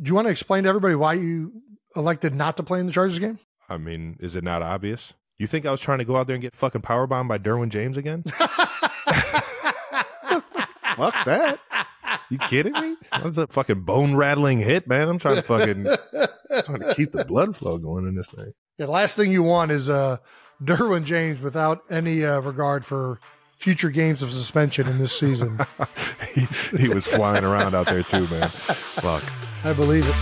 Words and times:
Do 0.00 0.08
you 0.08 0.14
want 0.14 0.26
to 0.26 0.30
explain 0.30 0.64
to 0.64 0.68
everybody 0.68 0.94
why 0.94 1.14
you 1.14 1.52
elected 1.96 2.34
not 2.34 2.56
to 2.56 2.62
play 2.62 2.80
in 2.80 2.86
the 2.86 2.92
Chargers 2.92 3.18
game? 3.18 3.38
I 3.68 3.76
mean, 3.78 4.16
is 4.20 4.34
it 4.36 4.44
not 4.44 4.62
obvious? 4.62 5.14
You 5.38 5.46
think 5.46 5.66
I 5.66 5.70
was 5.70 5.80
trying 5.80 5.98
to 5.98 6.04
go 6.04 6.16
out 6.16 6.26
there 6.26 6.34
and 6.34 6.42
get 6.42 6.54
fucking 6.54 6.82
powerbombed 6.82 7.28
by 7.28 7.38
Derwin 7.38 7.68
James 7.68 7.96
again? 7.96 8.24
Fuck 10.96 11.14
that. 11.24 11.58
You 12.30 12.38
kidding 12.38 12.72
me? 12.72 12.96
That 13.10 13.24
was 13.24 13.38
a 13.38 13.46
fucking 13.46 13.82
bone 13.82 14.14
rattling 14.14 14.58
hit, 14.58 14.86
man. 14.86 15.08
I'm 15.08 15.18
trying 15.18 15.36
to 15.36 15.42
fucking 15.42 15.84
trying 16.64 16.80
to 16.80 16.94
keep 16.94 17.12
the 17.12 17.24
blood 17.24 17.56
flow 17.56 17.78
going 17.78 18.06
in 18.06 18.14
this 18.14 18.28
thing. 18.28 18.52
Yeah, 18.78 18.86
the 18.86 18.92
last 18.92 19.16
thing 19.16 19.30
you 19.30 19.42
want 19.42 19.70
is 19.72 19.88
uh, 19.88 20.18
Derwin 20.62 21.04
James 21.04 21.40
without 21.40 21.82
any 21.90 22.24
uh, 22.24 22.40
regard 22.40 22.84
for 22.84 23.18
future 23.56 23.90
games 23.90 24.22
of 24.22 24.30
suspension 24.30 24.86
in 24.88 24.98
this 24.98 25.18
season. 25.18 25.58
he, 26.34 26.46
he 26.76 26.88
was 26.88 27.06
flying 27.06 27.44
around 27.44 27.74
out 27.74 27.86
there 27.86 28.02
too, 28.02 28.26
man. 28.28 28.48
Fuck. 28.50 29.24
I 29.64 29.72
believe 29.72 30.04
it. 30.06 30.14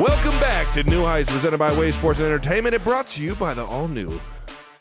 Welcome 0.00 0.38
back 0.40 0.72
to 0.74 0.82
New 0.84 1.04
Heights, 1.04 1.30
presented 1.30 1.58
by 1.58 1.76
Wave 1.78 1.94
Sports 1.94 2.20
and 2.20 2.28
Entertainment. 2.28 2.74
It 2.74 2.82
brought 2.82 3.06
to 3.08 3.22
you 3.22 3.34
by 3.34 3.54
the 3.54 3.64
all 3.64 3.86
new 3.86 4.18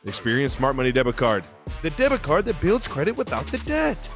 Experian 0.05 0.49
Smart 0.49 0.75
Money 0.75 0.91
Debit 0.91 1.17
Card, 1.17 1.43
the 1.81 1.89
debit 1.91 2.21
card 2.21 2.45
that 2.45 2.59
builds 2.61 2.87
credit 2.87 3.17
without 3.17 3.45
the 3.47 3.57
debt. 3.59 4.09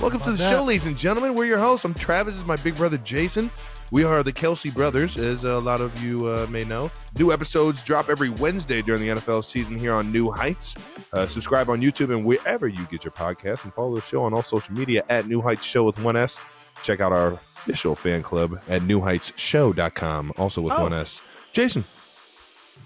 Welcome 0.00 0.20
to 0.20 0.32
the 0.32 0.36
that? 0.36 0.50
show, 0.50 0.62
ladies 0.62 0.86
and 0.86 0.96
gentlemen. 0.96 1.34
We're 1.34 1.46
your 1.46 1.58
hosts. 1.58 1.84
I'm 1.84 1.94
Travis. 1.94 2.34
This 2.34 2.42
is 2.42 2.46
my 2.46 2.56
big 2.56 2.76
brother 2.76 2.98
Jason. 2.98 3.50
We 3.90 4.04
are 4.04 4.22
the 4.22 4.32
Kelce 4.34 4.72
brothers, 4.72 5.16
as 5.16 5.44
a 5.44 5.58
lot 5.58 5.80
of 5.80 6.02
you 6.02 6.26
uh, 6.26 6.46
may 6.50 6.62
know. 6.64 6.90
New 7.18 7.32
episodes 7.32 7.82
drop 7.82 8.10
every 8.10 8.28
Wednesday 8.28 8.82
during 8.82 9.00
the 9.00 9.08
NFL 9.08 9.42
season 9.44 9.78
here 9.78 9.94
on 9.94 10.12
New 10.12 10.30
Heights. 10.30 10.74
Uh, 11.12 11.26
subscribe 11.26 11.70
on 11.70 11.80
YouTube 11.80 12.14
and 12.14 12.22
wherever 12.24 12.68
you 12.68 12.84
get 12.90 13.02
your 13.02 13.12
podcasts, 13.12 13.64
and 13.64 13.72
follow 13.72 13.94
the 13.94 14.02
show 14.02 14.22
on 14.24 14.34
all 14.34 14.42
social 14.42 14.74
media 14.74 15.04
at 15.08 15.26
New 15.26 15.40
Heights 15.40 15.64
Show 15.64 15.84
with 15.84 15.98
one 16.02 16.16
S. 16.16 16.38
Check 16.82 17.00
out 17.00 17.12
our 17.12 17.40
official 17.56 17.94
fan 17.94 18.22
club 18.22 18.52
at 18.68 18.82
newheightsshow.com, 18.82 20.32
also 20.36 20.60
with 20.60 20.74
Oh. 20.76 20.82
one 20.82 20.92
S. 20.92 21.22
Jason, 21.52 21.86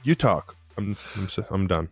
you 0.05 0.15
talk. 0.15 0.55
I'm 0.79 0.97
I'm, 1.17 1.29
I'm 1.51 1.67
done. 1.67 1.89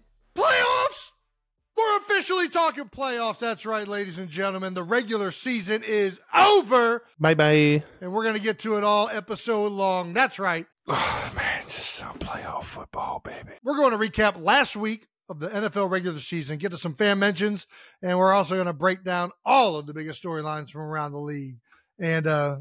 Talking 2.48 2.84
playoffs. 2.88 3.38
That's 3.38 3.64
right, 3.66 3.86
ladies 3.86 4.19
and 4.19 4.28
gentlemen. 4.28 4.74
The 4.74 4.83
regular 4.83 5.30
season 5.30 5.83
is 5.84 6.19
over, 6.36 7.02
Bye 7.19 7.34
bye. 7.34 7.84
and 8.00 8.12
we're 8.12 8.22
going 8.24 8.34
to 8.36 8.41
get 8.42 8.58
to 8.60 8.77
it 8.77 8.84
all 8.84 9.08
episode 9.08 9.72
long. 9.72 10.12
That's 10.14 10.38
right. 10.38 10.66
Oh 10.92 11.32
man, 11.36 11.62
just 11.69 11.94
some 11.94 12.19
playoff 12.19 12.64
football, 12.64 13.20
baby. 13.24 13.50
We're 13.62 13.77
going 13.77 13.92
to 13.92 13.98
recap 13.98 14.42
last 14.42 14.74
week 14.74 15.06
of 15.28 15.38
the 15.38 15.48
NFL 15.48 15.88
regular 15.88 16.19
season, 16.19 16.58
get 16.58 16.72
to 16.72 16.77
some 16.77 16.94
fan 16.94 17.20
mentions, 17.20 17.69
and 18.02 18.19
we're 18.19 18.32
also 18.32 18.56
going 18.56 18.66
to 18.66 18.72
break 18.72 19.04
down 19.04 19.30
all 19.44 19.77
of 19.77 19.86
the 19.86 19.94
biggest 19.94 20.20
storylines 20.20 20.70
from 20.70 20.80
around 20.80 21.12
the 21.12 21.19
league 21.20 21.58
and 22.00 22.27
uh, 22.27 22.56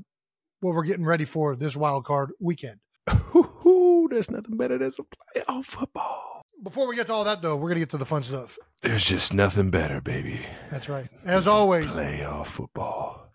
what 0.60 0.76
we're 0.76 0.84
getting 0.84 1.06
ready 1.06 1.26
for 1.26 1.56
this 1.56 1.76
wild 1.76 2.06
card 2.06 2.30
weekend. 2.40 2.80
Hoo-hoo, 3.10 4.08
there's 4.12 4.30
nothing 4.30 4.58
better 4.58 4.78
than 4.78 4.92
some 4.92 5.08
playoff 5.36 5.66
football. 5.66 6.44
Before 6.62 6.88
we 6.88 6.96
get 6.96 7.08
to 7.08 7.14
all 7.14 7.24
that, 7.24 7.42
though, 7.42 7.56
we're 7.56 7.70
going 7.70 7.76
to 7.76 7.80
get 7.82 7.90
to 7.92 7.98
the 7.98 8.06
fun 8.06 8.22
stuff. 8.22 8.60
There's 8.82 9.06
just 9.06 9.34
nothing 9.34 9.70
better, 9.72 10.00
baby. 10.02 10.40
That's 10.70 10.88
right. 10.88 11.08
As 11.26 11.48
always, 11.48 11.88
playoff 11.88 12.48
football. 12.48 13.30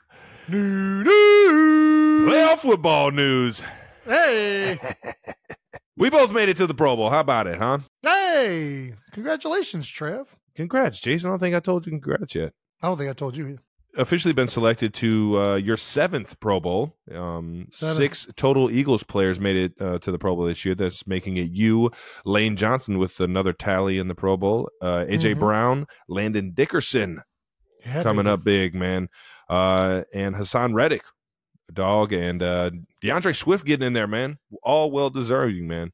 new 0.48 1.04
news. 1.04 2.32
Playoff 2.32 2.58
football 2.58 3.10
news. 3.10 3.62
Hey, 4.06 4.78
We 5.96 6.10
both 6.10 6.32
made 6.32 6.48
it 6.48 6.56
to 6.56 6.66
the 6.66 6.74
Pro 6.74 6.96
Bowl. 6.96 7.08
How 7.10 7.20
about 7.20 7.46
it, 7.46 7.58
huh? 7.58 7.78
hey! 8.02 8.94
Congratulations, 9.12 9.88
Trev. 9.88 10.34
Congrats, 10.56 10.98
Jason. 11.00 11.28
I 11.28 11.32
don't 11.32 11.38
think 11.38 11.54
I 11.54 11.60
told 11.60 11.86
you 11.86 11.92
congrats 11.92 12.34
yet. 12.34 12.52
I 12.82 12.88
don't 12.88 12.96
think 12.96 13.10
I 13.10 13.12
told 13.12 13.36
you. 13.36 13.58
Officially 13.96 14.34
been 14.34 14.48
selected 14.48 14.92
to 14.94 15.38
uh, 15.40 15.54
your 15.56 15.76
seventh 15.76 16.40
Pro 16.40 16.58
Bowl. 16.58 16.96
Um, 17.14 17.68
six 17.70 18.26
total 18.34 18.68
Eagles 18.70 19.04
players 19.04 19.38
made 19.38 19.56
it 19.56 19.72
uh, 19.80 19.98
to 20.00 20.10
the 20.10 20.18
Pro 20.18 20.34
Bowl 20.34 20.46
this 20.46 20.64
year. 20.64 20.74
That's 20.74 21.06
making 21.06 21.36
it 21.36 21.50
you, 21.52 21.92
Lane 22.24 22.56
Johnson, 22.56 22.98
with 22.98 23.20
another 23.20 23.52
tally 23.52 23.98
in 23.98 24.08
the 24.08 24.14
Pro 24.16 24.36
Bowl. 24.36 24.68
Uh, 24.82 25.04
AJ 25.08 25.34
Mhm. 25.36 25.38
Brown, 25.38 25.86
Landon 26.08 26.50
Dickerson, 26.54 27.20
Yeah, 27.86 28.02
coming 28.02 28.24
baby. 28.24 28.32
up 28.32 28.42
big, 28.44 28.74
man. 28.74 29.08
Uh, 29.48 30.02
and 30.12 30.34
Haason 30.34 30.74
Reddick, 30.74 31.04
dog, 31.72 32.12
and 32.12 32.42
uh, 32.42 32.70
D'Andre 33.00 33.32
Swift 33.32 33.64
getting 33.64 33.86
in 33.86 33.92
there, 33.92 34.08
man. 34.08 34.38
All 34.64 34.90
well 34.90 35.10
deserving, 35.10 35.68
man. 35.68 35.92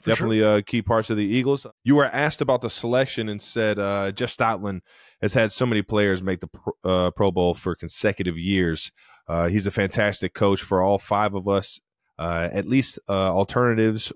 For 0.00 0.04
sure. 0.04 0.14
Definitely 0.14 0.44
uh, 0.44 0.62
key 0.62 0.82
parts 0.82 1.10
of 1.10 1.16
the 1.16 1.24
Eagles. 1.24 1.66
You 1.84 1.96
were 1.96 2.06
asked 2.06 2.40
about 2.40 2.62
the 2.62 2.70
selection 2.70 3.28
and 3.28 3.40
said 3.40 3.78
uh, 3.78 4.12
Jeff 4.12 4.34
Stoutland 4.36 4.80
has 5.20 5.34
had 5.34 5.52
so 5.52 5.66
many 5.66 5.82
players 5.82 6.22
make 6.22 6.40
the 6.40 6.46
pro, 6.48 6.72
uh, 6.84 7.10
Pro 7.10 7.30
Bowl 7.30 7.54
for 7.54 7.74
consecutive 7.74 8.38
years. 8.38 8.92
Uh, 9.28 9.48
he's 9.48 9.66
a 9.66 9.70
fantastic 9.70 10.32
coach 10.34 10.62
for 10.62 10.82
all 10.82 10.98
five 10.98 11.34
of 11.34 11.46
us, 11.46 11.80
uh, 12.18 12.48
at 12.52 12.66
least 12.66 12.98
uh, 13.08 13.12
alternatives 13.12 14.12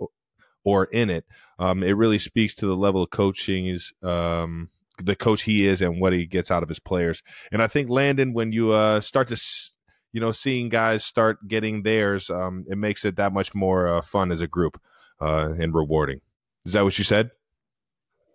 or 0.64 0.86
in 0.86 1.10
it. 1.10 1.24
Um, 1.58 1.82
it 1.82 1.92
really 1.96 2.18
speaks 2.18 2.54
to 2.56 2.66
the 2.66 2.76
level 2.76 3.02
of 3.02 3.10
coaching 3.10 3.66
is 3.66 3.92
um, 4.02 4.70
the 5.02 5.14
coach 5.14 5.42
he 5.42 5.66
is 5.66 5.82
and 5.82 6.00
what 6.00 6.12
he 6.14 6.24
gets 6.26 6.50
out 6.50 6.62
of 6.62 6.68
his 6.70 6.80
players. 6.80 7.22
And 7.52 7.62
I 7.62 7.66
think 7.66 7.90
Landon, 7.90 8.32
when 8.32 8.52
you 8.52 8.72
uh, 8.72 9.00
start 9.00 9.28
to, 9.28 9.34
s- 9.34 9.72
you 10.12 10.20
know, 10.20 10.32
seeing 10.32 10.68
guys 10.70 11.04
start 11.04 11.46
getting 11.46 11.82
theirs, 11.82 12.30
um, 12.30 12.64
it 12.68 12.78
makes 12.78 13.04
it 13.04 13.16
that 13.16 13.32
much 13.34 13.54
more 13.54 13.86
uh, 13.86 14.00
fun 14.00 14.32
as 14.32 14.40
a 14.40 14.48
group 14.48 14.80
uh, 15.20 15.52
and 15.58 15.74
rewarding. 15.74 16.20
Is 16.64 16.72
that 16.74 16.84
what 16.84 16.98
you 16.98 17.04
said? 17.04 17.30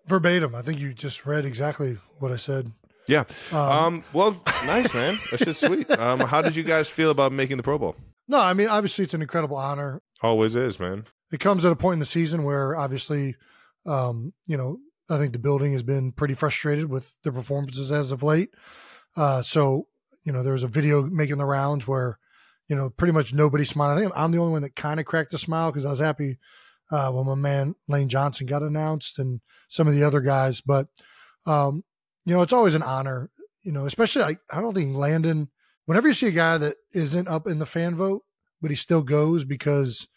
verbatim. 0.08 0.56
I 0.56 0.64
think 0.64 0.80
you 0.80 0.94
just 0.94 1.26
read 1.28 1.46
exactly 1.46 1.98
what 2.18 2.32
I 2.32 2.36
said. 2.36 2.72
Yeah. 3.08 3.26
Um, 3.52 3.60
Um, 3.60 4.04
well, 4.14 4.42
nice, 4.66 4.92
man. 4.94 5.16
That's 5.30 5.46
just 5.46 5.62
sweet. 5.62 5.90
Um, 5.92 6.20
how 6.22 6.42
did 6.42 6.56
you 6.56 6.64
guys 6.64 6.90
feel 6.90 7.12
about 7.12 7.32
making 7.32 7.58
the 7.58 7.64
Pro 7.64 7.78
Bowl? 7.78 7.96
no, 8.28 8.40
I 8.40 8.54
mean 8.54 8.68
obviously 8.70 9.04
it's 9.04 9.14
an 9.14 9.22
incredible 9.22 9.58
honor. 9.58 10.02
Always 10.22 10.56
is, 10.56 10.80
man. 10.80 11.06
It 11.32 11.40
comes 11.40 11.64
at 11.66 11.72
a 11.72 11.76
point 11.76 11.94
in 11.94 12.00
the 12.00 12.06
season 12.06 12.44
where 12.44 12.76
obviously, 12.76 13.36
um, 13.86 14.34
you 14.48 14.58
know, 14.58 14.78
I 15.10 15.18
think 15.18 15.34
the 15.34 15.40
building 15.40 15.74
has 15.74 15.84
been 15.84 16.12
pretty 16.12 16.34
frustrated 16.34 16.90
with 16.90 17.16
the 17.24 17.32
performances 17.32 17.92
as 17.92 18.12
of 18.12 18.24
late. 18.24 18.50
Uh, 19.16 19.42
so 19.42 19.88
you 20.24 20.34
know, 20.34 20.44
there 20.44 20.54
was 20.54 20.64
a 20.64 20.68
video 20.68 21.04
making 21.04 21.38
the 21.38 21.46
rounds 21.46 21.88
where, 21.88 22.20
you 22.68 22.76
know, 22.76 22.90
pretty 22.90 23.14
much 23.14 23.34
nobody 23.34 23.64
smiled. 23.64 23.98
I 23.98 24.02
think 24.02 24.12
I'm 24.16 24.32
the 24.32 24.38
only 24.40 24.52
one 24.54 24.62
that 24.64 24.76
kind 24.76 25.00
of 25.00 25.06
cracked 25.06 25.34
a 25.34 25.38
smile 25.38 25.72
because 25.72 25.86
I 25.86 25.90
was 25.92 26.00
happy 26.00 26.38
uh, 26.92 27.12
when 27.12 27.26
my 27.26 27.36
man 27.36 27.76
Lane 27.88 28.10
Johnson 28.10 28.48
got 28.48 28.64
announced 28.64 29.20
and 29.20 29.42
some 29.68 29.88
of 29.88 29.94
the 29.94 30.04
other 30.04 30.22
guys. 30.22 30.62
But 30.62 30.88
um, 31.46 31.84
you 32.26 32.34
know, 32.34 32.42
it's 32.42 32.54
always 32.54 32.76
an 32.76 32.84
honor. 32.84 33.30
You 33.64 33.72
know, 33.72 33.86
especially 33.86 34.22
like 34.22 34.40
I 34.52 34.62
don't 34.62 34.74
think 34.74 34.96
Landon. 34.96 35.50
Whenever 35.86 36.08
you 36.08 36.14
see 36.14 36.28
a 36.28 36.32
guy 36.32 36.58
that 36.58 36.76
isn't 36.94 37.28
up 37.28 37.48
in 37.48 37.58
the 37.58 37.66
fan 37.66 37.96
vote, 37.96 38.24
but 38.62 38.70
he 38.70 38.76
still 38.76 39.02
goes 39.02 39.44
because 39.44 40.08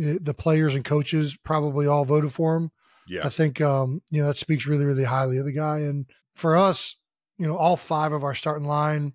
eh, 0.00 0.16
the 0.20 0.32
players 0.32 0.74
and 0.74 0.84
coaches 0.84 1.36
probably 1.44 1.86
all 1.86 2.06
voted 2.06 2.32
for 2.32 2.56
him. 2.56 2.70
Yeah. 3.06 3.26
I 3.26 3.28
think 3.28 3.60
um, 3.60 4.02
you 4.10 4.22
know 4.22 4.28
that 4.28 4.38
speaks 4.38 4.66
really, 4.66 4.84
really 4.84 5.04
highly 5.04 5.38
of 5.38 5.44
the 5.44 5.52
guy. 5.52 5.80
And 5.80 6.06
for 6.34 6.56
us, 6.56 6.96
you 7.38 7.46
know, 7.46 7.56
all 7.56 7.76
five 7.76 8.12
of 8.12 8.24
our 8.24 8.34
starting 8.34 8.66
line 8.66 9.12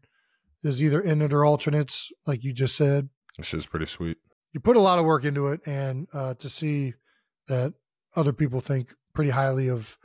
is 0.64 0.82
either 0.82 1.00
in 1.00 1.22
it 1.22 1.34
or 1.34 1.46
alternates, 1.46 2.12
like 2.26 2.44
you 2.44 2.54
just 2.54 2.76
said. 2.76 3.10
This 3.38 3.54
is 3.54 3.66
pretty 3.66 3.86
sweet. 3.86 4.18
You 4.56 4.62
put 4.62 4.78
a 4.78 4.80
lot 4.80 5.00
of 5.00 5.06
work 5.06 5.26
into 5.26 5.48
it, 5.48 5.60
and 5.68 6.08
uh, 6.14 6.34
to 6.36 6.48
see 6.48 6.94
that 7.50 7.74
other 8.16 8.32
people 8.32 8.62
think 8.62 8.94
pretty 9.14 9.32
highly 9.32 9.70
of 9.70 9.98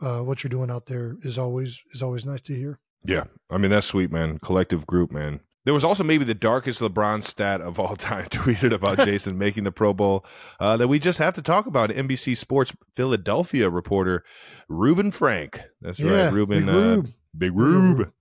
uh, 0.00 0.20
what 0.20 0.42
you're 0.42 0.48
doing 0.48 0.70
out 0.70 0.86
there 0.86 1.18
is 1.20 1.36
always 1.36 1.82
is 1.92 2.02
always 2.02 2.24
nice 2.24 2.40
to 2.40 2.54
hear. 2.54 2.80
Yeah. 3.04 3.24
I 3.50 3.58
mean, 3.58 3.70
that's 3.70 3.86
sweet, 3.86 4.10
man. 4.10 4.38
Collective 4.38 4.86
group, 4.86 5.12
man. 5.12 5.40
There 5.66 5.74
was 5.74 5.84
also 5.84 6.02
maybe 6.02 6.24
the 6.24 6.32
darkest 6.32 6.80
LeBron 6.80 7.22
stat 7.22 7.60
of 7.60 7.78
all 7.78 7.94
time 8.10 8.30
tweeted 8.30 8.72
about 8.72 8.98
Jason 9.04 9.36
making 9.36 9.64
the 9.64 9.72
Pro 9.72 9.92
Bowl 9.92 10.24
uh, 10.58 10.78
that 10.78 10.88
we 10.88 10.98
just 10.98 11.18
have 11.18 11.34
to 11.34 11.42
talk 11.42 11.66
about. 11.66 11.90
NBC 11.90 12.38
Sports 12.38 12.72
Philadelphia 12.94 13.68
reporter 13.68 14.24
Reuben 14.66 15.10
Frank. 15.10 15.60
That's 15.82 16.00
right, 16.00 16.32
Reuben. 16.32 16.64
Big 16.64 16.74
uh, 16.74 17.02
Big 17.36 17.52
Rube. 17.54 17.98
Rube. 17.98 18.12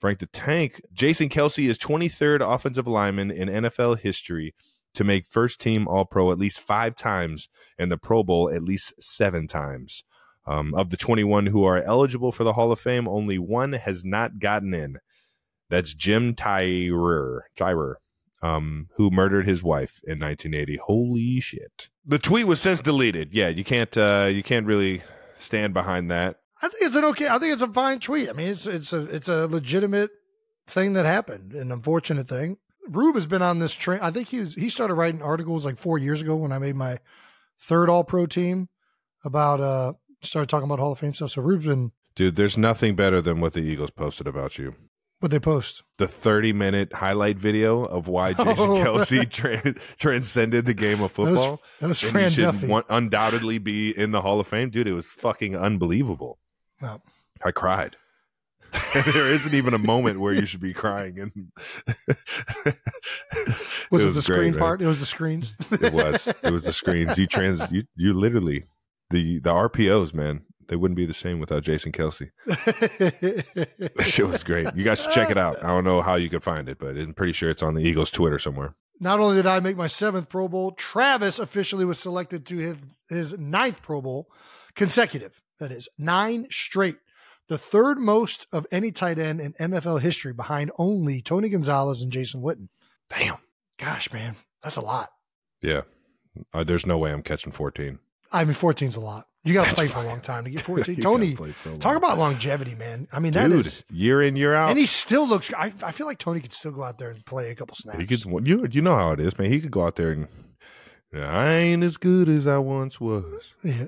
Frank 0.00 0.18
the 0.18 0.26
Tank. 0.26 0.80
Jason 0.92 1.28
Kelce 1.28 1.68
is 1.68 1.78
23rd 1.78 2.40
offensive 2.40 2.88
lineman 2.88 3.30
in 3.30 3.48
NFL 3.48 4.00
history 4.00 4.54
to 4.94 5.04
make 5.04 5.26
first 5.26 5.60
team 5.60 5.86
All 5.88 6.04
Pro 6.04 6.32
at 6.32 6.38
least 6.38 6.60
five 6.60 6.94
times 6.96 7.48
and 7.78 7.90
the 7.90 7.98
Pro 7.98 8.22
Bowl 8.22 8.50
at 8.50 8.62
least 8.62 8.94
seven 8.98 9.46
times. 9.46 10.04
Um, 10.46 10.74
of 10.74 10.90
the 10.90 10.96
21 10.96 11.46
who 11.46 11.64
are 11.64 11.82
eligible 11.82 12.32
for 12.32 12.44
the 12.44 12.54
Hall 12.54 12.72
of 12.72 12.80
Fame, 12.80 13.06
only 13.06 13.38
one 13.38 13.74
has 13.74 14.04
not 14.04 14.38
gotten 14.38 14.74
in. 14.74 14.96
That's 15.68 15.94
Jim 15.94 16.34
Tyrer, 16.34 17.42
Tyrer, 17.56 17.96
um, 18.42 18.88
who 18.96 19.10
murdered 19.10 19.46
his 19.46 19.62
wife 19.62 20.00
in 20.04 20.18
1980. 20.18 20.76
Holy 20.76 21.40
shit! 21.40 21.90
The 22.04 22.18
tweet 22.18 22.46
was 22.46 22.60
since 22.60 22.80
deleted. 22.80 23.32
Yeah, 23.32 23.48
you 23.48 23.62
can't 23.62 23.96
uh, 23.96 24.28
you 24.32 24.42
can't 24.42 24.66
really 24.66 25.02
stand 25.38 25.72
behind 25.72 26.10
that. 26.10 26.40
I 26.60 26.68
think 26.68 26.82
it's 26.86 26.96
an 26.96 27.04
okay. 27.04 27.28
I 27.28 27.38
think 27.38 27.52
it's 27.52 27.62
a 27.62 27.72
fine 27.72 28.00
tweet. 28.00 28.28
I 28.28 28.32
mean, 28.32 28.48
it's 28.48 28.66
it's 28.66 28.92
a 28.92 29.02
it's 29.04 29.28
a 29.28 29.46
legitimate 29.46 30.10
thing 30.66 30.94
that 30.94 31.06
happened, 31.06 31.52
an 31.52 31.70
unfortunate 31.70 32.28
thing. 32.28 32.58
Rube 32.90 33.14
has 33.14 33.26
been 33.26 33.42
on 33.42 33.58
this 33.58 33.72
train. 33.74 34.00
I 34.02 34.10
think 34.10 34.28
he 34.28 34.40
was 34.40 34.54
he 34.54 34.68
started 34.68 34.94
writing 34.94 35.22
articles 35.22 35.64
like 35.64 35.78
four 35.78 35.98
years 35.98 36.20
ago 36.22 36.36
when 36.36 36.52
I 36.52 36.58
made 36.58 36.74
my 36.76 36.98
third 37.60 37.88
All 37.88 38.04
Pro 38.04 38.26
team 38.26 38.68
about 39.24 39.60
uh 39.60 39.92
started 40.22 40.48
talking 40.48 40.64
about 40.66 40.78
Hall 40.78 40.92
of 40.92 40.98
Fame 40.98 41.14
stuff. 41.14 41.30
So 41.32 41.42
Rube's 41.42 41.66
been 41.66 41.92
Dude, 42.16 42.36
there's 42.36 42.58
nothing 42.58 42.96
better 42.96 43.22
than 43.22 43.40
what 43.40 43.52
the 43.52 43.60
Eagles 43.60 43.90
posted 43.90 44.26
about 44.26 44.58
you. 44.58 44.74
What 45.20 45.30
they 45.30 45.38
post? 45.38 45.82
The 45.98 46.08
30 46.08 46.52
minute 46.54 46.92
highlight 46.94 47.36
video 47.38 47.84
of 47.84 48.08
why 48.08 48.32
Jason 48.34 48.54
Oh. 48.70 48.82
Kelce 48.82 49.30
tra- 49.30 49.74
transcended 49.98 50.64
the 50.64 50.74
game 50.74 51.02
of 51.02 51.14
That 51.14 51.22
was, 51.22 51.30
football. 51.38 51.62
that 51.80 51.88
was 51.88 52.02
and 52.02 52.12
Fran 52.12 52.24
he 52.24 52.34
should 52.34 52.42
Duffy. 52.42 52.66
one- 52.66 52.84
undoubtedly 52.88 53.58
be 53.58 53.96
in 53.96 54.10
the 54.12 54.22
Hall 54.22 54.40
of 54.40 54.46
Fame. 54.48 54.70
Dude, 54.70 54.88
it 54.88 54.92
was 54.94 55.10
fucking 55.10 55.54
unbelievable. 55.56 56.38
No. 56.82 57.00
I 57.44 57.50
cried. 57.52 57.96
there 59.12 59.30
isn't 59.30 59.54
even 59.54 59.74
a 59.74 59.78
moment 59.78 60.20
where 60.20 60.32
you 60.32 60.46
should 60.46 60.60
be 60.60 60.72
crying. 60.72 61.18
And 61.20 61.32
was 63.90 64.04
it, 64.04 64.08
the 64.08 64.12
great, 64.12 64.22
screen 64.22 64.50
man. 64.52 64.58
part? 64.58 64.82
It 64.82 64.86
was 64.86 65.00
the 65.00 65.06
screens. 65.06 65.56
It 65.70 65.92
was. 65.92 66.28
It 66.42 66.50
was 66.50 66.64
the 66.64 66.72
screens. 66.72 67.18
You 67.18 67.26
trans. 67.26 67.70
You 67.72 67.82
you 67.96 68.12
literally 68.12 68.64
the 69.10 69.38
the 69.40 69.52
RPOs, 69.52 70.14
man. 70.14 70.42
They 70.68 70.76
wouldn't 70.76 70.96
be 70.96 71.06
the 71.06 71.14
same 71.14 71.40
without 71.40 71.64
Jason 71.64 71.90
Kelce. 71.90 72.30
That 72.46 74.06
shit 74.06 74.28
was 74.28 74.44
great. 74.44 74.68
You 74.76 74.84
guys 74.84 75.02
should 75.02 75.10
check 75.10 75.30
it 75.30 75.36
out. 75.36 75.64
I 75.64 75.66
don't 75.66 75.82
know 75.82 76.00
how 76.00 76.14
you 76.14 76.30
could 76.30 76.44
find 76.44 76.68
it, 76.68 76.78
but 76.78 76.96
I'm 76.96 77.12
pretty 77.12 77.32
sure 77.32 77.50
it's 77.50 77.62
on 77.62 77.74
the 77.74 77.82
Eagles 77.82 78.10
Twitter 78.10 78.38
somewhere. 78.38 78.76
Not 79.00 79.18
only 79.18 79.36
did 79.36 79.46
I 79.46 79.58
make 79.60 79.76
my 79.76 79.88
seventh 79.88 80.28
Pro 80.28 80.46
Bowl, 80.46 80.72
Travis 80.72 81.40
officially 81.40 81.84
was 81.84 81.98
selected 81.98 82.46
to 82.46 82.58
his, 82.58 82.76
his 83.08 83.38
ninth 83.38 83.82
Pro 83.82 84.00
Bowl 84.00 84.28
consecutive. 84.76 85.40
That 85.58 85.72
is 85.72 85.88
nine 85.98 86.46
straight. 86.50 86.98
The 87.50 87.58
third 87.58 87.98
most 87.98 88.46
of 88.52 88.64
any 88.70 88.92
tight 88.92 89.18
end 89.18 89.40
in 89.40 89.54
NFL 89.54 90.00
history 90.00 90.32
behind 90.32 90.70
only 90.78 91.20
Tony 91.20 91.48
Gonzalez 91.48 92.00
and 92.00 92.12
Jason 92.12 92.42
Witten. 92.42 92.68
Damn. 93.08 93.38
Gosh, 93.76 94.12
man, 94.12 94.36
that's 94.62 94.76
a 94.76 94.80
lot. 94.80 95.10
Yeah. 95.60 95.80
Uh, 96.54 96.62
there's 96.62 96.86
no 96.86 96.96
way 96.96 97.10
I'm 97.10 97.24
catching 97.24 97.50
14. 97.50 97.98
I 98.30 98.44
mean, 98.44 98.54
14's 98.54 98.94
a 98.94 99.00
lot. 99.00 99.26
You 99.42 99.52
got 99.52 99.62
to 99.62 99.74
That's 99.74 99.74
play 99.74 99.88
for 99.88 99.98
a 99.98 100.04
long 100.04 100.20
time 100.20 100.44
to 100.44 100.50
get 100.50 100.60
14. 100.60 101.00
Tony, 101.00 101.34
play 101.34 101.50
so 101.50 101.76
talk 101.78 101.96
about 101.96 102.18
longevity, 102.18 102.76
man. 102.76 103.08
I 103.10 103.18
mean, 103.18 103.32
that 103.32 103.48
dude. 103.48 103.66
is, 103.66 103.82
year 103.90 104.22
in 104.22 104.36
year 104.36 104.54
out. 104.54 104.70
and 104.70 104.78
he 104.78 104.86
still 104.86 105.26
looks. 105.26 105.52
I, 105.52 105.72
I 105.82 105.90
feel 105.90 106.06
like 106.06 106.18
Tony 106.18 106.38
could 106.38 106.52
still 106.52 106.70
go 106.70 106.84
out 106.84 106.98
there 106.98 107.10
and 107.10 107.26
play 107.26 107.50
a 107.50 107.56
couple 107.56 107.74
snaps. 107.74 107.98
He 107.98 108.06
could. 108.06 108.46
You 108.46 108.68
you 108.70 108.80
know 108.80 108.94
how 108.94 109.10
it 109.10 109.18
is, 109.18 109.36
man. 109.40 109.50
He 109.50 109.60
could 109.60 109.72
go 109.72 109.84
out 109.84 109.96
there 109.96 110.12
and 110.12 110.28
I 111.12 111.54
ain't 111.54 111.82
as 111.82 111.96
good 111.96 112.28
as 112.28 112.46
I 112.46 112.58
once 112.58 113.00
was. 113.00 113.54
Yeah. 113.64 113.86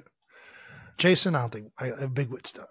Jason, 0.98 1.34
I 1.34 1.40
don't 1.42 1.52
think 1.52 1.72
I, 1.78 1.92
I 1.92 2.06
Big 2.06 2.30
Wit's 2.30 2.52
done. 2.52 2.66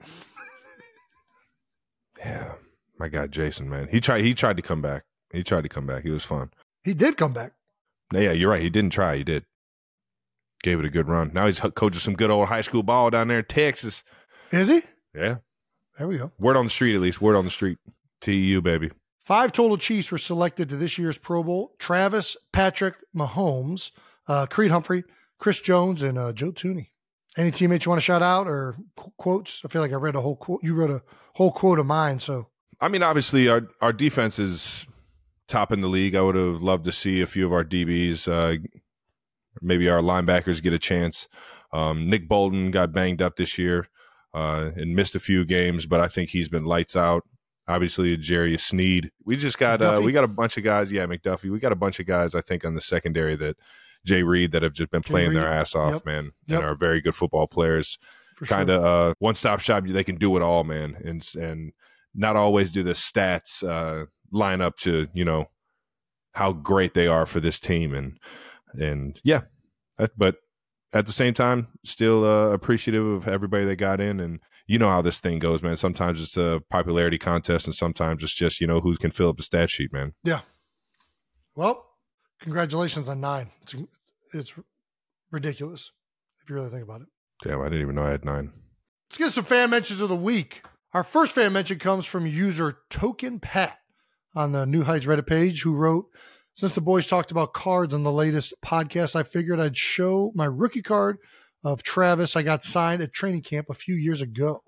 Yeah, 2.24 2.54
my 3.00 3.08
guy 3.08 3.28
Jason, 3.28 3.70
man. 3.70 3.88
He 3.90 4.00
tried. 4.00 4.24
He 4.24 4.34
tried 4.34 4.58
to 4.58 4.64
come 4.64 4.82
back. 4.82 5.04
He 5.34 5.44
tried 5.44 5.64
to 5.64 5.70
come 5.70 5.86
back. 5.88 6.04
He 6.04 6.12
was 6.12 6.24
fun. 6.24 6.52
He 6.84 6.94
did 6.94 7.18
come 7.18 7.34
back. 7.34 7.54
Yeah, 8.14 8.32
you're 8.32 8.50
right. 8.50 8.62
He 8.62 8.70
didn't 8.70 8.92
try. 8.92 9.18
He 9.18 9.24
did. 9.24 9.46
Gave 10.64 10.80
it 10.80 10.86
a 10.86 10.90
good 10.90 11.08
run. 11.08 11.32
Now 11.34 11.48
he's 11.48 11.60
coaching 11.60 12.00
some 12.00 12.14
good 12.16 12.30
old 12.30 12.48
high 12.48 12.62
school 12.62 12.84
ball 12.84 13.10
down 13.10 13.30
there 13.30 13.40
in 13.40 13.46
Texas. 13.46 14.04
Is 14.52 14.68
he? 14.68 14.82
Yeah. 15.16 15.38
There 15.98 16.08
we 16.08 16.18
go. 16.18 16.32
Word 16.38 16.58
on 16.58 16.66
the 16.66 16.72
street, 16.72 16.96
at 16.96 17.02
least. 17.02 17.22
Word 17.22 17.36
on 17.36 17.46
the 17.46 17.52
street. 17.52 17.78
TU, 18.20 18.62
baby. 18.62 18.92
Five 19.26 19.54
total 19.54 19.78
Chiefs 19.78 20.12
were 20.12 20.18
selected 20.18 20.70
to 20.70 20.78
this 20.78 20.98
year's 20.98 21.18
Pro 21.18 21.44
Bowl 21.44 21.74
Travis 21.80 22.36
Patrick 22.52 22.96
Mahomes, 23.16 23.92
uh, 24.28 24.46
Creed 24.46 24.72
Humphrey, 24.72 25.04
Chris 25.40 25.60
Jones, 25.60 26.04
and 26.04 26.18
uh, 26.18 26.34
Joe 26.34 26.52
Thuney. 26.52 26.88
Any 27.38 27.52
teammates 27.52 27.86
you 27.86 27.90
want 27.90 28.02
to 28.02 28.06
shout 28.06 28.22
out 28.22 28.48
or 28.48 28.76
qu- 28.98 29.14
quotes? 29.18 29.62
I 29.64 29.70
feel 29.70 29.82
like 29.82 29.94
I 29.94 29.96
read 29.96 30.16
a 30.16 30.22
whole 30.22 30.36
quote. 30.36 30.62
You 30.64 30.76
wrote 30.76 30.90
a 30.90 31.02
whole 31.34 31.52
quote 31.52 31.80
of 31.80 31.86
mine. 31.86 32.20
So 32.20 32.48
I 32.80 32.88
mean, 32.88 33.04
obviously, 33.04 33.48
our 33.48 33.68
our 33.80 33.94
defense 33.94 34.40
is 34.40 34.86
top 35.48 35.72
in 35.72 35.82
the 35.82 35.88
league. 35.88 36.16
I 36.16 36.22
would 36.22 36.36
have 36.36 36.62
loved 36.62 36.86
to 36.86 36.92
see 36.92 37.22
a 37.22 37.28
few 37.28 37.46
of 37.46 37.54
our 37.54 37.64
DBs, 37.64 38.28
uh, 38.28 38.58
maybe 39.62 39.88
our 39.90 40.02
linebackers, 40.02 40.62
get 40.62 40.74
a 40.74 40.80
chance. 40.80 41.28
Um, 41.74 42.10
Nick 42.10 42.28
Bolton 42.28 42.72
got 42.72 42.92
banged 42.92 43.22
up 43.22 43.38
this 43.38 43.58
year 43.58 43.88
uh, 44.34 44.72
and 44.76 44.96
missed 44.96 45.16
a 45.16 45.20
few 45.20 45.46
games, 45.46 45.86
but 45.86 46.02
I 46.02 46.08
think 46.08 46.30
he's 46.30 46.50
been 46.50 46.66
lights 46.66 46.96
out. 46.96 47.24
Obviously, 47.68 48.18
Jarius 48.18 48.62
Sneed. 48.62 49.12
We 49.26 49.36
just 49.36 49.58
got 49.58 49.82
uh, 49.82 50.02
we 50.04 50.12
got 50.12 50.24
a 50.24 50.28
bunch 50.28 50.58
of 50.58 50.64
guys. 50.64 50.92
Yeah, 50.92 51.06
McDuffie. 51.06 51.52
We 51.52 51.60
got 51.60 51.72
a 51.72 51.78
bunch 51.78 52.00
of 52.00 52.06
guys. 52.06 52.36
I 52.36 52.42
think 52.42 52.66
on 52.66 52.74
the 52.74 52.82
secondary 52.82 53.36
that 53.36 53.56
Jay 54.06 54.24
Reed 54.24 54.52
that 54.52 54.64
have 54.64 54.74
just 54.74 54.90
been 54.92 55.02
playing 55.04 55.34
their 55.34 55.48
ass 55.48 55.76
off, 55.76 55.94
Yep. 55.94 56.06
man, 56.06 56.32
Yep. 56.48 56.60
and 56.60 56.68
are 56.68 56.76
very 56.76 57.02
good 57.02 57.16
football 57.16 57.48
players 57.48 57.98
kind 58.46 58.70
sure. 58.70 58.78
of 58.78 58.84
uh, 58.84 59.14
one 59.20 59.36
stop 59.36 59.60
shop. 59.60 59.86
They 59.86 60.04
can 60.04 60.16
do 60.16 60.36
it 60.36 60.42
all, 60.42 60.64
man, 60.64 60.98
and 61.04 61.28
and 61.40 61.74
not 62.14 62.36
always 62.36 62.72
do 62.72 62.84
the 62.84 62.94
stats 62.94 63.64
uh, 63.64 64.06
line 64.32 64.62
up 64.62 64.78
to 64.80 65.08
you 65.14 65.24
know 65.26 65.50
how 66.34 66.52
great 66.54 66.94
they 66.94 67.08
are 67.08 67.26
for 67.26 67.40
this 67.40 67.60
team, 67.60 67.94
and 67.94 68.18
and 68.74 69.20
yeah, 69.24 69.42
but 70.18 70.38
at 70.94 71.06
the 71.06 71.12
same 71.12 71.34
time, 71.34 71.68
still 71.86 72.26
uh, 72.26 72.50
appreciative 72.50 73.06
of 73.06 73.28
everybody 73.28 73.66
that 73.66 73.76
got 73.78 74.02
in, 74.02 74.20
and 74.20 74.40
you 74.68 74.80
know 74.80 74.90
how 74.90 75.02
this 75.02 75.20
thing 75.20 75.40
goes, 75.40 75.62
man. 75.62 75.78
Sometimes 75.78 76.22
it's 76.22 76.38
a 76.38 76.62
popularity 76.70 77.18
contest, 77.18 77.68
and 77.68 77.76
sometimes 77.76 78.24
it's 78.24 78.34
just 78.34 78.60
you 78.60 78.68
know 78.68 78.80
who 78.80 78.96
can 78.96 79.12
fill 79.12 79.30
up 79.30 79.38
the 79.38 79.44
stat 79.44 79.70
sheet, 79.70 79.94
man. 79.94 80.14
Yeah. 80.24 80.42
Well, 81.56 81.86
congratulations 82.42 83.08
on 83.08 83.22
nine. 83.22 83.50
It's, 83.62 83.76
it's 84.34 84.54
ridiculous 85.32 85.92
if 86.44 86.50
you 86.50 86.56
really 86.56 86.70
think 86.70 86.84
about 86.84 87.02
it. 87.02 87.08
Damn, 87.44 87.62
I 87.62 87.66
didn't 87.66 87.82
even 87.82 87.96
know 87.96 88.04
I 88.04 88.12
had 88.12 88.26
nine. 88.26 88.52
Let's 89.10 89.18
get 89.18 89.32
some 89.32 89.46
fan 89.46 89.70
mentions 89.70 90.02
of 90.02 90.10
the 90.10 90.16
week. 90.16 90.64
Our 90.94 91.04
first 91.04 91.36
fan 91.36 91.54
mention 91.54 91.80
comes 91.80 92.06
from 92.06 92.28
user 92.28 92.80
Token 92.90 93.40
Pat 93.40 93.78
on 94.36 94.52
the 94.52 94.66
New 94.66 94.84
Heights 94.84 95.06
Reddit 95.06 95.28
page, 95.28 95.62
who 95.62 95.76
wrote, 95.76 96.08
Since 96.54 96.76
the 96.76 96.82
boys 96.82 97.08
talked 97.08 97.32
about 97.32 97.54
cards 97.54 97.94
on 97.94 98.04
the 98.04 98.12
latest 98.12 98.54
podcast, 98.64 99.16
I 99.16 99.24
figured 99.24 99.60
I'd 99.60 99.78
show 99.78 100.32
my 100.36 100.46
rookie 100.46 100.82
card 100.82 101.18
of 101.64 101.84
Travis 101.84 102.36
I 102.36 102.44
got 102.44 102.64
signed 102.64 103.02
at 103.02 103.14
training 103.14 103.44
camp 103.44 103.68
a 103.70 103.74
few 103.76 103.96
years 103.96 104.22
ago. 104.22 104.64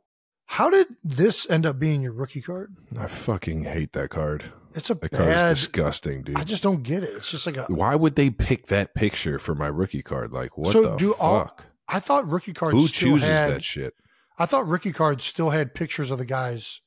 How 0.46 0.70
did 0.70 0.88
this 1.04 1.50
end 1.50 1.66
up 1.66 1.80
being 1.80 2.02
your 2.02 2.14
rookie 2.14 2.42
card? 2.42 2.76
I 2.98 3.08
fucking 3.08 3.64
hate 3.64 3.94
that 3.94 4.10
card. 4.10 4.46
It's 4.76 4.90
a 4.90 4.96
That 4.96 5.12
card 5.12 5.26
bad. 5.30 5.52
is 5.54 5.60
disgusting, 5.60 6.24
dude. 6.24 6.36
I 6.38 6.44
just 6.44 6.64
don't 6.64 6.84
get 6.84 7.04
it. 7.04 7.12
It's 7.16 7.30
just 7.32 7.46
like 7.46 7.58
a. 7.58 7.64
Why 7.66 7.96
would 7.96 8.16
they 8.16 8.30
pick 8.30 8.68
that 8.68 8.94
picture 8.96 9.40
for 9.40 9.56
my 9.56 9.68
rookie 9.68 10.02
card? 10.04 10.32
Like, 10.32 10.58
what 10.58 10.72
So 10.74 10.82
the 10.92 10.96
do 10.98 11.12
fuck? 11.14 11.22
all- 11.22 11.58
I 11.88 12.00
thought 12.00 12.28
rookie 12.30 12.54
cards. 12.54 12.76
Who 12.78 12.88
chooses 12.88 13.28
had, 13.30 13.52
that 13.52 13.64
shit? 13.64 13.94
I 14.40 14.46
thought 14.46 14.68
rookie 14.68 14.94
cards 14.94 15.26
still 15.26 15.52
had 15.52 15.74
pictures 15.76 16.10
of 16.12 16.18
the 16.18 16.26
guys 16.26 16.82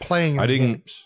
playing. 0.00 0.34
In 0.34 0.40
I 0.40 0.46
didn't- 0.46 0.66
Games. 0.72 1.04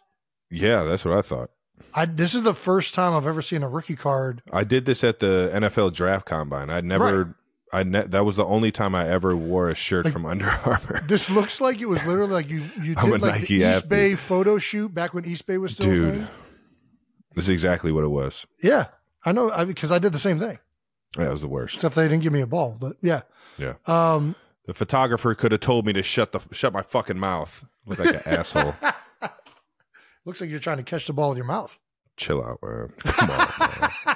Yeah, 0.50 0.84
that's 0.84 1.04
what 1.04 1.16
I 1.18 1.22
thought. 1.22 1.50
I 1.94 2.04
this 2.06 2.34
is 2.34 2.42
the 2.42 2.54
first 2.54 2.94
time 2.94 3.12
I've 3.12 3.26
ever 3.26 3.42
seen 3.42 3.62
a 3.62 3.68
rookie 3.68 3.96
card. 3.96 4.42
I 4.52 4.62
did 4.64 4.84
this 4.84 5.02
at 5.04 5.18
the 5.18 5.50
NFL 5.52 5.92
draft 5.92 6.26
combine. 6.26 6.70
I'd 6.70 6.84
never, 6.84 7.36
I 7.74 7.82
ne- 7.82 8.06
that 8.06 8.24
was 8.24 8.36
the 8.36 8.44
only 8.44 8.70
time 8.70 8.94
I 8.94 9.08
ever 9.08 9.36
wore 9.36 9.68
a 9.68 9.74
shirt 9.74 10.04
Like- 10.04 10.12
from 10.14 10.24
Under 10.26 10.48
Armour. 10.48 11.02
This 11.08 11.28
looks 11.28 11.60
like 11.60 11.80
it 11.80 11.86
was 11.88 12.04
literally 12.04 12.32
like 12.32 12.48
you 12.48 12.64
you 12.80 12.94
did 12.94 13.20
like 13.20 13.40
Nike 13.40 13.58
the 13.58 13.64
East 13.68 13.76
athlete. 13.78 13.88
Bay 13.90 14.14
photo 14.14 14.58
shoot 14.58 14.94
back 14.94 15.12
when 15.14 15.24
Eastbay 15.24 15.58
was 15.60 15.72
still 15.72 15.90
a 15.92 15.96
Dude, 15.96 16.14
thing. 16.14 16.28
that's 17.34 17.48
exactly 17.48 17.90
what 17.92 18.04
it 18.04 18.08
was. 18.08 18.46
Yeah, 18.62 18.86
I 19.24 19.32
know 19.32 19.50
because 19.66 19.90
I, 19.92 19.98
did 19.98 20.12
the 20.12 20.18
same 20.18 20.38
thing. 20.38 20.58
That 21.16 21.30
was 21.30 21.40
the 21.42 21.48
worst. 21.48 21.74
Except 21.74 21.94
they 21.94 22.08
didn't 22.08 22.22
give 22.22 22.32
me 22.32 22.40
a 22.40 22.46
ball, 22.46 22.76
but 22.78 22.96
yeah, 23.02 23.22
Yeah. 23.58 23.74
Um, 23.86 24.34
The 24.66 24.74
photographer 24.74 25.34
could 25.34 25.52
have 25.52 25.60
told 25.60 25.84
me 25.86 25.92
to 25.94 26.02
shut 26.02 26.32
the 26.32 26.40
shut 26.52 26.72
my 26.72 26.82
fucking 26.82 27.18
mouth. 27.18 27.64
Look 27.86 27.98
like 27.98 28.14
an 28.14 28.22
asshole. 28.38 28.74
looks 30.24 30.40
like 30.40 30.48
you're 30.50 30.58
trying 30.60 30.78
to 30.78 30.82
catch 30.84 31.06
the 31.06 31.12
ball 31.12 31.28
with 31.30 31.38
your 31.38 31.46
mouth. 31.46 31.78
Chill 32.16 32.42
out, 32.42 32.58
man. 32.62 32.92
Come 32.98 33.30
on, 33.30 33.48
man. 33.58 34.14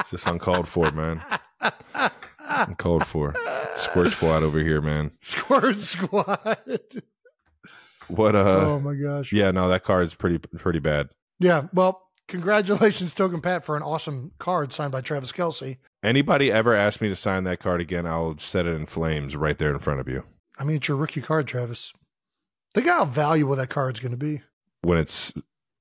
It's 0.00 0.10
just 0.10 0.26
uncalled 0.26 0.66
for, 0.68 0.90
man. 0.90 1.22
Uncalled 2.68 3.06
for. 3.06 3.34
Squirt 3.76 4.12
squad 4.12 4.42
over 4.42 4.58
here, 4.60 4.80
man. 4.80 5.12
Squirt 5.20 5.80
squad. 5.80 6.80
What 8.08 8.34
uh? 8.36 8.64
oh 8.66 8.80
my 8.80 8.94
gosh. 8.94 9.32
Yeah, 9.32 9.50
no, 9.50 9.68
that 9.68 9.84
card's 9.84 10.14
pretty 10.14 10.38
pretty 10.38 10.78
bad. 10.80 11.08
Yeah. 11.38 11.68
Well, 11.72 12.02
congratulations, 12.28 13.14
Token 13.14 13.40
Pat, 13.40 13.64
for 13.64 13.76
an 13.76 13.82
awesome 13.82 14.32
card 14.38 14.72
signed 14.72 14.92
by 14.92 15.00
Travis 15.00 15.32
Kelce. 15.32 15.78
Anybody 16.02 16.50
ever 16.52 16.74
ask 16.74 17.00
me 17.00 17.08
to 17.08 17.16
sign 17.16 17.44
that 17.44 17.60
card 17.60 17.80
again, 17.80 18.06
I'll 18.06 18.36
set 18.38 18.66
it 18.66 18.74
in 18.74 18.86
flames 18.86 19.36
right 19.36 19.56
there 19.56 19.72
in 19.72 19.78
front 19.78 20.00
of 20.00 20.08
you. 20.08 20.24
I 20.58 20.64
mean, 20.64 20.76
it's 20.76 20.88
your 20.88 20.96
rookie 20.96 21.20
card, 21.20 21.46
Travis. 21.46 21.92
Think 22.74 22.86
how 22.88 23.04
valuable 23.04 23.56
that 23.56 23.70
card's 23.70 24.00
going 24.00 24.12
to 24.12 24.16
be. 24.18 24.42
When 24.82 24.98
it's 24.98 25.32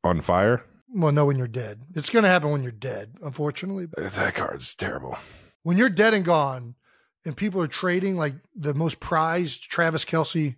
on 0.03 0.21
fire, 0.21 0.63
Well, 0.93 1.11
no, 1.11 1.25
when 1.25 1.37
you're 1.37 1.47
dead. 1.47 1.81
It's 1.95 2.09
going 2.09 2.23
to 2.23 2.29
happen 2.29 2.51
when 2.51 2.63
you're 2.63 2.71
dead, 2.71 3.15
unfortunately. 3.23 3.87
that 3.97 4.35
card's 4.35 4.75
terrible. 4.75 5.17
When 5.63 5.77
you're 5.77 5.89
dead 5.89 6.13
and 6.13 6.25
gone, 6.25 6.75
and 7.25 7.37
people 7.37 7.61
are 7.61 7.67
trading 7.67 8.17
like 8.17 8.33
the 8.55 8.73
most 8.73 8.99
prized 8.99 9.63
Travis 9.69 10.05
Kelce 10.05 10.55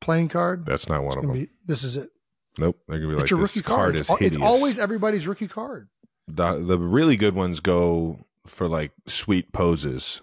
playing 0.00 0.28
card, 0.28 0.66
That's 0.66 0.88
not 0.88 1.04
one 1.04 1.18
of 1.18 1.24
them. 1.24 1.32
be, 1.32 1.48
this 1.66 1.82
is 1.84 1.96
it. 1.96 2.10
nope. 2.58 2.76
They're 2.88 2.98
gonna 2.98 3.12
be 3.12 3.20
like 3.20 3.30
your 3.30 3.40
this 3.40 3.54
rookie 3.56 3.64
card 3.66 3.94
card. 3.94 3.94
is 4.00 4.10
It's, 4.10 4.20
it's 4.36 4.36
always 4.42 4.78
everybody's 4.78 5.26
rookie 5.28 5.48
card. 5.48 5.88
the, 6.26 6.54
the 6.58 6.78
really 6.78 7.16
good 7.16 7.34
ones 7.34 7.60
go 7.60 8.18
for 8.46 8.66
like 8.68 8.92
sweet 9.06 9.52
poses. 9.52 10.20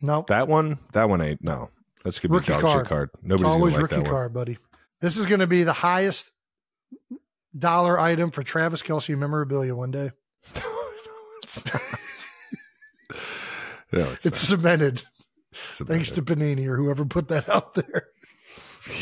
No, 0.00 0.24
That 0.28 0.48
one, 0.48 0.78
that 0.92 1.08
one 1.08 1.20
ain't 1.20 1.42
no. 1.44 1.70
That's 2.04 2.18
gonna 2.18 2.32
be 2.32 2.36
Rookie 2.38 2.52
dog 2.52 2.60
card. 2.60 2.78
shit 2.80 2.88
card. 2.88 3.10
it's 3.14 3.22
Nobody's 3.22 3.44
always 3.46 3.72
gonna 3.74 3.82
like 3.84 3.90
rookie 3.92 4.02
that 4.02 4.10
one. 4.10 4.10
card, 4.12 4.34
buddy. 4.34 4.58
This 5.00 5.16
is 5.16 5.26
going 5.26 5.40
to 5.40 5.46
be 5.48 5.62
the 5.64 5.72
highest 5.72 6.30
dollar 7.56 7.98
item 7.98 8.30
for 8.30 8.42
Travis 8.44 8.82
Kelce 8.82 9.16
memorabilia 9.16 9.74
one 9.74 9.90
day. 9.90 10.10
No, 10.54 10.62
it's 11.42 11.64
not. 11.72 11.82
No, 13.92 14.10
it's, 14.12 14.26
It's 14.26 14.38
cemented. 14.40 15.02
It's 15.52 15.80
Thanks 15.80 16.10
to 16.12 16.22
Panini 16.22 16.66
or 16.66 16.76
whoever 16.76 17.04
put 17.04 17.28
that 17.28 17.48
out 17.48 17.74
there. 17.74 18.08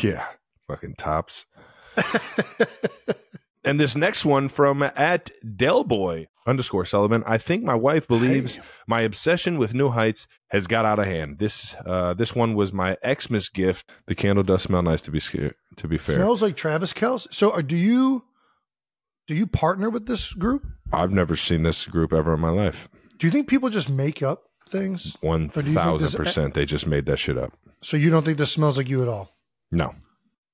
yeah, 0.03 0.25
fucking 0.67 0.95
Topps. 0.97 1.47
And 3.63 3.79
this 3.79 3.95
next 3.95 4.25
one 4.25 4.49
from 4.49 4.83
at 4.83 5.31
Delboy 5.45 6.29
underscore 6.47 6.87
Sullivan. 6.87 7.23
I 7.27 7.37
think 7.37 7.63
my 7.63 7.75
wife 7.75 8.09
believes 8.09 8.57
Hey. 8.57 8.63
my 8.89 9.03
obsession 9.03 9.59
with 9.59 9.75
New 9.75 9.91
Heights 9.91 10.27
has 10.49 10.67
got 10.67 10.87
out 10.87 10.99
of 10.99 11.05
hand. 11.05 11.39
This 11.39 11.77
uh, 11.85 12.15
this 12.15 12.35
one 12.35 12.55
was 12.55 12.73
my 12.73 12.97
Xmas 13.07 13.51
gift. 13.51 13.91
The 14.07 14.15
candle 14.15 14.43
does 14.45 14.63
smell 14.63 14.81
nice 14.83 15.03
to 15.03 15.11
be 15.11 15.21
scared, 15.21 15.57
to 15.77 15.87
be 15.87 15.99
fair. 15.99 16.17
Smells 16.17 16.41
like 16.41 16.57
Travis 16.57 16.95
Kelce. 16.95 17.33
So, 17.35 17.51
uh, 17.51 17.61
do 17.61 17.77
you 17.77 18.25
do 19.29 19.35
you 19.35 19.47
partner 19.47 19.91
with 19.91 20.07
this 20.07 20.33
group? 20.33 20.65
I've 20.91 21.13
never 21.13 21.37
seen 21.37 21.63
this 21.63 21.85
group 21.87 22.15
ever 22.15 22.33
in 22.33 22.41
my 22.41 22.51
life. 22.51 22.89
Do 23.19 23.27
you 23.27 23.31
think 23.31 23.47
people 23.47 23.69
just 23.69 23.91
make 23.91 24.23
up 24.23 24.45
things? 24.71 25.17
One 25.21 25.51
Or 25.55 25.63
do 25.63 25.69
you 25.71 25.75
think 25.75 25.75
thousand 25.75 26.17
percent, 26.17 26.55
they 26.55 26.65
just 26.65 26.87
made 26.87 27.07
that 27.07 27.19
shit 27.19 27.37
up. 27.39 27.53
So 27.83 27.97
you 27.97 28.11
don't 28.11 28.25
think 28.25 28.39
this 28.39 28.53
smells 28.53 28.77
like 28.79 28.89
you 28.89 29.03
at 29.03 29.09
all? 29.09 29.35
No, 29.71 29.95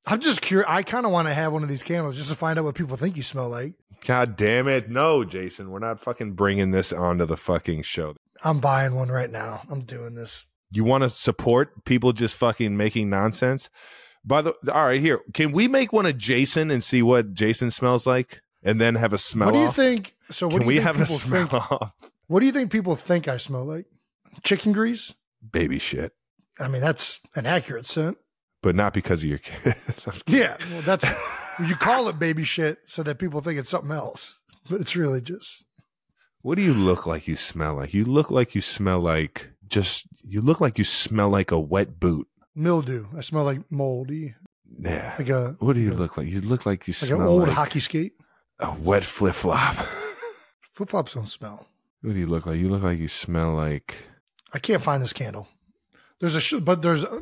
I'm 0.07 0.21
just 0.21 0.43
curious. 0.43 0.69
I 0.69 0.83
kind 0.83 1.07
of 1.07 1.13
want 1.13 1.29
to 1.29 1.35
have 1.35 1.53
one 1.53 1.63
of 1.63 1.69
these 1.69 1.83
candles 1.83 2.17
just 2.17 2.29
to 2.29 2.35
find 2.35 2.59
out 2.59 2.65
what 2.65 2.75
people 2.75 2.97
think 2.97 3.17
you 3.17 3.23
smell 3.23 3.49
like. 3.49 3.75
God 4.07 4.37
damn 4.37 4.69
it, 4.69 4.91
no, 4.91 5.25
Jason, 5.25 5.71
we're 5.71 5.79
not 5.79 6.01
fucking 6.01 6.33
bringing 6.33 6.71
this 6.71 6.93
onto 6.93 7.25
the 7.25 7.37
fucking 7.37 7.83
show. 7.83 8.15
I'm 8.45 8.61
buying 8.61 8.95
one 8.95 9.09
right 9.09 9.31
now. 9.31 9.63
I'm 9.71 9.81
doing 9.83 10.15
this. 10.15 10.45
You 10.71 10.85
want 10.85 11.03
to 11.05 11.11
support 11.11 11.85
people 11.85 12.13
just 12.13 12.37
fucking 12.37 12.77
making 12.77 13.09
nonsense? 13.09 13.71
By 14.25 14.43
the 14.43 14.55
all 14.73 14.87
right, 14.87 15.01
here, 15.01 15.21
can 15.33 15.53
we 15.53 15.67
make 15.69 15.93
one 15.93 16.05
of 16.07 16.19
Jason 16.19 16.71
and 16.71 16.83
see 16.85 17.03
what 17.03 17.33
Jason 17.33 17.71
smells 17.71 18.07
like, 18.07 18.41
and 18.63 18.81
then 18.81 18.97
have 18.97 19.13
a 19.13 19.19
smell? 19.19 19.47
what 19.47 19.55
do 19.55 19.61
you 19.61 19.67
off? 19.69 19.77
think? 19.77 20.15
So, 20.31 20.47
what 20.49 20.55
Can 20.55 20.61
do 20.63 20.67
we 20.67 20.75
you 20.75 20.81
think 20.81 20.97
have 20.97 21.01
a 21.01 21.07
smell 21.07 21.47
think? 21.47 21.55
off? 21.73 21.93
What 22.27 22.41
do 22.41 22.47
you 22.47 22.53
think 22.53 22.71
people 22.73 22.97
think 22.97 23.29
I 23.29 23.37
smell 23.37 23.65
like? 23.65 23.87
Chicken 24.43 24.73
grease? 24.73 25.15
Baby 25.53 25.79
shit, 25.79 26.13
I 26.59 26.69
mean, 26.69 26.81
that's 26.83 27.21
an 27.35 27.47
accurate 27.47 27.87
scent. 27.87 28.19
but 28.63 28.75
not 28.75 28.93
because 28.95 29.23
of 29.23 29.29
your 29.29 29.39
kid. 29.39 29.75
Yeah, 30.27 30.57
well, 30.73 30.83
that's 30.83 31.05
you 31.67 31.75
call 31.77 32.09
it 32.09 32.19
baby 32.19 32.45
shit 32.45 32.79
so 32.85 33.03
that 33.05 33.19
people 33.19 33.41
think 33.41 33.59
it's 33.59 33.71
something 33.71 33.93
else, 33.93 34.43
but 34.69 34.81
it's 34.81 34.97
really 34.97 35.21
just 35.21 35.65
what 36.43 36.57
do 36.57 36.63
you 36.63 36.75
look 36.75 37.07
like? 37.07 37.27
You 37.27 37.35
smell 37.37 37.75
like? 37.75 37.93
You 37.95 38.05
look 38.05 38.31
like 38.31 38.55
you 38.55 38.61
smell 38.61 39.01
like 39.01 39.51
just. 39.67 40.07
You 40.23 40.41
look 40.41 40.61
like 40.61 40.79
you 40.79 40.85
smell 40.85 41.29
like 41.29 41.51
a 41.51 41.59
wet 41.59 41.99
boot. 41.99 42.29
mildew. 42.55 43.07
I 43.17 43.21
smell 43.23 43.43
like 43.45 43.61
moldy, 43.71 44.35
Yeah. 44.81 45.15
like 45.19 45.29
a 45.29 45.57
What 45.59 45.75
do 45.75 45.81
you 45.81 45.93
look 45.93 46.17
like? 46.17 46.29
You 46.29 46.41
look 46.41 46.65
like 46.65 46.87
you 46.87 46.93
smell 46.93 47.19
like 47.19 47.25
an 47.27 47.33
old 47.33 47.43
like 47.43 47.53
hockey 47.53 47.81
skate. 47.81 48.13
a 48.61 48.73
wet 48.75 49.05
flip 49.05 49.35
flop. 49.35 49.75
Flip 50.73 50.89
flops 50.91 51.15
don't 51.15 51.29
smell. 51.29 51.67
what 52.03 52.13
do 52.13 52.19
you 52.19 52.27
look 52.27 52.45
like? 52.47 52.59
You 52.61 52.69
look 52.69 52.83
like 52.83 52.99
you 52.99 53.09
smell 53.09 53.55
like. 53.55 53.97
I 54.57 54.59
can't 54.59 54.83
find 54.83 55.03
this 55.03 55.13
candle. 55.13 55.47
There's 56.19 56.35
a 56.35 56.41
sh- 56.41 56.55
but 56.63 56.81
there's 56.81 57.05
a, 57.05 57.21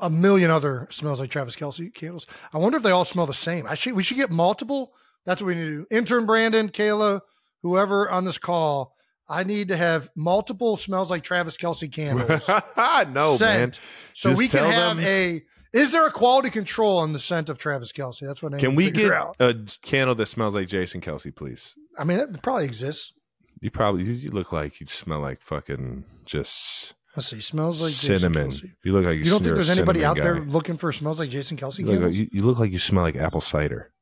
a 0.00 0.10
million 0.10 0.50
other 0.50 0.88
smells 0.90 1.20
like 1.20 1.30
Travis 1.30 1.54
Kelce 1.54 1.94
candles. 1.94 2.26
I 2.52 2.58
wonder 2.58 2.76
if 2.78 2.82
they 2.82 2.90
all 2.90 3.04
smell 3.04 3.26
the 3.26 3.32
same. 3.34 3.64
I 3.68 3.74
should 3.76 3.92
we 3.94 4.02
should 4.02 4.16
get 4.16 4.30
multiple. 4.32 4.92
That's 5.24 5.40
what 5.40 5.46
we 5.48 5.54
need 5.54 5.60
to 5.64 5.70
do. 5.70 5.86
Intern 5.90 6.26
Brandon, 6.26 6.68
Kayla, 6.68 7.20
whoever 7.62 8.10
on 8.10 8.24
this 8.24 8.38
call. 8.38 8.94
I 9.28 9.44
need 9.44 9.68
to 9.68 9.76
have 9.76 10.10
multiple 10.16 10.76
smells 10.76 11.10
like 11.10 11.22
Travis 11.22 11.56
Kelce 11.56 11.90
candles. 11.92 12.48
no, 13.12 13.36
sent, 13.36 13.40
man. 13.40 13.72
So 14.14 14.30
Just 14.30 14.38
we 14.38 14.48
can 14.48 14.64
have 14.64 14.96
them- 14.96 15.04
a. 15.06 15.42
Is 15.72 15.92
there 15.92 16.06
a 16.06 16.12
quality 16.12 16.48
control 16.50 16.98
on 16.98 17.12
the 17.12 17.18
scent 17.18 17.48
of 17.50 17.58
Travis 17.58 17.92
Kelce? 17.92 18.20
That's 18.20 18.42
what 18.42 18.54
I 18.54 18.58
Can 18.58 18.70
need 18.70 18.76
we 18.76 18.90
get 18.90 19.12
out. 19.12 19.36
a 19.38 19.54
candle 19.82 20.14
that 20.14 20.26
smells 20.26 20.54
like 20.54 20.68
Jason 20.68 21.00
Kelce, 21.02 21.34
please? 21.34 21.76
I 21.98 22.04
mean, 22.04 22.18
it 22.18 22.40
probably 22.42 22.64
exists. 22.64 23.12
You 23.60 23.70
probably 23.70 24.04
you, 24.04 24.12
you 24.12 24.30
look 24.30 24.52
like 24.52 24.80
you 24.80 24.86
smell 24.86 25.20
like 25.20 25.40
fucking 25.40 26.04
just 26.24 26.92
oh, 26.92 26.96
Let's 27.16 27.28
see. 27.28 27.40
Smells 27.40 27.80
like 27.80 27.92
cinnamon. 27.92 28.52
You 28.84 28.92
look 28.92 29.06
like 29.06 29.16
you, 29.16 29.24
You 29.24 29.30
don't 29.30 29.42
think 29.42 29.54
there's 29.54 29.70
anybody 29.70 30.04
out 30.04 30.16
cinnamon 30.16 30.44
there 30.44 30.52
looking 30.52 30.76
for 30.76 30.92
smells 30.92 31.18
like 31.18 31.30
Jason 31.30 31.56
Kelce 31.56 31.78
You 31.78 31.86
look, 31.86 32.02
like, 32.02 32.14
you, 32.14 32.28
you 32.30 32.42
look 32.42 32.58
like 32.58 32.72
you 32.72 32.78
smell 32.78 33.02
like 33.02 33.16
apple 33.16 33.40
cider. 33.40 33.92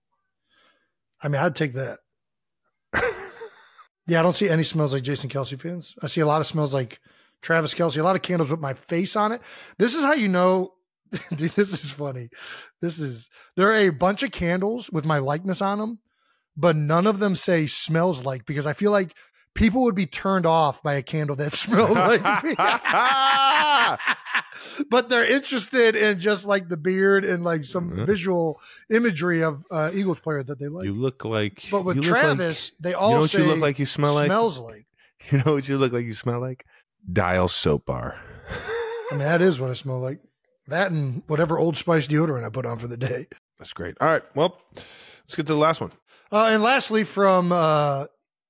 I 1.23 1.29
mean, 1.29 1.41
I'd 1.41 1.55
take 1.55 1.75
that. 1.75 2.01
yeah, 4.07 4.21
I 4.21 4.23
don't 4.23 4.37
see 4.37 4.49
any 4.49 4.63
smells 4.63 4.93
like 4.93 5.03
Jason 5.03 5.31
Kelce 5.31 5.59
fans. 5.59 5.95
I 6.03 6.09
see 6.09 6.21
a 6.21 6.27
lot 6.27 6.41
of 6.41 6.47
smells 6.47 6.75
like 6.75 7.01
Travis 7.41 7.75
Kelce, 7.75 7.99
a 7.99 8.03
lot 8.03 8.17
of 8.17 8.23
candles 8.23 8.51
with 8.51 8.61
my 8.61 8.75
face 8.75 9.17
on 9.17 9.33
it. 9.33 9.41
This 9.79 9.95
is 9.95 10.03
how 10.03 10.15
you 10.15 10.29
know. 10.29 10.73
Dude, 11.37 11.53
this 11.53 11.73
is 11.73 11.93
funny. 11.93 12.29
This 12.81 12.99
is 12.99 13.29
there 13.57 13.71
are 13.71 13.77
a 13.77 13.91
bunch 13.91 14.23
of 14.23 14.33
candles 14.33 14.91
with 14.91 15.05
my 15.05 15.19
likeness 15.19 15.63
on 15.63 15.79
them, 15.79 15.99
but 16.57 16.75
none 16.75 17.07
of 17.07 17.21
them 17.21 17.37
say 17.37 17.67
smells 17.67 18.25
like 18.25 18.47
because 18.47 18.67
I 18.67 18.73
feel 18.73 18.91
like 18.91 19.15
people 19.55 19.83
would 19.85 19.95
be 19.95 20.07
turned 20.07 20.47
off 20.47 20.83
by 20.83 20.95
a 20.95 21.03
candle 21.03 21.37
that 21.37 21.53
smelled 21.57 21.93
like 21.93 22.45
me. 22.45 22.55
but 24.91 25.09
they're 25.09 25.25
interested 25.25 25.97
in 25.97 26.19
just 26.19 26.47
like 26.47 26.69
the 26.69 26.77
beard 26.77 27.25
and 27.25 27.45
like 27.45 27.65
some 27.65 27.91
Mhm. 27.91 28.07
visual 28.07 28.61
imagery 28.91 29.43
of 29.43 29.65
uh, 29.71 29.91
Eagles 29.95 30.21
player 30.21 30.43
that 30.43 30.59
they 30.59 30.69
like. 30.69 30.85
you 30.85 30.93
look 30.93 31.25
like. 31.25 31.65
But 31.71 31.83
with 31.85 31.97
you 31.97 32.03
look 32.03 32.11
like- 32.13 32.21
Travis, 32.23 32.73
they 32.81 32.95
all 32.95 33.11
you 33.11 33.15
know 33.17 33.21
what 33.23 33.31
say 33.31 33.43
you 33.43 33.47
look 33.49 33.59
like? 33.61 33.79
You 33.79 33.87
smell 33.87 34.15
like. 34.15 34.27
smells 34.27 34.59
like. 34.59 34.87
You 35.31 35.39
know 35.39 35.55
what 35.55 35.67
you 35.69 35.79
look 35.79 35.93
like? 35.93 36.05
You 36.05 36.13
smell 36.13 36.39
like 36.41 36.67
Dial 37.11 37.49
soap 37.49 37.87
bar. 37.87 38.17
I 39.11 39.13
mean, 39.13 39.21
that 39.21 39.41
is 39.41 39.59
what 39.59 39.71
I 39.71 39.75
smell 39.75 39.99
like. 40.01 40.19
That 40.69 40.91
and 40.91 41.23
whatever 41.29 41.59
Old 41.59 41.77
Spice 41.79 42.09
deodorant 42.09 42.45
I 42.45 42.51
put 42.51 42.67
on 42.67 42.79
for 42.79 42.89
the 42.89 42.97
day. 42.99 43.29
That's 43.59 43.73
great. 43.73 43.97
All 44.03 44.09
right. 44.09 44.23
Well, 44.35 44.61
let's 44.75 45.35
get 45.37 45.47
to 45.47 45.55
the 45.55 45.59
last 45.59 45.81
one. 45.81 45.93
Uh, 46.33 46.49
and 46.53 46.63
lastly, 46.63 47.05
from 47.05 47.53
uh, 47.53 48.07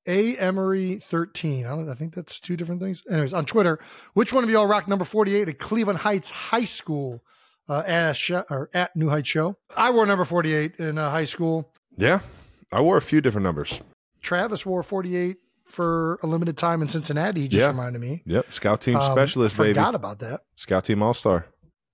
A 0.06 0.36
Emery 0.36 0.96
thirteen, 0.98 1.64
I, 1.66 1.70
don't, 1.70 1.88
I 1.88 1.94
think 1.94 2.14
that's 2.14 2.38
two 2.40 2.56
different 2.56 2.80
things. 2.82 3.02
Anyways, 3.10 3.32
on 3.32 3.46
Twitter, 3.46 3.78
which 4.14 4.32
one 4.32 4.44
of 4.44 4.50
y'all 4.50 4.66
rocked 4.66 4.88
number 4.88 5.04
forty 5.04 5.34
eight 5.36 5.48
at 5.48 5.58
Cleveland 5.58 6.00
Heights 6.00 6.30
High 6.30 6.64
School? 6.64 7.22
Uh, 7.66 7.82
at, 7.86 8.20
or 8.50 8.68
at 8.74 8.94
New 8.94 9.08
Heights 9.08 9.30
Show. 9.30 9.56
I 9.74 9.90
wore 9.90 10.04
number 10.04 10.26
forty 10.26 10.52
eight 10.54 10.76
in 10.76 10.98
uh, 10.98 11.10
high 11.10 11.24
school. 11.24 11.72
Yeah, 11.96 12.18
I 12.70 12.82
wore 12.82 12.98
a 12.98 13.00
few 13.00 13.22
different 13.22 13.44
numbers. 13.44 13.80
Travis 14.20 14.66
wore 14.66 14.82
forty 14.82 15.16
eight 15.16 15.38
for 15.66 16.18
a 16.22 16.26
limited 16.26 16.58
time 16.58 16.82
in 16.82 16.88
Cincinnati. 16.88 17.40
He 17.40 17.48
just 17.48 17.60
Yeah. 17.62 17.68
reminded 17.68 18.02
me. 18.02 18.22
Yep, 18.26 18.52
scout 18.52 18.82
team 18.82 18.96
Um, 18.96 19.10
specialist, 19.12 19.58
I 19.58 19.62
baby. 19.62 19.74
forgot 19.74 19.94
about 19.94 20.18
that. 20.18 20.42
Scout 20.56 20.84
team 20.84 21.02
all 21.02 21.14
star. 21.14 21.46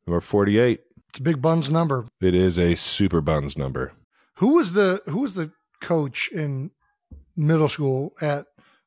Number 0.09 0.21
forty-eight. 0.21 0.81
It's 1.11 1.21
a 1.21 1.23
big 1.23 1.41
buns 1.41 1.71
number. 1.71 2.07
It 2.21 2.35
is 2.35 2.59
a 2.59 2.75
super 2.75 3.21
buns 3.21 3.57
number. 3.57 3.93
Who 4.39 4.57
was 4.57 4.73
the 4.73 5.03
who 5.07 5.19
was 5.19 5.35
the 5.35 5.53
coach 5.81 6.29
in 6.33 6.73
middle 7.37 7.69
school 7.69 8.13
at 8.21 8.47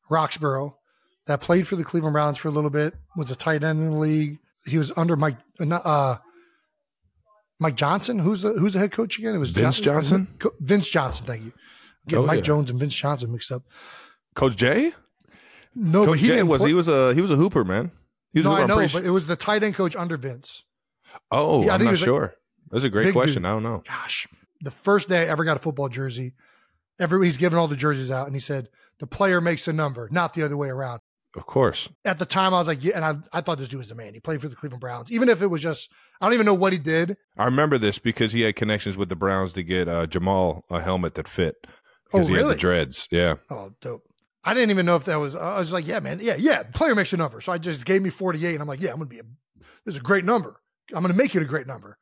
Roxboro 0.09 0.73
that 1.27 1.41
played 1.41 1.67
for 1.67 1.75
the 1.75 1.83
Cleveland 1.83 2.13
Browns 2.13 2.37
for 2.37 2.47
a 2.47 2.51
little 2.51 2.69
bit? 2.69 2.93
Was 3.15 3.31
a 3.31 3.35
tight 3.35 3.63
end 3.63 3.79
in 3.79 3.91
the 3.91 3.97
league. 3.97 4.39
He 4.65 4.77
was 4.77 4.91
under 4.97 5.15
Mike 5.15 5.37
uh, 5.59 6.17
Mike 7.59 7.75
Johnson. 7.75 8.19
Who's 8.19 8.41
the 8.41 8.53
who's 8.53 8.73
the 8.73 8.79
head 8.79 8.91
coach 8.91 9.17
again? 9.19 9.35
It 9.35 9.39
was 9.39 9.51
Vince 9.51 9.79
Johnson? 9.79 10.27
Co- 10.39 10.51
Vince 10.59 10.89
Johnson. 10.89 11.25
Thank 11.25 11.43
you. 11.43 11.51
I'm 11.51 12.09
getting 12.09 12.23
Oh, 12.23 12.27
Mike 12.27 12.37
yeah. 12.37 12.43
Jones 12.43 12.69
and 12.69 12.79
Vince 12.79 12.95
Johnson 12.95 13.31
mixed 13.31 13.51
up. 13.51 13.63
Coach 14.35 14.55
Jay. 14.55 14.93
No, 15.75 15.99
Coach 16.05 16.09
but 16.09 16.19
he 16.19 16.27
Jay 16.27 16.43
was 16.43 16.59
play- 16.61 16.69
he 16.69 16.73
was 16.73 16.87
a 16.87 17.13
he 17.13 17.21
was 17.21 17.31
a 17.31 17.35
hooper 17.35 17.63
man. 17.63 17.91
He 18.31 18.39
was 18.39 18.45
a 18.45 18.49
no, 18.49 18.55
hooper. 18.55 18.73
I 18.73 18.85
know, 18.85 18.87
but 18.93 19.03
it 19.05 19.09
was 19.11 19.27
the 19.27 19.35
tight 19.35 19.63
end 19.63 19.75
coach 19.75 19.95
under 19.95 20.17
Vince. 20.17 20.63
Oh, 21.31 21.63
Yeah, 21.63 21.75
I'm 21.75 21.83
not 21.83 21.91
was 21.91 22.01
like- 22.01 22.05
sure. 22.05 22.35
That's 22.71 22.83
a 22.83 22.89
great 22.89 23.13
question. 23.13 23.43
dude. 23.43 23.49
I 23.49 23.53
don't 23.53 23.61
know. 23.63 23.83
gosh, 23.87 24.27
the 24.61 24.71
first 24.71 25.07
day 25.07 25.21
I 25.21 25.25
ever 25.27 25.43
got 25.43 25.57
a 25.57 25.59
football 25.59 25.89
jersey, 25.89 26.33
everybody's 26.99 27.37
giving 27.37 27.57
all 27.57 27.67
the 27.67 27.75
jerseys 27.75 28.11
out, 28.11 28.27
and 28.27 28.35
he 28.35 28.39
said 28.39 28.69
the 28.99 29.07
player 29.07 29.41
makes 29.41 29.67
a 29.67 29.73
number, 29.73 30.07
not 30.11 30.33
the 30.33 30.43
other 30.43 30.57
way 30.57 30.69
around. 30.69 30.99
Of 31.35 31.47
course. 31.47 31.89
At 32.05 32.19
the 32.19 32.27
time, 32.27 32.53
I 32.53 32.59
was 32.59 32.67
like, 32.67 32.83
yeah, 32.83 32.95
and 32.95 33.03
I, 33.03 33.37
I 33.39 33.41
thought 33.41 33.57
this 33.57 33.67
dude 33.67 33.79
was 33.79 33.89
the 33.89 33.95
man. 33.95 34.13
He 34.13 34.19
played 34.19 34.39
for 34.39 34.47
the 34.49 34.55
Cleveland 34.55 34.81
Browns, 34.81 35.11
even 35.11 35.29
if 35.29 35.41
it 35.41 35.47
was 35.47 35.61
just 35.63 35.89
I 36.21 36.25
don't 36.27 36.33
even 36.35 36.45
know 36.45 36.53
what 36.53 36.73
he 36.73 36.79
did. 36.79 37.17
I 37.37 37.45
remember 37.45 37.77
this 37.79 37.97
because 37.97 38.33
he 38.33 38.41
had 38.41 38.55
connections 38.55 38.97
with 38.97 39.09
the 39.09 39.15
Browns 39.15 39.53
to 39.53 39.63
get 39.63 39.87
uh, 39.87 40.05
Jamal 40.05 40.63
a 40.69 40.79
helmet 40.79 41.15
that 41.15 41.27
fit. 41.27 41.55
Oh, 41.65 41.69
Because 42.11 42.27
he 42.27 42.35
had 42.35 42.45
the 42.45 42.55
dreads. 42.55 43.07
Yeah. 43.09 43.35
Oh, 43.49 43.71
dope. 43.81 44.03
I 44.43 44.53
didn't 44.53 44.69
even 44.69 44.85
know 44.85 44.95
if 44.95 45.05
that 45.05 45.15
was. 45.15 45.35
I 45.35 45.57
was 45.57 45.71
like, 45.71 45.87
yeah, 45.87 45.99
man, 45.99 46.19
yeah, 46.21 46.35
yeah. 46.37 46.63
Player 46.63 46.93
makes 46.93 47.13
a 47.13 47.17
number, 47.17 47.41
so 47.41 47.51
I 47.51 47.57
just 47.57 47.85
gave 47.85 48.01
me 48.03 48.09
forty 48.11 48.45
eight, 48.45 48.53
and 48.53 48.61
I'm 48.61 48.67
like, 48.67 48.81
yeah, 48.81 48.91
I'm 48.91 48.97
gonna 48.97 49.07
be 49.07 49.19
a. 49.19 49.23
This 49.85 49.95
is 49.95 50.01
a 50.01 50.03
great 50.03 50.25
number. 50.25 50.59
I'm 50.93 51.01
gonna 51.01 51.15
make 51.15 51.33
it 51.33 51.41
a 51.41 51.45
great 51.45 51.65
number. 51.65 51.97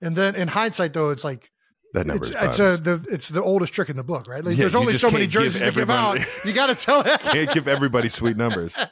And 0.00 0.16
then 0.16 0.34
in 0.34 0.48
hindsight, 0.48 0.92
though, 0.94 1.10
it's 1.10 1.22
like 1.22 1.50
That 1.92 2.06
number 2.06 2.24
it's 2.24 2.34
it's 2.34 2.58
a 2.58 2.82
the 2.82 3.06
it's 3.10 3.28
the 3.28 3.42
oldest 3.42 3.72
trick 3.74 3.90
in 3.90 3.96
the 3.96 4.02
book, 4.02 4.26
right? 4.26 4.42
Like, 4.42 4.56
Yeah, 4.56 4.60
there's 4.62 4.74
only 4.74 4.94
so 4.94 5.10
many 5.10 5.26
jerseys 5.26 5.60
to 5.60 5.72
give 5.72 5.90
out. 5.90 6.18
You 6.44 6.52
got 6.52 6.66
to 6.66 6.74
tell. 6.74 7.00
It. 7.06 7.20
can't 7.20 7.52
give 7.52 7.68
everybody 7.68 8.08
sweet 8.08 8.36
numbers. 8.36 8.78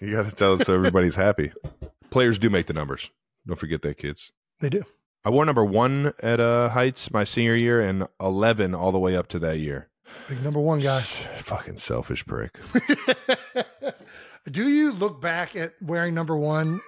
You 0.00 0.10
got 0.12 0.28
to 0.28 0.34
tell 0.34 0.54
it 0.54 0.64
so 0.66 0.74
everybody's 0.74 1.14
happy. 1.14 1.52
Players 2.10 2.38
do 2.38 2.48
make 2.50 2.66
the 2.66 2.72
numbers. 2.72 3.10
Don't 3.46 3.58
forget 3.58 3.82
that, 3.82 3.98
kids. 3.98 4.32
they 4.60 4.68
do. 4.68 4.84
I 5.24 5.30
wore 5.30 5.44
number 5.44 5.64
one 5.64 6.12
at 6.22 6.40
uh, 6.40 6.68
Heights 6.70 7.10
my 7.10 7.24
senior 7.24 7.54
year 7.54 7.80
and 7.80 8.06
11 8.20 8.74
all 8.74 8.92
the 8.92 8.98
way 8.98 9.16
up 9.16 9.28
to 9.28 9.38
that 9.40 9.58
year. 9.58 9.88
Big 10.28 10.42
number 10.42 10.60
one 10.60 10.80
guy. 10.80 11.00
Fucking 11.00 11.78
selfish 11.78 12.26
prick. 12.26 12.58
do 14.50 14.68
you 14.68 14.92
look 14.92 15.20
back 15.20 15.56
at 15.56 15.74
wearing 15.80 16.14
number 16.14 16.36
one? 16.36 16.80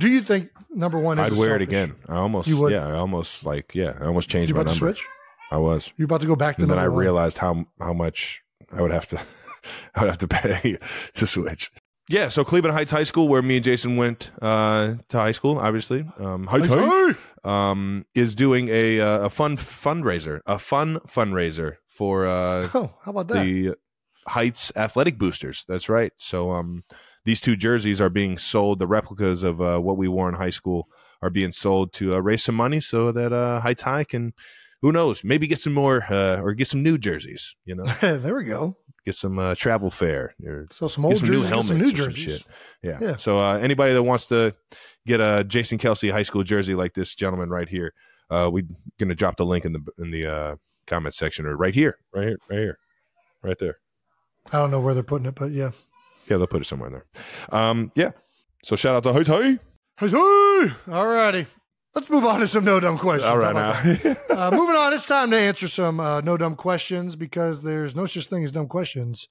Do 0.00 0.08
you 0.08 0.20
think 0.22 0.50
number 0.70 0.98
one 0.98 1.18
is 1.18 1.32
I'd 1.32 1.38
wear 1.38 1.56
it 1.56 1.62
again. 1.62 1.94
I 2.08 2.16
almost, 2.16 2.46
You 2.48 2.58
would? 2.58 2.72
yeah, 2.72 2.86
I 2.86 2.92
almost 2.94 3.44
like, 3.44 3.74
yeah, 3.74 3.94
I 4.00 4.06
almost 4.06 4.28
changed 4.28 4.48
You 4.48 4.54
my 4.54 4.60
about 4.62 4.70
to 4.72 4.76
switch? 4.78 5.04
I 5.50 5.56
was. 5.56 5.92
You 5.96 6.04
about 6.04 6.20
to 6.20 6.26
go 6.26 6.36
back 6.36 6.56
to 6.56 6.62
And 6.62 6.70
then 6.70 6.78
I 6.78 6.88
one? 6.88 6.98
realized 6.98 7.38
how 7.38 7.66
how 7.80 7.92
much 7.92 8.42
I 8.72 8.82
would 8.82 8.92
have 8.92 9.06
to 9.08 9.20
I 9.94 10.00
would 10.02 10.08
have 10.10 10.18
to 10.18 10.28
pay 10.28 10.78
to 11.14 11.26
switch. 11.26 11.70
Yeah, 12.10 12.28
so 12.28 12.42
Cleveland 12.42 12.74
Heights 12.74 12.90
High 12.90 13.04
School, 13.04 13.28
where 13.28 13.42
me 13.42 13.56
and 13.56 13.64
Jason 13.64 13.98
went 13.98 14.30
uh, 14.40 14.94
to 15.10 15.18
high 15.18 15.32
school, 15.32 15.58
obviously. 15.58 16.06
Um, 16.18 16.46
Heights 16.46 16.68
Heights 16.68 17.16
High. 17.44 17.70
um, 17.70 18.06
is 18.14 18.34
doing 18.34 18.68
a 18.70 18.98
uh, 19.00 19.26
a 19.26 19.30
fun 19.30 19.56
fundraiser, 19.58 20.40
a 20.46 20.58
fun 20.58 21.00
fundraiser 21.06 21.76
for 21.86 22.26
uh, 22.26 22.68
Oh, 22.72 22.94
how 23.02 23.10
about 23.10 23.28
that? 23.28 23.44
the 23.44 23.74
Heights 24.26 24.72
Athletic 24.76 25.18
Boosters. 25.18 25.64
That's 25.68 25.88
right. 25.90 26.12
So 26.16 26.52
um, 26.52 26.84
these 27.28 27.40
two 27.42 27.56
jerseys 27.56 28.00
are 28.00 28.08
being 28.08 28.38
sold. 28.38 28.78
The 28.78 28.86
replicas 28.86 29.42
of 29.42 29.60
uh, 29.60 29.78
what 29.80 29.98
we 29.98 30.08
wore 30.08 30.30
in 30.30 30.34
high 30.34 30.48
school 30.48 30.88
are 31.20 31.28
being 31.28 31.52
sold 31.52 31.92
to 31.92 32.14
uh, 32.14 32.20
raise 32.20 32.42
some 32.42 32.54
money 32.54 32.80
so 32.80 33.12
that 33.12 33.34
uh, 33.34 33.60
High 33.60 34.04
can, 34.04 34.32
who 34.80 34.92
knows, 34.92 35.22
maybe 35.22 35.46
get 35.46 35.58
some 35.60 35.74
more 35.74 36.02
uh, 36.10 36.40
or 36.40 36.54
get 36.54 36.68
some 36.68 36.82
new 36.82 36.96
jerseys. 36.96 37.54
You 37.66 37.74
know, 37.74 37.84
there 38.00 38.34
we 38.34 38.44
go. 38.44 38.78
get 39.04 39.14
some 39.14 39.38
uh, 39.38 39.54
travel 39.56 39.90
fare 39.90 40.34
or 40.42 40.68
So 40.70 40.88
some 40.88 41.04
old 41.04 41.18
some 41.18 41.26
jerseys, 41.26 41.42
get 41.42 41.48
helmets 41.50 41.68
some 41.68 41.78
new 41.78 41.86
some 41.88 41.96
jerseys. 41.96 42.24
shit. 42.38 42.44
Yeah. 42.82 42.98
Yeah. 42.98 43.16
So 43.16 43.38
uh, 43.38 43.58
anybody 43.58 43.92
that 43.92 44.02
wants 44.02 44.24
to 44.28 44.54
get 45.06 45.20
a 45.20 45.44
Jason 45.44 45.76
Kelce 45.76 46.10
high 46.10 46.22
school 46.22 46.44
jersey 46.44 46.74
like 46.74 46.94
this 46.94 47.14
gentleman 47.14 47.50
right 47.50 47.68
here, 47.68 47.92
uh, 48.30 48.48
we're 48.50 48.64
gonna 48.98 49.14
drop 49.14 49.36
the 49.36 49.44
link 49.44 49.66
in 49.66 49.74
the 49.74 49.84
in 49.98 50.10
the 50.10 50.26
uh, 50.26 50.56
comment 50.86 51.14
section 51.14 51.44
or 51.44 51.58
right 51.58 51.74
here, 51.74 51.98
right 52.14 52.28
here, 52.28 52.38
right 52.48 52.58
here, 52.58 52.78
right 53.42 53.58
there. 53.58 53.76
I 54.50 54.56
don't 54.56 54.70
know 54.70 54.80
where 54.80 54.94
they're 54.94 55.02
putting 55.02 55.26
it, 55.26 55.34
but 55.34 55.50
yeah. 55.52 55.72
Yeah, 56.28 56.36
they'll 56.36 56.46
put 56.46 56.62
it 56.62 56.66
somewhere 56.66 56.88
in 56.88 56.92
there. 56.94 57.06
Um, 57.50 57.92
yeah. 57.94 58.10
So 58.64 58.76
shout 58.76 58.94
out 58.94 59.02
to 59.04 59.12
High. 59.12 59.58
Hey, 59.98 60.14
all 60.14 61.06
righty. 61.06 61.46
Let's 61.94 62.10
move 62.10 62.24
on 62.24 62.40
to 62.40 62.46
some 62.46 62.64
no 62.64 62.78
dumb 62.78 62.98
questions. 62.98 63.24
All 63.24 63.38
right 63.38 63.54
now. 63.54 63.70
uh, 64.30 64.50
moving 64.52 64.76
on, 64.76 64.92
it's 64.92 65.06
time 65.06 65.30
to 65.30 65.36
answer 65.36 65.66
some 65.66 65.98
uh, 65.98 66.20
no 66.20 66.36
dumb 66.36 66.54
questions 66.54 67.16
because 67.16 67.62
there's 67.62 67.96
no 67.96 68.06
such 68.06 68.26
thing 68.26 68.44
as 68.44 68.52
dumb 68.52 68.68
questions, 68.68 69.26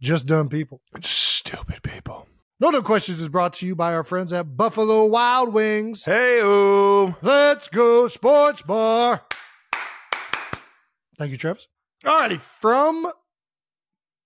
just 0.00 0.26
dumb 0.26 0.48
people. 0.48 0.80
Stupid 1.00 1.82
people. 1.82 2.28
No 2.60 2.70
dumb 2.70 2.84
questions 2.84 3.20
is 3.20 3.28
brought 3.28 3.54
to 3.54 3.66
you 3.66 3.74
by 3.74 3.94
our 3.94 4.04
friends 4.04 4.32
at 4.32 4.56
Buffalo 4.56 5.06
Wild 5.06 5.52
Wings. 5.52 6.04
Hey. 6.04 6.40
Let's 7.20 7.68
go 7.68 8.06
sports 8.06 8.62
bar. 8.62 9.22
Thank 11.18 11.32
you, 11.32 11.36
Travis. 11.36 11.66
All 12.04 12.20
righty, 12.20 12.36
from 12.60 13.10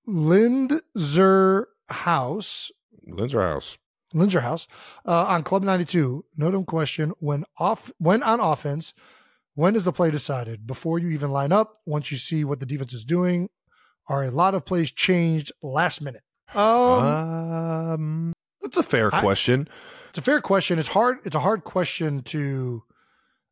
Lindzer 0.06 1.64
House, 1.88 2.70
Lindsay 3.06 3.36
House. 3.38 3.78
Lindsay 4.14 4.38
House, 4.40 4.66
uh, 5.06 5.26
on 5.26 5.42
Club 5.42 5.62
92. 5.62 6.24
No 6.36 6.50
dumb 6.50 6.64
question. 6.64 7.12
When 7.20 7.44
off, 7.58 7.90
when 7.98 8.22
on 8.22 8.40
offense, 8.40 8.94
when 9.54 9.76
is 9.76 9.84
the 9.84 9.92
play 9.92 10.10
decided? 10.10 10.66
Before 10.66 10.98
you 10.98 11.08
even 11.10 11.30
line 11.30 11.52
up, 11.52 11.74
once 11.86 12.10
you 12.10 12.16
see 12.16 12.44
what 12.44 12.60
the 12.60 12.66
defense 12.66 12.92
is 12.94 13.04
doing, 13.04 13.50
are 14.08 14.24
a 14.24 14.30
lot 14.30 14.54
of 14.54 14.64
plays 14.64 14.90
changed 14.90 15.52
last 15.62 16.00
minute? 16.00 16.22
Um, 16.54 16.62
Um, 16.62 18.32
that's 18.62 18.76
a 18.78 18.82
fair 18.82 19.14
I- 19.14 19.20
question. 19.20 19.68
it's 20.08 20.18
a 20.18 20.22
fair 20.22 20.40
question. 20.40 20.78
It's 20.78 20.88
hard. 20.88 21.18
It's 21.24 21.36
a 21.36 21.40
hard 21.40 21.64
question 21.64 22.22
to, 22.24 22.84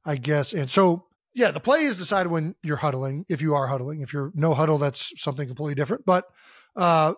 I 0.04 0.16
guess. 0.16 0.54
And 0.54 0.70
so, 0.70 1.04
yeah, 1.34 1.50
the 1.50 1.60
play 1.60 1.84
is 1.84 1.98
decided 1.98 2.30
when 2.30 2.54
you're 2.62 2.76
huddling. 2.78 3.26
If 3.28 3.42
you 3.42 3.54
are 3.54 3.66
huddling, 3.66 4.00
if 4.00 4.12
you're 4.14 4.32
no 4.34 4.54
huddle, 4.54 4.78
that's 4.78 5.12
something 5.20 5.46
completely 5.46 5.74
different. 5.74 6.06
But 6.06 6.24
uh, 6.76 7.12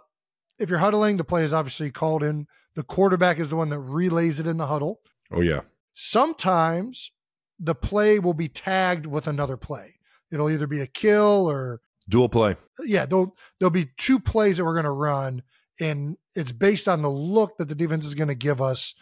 if 0.59 0.71
you're 0.71 0.79
huddling, 0.79 1.17
the 1.17 1.25
play 1.25 1.45
is 1.45 1.53
obviously 1.55 1.91
called 1.91 2.23
in. 2.23 2.47
The 2.75 2.83
quarterback 2.83 3.39
is 3.39 3.49
the 3.51 3.57
one 3.57 3.69
that 3.71 3.79
relays 3.81 4.39
it 4.41 4.47
in 4.47 4.57
the 4.57 4.67
huddle. 4.67 5.01
Oh 5.33 5.41
yeah. 5.41 5.61
Sometimes 5.95 7.11
the 7.59 7.75
play 7.75 8.19
will 8.19 8.35
be 8.35 8.49
tagged 8.49 9.07
with 9.07 9.27
another 9.27 9.57
play. 9.57 9.95
It'll 10.31 10.51
either 10.51 10.67
be 10.67 10.81
a 10.81 10.87
kill 10.87 11.49
or 11.51 11.81
Dual 12.09 12.29
play. 12.29 12.57
yeah, 12.85 13.05
there'll 13.05 13.37
there'll 13.59 13.71
be 13.71 13.91
two 13.99 14.19
plays 14.19 14.57
that 14.57 14.65
we're 14.65 14.75
going 14.75 14.85
to 14.85 14.91
run, 14.91 15.43
and 15.81 16.17
it's 16.35 16.53
based 16.53 16.89
on 16.89 17.03
the 17.03 17.11
look 17.11 17.59
that 17.59 17.67
the 17.69 17.75
defense 17.75 18.07
is 18.07 18.15
going 18.15 18.29
to 18.29 18.35
give 18.35 18.63
us. 18.63 18.95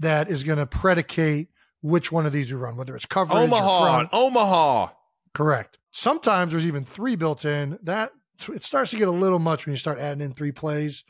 That 0.00 0.28
is 0.30 0.42
going 0.42 0.58
to 0.58 0.66
predicate 0.66 1.50
which 1.80 2.10
one 2.10 2.26
of 2.26 2.32
these 2.32 2.52
we 2.52 2.58
run, 2.58 2.76
whether 2.76 2.96
it's 2.96 3.06
coverage 3.06 3.38
or 3.38 3.42
Omaha. 3.42 3.80
front. 3.80 4.08
Omaha. 4.12 4.88
Correct. 5.34 5.78
Sometimes 5.92 6.52
there's 6.52 6.66
even 6.66 6.84
three 6.84 7.14
built 7.14 7.44
in. 7.44 7.78
That 7.84 8.10
it 8.48 8.62
starts 8.64 8.90
to 8.90 8.96
get 8.96 9.08
a 9.08 9.12
little 9.12 9.38
much 9.38 9.66
when 9.66 9.72
you 9.72 9.78
start 9.78 9.98
adding 9.98 10.22
in 10.22 10.32
three 10.32 10.52
plays, 10.52 11.04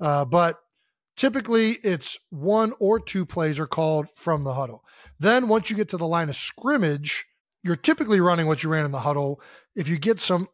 uh, 0.00 0.24
but 0.24 0.58
typically 1.16 1.72
it's 1.82 2.18
one 2.30 2.72
or 2.80 2.98
two 2.98 3.26
plays 3.26 3.58
are 3.58 3.66
called 3.66 4.08
from 4.14 4.44
the 4.44 4.54
huddle. 4.54 4.82
Then 5.18 5.48
once 5.48 5.70
you 5.70 5.76
get 5.76 5.88
to 5.90 5.96
the 5.96 6.06
line 6.06 6.28
of 6.28 6.36
scrimmage, 6.36 7.26
you're 7.62 7.76
typically 7.76 8.20
running 8.20 8.46
what 8.46 8.62
you 8.62 8.70
ran 8.70 8.84
in 8.84 8.90
the 8.90 9.00
huddle. 9.00 9.40
If 9.76 9.88
you 9.88 9.98
get 9.98 10.20
some 10.20 10.48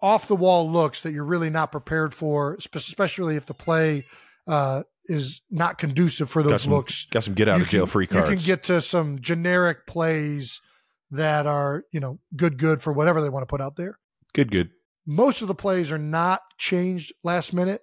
off 0.00 0.28
the 0.28 0.36
wall 0.36 0.70
looks 0.70 1.02
that 1.02 1.12
you're 1.12 1.24
really 1.24 1.50
not 1.50 1.72
prepared 1.72 2.14
for, 2.14 2.56
especially 2.74 3.36
if 3.36 3.46
the 3.46 3.54
play 3.54 4.04
uh, 4.46 4.82
is 5.06 5.42
not 5.50 5.78
conducive 5.78 6.30
for 6.30 6.42
Got 6.42 6.50
those 6.50 6.62
some, 6.62 6.72
looks, 6.72 7.06
got 7.06 7.24
some 7.24 7.34
get 7.34 7.48
out 7.48 7.60
of 7.60 7.68
jail 7.68 7.82
can- 7.82 7.90
free 7.90 8.06
cards. 8.06 8.30
You 8.30 8.36
can 8.36 8.46
get 8.46 8.62
to 8.64 8.80
some 8.80 9.20
generic 9.20 9.86
plays 9.86 10.60
that 11.10 11.46
are, 11.46 11.84
you 11.92 12.00
know, 12.00 12.18
good, 12.36 12.58
good 12.58 12.82
for 12.82 12.92
whatever 12.92 13.20
they 13.20 13.28
want 13.28 13.42
to 13.42 13.46
put 13.46 13.60
out 13.60 13.76
there. 13.76 13.98
good, 14.34 14.50
good. 14.50 14.70
Most 15.06 15.40
of 15.42 15.48
the 15.48 15.54
plays 15.54 15.92
are 15.92 15.98
not 15.98 16.42
changed 16.58 17.12
last 17.22 17.52
minute, 17.52 17.82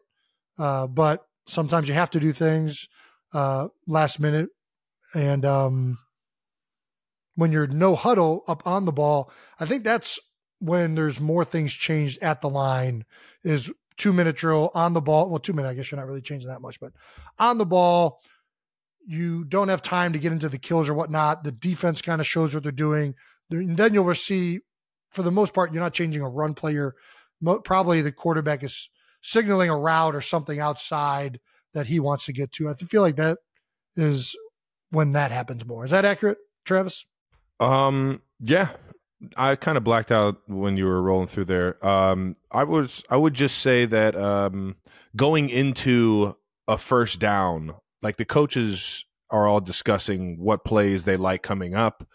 uh, 0.60 0.88
but 0.88 1.26
sometimes 1.48 1.88
you 1.88 1.94
have 1.94 2.12
to 2.12 2.20
do 2.20 2.34
things 2.34 2.88
uh, 3.34 3.70
last 3.88 4.20
minute. 4.20 4.50
And 5.16 5.46
um, 5.46 6.00
when 7.36 7.52
you're 7.52 7.68
no 7.68 7.96
huddle 7.96 8.44
up 8.48 8.66
on 8.68 8.86
the 8.86 8.92
ball, 8.92 9.32
I 9.60 9.66
think 9.66 9.84
that's 9.84 10.20
when 10.60 10.96
there's 10.96 11.20
more 11.20 11.44
things 11.44 11.74
changed 11.74 12.22
at 12.22 12.42
the 12.42 12.50
line 12.50 13.06
is 13.44 13.72
two 13.98 14.14
minute 14.14 14.36
drill 14.36 14.72
on 14.74 14.94
the 14.94 15.02
ball. 15.02 15.30
Well, 15.30 15.40
two 15.40 15.54
minute, 15.54 15.70
I 15.70 15.74
guess 15.74 15.92
you're 15.92 16.00
not 16.00 16.08
really 16.08 16.22
changing 16.22 16.50
that 16.50 16.62
much, 16.62 16.80
but 16.80 16.94
on 17.38 17.58
the 17.58 17.66
ball, 17.66 18.22
you 19.06 19.44
don't 19.44 19.68
have 19.68 19.82
time 19.82 20.14
to 20.14 20.20
get 20.20 20.32
into 20.32 20.50
the 20.50 20.58
kills 20.58 20.88
or 20.88 20.94
whatnot. 20.94 21.44
The 21.44 21.52
defense 21.52 22.02
kind 22.02 22.22
of 22.22 22.28
shows 22.28 22.54
what 22.54 22.64
they're 22.64 22.72
doing. 22.72 23.16
And 23.52 23.78
then 23.78 23.94
you'll 23.94 24.16
see, 24.16 24.62
for 25.14 25.22
the 25.22 25.32
most 25.32 25.54
part, 25.54 25.74
you're 25.74 25.84
not 25.84 25.94
changing 25.94 26.22
a 26.22 26.30
run 26.30 26.54
player. 26.54 26.96
Mo- 27.40 27.60
probably 27.60 28.02
the 28.02 28.12
quarterback 28.12 28.64
is 28.64 28.90
signaling 29.22 29.70
a 29.70 29.78
route 29.78 30.16
or 30.16 30.22
something 30.22 30.60
outside 30.60 31.40
that 31.74 31.88
he 31.88 32.00
wants 32.00 32.26
to 32.26 32.34
get 32.34 32.52
to. 32.54 32.70
I 32.70 32.74
feel 32.74 33.02
like 33.02 33.16
that 33.16 33.40
is 33.96 34.36
when 34.90 35.14
that 35.14 35.32
happens 35.32 35.66
more. 35.66 35.86
Is 35.86 35.92
that 35.92 36.06
accurate, 36.06 36.40
Travis? 36.66 37.06
Um, 37.60 38.22
yeah, 38.40 38.70
I 39.38 39.56
kind 39.56 39.78
of 39.78 39.84
blacked 39.84 40.12
out 40.12 40.38
when 40.48 40.78
you 40.78 40.86
were 40.86 41.02
rolling 41.02 41.28
through 41.28 41.46
there. 41.46 41.86
Um, 41.86 42.36
I 42.52 42.64
was, 42.64 43.04
I 43.10 43.18
would 43.18 43.34
just 43.34 43.60
say 43.60 43.86
that 43.86 44.16
um, 44.16 44.76
going 45.16 45.50
into 45.50 46.36
a 46.68 46.78
first 46.78 47.20
down, 47.20 47.76
like 48.02 48.18
the 48.18 48.26
coaches 48.26 49.06
are 49.30 49.48
all 49.48 49.62
discussing 49.62 50.40
what 50.40 50.66
plays 50.66 51.06
they 51.06 51.18
like 51.18 51.42
coming 51.42 51.74
up 51.74 52.08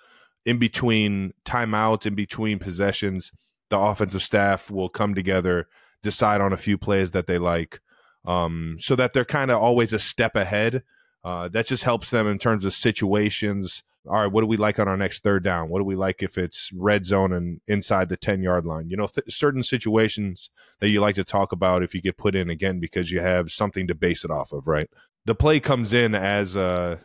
in 0.44 0.58
between 0.58 1.32
timeouts, 1.44 2.06
in 2.06 2.14
between 2.14 2.58
possessions. 2.58 3.32
The 3.70 3.78
offensive 3.78 4.22
staff 4.22 4.70
will 4.70 4.88
come 4.88 5.14
together, 5.14 5.68
decide 6.02 6.40
on 6.40 6.52
a 6.52 6.56
few 6.56 6.78
plays 6.78 7.12
that 7.12 7.26
they 7.26 7.38
like, 7.38 7.80
um, 8.24 8.78
so 8.80 8.96
that 8.96 9.12
they're 9.12 9.24
kind 9.24 9.50
of 9.50 9.60
always 9.60 9.92
a 9.92 9.98
step 9.98 10.36
ahead. 10.36 10.82
Uh, 11.24 11.48
that 11.48 11.66
just 11.66 11.82
helps 11.82 12.10
them 12.10 12.26
in 12.26 12.38
terms 12.38 12.64
of 12.64 12.72
situations. 12.72 13.82
All 14.06 14.22
right, 14.22 14.32
what 14.32 14.40
do 14.40 14.46
we 14.46 14.56
like 14.56 14.78
on 14.78 14.88
our 14.88 14.96
next 14.96 15.22
third 15.22 15.44
down? 15.44 15.68
What 15.68 15.80
do 15.80 15.84
we 15.84 15.96
like 15.96 16.22
if 16.22 16.38
it's 16.38 16.70
red 16.72 17.04
zone 17.04 17.32
and 17.32 17.60
inside 17.66 18.08
the 18.08 18.16
10 18.16 18.42
yard 18.42 18.64
line? 18.64 18.88
You 18.88 18.96
know, 18.96 19.08
th- 19.08 19.34
certain 19.34 19.62
situations 19.62 20.48
that 20.80 20.88
you 20.88 21.00
like 21.00 21.16
to 21.16 21.24
talk 21.24 21.52
about 21.52 21.82
if 21.82 21.94
you 21.94 22.00
get 22.00 22.16
put 22.16 22.34
in 22.34 22.48
again 22.48 22.80
because 22.80 23.10
you 23.10 23.20
have 23.20 23.50
something 23.50 23.86
to 23.88 23.94
base 23.94 24.24
it 24.24 24.30
off 24.30 24.52
of, 24.52 24.66
right? 24.66 24.88
The 25.26 25.34
play 25.34 25.60
comes 25.60 25.92
in 25.92 26.14
as 26.14 26.56
uh, 26.56 26.98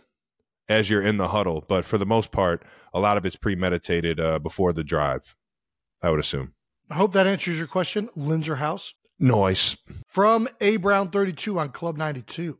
as 0.69 0.89
you're 0.89 1.01
in 1.01 1.17
the 1.17 1.29
huddle, 1.29 1.65
but 1.67 1.83
for 1.83 1.97
the 1.97 2.05
most 2.05 2.31
part, 2.31 2.63
a 2.93 2.99
lot 2.99 3.17
of 3.17 3.25
it's 3.25 3.35
premeditated 3.35 4.19
uh, 4.19 4.39
before 4.39 4.73
the 4.73 4.83
drive. 4.83 5.35
I 6.01 6.09
would 6.09 6.19
assume. 6.19 6.53
I 6.89 6.95
hope 6.95 7.13
that 7.13 7.27
answers 7.27 7.57
your 7.57 7.67
question, 7.67 8.09
Linzer 8.17 8.57
House. 8.57 8.93
Noise. 9.19 9.77
From 10.07 10.47
A 10.59 10.77
Brown 10.77 11.09
32 11.09 11.57
on 11.59 11.69
Club 11.69 11.97
92. 11.97 12.57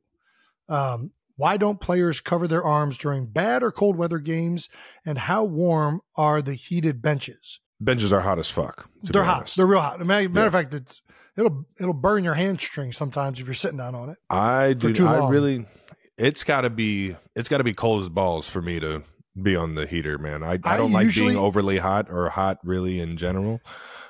Um, 0.70 1.12
why 1.36 1.58
don't 1.58 1.82
players 1.82 2.22
cover 2.22 2.48
their 2.48 2.64
arms 2.64 2.98
during 2.98 3.26
bad 3.26 3.64
or 3.64 3.72
cold 3.72 3.98
weather 3.98 4.20
games? 4.20 4.70
And 5.06 5.18
how 5.18 5.44
warm 5.44 6.02
are 6.16 6.42
the 6.42 6.54
heated 6.54 7.02
benches? 7.02 7.60
Benches 7.82 8.14
are 8.14 8.22
hot 8.22 8.40
as 8.40 8.50
fuck. 8.50 8.88
They're 9.02 9.24
hot. 9.24 9.54
They're 9.58 9.66
real 9.66 9.82
hot. 9.82 10.00
Matter, 10.06 10.30
matter 10.30 10.42
Yeah. 10.42 10.48
of 10.48 10.54
fact, 10.54 10.74
it's 10.74 11.02
it'll 11.36 11.66
it'll 11.80 11.94
burn 11.94 12.24
your 12.24 12.36
hamstring 12.36 12.94
sometimes 12.94 13.40
if 13.40 13.46
you're 13.48 13.56
sitting 13.56 13.78
down 13.78 13.94
on 13.96 14.10
it. 14.10 14.18
I 14.30 14.74
do. 14.74 15.06
I 15.06 15.28
really. 15.28 15.66
It's 16.18 16.44
got 16.44 16.62
to 16.62 16.70
be. 16.70 17.18
It's 17.36 17.50
got 17.50 17.58
to 17.58 17.64
be 17.64 17.74
cold 17.74 18.04
as 18.04 18.10
balls 18.10 18.48
for 18.48 18.62
me 18.62 18.80
to 18.80 19.04
be 19.42 19.56
on 19.56 19.76
the 19.76 19.86
heater, 19.88 20.18
man. 20.18 20.44
I, 20.44 20.54
I 20.64 20.76
I 20.76 20.78
don't 20.78 20.92
like 20.92 21.06
usually- 21.06 21.30
being 21.34 21.40
overly 21.40 21.78
hot 21.80 22.08
or 22.10 22.30
hot 22.30 22.60
really 22.64 23.00
in 23.00 23.18
general. 23.18 23.62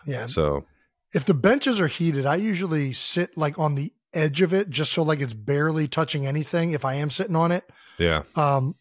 Yeah. 0.05 0.25
So 0.27 0.65
If 1.13 1.25
the 1.25 1.33
benches 1.33 1.79
are 1.79 1.87
heated, 1.87 2.25
I 2.25 2.35
usually 2.35 2.91
sit 2.93 3.37
like 3.37 3.57
on 3.57 3.75
the 3.75 3.93
edge 4.13 4.41
of 4.41 4.53
it 4.53 4.69
just 4.69 4.91
so 4.93 5.01
like 5.03 5.21
it's 5.21 5.33
barely 5.33 5.87
touching 5.87 6.27
anything 6.27 6.71
if 6.71 6.85
I 6.85 6.95
am 6.95 7.09
sitting 7.09 7.35
on 7.35 7.51
it. 7.51 7.63
yeah, 7.97 8.23
Um 8.35 8.75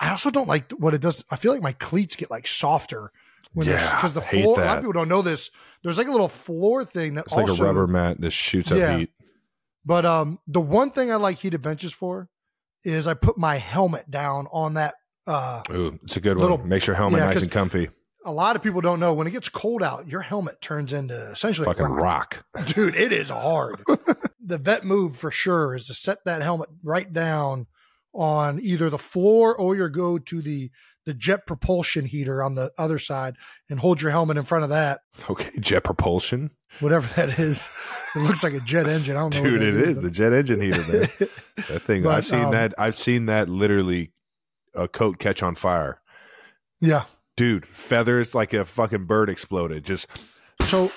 I 0.00 0.10
also 0.10 0.30
don't 0.30 0.48
like 0.48 0.70
what 0.72 0.94
it 0.94 1.00
does. 1.00 1.24
I 1.30 1.36
feel 1.36 1.52
like 1.52 1.62
my 1.62 1.72
cleats 1.72 2.16
get 2.16 2.30
like 2.30 2.46
softer 2.46 3.12
when 3.52 3.66
Yeah, 3.68 3.76
because 3.96 4.14
the 4.14 4.20
I 4.22 4.24
floor 4.42 4.60
a 4.60 4.64
lot 4.64 4.78
of 4.78 4.82
people 4.84 4.92
don't 4.94 5.08
know 5.08 5.22
this. 5.22 5.50
There's 5.84 5.98
like 5.98 6.08
a 6.08 6.10
little 6.12 6.28
floor 6.28 6.84
thing 6.84 7.14
that 7.14 7.26
it's 7.26 7.34
like 7.34 7.48
a 7.48 7.54
rubber 7.62 7.86
mat 7.86 8.20
that 8.20 8.30
shoots 8.32 8.70
Yeah. 8.70 8.94
up 8.94 8.98
heat. 9.00 9.10
But 9.84 10.06
um, 10.06 10.38
the 10.46 10.60
one 10.60 10.90
thing 10.90 11.10
I 11.12 11.16
like 11.16 11.38
heated 11.38 11.60
benches 11.62 11.92
for 11.92 12.28
is 12.84 13.06
I 13.06 13.14
put 13.14 13.36
my 13.38 13.58
helmet 13.58 14.10
down 14.10 14.46
on 14.52 14.74
that 14.74 14.94
Uh, 15.26 15.62
Ooh, 15.70 15.98
it's 16.02 16.16
a 16.16 16.20
good 16.20 16.36
Little- 16.36 16.58
one. 16.58 16.68
Makes 16.68 16.86
your 16.86 16.96
helmet 16.96 17.20
yeah, 17.20 17.26
nice 17.26 17.42
and 17.42 17.50
comfy. 17.50 17.90
a 18.24 18.32
lot 18.32 18.56
of 18.56 18.62
people 18.62 18.80
don't 18.80 19.00
know 19.00 19.14
when 19.14 19.26
it 19.26 19.30
gets 19.30 19.48
cold 19.48 19.82
out, 19.82 20.08
your 20.08 20.20
helmet 20.22 20.60
turns 20.60 20.92
into 20.92 21.14
essentially 21.30 21.64
Fucking 21.64 21.86
rock. 21.86 22.44
rock. 22.54 22.66
Dude, 22.68 22.94
it 22.96 23.12
is 23.12 23.30
hard. 23.30 23.82
the 24.44 24.58
vet 24.58 24.84
move 24.84 25.16
for 25.16 25.30
sure 25.30 25.74
is 25.74 25.86
to 25.86 25.94
set 25.94 26.18
that 26.24 26.42
helmet 26.42 26.68
right 26.82 27.12
down 27.12 27.66
on 28.14 28.60
either 28.60 28.90
the 28.90 28.98
floor 28.98 29.56
or 29.56 29.74
you 29.76 29.88
go 29.88 30.18
to 30.18 30.42
the 30.42 30.70
the 31.04 31.14
jet 31.14 31.46
propulsion 31.48 32.04
heater 32.04 32.44
on 32.44 32.54
the 32.54 32.70
other 32.78 32.96
side 33.00 33.34
and 33.68 33.80
hold 33.80 34.00
your 34.00 34.12
helmet 34.12 34.36
in 34.36 34.44
front 34.44 34.62
of 34.62 34.70
that, 34.70 35.00
Okay, 35.28 35.50
jet 35.58 35.82
propulsion. 35.82 36.52
whatever 36.78 37.12
that 37.16 37.40
is. 37.40 37.68
It 38.14 38.20
looks 38.20 38.44
like 38.44 38.52
a 38.54 38.60
jet 38.60 38.86
engine. 38.88 39.16
I 39.16 39.20
don't 39.28 39.34
know. 39.34 39.42
Dude, 39.42 39.62
it 39.62 39.74
is 39.74 40.00
the 40.00 40.12
jet 40.12 40.32
engine 40.32 40.60
heater, 40.60 40.80
man. 40.82 41.08
That 41.68 41.82
thing. 41.82 42.04
But, 42.04 42.10
I've 42.18 42.26
seen 42.26 42.44
um, 42.44 42.52
that. 42.52 42.74
I've 42.78 42.94
seen 42.94 43.26
that 43.26 43.48
literally 43.48 44.12
a 44.74 44.88
coat 44.88 45.18
catch 45.18 45.42
on 45.42 45.54
fire. 45.54 46.00
yeah. 46.80 47.04
Dude, 47.34 47.64
feathers 47.64 48.34
like 48.34 48.52
a 48.52 48.66
fucking 48.66 49.06
bird 49.06 49.30
exploded. 49.30 49.84
Just 49.86 50.06
So, 50.60 50.90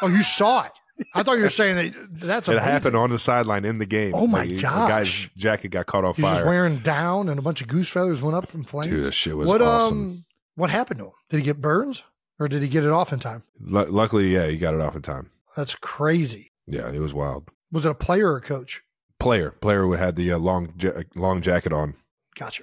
oh, 0.00 0.06
you 0.06 0.22
saw 0.22 0.64
it. 0.64 0.72
I 1.14 1.22
thought 1.24 1.36
you 1.38 1.42
were 1.42 1.48
saying 1.48 1.74
that 1.76 2.08
that's 2.12 2.48
it 2.48 2.58
happened 2.58 2.96
on 2.96 3.10
the 3.10 3.18
sideline 3.18 3.64
in 3.64 3.78
the 3.78 3.86
game. 3.86 4.12
Oh 4.14 4.26
my 4.28 4.44
Like, 4.44 4.60
gosh. 4.62 4.88
guy's 4.88 5.28
jacket 5.36 5.68
got 5.68 5.86
caught 5.86 6.04
on 6.04 6.14
He 6.14 6.22
was 6.22 6.32
just 6.34 6.44
wearing 6.44 6.78
down 6.78 7.28
and 7.28 7.38
a 7.38 7.42
bunch 7.42 7.60
of 7.60 7.66
goose 7.68 7.88
feathers 7.88 8.22
went 8.22 8.36
up 8.36 8.54
in 8.54 8.62
flames. 8.64 8.90
Dude, 8.92 9.06
that 9.06 9.12
shit 9.12 9.36
was 9.36 9.48
what 9.48 9.60
awesome. 9.60 9.98
um 9.98 10.24
what 10.54 10.70
happened 10.70 10.98
to 11.00 11.06
him? 11.06 11.12
Did 11.30 11.38
he 11.38 11.42
get 11.44 11.60
burns 11.60 12.04
or 12.38 12.46
did 12.48 12.62
he 12.62 12.68
get 12.68 12.84
it 12.84 12.90
off 12.90 13.12
in 13.12 13.18
time? 13.18 13.42
Lu 13.60 13.84
luckily, 13.86 14.32
yeah, 14.32 14.46
he 14.46 14.56
got 14.56 14.74
it 14.74 14.80
off 14.80 14.94
in 14.96 15.02
time. 15.02 15.30
That's 15.56 15.74
crazy. 15.74 16.52
Yeah, 16.66 16.90
it 16.92 17.00
was 17.00 17.12
wild. 17.14 17.50
Was 17.72 17.84
it 17.86 17.90
a 17.90 17.94
player 17.94 18.32
or 18.32 18.36
a 18.36 18.40
coach? 18.42 18.82
Player, 19.18 19.50
player 19.50 19.82
who 19.82 19.92
had 19.94 20.14
the 20.16 20.32
uh, 20.32 20.38
long 20.38 20.72
ja- 20.80 21.02
long 21.16 21.42
jacket 21.42 21.72
on. 21.72 21.94
Gotcha. 22.38 22.62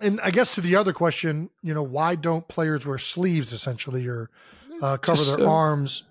And 0.00 0.20
I 0.20 0.30
guess 0.30 0.56
to 0.56 0.60
the 0.60 0.74
other 0.76 0.92
question, 0.92 1.50
you 1.62 1.72
know, 1.72 1.82
why 1.82 2.16
don't 2.16 2.46
players 2.48 2.84
wear 2.84 2.98
sleeves 2.98 3.52
essentially 3.52 4.06
or 4.08 4.30
uh, 4.82 4.96
cover 4.96 5.16
Just, 5.16 5.36
their 5.36 5.46
uh, 5.46 5.50
arms? 5.50 6.02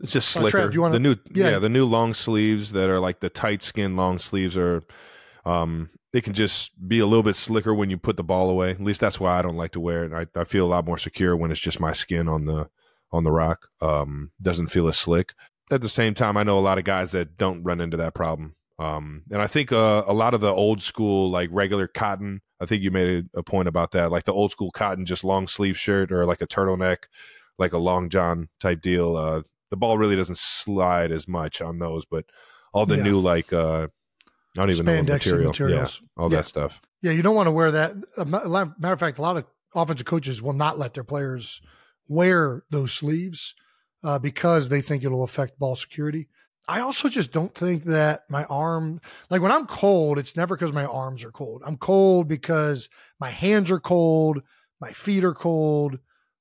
It's 0.00 0.12
just 0.12 0.28
slicker. 0.28 0.50
Trev, 0.50 0.70
do 0.70 0.74
you 0.74 0.82
wanna- 0.82 0.94
the 0.94 1.00
new, 1.00 1.16
yeah. 1.32 1.50
yeah. 1.50 1.58
the 1.58 1.68
new 1.68 1.84
long 1.86 2.14
sleeves 2.14 2.72
that 2.72 2.88
are 2.88 3.00
like 3.00 3.20
the 3.20 3.30
tight 3.30 3.62
skin 3.62 3.96
long 3.96 4.18
sleeves 4.18 4.56
are, 4.56 4.82
um, 5.44 5.90
they 6.12 6.20
can 6.20 6.32
just 6.32 6.70
be 6.86 7.00
a 7.00 7.06
little 7.06 7.24
bit 7.24 7.34
slicker 7.34 7.74
when 7.74 7.90
you 7.90 7.98
put 7.98 8.16
the 8.16 8.22
ball 8.22 8.48
away. 8.48 8.70
At 8.70 8.80
least 8.80 9.00
that's 9.00 9.18
why 9.18 9.36
I 9.36 9.42
don't 9.42 9.56
like 9.56 9.72
to 9.72 9.80
wear 9.80 10.04
it. 10.04 10.12
I, 10.12 10.40
I 10.40 10.44
feel 10.44 10.64
a 10.64 10.68
lot 10.68 10.86
more 10.86 10.98
secure 10.98 11.36
when 11.36 11.50
it's 11.50 11.60
just 11.60 11.80
my 11.80 11.92
skin 11.92 12.28
on 12.28 12.46
the 12.46 12.68
on 13.10 13.24
the 13.24 13.32
rock. 13.32 13.68
Um, 13.80 14.30
doesn't 14.40 14.68
feel 14.68 14.86
as 14.86 14.96
slick. 14.96 15.34
At 15.70 15.80
the 15.80 15.88
same 15.88 16.14
time, 16.14 16.36
I 16.36 16.44
know 16.44 16.58
a 16.58 16.60
lot 16.60 16.78
of 16.78 16.84
guys 16.84 17.12
that 17.12 17.36
don't 17.36 17.64
run 17.64 17.80
into 17.80 17.96
that 17.96 18.14
problem. 18.14 18.54
Um, 18.78 19.22
and 19.30 19.40
I 19.40 19.46
think 19.46 19.70
uh, 19.72 20.02
a 20.06 20.12
lot 20.12 20.34
of 20.34 20.40
the 20.40 20.52
old 20.52 20.82
school, 20.82 21.30
like 21.30 21.48
regular 21.52 21.86
cotton. 21.86 22.40
I 22.60 22.66
think 22.66 22.82
you 22.82 22.90
made 22.90 23.28
a, 23.34 23.42
point 23.42 23.68
about 23.68 23.92
that, 23.92 24.10
like 24.10 24.24
the 24.24 24.32
old 24.32 24.50
school 24.50 24.70
cotton, 24.70 25.06
just 25.06 25.22
long 25.22 25.46
sleeve 25.48 25.78
shirt 25.78 26.10
or 26.10 26.24
like 26.24 26.40
a 26.40 26.46
turtleneck, 26.46 27.04
like 27.58 27.72
a 27.72 27.78
long 27.78 28.08
john 28.08 28.48
type 28.60 28.80
deal. 28.80 29.16
Uh, 29.16 29.42
the 29.70 29.76
ball 29.76 29.98
really 29.98 30.16
doesn't 30.16 30.38
slide 30.38 31.12
as 31.12 31.28
much 31.28 31.60
on 31.60 31.78
those, 31.78 32.04
but 32.04 32.24
all 32.72 32.86
the 32.86 32.96
Yeah. 32.96 33.02
new 33.04 33.20
like 33.20 33.52
uh, 33.52 33.88
I 34.56 34.60
don't 34.60 34.70
even 34.70 34.86
know 34.86 34.92
what 34.94 35.04
Spandexy 35.04 35.08
material, 35.10 35.46
materials. 35.48 36.00
yeah, 36.02 36.22
all 36.22 36.30
Yeah. 36.30 36.36
that 36.38 36.46
stuff. 36.46 36.80
Yeah, 37.02 37.12
you 37.12 37.22
don't 37.22 37.34
want 37.34 37.48
to 37.48 37.52
wear 37.52 37.70
that. 37.72 37.92
A 38.16 38.24
ma- 38.24 38.42
la- 38.44 38.70
matter 38.78 38.94
of 38.94 39.00
fact, 39.00 39.18
a 39.18 39.22
lot 39.22 39.36
of 39.36 39.44
offensive 39.74 40.06
coaches 40.06 40.40
will 40.40 40.52
not 40.52 40.78
let 40.78 40.94
their 40.94 41.04
players 41.04 41.60
wear 42.08 42.62
those 42.70 42.92
sleeves 42.92 43.54
uh, 44.02 44.18
because 44.18 44.68
they 44.68 44.80
think 44.80 45.04
it'll 45.04 45.24
affect 45.24 45.58
ball 45.58 45.76
security. 45.76 46.28
I 46.66 46.80
also 46.80 47.08
just 47.08 47.32
don't 47.32 47.54
think 47.54 47.84
that 47.84 48.22
my 48.30 48.44
arm, 48.44 49.00
like 49.30 49.42
when 49.42 49.52
I'm 49.52 49.66
cold, 49.66 50.18
it's 50.18 50.36
never 50.36 50.56
because 50.56 50.72
my 50.72 50.84
arms 50.86 51.22
are 51.24 51.30
cold. 51.30 51.62
I'm 51.64 51.76
cold 51.76 52.26
because 52.28 52.88
my 53.20 53.30
hands 53.30 53.70
are 53.70 53.80
cold, 53.80 54.40
my 54.80 54.92
feet 54.92 55.24
are 55.24 55.34
cold. 55.34 55.98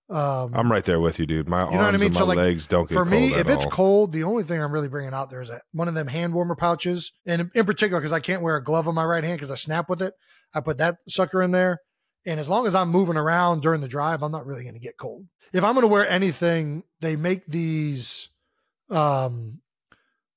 Um, 0.10 0.52
I'm 0.54 0.72
right 0.72 0.84
there 0.86 1.00
with 1.00 1.18
you, 1.20 1.26
dude. 1.26 1.48
My 1.50 1.66
You 1.66 1.72
know 1.72 1.78
what 1.78 1.82
I 1.82 1.86
arms 1.88 2.00
mean? 2.02 2.06
and 2.08 2.14
my 2.16 2.20
So, 2.20 2.26
like, 2.26 2.38
legs 2.38 2.68
don't 2.68 2.88
get 2.88 2.94
for 2.96 3.04
cold 3.06 3.10
me, 3.10 3.34
if 3.34 3.50
it's 3.50 3.66
all. 3.66 3.72
cold, 3.72 4.12
the 4.12 4.24
only 4.24 4.44
thing 4.44 4.62
I'm 4.62 4.72
really 4.72 4.90
bringing 4.90 5.14
out 5.14 5.30
there 5.30 5.42
is 5.42 5.50
that 5.50 5.64
one 5.72 5.88
of 5.88 5.94
them 5.94 6.08
hand 6.08 6.34
warmer 6.34 6.56
pouches, 6.56 7.12
and 7.26 7.42
in, 7.42 7.52
in 7.56 7.66
particular 7.66 8.00
because 8.00 8.12
I 8.14 8.20
can't 8.20 8.42
wear 8.42 8.56
a 8.58 8.64
glove 8.64 8.88
on 8.88 8.96
my 8.96 9.06
right 9.06 9.24
hand 9.24 9.38
because 9.38 9.50
I 9.52 9.56
snap 9.56 9.90
with 9.90 10.02
it. 10.02 10.14
I 10.54 10.60
put 10.60 10.78
that 10.78 10.98
sucker 11.08 11.42
in 11.42 11.52
there, 11.52 11.80
and 12.26 12.40
as 12.40 12.48
long 12.48 12.68
as 12.68 12.76
I'm 12.76 12.90
moving 12.90 13.18
around 13.18 13.62
during 13.62 13.82
the 13.82 13.88
drive, 13.88 14.22
I'm 14.22 14.32
not 14.32 14.46
really 14.46 14.64
going 14.64 14.76
to 14.76 14.80
get 14.80 14.98
cold. 14.98 15.26
If 15.52 15.64
I'm 15.64 15.74
going 15.74 15.82
to 15.84 15.88
wear 15.92 16.08
anything, 16.08 16.84
they 17.00 17.16
make 17.16 17.46
these 17.48 18.30
um, 18.90 19.62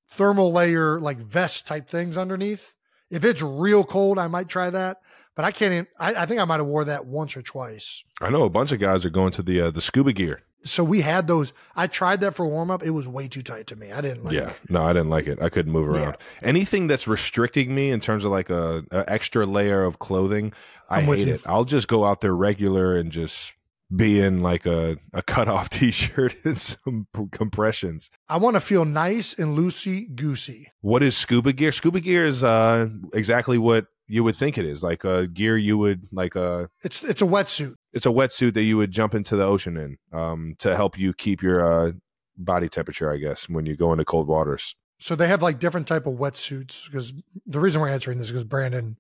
thermal 0.08 0.52
layer 0.52 1.00
like 1.00 1.18
vest 1.18 1.66
type 1.66 1.88
things 1.88 2.16
underneath. 2.16 2.74
If 3.10 3.24
it's 3.24 3.42
real 3.42 3.84
cold, 3.84 4.18
I 4.18 4.26
might 4.26 4.48
try 4.48 4.70
that, 4.70 4.98
but 5.36 5.44
I 5.44 5.52
can't. 5.52 5.72
even- 5.72 5.86
I, 5.98 6.22
I 6.22 6.26
think 6.26 6.40
I 6.40 6.44
might 6.44 6.58
have 6.58 6.66
wore 6.66 6.84
that 6.84 7.06
once 7.06 7.36
or 7.36 7.42
twice. 7.42 8.02
I 8.20 8.30
know 8.30 8.42
a 8.44 8.50
bunch 8.50 8.72
of 8.72 8.80
guys 8.80 9.04
are 9.04 9.10
going 9.10 9.32
to 9.32 9.42
the 9.42 9.60
uh, 9.60 9.70
the 9.70 9.80
scuba 9.80 10.12
gear. 10.12 10.42
So 10.62 10.82
we 10.82 11.02
had 11.02 11.28
those. 11.28 11.52
I 11.76 11.86
tried 11.86 12.20
that 12.22 12.34
for 12.34 12.44
warm 12.48 12.72
up. 12.72 12.82
It 12.82 12.90
was 12.90 13.06
way 13.06 13.28
too 13.28 13.42
tight 13.42 13.68
to 13.68 13.76
me. 13.76 13.92
I 13.92 14.00
didn't 14.00 14.24
like 14.24 14.34
it. 14.34 14.36
yeah, 14.38 14.50
it. 14.50 14.56
no, 14.68 14.82
I 14.82 14.92
didn't 14.92 15.10
like 15.10 15.28
it. 15.28 15.38
I 15.40 15.48
couldn't 15.48 15.70
move 15.70 15.94
Yeah. 15.94 16.00
around. 16.02 16.16
Anything 16.42 16.88
that's 16.88 17.06
restricting 17.06 17.72
me 17.72 17.90
in 17.92 18.00
terms 18.00 18.24
of 18.24 18.32
like 18.32 18.50
a, 18.50 18.82
a 18.90 19.04
extra 19.06 19.46
layer 19.46 19.84
of 19.84 20.00
clothing, 20.00 20.52
I 20.90 20.98
I'm 20.98 21.06
with 21.06 21.20
hate 21.20 21.28
it. 21.28 21.42
I'll 21.46 21.64
just 21.66 21.86
go 21.86 22.04
out 22.04 22.20
there 22.20 22.34
regular 22.34 22.96
and 22.96 23.12
just 23.12 23.52
be 23.94 24.20
in 24.20 24.42
like 24.42 24.66
a 24.66 24.96
a 25.12 25.22
cut 25.22 25.48
off 25.48 25.68
t 25.70 25.90
shirt 25.90 26.34
and 26.44 26.58
some 26.58 27.06
p- 27.14 27.26
compressions. 27.32 28.10
I 28.28 28.36
want 28.38 28.54
to 28.54 28.60
feel 28.60 28.84
nice 28.84 29.34
and 29.38 29.56
loosey 29.56 30.14
goosey. 30.14 30.72
What 30.80 31.02
is 31.02 31.16
scuba 31.16 31.52
gear? 31.52 31.72
Scuba 31.72 32.00
gear 32.00 32.24
is 32.26 32.42
uh 32.42 32.88
exactly 33.14 33.58
what 33.58 33.86
you 34.08 34.22
would 34.24 34.36
think 34.36 34.56
it 34.58 34.64
is. 34.64 34.82
Like 34.82 35.04
a 35.04 35.26
gear 35.26 35.56
you 35.56 35.78
would 35.78 36.06
like 36.12 36.34
a 36.36 36.68
It's 36.82 37.02
it's 37.04 37.22
a 37.22 37.26
wetsuit. 37.26 37.74
it's 37.92 38.06
a 38.06 38.10
wetsuit 38.10 38.54
that 38.54 38.62
you 38.62 38.76
would 38.76 38.90
jump 38.92 39.14
into 39.14 39.36
the 39.36 39.44
ocean 39.44 39.76
in 39.76 39.98
um 40.12 40.54
to 40.58 40.74
help 40.76 40.98
you 40.98 41.12
keep 41.12 41.42
your 41.42 41.60
uh 41.64 41.92
body 42.36 42.68
temperature, 42.68 43.10
I 43.12 43.16
guess, 43.16 43.48
when 43.48 43.66
you 43.66 43.76
go 43.76 43.92
into 43.92 44.04
cold 44.04 44.26
waters. 44.28 44.74
So 44.98 45.14
they 45.14 45.28
have 45.28 45.42
like 45.42 45.58
different 45.58 45.86
type 45.86 46.06
of 46.06 46.14
wetsuits. 46.14 46.86
Because 46.86 47.12
the 47.46 47.60
reason 47.60 47.80
we're 47.80 47.88
answering 47.88 48.18
this 48.18 48.26
is 48.28 48.32
because 48.32 48.44
Brandon, 48.44 48.96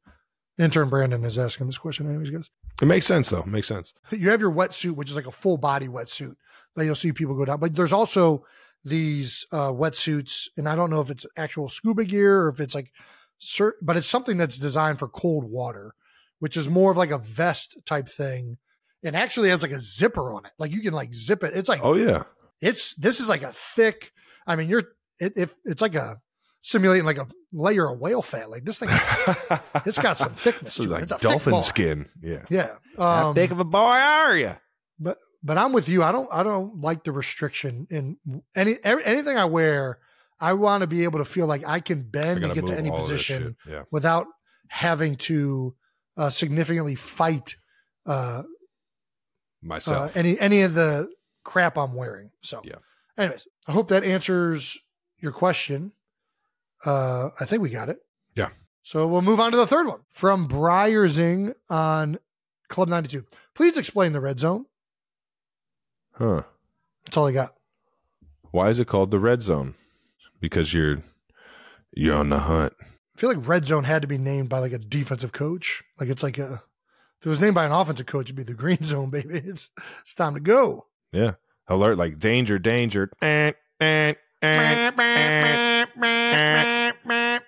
intern 0.58 0.88
Brandon, 0.88 1.24
is 1.24 1.38
asking 1.38 1.66
this 1.66 1.78
question. 1.78 2.08
Anyways, 2.08 2.30
guys, 2.30 2.50
It 2.80 2.86
makes 2.86 3.06
sense 3.06 3.28
though. 3.30 3.40
It 3.40 3.46
makes 3.46 3.68
sense. 3.68 3.92
you 4.10 4.30
have 4.30 4.40
your 4.40 4.52
wetsuit, 4.52 4.96
which 4.96 5.10
is 5.10 5.16
like 5.16 5.26
a 5.26 5.32
full 5.32 5.56
body 5.58 5.88
wetsuit 5.88 6.36
that 6.74 6.84
you'll 6.84 6.94
see 6.94 7.12
people 7.12 7.34
go 7.34 7.44
down. 7.44 7.60
But 7.60 7.74
there's 7.74 7.92
also 7.92 8.44
these 8.84 9.46
uh, 9.52 9.70
wetsuits, 9.70 10.48
and 10.56 10.68
I 10.68 10.76
don't 10.76 10.90
know 10.90 11.00
if 11.00 11.10
it's 11.10 11.26
actual 11.36 11.68
scuba 11.68 12.04
gear 12.04 12.42
or 12.42 12.48
if 12.50 12.60
it's 12.60 12.74
like, 12.74 12.92
cert- 13.40 13.72
but 13.82 13.96
it's 13.96 14.06
something 14.06 14.36
that's 14.36 14.58
designed 14.58 14.98
for 14.98 15.08
cold 15.08 15.44
water, 15.44 15.94
which 16.38 16.56
is 16.56 16.68
more 16.68 16.90
of 16.90 16.96
like 16.96 17.10
a 17.10 17.18
vest 17.18 17.80
type 17.84 18.08
thing, 18.08 18.58
and 19.02 19.16
actually 19.16 19.48
has 19.50 19.62
like 19.62 19.72
a 19.72 19.80
zipper 19.80 20.32
on 20.32 20.44
it. 20.46 20.52
Like 20.58 20.72
you 20.72 20.80
can 20.82 20.94
like 20.94 21.14
zip 21.14 21.42
it. 21.42 21.56
It's 21.56 21.68
like 21.68 21.80
Oh 21.82 21.94
yeah. 21.94 22.24
it's 22.60 22.94
this 22.94 23.20
is 23.20 23.28
like 23.28 23.42
a 23.42 23.54
thick. 23.74 24.12
I 24.46 24.54
mean, 24.56 24.68
you're 24.68 24.84
it, 25.18 25.32
if 25.36 25.54
it's 25.64 25.82
like 25.82 25.94
a 25.94 26.20
simulating 26.66 27.04
like 27.06 27.16
a 27.18 27.28
layer 27.52 27.88
of 27.92 28.00
whale 28.00 28.22
fat. 28.22 28.50
Like 28.50 28.64
this 28.64 28.80
thing, 28.80 28.88
it's 29.86 29.98
got 30.00 30.18
some 30.18 30.34
thickness. 30.34 30.74
So 30.74 30.82
to 30.82 30.88
it. 30.88 30.92
like 30.92 31.02
It's 31.04 31.12
thick 31.12 31.20
dolphin 31.22 31.62
skin. 31.62 32.08
Yeah. 32.20 32.42
Yeah. 32.50 32.74
How 32.98 33.28
Um, 33.28 33.34
big 33.34 33.52
of 33.52 33.60
a 33.60 33.64
boy 33.64 33.78
are 33.78 34.36
you? 34.36 34.56
but 34.98 35.18
but 35.44 35.56
I'm 35.58 35.72
with 35.72 35.88
you. 35.88 36.02
I 36.02 36.10
don't 36.10 36.28
I 36.32 36.42
don't 36.42 36.80
like 36.80 37.04
the 37.04 37.12
restriction 37.12 37.86
in 37.90 38.16
any 38.56 38.78
every, 38.82 39.04
anything 39.04 39.36
I 39.38 39.44
wear. 39.44 39.98
I 40.40 40.54
want 40.54 40.80
to 40.82 40.86
be 40.86 41.04
able 41.04 41.20
to 41.20 41.24
feel 41.24 41.46
like 41.46 41.64
I 41.66 41.80
can 41.80 42.02
bend 42.02 42.44
and 42.44 42.52
get 42.52 42.66
to 42.66 42.76
any 42.76 42.90
position 42.90 43.56
Yeah. 43.66 43.84
without 43.92 44.26
having 44.68 45.16
to 45.16 45.74
uh, 46.16 46.30
significantly 46.30 46.94
fight 46.96 47.54
uh, 48.06 48.10
uh, 48.10 48.42
Myself. 49.62 50.16
any 50.16 50.38
any 50.40 50.62
of 50.62 50.74
the 50.74 51.08
crap 51.44 51.78
I'm 51.78 51.94
wearing. 51.94 52.30
So, 52.42 52.60
Yeah. 52.64 52.76
Anyways, 53.16 53.46
I 53.68 53.72
hope 53.72 53.88
that 53.88 54.02
answers 54.04 54.76
your 55.18 55.32
question. 55.32 55.92
Uh, 56.84 57.30
I 57.40 57.44
think 57.44 57.62
we 57.62 57.70
got 57.70 57.88
it. 57.88 57.98
Yeah. 58.34 58.50
So 58.82 59.06
we'll 59.08 59.22
move 59.22 59.40
on 59.40 59.50
to 59.52 59.56
the 59.56 59.66
third 59.66 59.86
one 59.86 60.00
from 60.10 60.48
Bryerzing 60.48 61.54
on 61.70 62.18
Club 62.68 62.88
92. 62.88 63.24
Please 63.54 63.76
explain 63.76 64.12
the 64.12 64.20
red 64.20 64.38
zone. 64.38 64.66
huh. 66.12 66.42
That's 67.04 67.16
all 67.16 67.26
I 67.28 67.32
got. 67.32 67.54
Why 68.50 68.68
is 68.68 68.78
it 68.78 68.88
called 68.88 69.10
the 69.10 69.18
red 69.20 69.42
zone? 69.42 69.74
Because 70.40 70.74
you're 70.74 71.02
you're 71.92 72.16
on 72.16 72.30
the 72.30 72.40
hunt. 72.40 72.72
I 72.80 73.18
feel 73.20 73.30
like 73.32 73.46
red 73.48 73.66
zone 73.66 73.84
had 73.84 74.02
to 74.02 74.08
be 74.08 74.18
named 74.18 74.48
by 74.48 74.58
like 74.58 74.72
a 74.72 74.78
defensive 74.78 75.32
coach. 75.32 75.82
Like 76.00 76.08
it's 76.08 76.22
like 76.22 76.38
a 76.38 76.62
if 77.20 77.26
it 77.26 77.28
was 77.28 77.40
named 77.40 77.54
by 77.54 77.64
an 77.64 77.72
offensive 77.72 78.06
coach, 78.06 78.26
it'd 78.26 78.36
be 78.36 78.42
the 78.42 78.54
green 78.54 78.78
zone, 78.82 79.10
baby. 79.10 79.38
It's 79.44 79.70
it's 80.02 80.14
time 80.14 80.34
to 80.34 80.40
go. 80.40 80.86
Yeah. 81.12 81.32
Alert 81.68 81.96
like 81.98 82.18
danger, 82.18 82.58
danger. 82.58 83.10
Eh, 83.22 83.52
eh. 83.80 84.14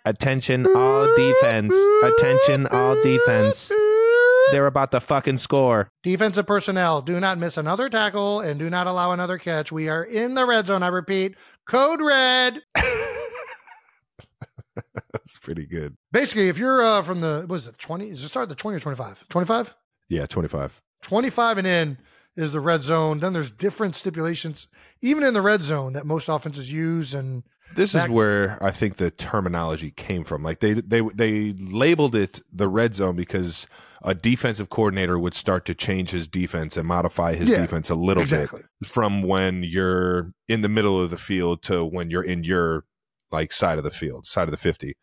Attention 0.04 0.66
all 0.74 1.16
defense. 1.16 1.76
Attention 2.02 2.66
all 2.68 3.00
defense. 3.02 3.70
They're 4.50 4.66
about 4.66 4.92
to 4.92 5.00
fucking 5.00 5.36
score. 5.36 5.90
Defensive 6.02 6.46
personnel, 6.46 7.02
do 7.02 7.20
not 7.20 7.38
miss 7.38 7.58
another 7.58 7.90
tackle 7.90 8.40
and 8.40 8.58
do 8.58 8.70
not 8.70 8.86
allow 8.86 9.12
another 9.12 9.36
catch. 9.36 9.70
We 9.70 9.88
are 9.88 10.02
in 10.02 10.34
the 10.34 10.46
red 10.46 10.66
zone. 10.66 10.82
I 10.82 10.88
repeat, 10.88 11.34
code 11.66 12.00
red. 12.00 12.62
That's 15.12 15.36
pretty 15.38 15.66
good. 15.66 15.96
Basically, 16.12 16.48
if 16.48 16.56
you're 16.56 16.82
uh, 16.82 17.02
from 17.02 17.20
the, 17.20 17.44
was 17.48 17.66
it, 17.66 17.78
20? 17.78 18.08
Is 18.08 18.24
it 18.24 18.28
start 18.28 18.48
the 18.48 18.54
20 18.54 18.76
or 18.76 18.80
25? 18.80 19.28
25? 19.28 19.74
Yeah, 20.08 20.26
25. 20.26 20.80
25 21.02 21.58
and 21.58 21.66
in 21.66 21.98
is 22.38 22.52
the 22.52 22.60
red 22.60 22.82
zone. 22.82 23.18
Then 23.18 23.32
there's 23.32 23.50
different 23.50 23.96
stipulations, 23.96 24.68
even 25.02 25.22
in 25.24 25.34
the 25.34 25.42
red 25.42 25.62
zone, 25.62 25.92
that 25.94 26.06
most 26.06 26.28
offenses 26.28 26.72
use. 26.72 27.12
And 27.12 27.42
This 27.74 27.92
Back- 27.92 28.08
is 28.08 28.10
where 28.14 28.58
I 28.62 28.70
think 28.70 28.96
the 28.96 29.10
terminology 29.10 29.90
came 29.90 30.24
from. 30.24 30.42
Like 30.42 30.60
they 30.60 30.74
they 30.74 31.02
they 31.14 31.52
labeled 31.52 32.14
it 32.14 32.40
the 32.52 32.68
red 32.68 32.94
zone 32.94 33.16
because 33.16 33.66
a 34.02 34.14
defensive 34.14 34.70
coordinator 34.70 35.18
would 35.18 35.34
start 35.34 35.64
to 35.66 35.74
change 35.74 36.10
his 36.10 36.28
defense 36.28 36.76
and 36.76 36.86
modify 36.86 37.34
his 37.34 37.48
Yeah, 37.50 37.60
defense 37.60 37.90
a 37.90 37.96
little 37.96 38.22
exactly. 38.22 38.62
bit 38.80 38.88
from 38.88 39.22
when 39.22 39.64
you're 39.64 40.32
in 40.46 40.60
the 40.62 40.68
middle 40.68 41.02
of 41.02 41.10
the 41.10 41.16
field 41.18 41.62
to 41.64 41.84
when 41.84 42.08
you're 42.08 42.22
in 42.22 42.44
your 42.44 42.84
like 43.32 43.52
side 43.52 43.76
of 43.76 43.84
the 43.84 43.90
field, 43.90 44.26
side 44.28 44.44
of 44.46 44.52
the 44.52 44.56
50. 44.56 44.96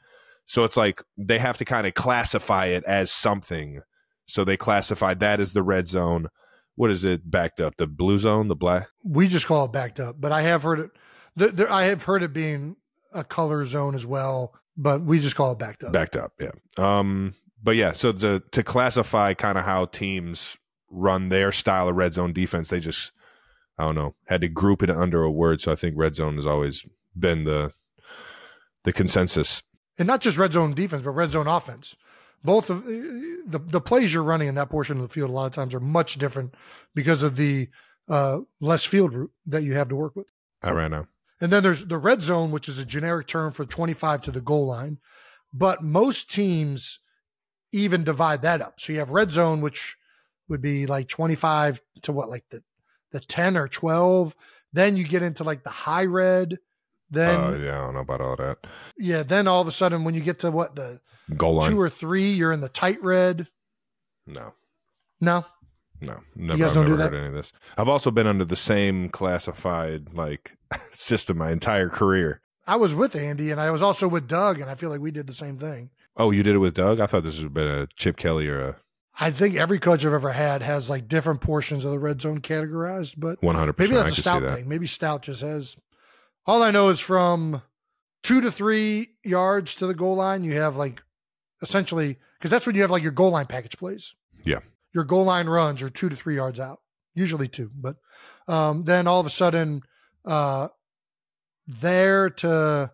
So 0.47 0.63
it's 0.63 0.77
like 0.77 1.03
they 1.17 1.39
have 1.39 1.57
to 1.57 1.65
kind 1.65 1.85
of 1.85 1.93
classify 1.93 2.67
it 2.67 2.83
as 2.85 3.11
something. 3.11 3.81
So 4.27 4.43
they 4.45 4.57
classified 4.57 5.19
that 5.19 5.39
as 5.41 5.51
the 5.53 5.61
red 5.63 5.87
zone. 5.87 6.27
What 6.75 6.91
is 6.91 7.03
it 7.03 7.29
backed 7.29 7.61
up? 7.61 7.77
The 7.77 7.87
blue 7.87 8.19
zone, 8.19 8.47
the 8.47 8.55
black? 8.55 8.87
we 9.03 9.27
just 9.27 9.47
call 9.47 9.65
it 9.65 9.71
backed 9.71 9.99
up. 9.99 10.19
But 10.19 10.31
I 10.31 10.41
have 10.41 10.63
heard 10.63 10.79
it, 10.79 10.91
the, 11.35 11.47
the, 11.47 11.71
I 11.71 11.85
have 11.85 12.03
heard 12.03 12.23
it 12.23 12.33
being 12.33 12.75
a 13.13 13.23
color 13.23 13.63
zone 13.65 13.95
as 13.95 14.05
well, 14.05 14.53
but 14.77 15.01
we 15.01 15.19
just 15.19 15.35
call 15.35 15.51
it 15.53 15.59
backed 15.59 15.83
up. 15.83 15.93
backed 15.93 16.17
up 16.17 16.33
yeah 16.39 16.51
um 16.77 17.33
but 17.63 17.77
yeah 17.77 17.93
so 17.93 18.11
to 18.11 18.43
to 18.51 18.61
classify 18.63 19.33
kind 19.33 19.57
of 19.57 19.63
how 19.63 19.85
teams 19.85 20.57
run 20.89 21.29
their 21.29 21.51
style 21.53 21.87
of 21.87 21.95
red 21.95 22.13
zone 22.13 22.33
defense 22.33 22.69
they 22.69 22.81
just 22.81 23.13
i 23.77 23.85
don't 23.85 23.95
know 23.95 24.13
had 24.25 24.41
to 24.41 24.49
group 24.49 24.83
it 24.83 24.89
under 24.89 25.23
a 25.23 25.31
word 25.31 25.61
so 25.61 25.71
i 25.71 25.75
think 25.75 25.95
red 25.97 26.13
zone 26.13 26.35
has 26.35 26.45
always 26.45 26.85
been 27.17 27.45
the 27.45 27.71
the 28.83 28.91
consensus 28.91 29.63
and 29.97 30.07
not 30.07 30.19
just 30.21 30.37
red 30.37 30.51
zone 30.51 30.73
defense, 30.73 31.03
but 31.03 31.11
red 31.11 31.31
zone 31.31 31.47
offense. 31.47 31.95
Both 32.45 32.69
of 32.69 32.85
the 32.85 33.59
the 33.59 33.81
plays 33.81 34.13
you're 34.13 34.23
running 34.23 34.47
in 34.47 34.55
that 34.55 34.69
portion 34.69 34.97
of 34.97 35.03
the 35.03 35.09
field 35.09 35.29
a 35.29 35.33
lot 35.33 35.45
of 35.45 35.53
times 35.53 35.73
are 35.73 35.79
much 35.79 36.17
different 36.17 36.55
because 36.93 37.21
of 37.23 37.35
the 37.35 37.69
uh, 38.07 38.41
less 38.59 38.85
field 38.85 39.13
route 39.13 39.31
that 39.45 39.63
you 39.63 39.73
have 39.73 39.89
to 39.89 39.95
work 39.95 40.15
with. 40.15 40.27
i 40.61 40.71
ran 40.71 40.93
out 40.93 41.07
And 41.41 41.51
then 41.51 41.63
there's 41.63 41.85
the 41.85 41.97
red 41.97 42.21
zone, 42.21 42.51
which 42.51 42.69
is 42.69 42.79
a 42.79 42.85
generic 42.85 43.27
term 43.27 43.51
for 43.51 43.65
25 43.65 44.21
to 44.23 44.31
the 44.31 44.41
goal 44.41 44.67
line. 44.67 44.99
But 45.53 45.81
most 45.81 46.29
teams 46.29 46.99
even 47.71 48.03
divide 48.03 48.41
that 48.43 48.61
up. 48.61 48.79
So 48.79 48.93
you 48.93 48.99
have 48.99 49.09
red 49.09 49.31
zone, 49.31 49.61
which 49.61 49.97
would 50.47 50.61
be 50.61 50.85
like 50.85 51.07
25 51.07 51.81
to 52.03 52.11
what, 52.11 52.29
like 52.29 52.45
the, 52.49 52.61
the 53.11 53.19
10 53.19 53.57
or 53.57 53.67
12. 53.67 54.35
Then 54.71 54.97
you 54.97 55.03
get 55.05 55.23
into 55.23 55.43
like 55.43 55.63
the 55.63 55.69
high 55.69 56.05
red. 56.05 56.57
Then, 57.09 57.39
uh, 57.39 57.51
yeah 57.57 57.79
i 57.79 57.83
don't 57.83 57.93
know 57.93 57.99
about 58.01 58.21
all 58.21 58.35
that 58.37 58.57
yeah, 58.97 59.23
then 59.23 59.47
all 59.47 59.61
of 59.61 59.67
a 59.67 59.71
sudden 59.71 60.03
when 60.03 60.15
you 60.15 60.21
get 60.21 60.39
to 60.39 60.51
what, 60.51 60.75
the 60.75 60.99
goal 61.37 61.55
line 61.55 61.69
two 61.69 61.79
or 61.79 61.89
three, 61.89 62.31
you're 62.31 62.51
in 62.51 62.61
the 62.61 62.69
tight 62.69 63.01
red. 63.03 63.47
no 64.27 64.53
No. 65.21 65.45
no 66.01 66.19
never, 66.35 66.57
guys 66.59 66.69
I've 66.69 66.73
don't 66.75 66.85
do 66.87 66.95
that? 66.97 67.13
any 67.13 67.27
of 67.27 67.33
this 67.33 67.53
i've 67.77 67.87
also 67.89 68.11
been 68.11 68.27
under 68.27 68.45
the 68.45 68.55
same 68.55 69.09
classified 69.09 70.13
like 70.13 70.57
system 70.91 71.37
my 71.37 71.51
entire 71.51 71.89
career 71.89 72.41
I 72.67 72.77
was 72.77 72.95
with 72.95 73.15
Andy 73.15 73.51
and 73.51 73.61
I 73.61 73.69
was 73.69 73.83
also 73.83 74.07
with 74.07 74.27
Doug, 74.27 74.59
and 74.59 74.71
I 74.71 74.73
feel 74.73 74.89
like 74.89 74.99
we 74.99 75.11
did 75.11 75.27
the 75.27 75.33
same 75.33 75.59
thing. 75.59 75.91
oh 76.17 76.31
you 76.31 76.41
did 76.41 76.55
it 76.55 76.59
with 76.59 76.73
doug 76.73 76.99
i 76.99 77.05
thought 77.05 77.23
this 77.23 77.35
would 77.37 77.43
have 77.43 77.53
been 77.53 77.67
a 77.67 77.87
chip 77.95 78.17
kelly 78.17 78.47
or 78.47 78.59
a 78.61 78.75
I 79.17 79.31
think 79.31 79.55
every 79.55 79.79
coach 79.79 80.05
I've 80.05 80.11
ever 80.11 80.33
had 80.33 80.61
has 80.61 80.89
like 80.89 81.07
different 81.07 81.39
portions 81.39 81.85
of 81.85 81.91
the 81.91 81.99
red 81.99 82.19
zone 82.21 82.41
categorized, 82.41 83.13
but 83.17 83.39
100% 83.39 83.79
maybe 83.79 83.93
that's 83.95 84.17
a 84.17 84.21
stout 84.21 84.41
that. 84.41 84.55
thing. 84.57 84.67
Maybe 84.67 84.87
stout 84.87 85.21
just 85.21 85.39
has. 85.39 85.77
All 86.45 86.61
I 86.61 86.71
know 86.71 86.89
is 86.89 86.99
from 86.99 87.61
two 88.23 88.41
to 88.41 88.51
three 88.51 89.15
yards 89.23 89.75
to 89.75 89.87
the 89.87 89.93
goal 89.93 90.15
line, 90.15 90.43
you 90.43 90.53
have 90.55 90.75
like 90.75 91.01
essentially 91.61 92.17
because 92.37 92.51
that's 92.51 92.65
when 92.67 92.75
you 92.75 92.81
have 92.81 92.91
like 92.91 93.03
your 93.03 93.11
goal 93.11 93.31
line 93.31 93.45
package 93.47 93.77
plays. 93.77 94.13
Yeah. 94.43 94.59
your 94.93 95.03
goal 95.05 95.23
line 95.25 95.47
runs 95.47 95.81
are 95.81 95.89
two 95.89 96.07
to 96.09 96.15
three 96.15 96.35
yards 96.35 96.59
out, 96.59 96.81
usually 97.15 97.47
two, 97.47 97.71
but 97.75 97.95
um, 98.47 98.83
then 98.83 99.07
all 99.07 99.19
of 99.19 99.25
a 99.25 99.31
sudden, 99.31 99.81
uh, 100.23 100.67
there 101.67 102.29
to, 102.29 102.91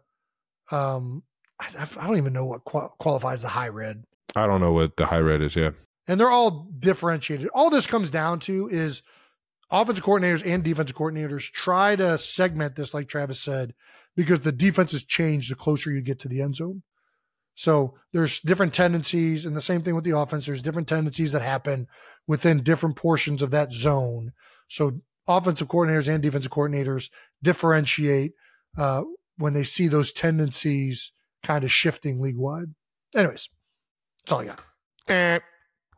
um, 0.71 1.23
I, 1.59 1.87
I 1.99 2.07
don't 2.07 2.17
even 2.17 2.31
know 2.31 2.45
what 2.45 2.63
qual- 2.63 2.95
qualifies 2.99 3.41
the 3.41 3.49
high 3.49 3.67
red 3.67 4.03
i 4.33 4.47
don't 4.47 4.61
know 4.61 4.71
what 4.71 4.95
the 4.95 5.05
high 5.05 5.19
red 5.19 5.41
is 5.41 5.57
yeah 5.57 5.71
and 6.07 6.19
they're 6.19 6.31
all 6.31 6.67
differentiated. 6.79 7.47
All 7.53 7.69
this 7.69 7.85
comes 7.85 8.09
down 8.09 8.39
to 8.41 8.67
is 8.69 9.01
offensive 9.71 10.03
coordinators 10.03 10.45
and 10.45 10.63
defensive 10.63 10.95
coordinators 10.95 11.51
try 11.51 11.95
to 11.95 12.17
segment 12.17 12.75
this, 12.75 12.93
like 12.93 13.07
Travis 13.07 13.39
said, 13.39 13.73
because 14.15 14.41
the 14.41 14.51
defenses 14.51 15.03
change 15.03 15.49
the 15.49 15.55
closer 15.55 15.91
you 15.91 16.01
get 16.01 16.19
to 16.19 16.27
the 16.27 16.41
end 16.41 16.55
zone. 16.55 16.83
So 17.55 17.95
there's 18.13 18.39
different 18.39 18.73
tendencies, 18.73 19.45
and 19.45 19.55
the 19.55 19.61
same 19.61 19.81
thing 19.81 19.95
with 19.95 20.03
the 20.03 20.17
offense. 20.17 20.45
There's 20.45 20.61
different 20.61 20.87
tendencies 20.87 21.31
that 21.31 21.41
happen 21.41 21.87
within 22.27 22.63
different 22.63 22.95
portions 22.95 23.41
of 23.41 23.51
that 23.51 23.71
zone. 23.71 24.33
So 24.67 25.01
offensive 25.27 25.67
coordinators 25.67 26.07
and 26.07 26.23
defensive 26.23 26.51
coordinators 26.51 27.09
differentiate 27.43 28.33
uh, 28.77 29.03
when 29.37 29.53
they 29.53 29.63
see 29.63 29.87
those 29.87 30.11
tendencies 30.11 31.11
kind 31.43 31.63
of 31.63 31.71
shifting 31.71 32.21
league 32.21 32.37
wide. 32.37 32.73
Anyways, 33.15 33.49
that's 34.23 34.31
all 34.31 34.41
I 34.41 34.45
got. 34.45 34.63
Eh, 35.07 35.39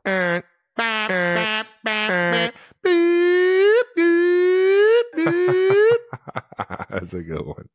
eh, 0.06 0.42
eh, 0.78 2.52
That's 6.90 7.14
a 7.14 7.24
good 7.24 7.46
one. 7.46 7.68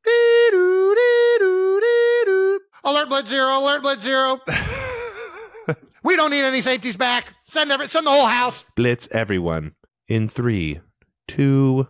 Alert 2.84 3.08
blood 3.08 3.26
zero, 3.28 3.58
alert 3.58 3.82
blood 3.82 4.00
zero. 4.00 4.40
We 6.04 6.16
don't 6.16 6.30
need 6.30 6.44
any 6.44 6.60
safeties 6.62 6.96
back. 6.96 7.34
Send 7.46 7.70
every 7.72 7.88
send 7.88 8.06
the 8.06 8.10
whole 8.10 8.26
house. 8.26 8.64
Blitz 8.76 9.08
everyone 9.10 9.72
in 10.06 10.28
three, 10.28 10.80
two, 11.26 11.88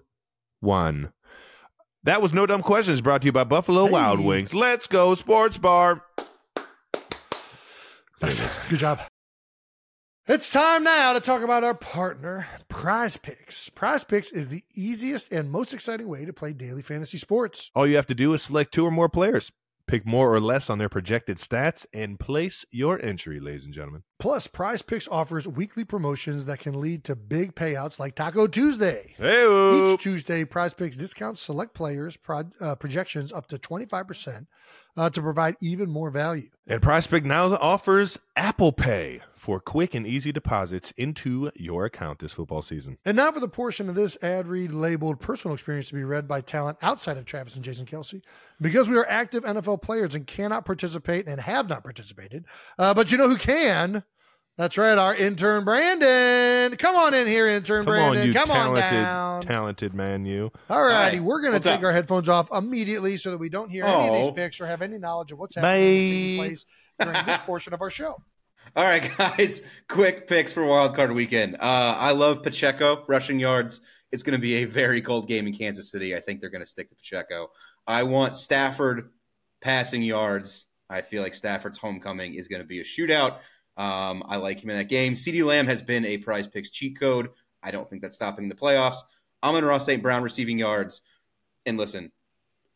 one. 0.61 1.13
That 2.05 2.23
was 2.23 2.33
No 2.33 2.47
Dumb 2.47 2.63
Questions 2.63 3.01
brought 3.01 3.21
to 3.23 3.27
you 3.27 3.33
by 3.33 3.45
Buffalo 3.45 3.87
Hey. 3.87 3.93
Wild 3.93 4.21
Wings. 4.21 4.55
Let's 4.55 4.87
go, 4.87 5.15
Sports 5.15 5.59
Bar. 5.59 6.03
There 8.21 8.31
it 8.31 8.41
is. 8.41 8.59
Good 8.71 8.79
job. 8.79 9.01
It's 10.31 10.53
time 10.53 10.85
now 10.85 11.15
to 11.15 11.21
talk 11.21 11.41
about 11.41 11.65
our 11.65 11.73
partner, 11.73 12.47
PrizePicks. 12.69 13.75
Prize 13.75 14.05
Picks 14.05 14.31
is 14.31 14.51
the 14.51 14.63
easiest 14.75 15.33
and 15.33 15.51
most 15.51 15.73
exciting 15.73 16.07
way 16.07 16.27
to 16.27 16.35
play 16.35 16.53
daily 16.53 16.83
fantasy 16.83 17.17
sports. 17.17 17.71
All 17.75 17.87
you 17.87 17.97
have 17.97 18.05
to 18.09 18.15
do 18.15 18.35
is 18.35 18.43
select 18.43 18.75
two 18.75 18.85
or 18.85 18.91
more 18.91 19.09
players, 19.09 19.51
pick 19.87 20.05
more 20.05 20.31
or 20.35 20.39
less 20.39 20.69
on 20.69 20.77
their 20.77 20.91
projected 20.91 21.39
stats, 21.39 21.87
and 21.95 22.21
place 22.21 22.67
your 22.71 23.03
entry, 23.03 23.41
ladies 23.41 23.65
and 23.65 23.73
gentlemen. 23.73 24.03
Plus, 24.19 24.47
PrizePicks 24.47 25.09
offers 25.11 25.49
weekly 25.49 25.87
promotions 25.87 26.45
that 26.45 26.59
can 26.59 26.79
lead 26.79 27.05
to 27.05 27.17
big 27.17 27.55
payouts 27.55 27.99
like 27.99 28.15
Taco 28.15 28.47
Tuesday. 28.47 29.15
Hey, 29.17 29.95
Each 29.95 29.99
Tuesday, 29.99 30.45
PrizePicks 30.45 30.99
discounts 30.99 31.41
select 31.41 31.73
players' 31.73 32.19
pro- 32.19 32.51
uh, 32.61 32.75
projections 32.75 33.33
up 33.33 33.47
to 33.47 33.57
25% 33.57 34.47
uh, 34.99 35.09
to 35.11 35.23
provide 35.23 35.57
even 35.61 35.89
more 35.89 36.11
value. 36.11 36.49
And 36.67 36.83
Prospect 36.83 37.25
now 37.25 37.55
offers 37.55 38.19
Apple 38.37 38.73
Pay 38.73 39.21
for 39.35 39.61
quick 39.61 39.95
and 39.95 40.07
easy 40.07 40.33
deposits 40.33 40.93
into 40.97 41.51
your 41.55 41.87
account 41.87 42.19
this 42.19 42.33
football 42.33 42.61
season. 42.61 42.99
And 43.05 43.17
now 43.17 43.31
for 43.33 43.41
the 43.41 43.49
portion 43.49 43.89
of 43.89 43.95
this 43.95 44.19
ad 44.23 44.49
read 44.49 44.73
labeled 44.73 45.21
personal 45.21 45.55
experience 45.55 45.89
to 45.89 45.95
be 45.95 46.05
read 46.05 46.27
by 46.27 46.41
talent 46.41 46.77
outside 46.83 47.17
of 47.17 47.25
Travis 47.25 47.55
and 47.55 47.65
Jason 47.65 47.87
Kelce. 47.87 48.21
Because 48.61 48.89
we 48.89 48.97
are 48.97 49.07
active 49.09 49.45
NFL 49.45 49.81
players 49.81 50.15
and 50.15 50.27
cannot 50.27 50.67
participate 50.67 51.27
and 51.27 51.41
have 51.41 51.69
not 51.69 51.85
participated. 51.85 52.45
Uh, 52.79 52.93
but 52.93 53.11
you 53.13 53.17
know 53.17 53.29
who 53.29 53.37
can? 53.37 54.03
That's 54.59 54.77
right, 54.77 54.99
our 54.99 55.15
intern 55.15 55.65
Brandon. 55.65 56.77
Come 56.79 56.97
on 56.97 57.15
in 57.15 57.29
here, 57.29 57.47
intern 57.47 57.85
Come 57.85 57.93
Brandon. 57.95 58.23
on, 58.23 58.27
you 58.27 58.35
Come 58.35 58.51
on 58.51 58.57
talented, 58.57 58.91
down. 58.91 59.43
talented 59.43 59.95
man, 59.95 60.27
you. 60.27 60.51
All 60.69 60.83
righty, 60.83 61.19
Hi. 61.19 61.23
we're 61.23 61.41
going 61.41 61.53
to 61.53 61.57
What's 61.57 61.67
take 61.67 61.77
up? 61.79 61.85
our 61.85 61.93
headphones 61.93 62.29
off 62.29 62.49
immediately 62.53 63.17
so 63.19 63.31
that 63.31 63.39
we 63.39 63.49
don't 63.49 63.71
hear 63.71 63.85
any 63.85 64.09
of 64.09 64.15
these 64.15 64.25
Oh. 64.27 64.33
picks 64.33 64.61
or 64.61 64.67
have 64.67 64.83
any 64.83 64.99
knowledge 64.99 65.31
of 65.31 65.39
what's 65.39 65.55
happening 65.55 65.81
taking 65.81 66.37
Bye. 66.39 66.47
place 66.49 66.67
during 67.01 67.27
this 67.27 67.39
portion 67.47 67.73
of 67.73 67.81
our 67.83 67.91
show. 67.91 68.17
All 68.77 68.85
right, 68.85 69.11
guys. 69.17 69.63
Quick 69.89 70.27
picks 70.27 70.53
for 70.53 70.65
Wild 70.65 70.97
Card 70.97 71.13
Weekend. 71.13 71.55
Uh, 71.55 71.95
I 71.97 72.11
love 72.11 72.43
Pacheco 72.43 73.05
rushing 73.09 73.39
yards. 73.39 73.81
It's 74.11 74.25
going 74.25 74.37
to 74.37 74.43
be 74.43 74.57
a 74.57 74.65
very 74.65 75.01
cold 75.01 75.29
game 75.29 75.47
in 75.47 75.55
Kansas 75.55 75.91
City. 75.91 76.17
I 76.17 76.21
think 76.21 76.41
they're 76.41 76.51
going 76.51 76.65
to 76.65 76.67
stick 76.69 76.89
to 76.91 76.97
Pacheco. 76.97 77.51
I 77.87 78.03
want 78.03 78.35
Stafford 78.35 79.11
passing 79.61 80.03
yards. 80.03 80.65
I 80.91 81.03
feel 81.03 81.23
like 81.23 81.35
Stafford's 81.35 81.79
homecoming 81.79 82.35
is 82.35 82.49
going 82.49 82.61
to 82.63 82.67
be 82.67 82.81
a 82.81 82.85
shootout. 82.85 83.39
Um, 83.79 84.25
I 84.27 84.37
like 84.37 84.63
him 84.63 84.71
in 84.71 84.77
that 84.77 84.89
game. 84.89 85.15
CeeDee 85.15 85.45
Lamb 85.45 85.69
has 85.69 85.81
been 85.81 86.05
a 86.05 86.19
PrizePicks 86.19 86.73
cheat 86.73 86.99
code. 86.99 87.31
I 87.63 87.71
don't 87.71 87.89
think 87.89 88.03
that's 88.03 88.17
stopping 88.17 88.49
the 88.49 88.55
playoffs. 88.55 88.97
Amon-Ra 89.43 89.79
St. 89.79 90.03
Brown 90.03 90.23
receiving 90.23 90.59
yards. 90.59 91.01
And 91.65 91.79
listen, 91.79 92.11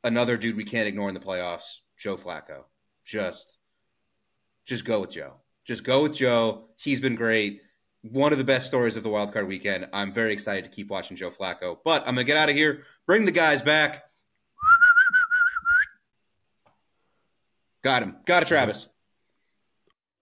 another 0.04 0.36
dude 0.36 0.56
we 0.56 0.64
can't 0.64 0.86
ignore 0.86 1.08
in 1.08 1.14
the 1.14 1.20
playoffs, 1.20 1.78
Joe 1.98 2.16
Flacco. 2.16 2.64
Just, 3.04 3.58
just 4.64 4.84
go 4.84 5.00
with 5.00 5.10
Joe. 5.10 5.34
Just 5.64 5.82
go 5.82 6.04
with 6.04 6.14
Joe. 6.14 6.68
He's 6.76 7.00
been 7.00 7.16
great. 7.16 7.62
One 8.02 8.32
of 8.32 8.38
the 8.38 8.44
best 8.44 8.68
stories 8.68 8.96
of 8.96 9.02
the 9.02 9.08
wild 9.08 9.32
card 9.32 9.48
weekend. 9.48 9.88
I'm 9.92 10.12
very 10.12 10.32
excited 10.32 10.64
to 10.64 10.70
keep 10.70 10.88
watching 10.88 11.16
Joe 11.16 11.30
Flacco. 11.30 11.78
But 11.84 12.02
I'm 12.02 12.14
gonna 12.14 12.24
get 12.24 12.36
out 12.36 12.48
of 12.48 12.56
here. 12.56 12.82
Bring 13.06 13.24
the 13.24 13.32
guys 13.32 13.62
back. 13.62 14.04
Got 17.82 18.02
him. 18.02 18.16
Got 18.24 18.42
it, 18.42 18.46
Travis. 18.46 18.88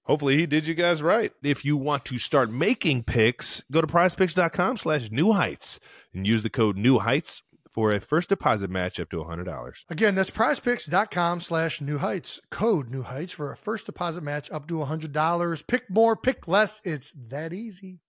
Hopefully 0.05 0.37
he 0.37 0.47
did 0.47 0.67
you 0.67 0.75
guys 0.75 1.03
right. 1.03 1.33
If 1.43 1.65
you 1.65 1.77
want 1.77 2.05
to 2.07 2.19
start 2.19 2.51
making 2.51 3.05
picks, 3.05 3.63
go 3.71 3.81
to 3.81 3.87
prizepicks.com 3.87 4.77
slash 4.79 5.11
new 5.11 5.33
heights 5.33 5.79
and 6.15 6.27
use 6.27 6.43
the 6.43 6.51
code 6.51 6.77
new 6.77 6.99
heights 6.99 7.43
for 7.71 7.93
a 7.93 8.01
first 8.01 8.29
deposit 8.29 8.71
match 8.71 8.99
up 8.99 9.11
to 9.11 9.19
$100. 9.19 9.85
Again, 9.89 10.15
that's 10.15 10.31
prizepicks.com 10.31 11.41
slash 11.41 11.81
new 11.81 11.99
heights. 11.99 12.41
Code 12.51 12.91
new 12.91 13.03
heights 13.03 13.33
for 13.33 13.53
a 13.53 13.57
first 13.57 13.87
deposit 13.87 14.23
match 14.23 14.51
up 14.51 14.67
to 14.69 14.75
$100. 14.75 15.67
Pick 15.67 15.89
more, 15.89 16.17
pick 16.17 16.49
less. 16.49 16.81
It's 16.85 17.13
that 17.29 17.53
easy. 17.53 18.01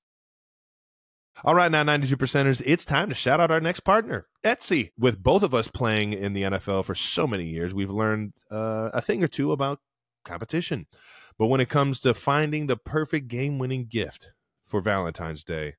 All 1.44 1.56
right, 1.56 1.72
now 1.72 1.84
92 1.84 2.18
percenters, 2.18 2.62
it's 2.66 2.86
time 2.86 3.10
to 3.10 3.16
shout 3.16 3.40
out 3.40 3.52
our 3.52 3.62
next 3.62 3.80
partner, 3.82 4.28
Etsy. 4.44 4.92
With 4.98 5.24
both 5.24 5.44
of 5.44 5.56
us 5.56 5.68
playing 5.68 6.14
in 6.14 6.34
the 6.34 6.44
NFL 6.44 6.86
for 6.86 6.94
so 6.94 7.26
many 7.26 7.46
years, 7.46 7.74
we've 7.74 7.90
learned 7.90 8.34
uh, 8.52 8.90
a 8.94 9.02
thing 9.02 9.24
or 9.24 9.28
two 9.28 9.52
about 9.52 9.80
competition. 10.26 10.88
But 11.38 11.48
when 11.48 11.62
it 11.62 11.70
comes 11.70 12.00
to 12.02 12.14
finding 12.14 12.68
the 12.68 12.78
perfect 12.78 13.28
game 13.28 13.60
winning 13.60 13.86
gift 13.86 14.30
for 14.66 14.82
Valentine's 14.82 15.44
Day, 15.44 15.76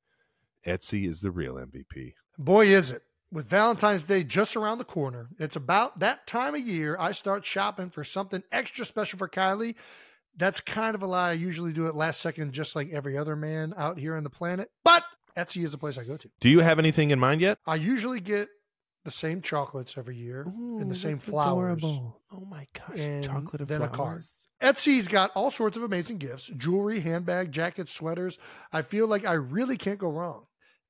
Etsy 0.67 1.07
is 1.07 1.21
the 1.21 1.31
real 1.31 1.55
MVP. 1.55 2.15
Boy, 2.39 2.67
is 2.67 2.91
it. 2.91 3.03
With 3.31 3.47
Valentine's 3.47 4.05
Day 4.05 4.25
just 4.25 4.57
around 4.57 4.77
the 4.77 4.85
corner, 4.85 5.31
it's 5.39 5.57
about 5.57 6.01
that 6.01 6.27
time 6.27 6.55
of 6.55 6.61
year 6.61 6.97
I 7.01 7.13
start 7.13 7.47
shopping 7.47 7.89
for 7.89 8.05
something 8.05 8.43
extra 8.53 8.85
special 8.85 9.19
for 9.19 9.29
Kylie. 9.29 9.75
That's 10.37 10.61
kind 10.61 10.95
of 10.95 11.03
a 11.03 11.07
lie. 11.07 11.31
I 11.31 11.33
usually 11.33 11.73
do 11.73 11.87
it 11.87 11.95
last 11.95 12.21
second, 12.21 12.53
just 12.53 12.77
like 12.77 12.91
every 12.93 13.17
other 13.17 13.35
man 13.35 13.73
out 13.79 13.99
here 13.99 14.17
on 14.17 14.23
the 14.23 14.31
planet. 14.31 14.71
But 14.85 15.05
Etsy 15.35 15.65
is 15.65 15.73
the 15.73 15.79
place 15.79 15.97
I 15.97 16.05
go 16.05 16.19
to. 16.19 16.31
Do 16.41 16.51
you 16.51 16.61
have 16.61 16.79
anything 16.79 17.11
in 17.11 17.19
mind 17.19 17.41
yet? 17.41 17.59
I 17.67 17.77
usually 17.77 18.21
get 18.21 18.49
the 19.05 19.11
same 19.11 19.41
chocolates 19.41 19.97
every 19.97 20.17
year 20.17 20.47
Ooh, 20.47 20.79
and 20.81 20.91
the 20.91 20.95
same 20.95 21.19
flowers. 21.19 21.79
Adorable. 21.79 22.21
Oh 22.33 22.45
my 22.45 22.67
gosh, 22.75 23.25
chocolate 23.25 23.61
and 23.61 23.69
then 23.69 23.79
flowers. 23.79 23.95
a 23.95 23.97
card. 23.97 24.25
Etsy's 24.63 25.09
got 25.09 25.33
all 25.35 25.51
sorts 25.51 25.77
of 25.77 25.83
amazing 25.83 26.19
gifts 26.19 26.47
jewelry, 26.57 27.01
handbag, 27.01 27.51
jackets, 27.51 27.93
sweaters. 27.93 28.39
I 28.73 28.83
feel 28.83 29.07
like 29.07 29.27
I 29.27 29.35
really 29.35 29.77
can't 29.77 29.99
go 29.99 30.11
wrong. 30.11 30.45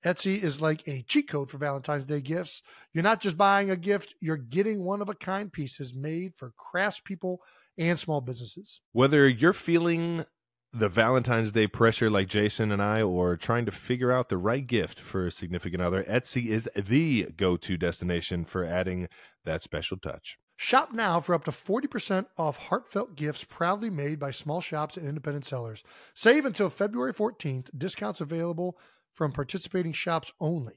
Etsy 0.04 0.42
is 0.42 0.60
like 0.60 0.86
a 0.86 1.02
cheat 1.02 1.28
code 1.28 1.50
for 1.50 1.58
Valentine's 1.58 2.04
Day 2.04 2.20
gifts. 2.20 2.62
You're 2.92 3.04
not 3.04 3.20
just 3.20 3.38
buying 3.38 3.70
a 3.70 3.76
gift, 3.76 4.14
you're 4.20 4.36
getting 4.36 4.84
one 4.84 5.00
of 5.00 5.08
a 5.08 5.14
kind 5.14 5.52
pieces 5.52 5.94
made 5.94 6.32
for 6.36 6.52
craftspeople 6.58 7.38
and 7.78 7.98
small 7.98 8.20
businesses. 8.20 8.80
Whether 8.92 9.28
you're 9.28 9.52
feeling 9.52 10.24
the 10.72 10.88
Valentine's 10.88 11.52
Day 11.52 11.66
pressure 11.66 12.10
like 12.10 12.28
Jason 12.28 12.72
and 12.72 12.82
I, 12.82 13.02
or 13.02 13.36
trying 13.36 13.64
to 13.66 13.70
figure 13.70 14.10
out 14.10 14.28
the 14.28 14.38
right 14.38 14.66
gift 14.66 14.98
for 14.98 15.26
a 15.26 15.30
significant 15.30 15.82
other, 15.82 16.02
Etsy 16.04 16.46
is 16.46 16.68
the 16.74 17.28
go 17.36 17.56
to 17.58 17.76
destination 17.76 18.44
for 18.44 18.64
adding 18.64 19.08
that 19.44 19.62
special 19.62 19.98
touch. 19.98 20.38
Shop 20.64 20.92
now 20.92 21.18
for 21.18 21.34
up 21.34 21.44
to 21.46 21.50
40% 21.50 22.26
off 22.38 22.56
heartfelt 22.56 23.16
gifts 23.16 23.42
proudly 23.42 23.90
made 23.90 24.20
by 24.20 24.30
small 24.30 24.60
shops 24.60 24.96
and 24.96 25.08
independent 25.08 25.44
sellers. 25.44 25.82
Save 26.14 26.44
until 26.44 26.70
February 26.70 27.12
14th. 27.12 27.66
Discounts 27.76 28.20
available 28.20 28.78
from 29.12 29.32
participating 29.32 29.92
shops 29.92 30.32
only. 30.38 30.74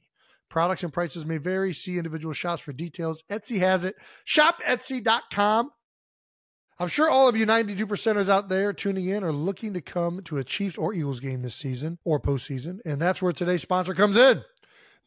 Products 0.50 0.82
and 0.84 0.92
prices 0.92 1.24
may 1.24 1.38
vary. 1.38 1.72
See 1.72 1.98
individual 1.98 2.34
shops 2.34 2.64
for 2.64 2.74
details. 2.74 3.22
Etsy 3.30 3.60
has 3.60 3.86
it. 3.86 3.96
Shop 4.24 4.60
ShopEtsy.com. 4.68 5.70
I'm 6.80 6.88
sure 6.88 7.08
all 7.08 7.30
of 7.30 7.38
you 7.38 7.46
92 7.46 7.86
percenters 7.86 8.28
out 8.28 8.50
there 8.50 8.74
tuning 8.74 9.06
in 9.06 9.24
are 9.24 9.32
looking 9.32 9.76
to 9.76 9.82
come 9.82 10.24
to 10.24 10.38
a 10.38 10.44
Chiefs 10.44 10.80
or 10.80 10.96
Eagles 10.96 11.20
game 11.20 11.44
this 11.44 11.56
season 11.56 12.00
or 12.04 12.20
postseason, 12.20 12.80
and 12.86 13.00
that's 13.00 13.22
where 13.22 13.32
today's 13.32 13.62
sponsor 13.62 13.94
comes 13.94 14.18
in. 14.18 14.44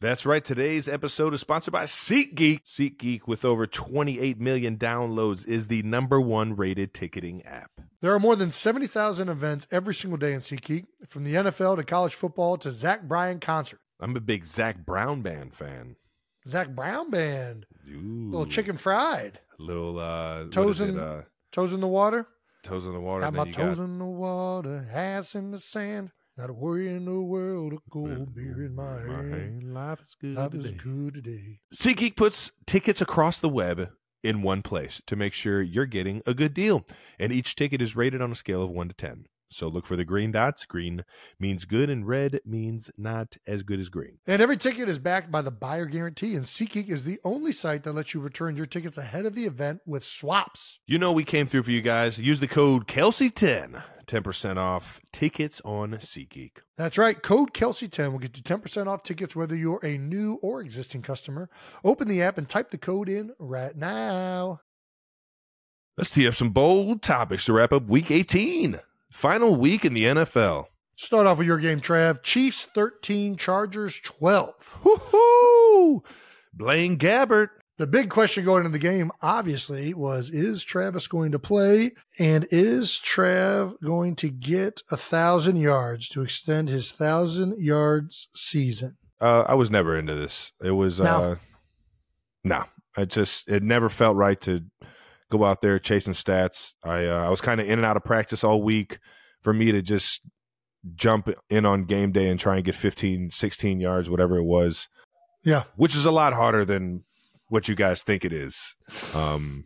That's 0.01 0.25
right. 0.25 0.41
Today's 0.41 0.87
episode 0.87 1.33
is 1.33 1.41
sponsored 1.41 1.73
by 1.73 1.83
SeatGeek. 1.83 2.63
SeatGeek, 2.63 3.27
with 3.27 3.43
over 3.43 3.67
28 3.67 4.39
million 4.39 4.77
downloads, 4.77 5.45
is 5.45 5.67
the 5.67 5.81
number 5.83 6.21
one 6.21 6.55
rated 6.55 6.93
ticketing 6.93 7.43
app. 7.43 7.69
There 7.99 8.13
are 8.13 8.19
more 8.19 8.37
than 8.37 8.49
70,000 8.49 9.27
events 9.27 9.67
every 9.71 9.93
single 9.93 10.17
day 10.17 10.31
in 10.31 10.39
SeatGeek, 10.39 10.85
from 11.05 11.25
the 11.25 11.33
NFL 11.35 11.75
to 11.75 11.83
college 11.83 12.15
football 12.15 12.57
to 12.59 12.71
Zach 12.71 13.09
Bryan 13.09 13.41
concert. 13.41 13.81
I'm 13.99 14.15
a 14.15 14.21
big 14.21 14.45
Zac 14.45 14.85
Brown 14.85 15.21
Band 15.21 15.53
fan. 15.53 15.97
Zac 16.47 16.69
Brown 16.69 17.09
Band. 17.09 17.65
Ooh. 17.89 18.29
Little 18.31 18.45
chicken 18.45 18.77
fried. 18.77 19.41
Little 19.57 19.99
uh, 19.99 20.45
toes 20.45 20.79
in 20.79 20.97
uh, 20.97 21.23
toes 21.51 21.73
in 21.73 21.81
the 21.81 21.87
water. 21.89 22.25
Toes 22.63 22.85
in 22.85 22.93
the 22.93 23.01
water. 23.01 23.23
Got 23.23 23.33
my 23.33 23.51
toes 23.51 23.79
got... 23.79 23.83
in 23.83 23.99
the 23.99 24.05
water, 24.05 24.87
ass 24.93 25.35
in 25.35 25.51
the 25.51 25.57
sand. 25.57 26.11
Not 26.39 26.51
a 26.51 26.53
worry 26.53 26.87
in 26.87 27.03
the 27.03 27.21
world, 27.21 27.73
a 27.73 27.79
cold 27.91 28.33
beer 28.33 28.63
in 28.63 28.73
my 28.73 29.01
hand. 29.01 29.73
Life 29.73 29.99
is 29.99 30.15
good. 30.21 30.35
Life 30.35 30.51
today. 30.51 30.63
is 30.63 30.71
good 30.71 31.13
today. 31.15 31.59
SeatGeek 31.73 32.15
puts 32.15 32.53
tickets 32.65 33.01
across 33.01 33.41
the 33.41 33.49
web 33.49 33.89
in 34.23 34.41
one 34.41 34.61
place 34.61 35.01
to 35.07 35.17
make 35.17 35.33
sure 35.33 35.61
you're 35.61 35.85
getting 35.85 36.21
a 36.25 36.33
good 36.33 36.53
deal. 36.53 36.87
And 37.19 37.33
each 37.33 37.55
ticket 37.55 37.81
is 37.81 37.93
rated 37.93 38.21
on 38.21 38.31
a 38.31 38.35
scale 38.35 38.63
of 38.63 38.69
1 38.69 38.87
to 38.87 38.93
10. 38.93 39.25
So 39.51 39.67
look 39.67 39.85
for 39.85 39.97
the 39.97 40.05
green 40.05 40.31
dots. 40.31 40.65
Green 40.65 41.03
means 41.39 41.65
good, 41.65 41.89
and 41.89 42.07
red 42.07 42.39
means 42.45 42.89
not 42.97 43.35
as 43.47 43.63
good 43.63 43.79
as 43.79 43.89
green. 43.89 44.19
And 44.27 44.41
every 44.41 44.57
ticket 44.57 44.87
is 44.87 44.99
backed 44.99 45.31
by 45.31 45.41
the 45.41 45.51
buyer 45.51 45.87
guarantee, 45.87 46.35
and 46.35 46.45
SeatGeek 46.45 46.87
is 46.87 47.03
the 47.03 47.19
only 47.25 47.51
site 47.51 47.83
that 47.83 47.93
lets 47.93 48.13
you 48.13 48.21
return 48.21 48.55
your 48.55 48.67
tickets 48.67 48.97
ahead 48.97 49.25
of 49.25 49.35
the 49.35 49.45
event 49.45 49.81
with 49.85 50.03
swaps. 50.03 50.79
You 50.85 50.99
know 50.99 51.11
we 51.11 51.23
came 51.23 51.47
through 51.47 51.63
for 51.63 51.71
you 51.71 51.81
guys. 51.81 52.19
Use 52.19 52.39
the 52.39 52.47
code 52.47 52.87
Kelce10, 52.87 53.81
10% 54.09 54.57
off 54.57 54.99
tickets 55.11 55.61
on 55.63 55.91
SeatGeek. 55.91 56.57
That's 56.77 56.97
right. 56.97 57.21
Code 57.21 57.53
Kelce10 57.53 58.11
will 58.11 58.19
get 58.19 58.35
you 58.35 58.43
10% 58.43 58.87
off 58.87 59.03
tickets 59.03 59.35
whether 59.35 59.55
you're 59.55 59.79
a 59.83 59.97
new 59.97 60.39
or 60.41 60.61
existing 60.61 61.03
customer. 61.03 61.49
Open 61.83 62.07
the 62.07 62.21
app 62.21 62.37
and 62.37 62.49
type 62.49 62.71
the 62.71 62.77
code 62.77 63.07
in 63.07 63.31
right 63.37 63.75
now. 63.75 64.61
Let's 65.95 66.11
tee 66.11 66.27
up 66.27 66.35
some 66.35 66.49
bold 66.49 67.01
topics 67.01 67.45
to 67.45 67.53
wrap 67.53 67.71
up 67.71 67.87
week 67.87 68.09
18. 68.09 68.79
Final 69.11 69.55
week 69.55 69.85
in 69.85 69.93
the 69.93 70.05
NFL. 70.05 70.65
Start 70.95 71.27
off 71.27 71.37
with 71.37 71.47
your 71.47 71.59
game, 71.59 71.79
Trav. 71.79 72.23
Chiefs 72.23 72.65
13, 72.65 73.37
Chargers 73.37 73.99
12. 74.01 74.79
Woohoo! 74.83 76.03
Blaine 76.53 76.97
Gabbert. 76.97 77.49
The 77.79 77.87
big 77.87 78.09
question 78.09 78.43
going 78.43 78.65
into 78.65 78.77
the 78.77 78.77
game, 78.77 79.09
obviously, 79.21 79.93
was 79.93 80.29
is 80.29 80.65
Travis 80.65 81.07
going 81.07 81.31
to 81.31 81.39
play? 81.39 81.93
And 82.19 82.45
is 82.51 82.99
Trav 83.01 83.81
going 83.81 84.17
to 84.17 84.29
get 84.29 84.81
a 84.91 84.97
thousand 84.97 85.55
yards 85.55 86.09
to 86.09 86.21
extend 86.21 86.67
his 86.67 86.91
thousand 86.91 87.63
yards 87.63 88.27
season? 88.35 88.97
Uh, 89.21 89.45
I 89.47 89.53
was 89.53 89.71
never 89.71 89.97
into 89.97 90.13
this. 90.13 90.51
It 90.61 90.71
was, 90.71 90.99
no. 90.99 91.05
uh, 91.05 91.35
no, 92.43 92.65
I 92.97 93.05
just, 93.05 93.47
it 93.47 93.63
never 93.63 93.87
felt 93.87 94.17
right 94.17 94.41
to 94.41 94.65
go 95.31 95.45
out 95.45 95.61
there 95.61 95.79
chasing 95.79 96.13
stats. 96.13 96.73
I 96.83 97.05
uh, 97.05 97.27
I 97.27 97.29
was 97.29 97.39
kind 97.39 97.61
of 97.61 97.67
in 97.67 97.79
and 97.79 97.85
out 97.85 97.95
of 97.95 98.03
practice 98.03 98.43
all 98.43 98.61
week. 98.61 98.99
For 99.41 99.53
me 99.53 99.71
to 99.71 99.81
just 99.81 100.19
jump 100.95 101.29
in 101.49 101.65
on 101.65 101.85
game 101.85 102.11
day 102.11 102.27
and 102.27 102.37
try 102.37 102.57
and 102.57 102.65
get 102.65 102.75
15, 102.75 103.31
16 103.31 103.79
yards, 103.79 104.09
whatever 104.09 104.35
it 104.35 104.43
was. 104.43 104.89
Yeah. 105.45 105.63
Which 105.77 105.95
is 105.95 106.03
a 106.03 106.11
lot 106.11 106.33
harder 106.33 106.65
than 106.65 107.05
what 107.49 107.67
you 107.67 107.75
guys 107.75 108.01
think 108.01 108.23
it 108.23 108.31
is. 108.33 108.77
Um, 109.13 109.65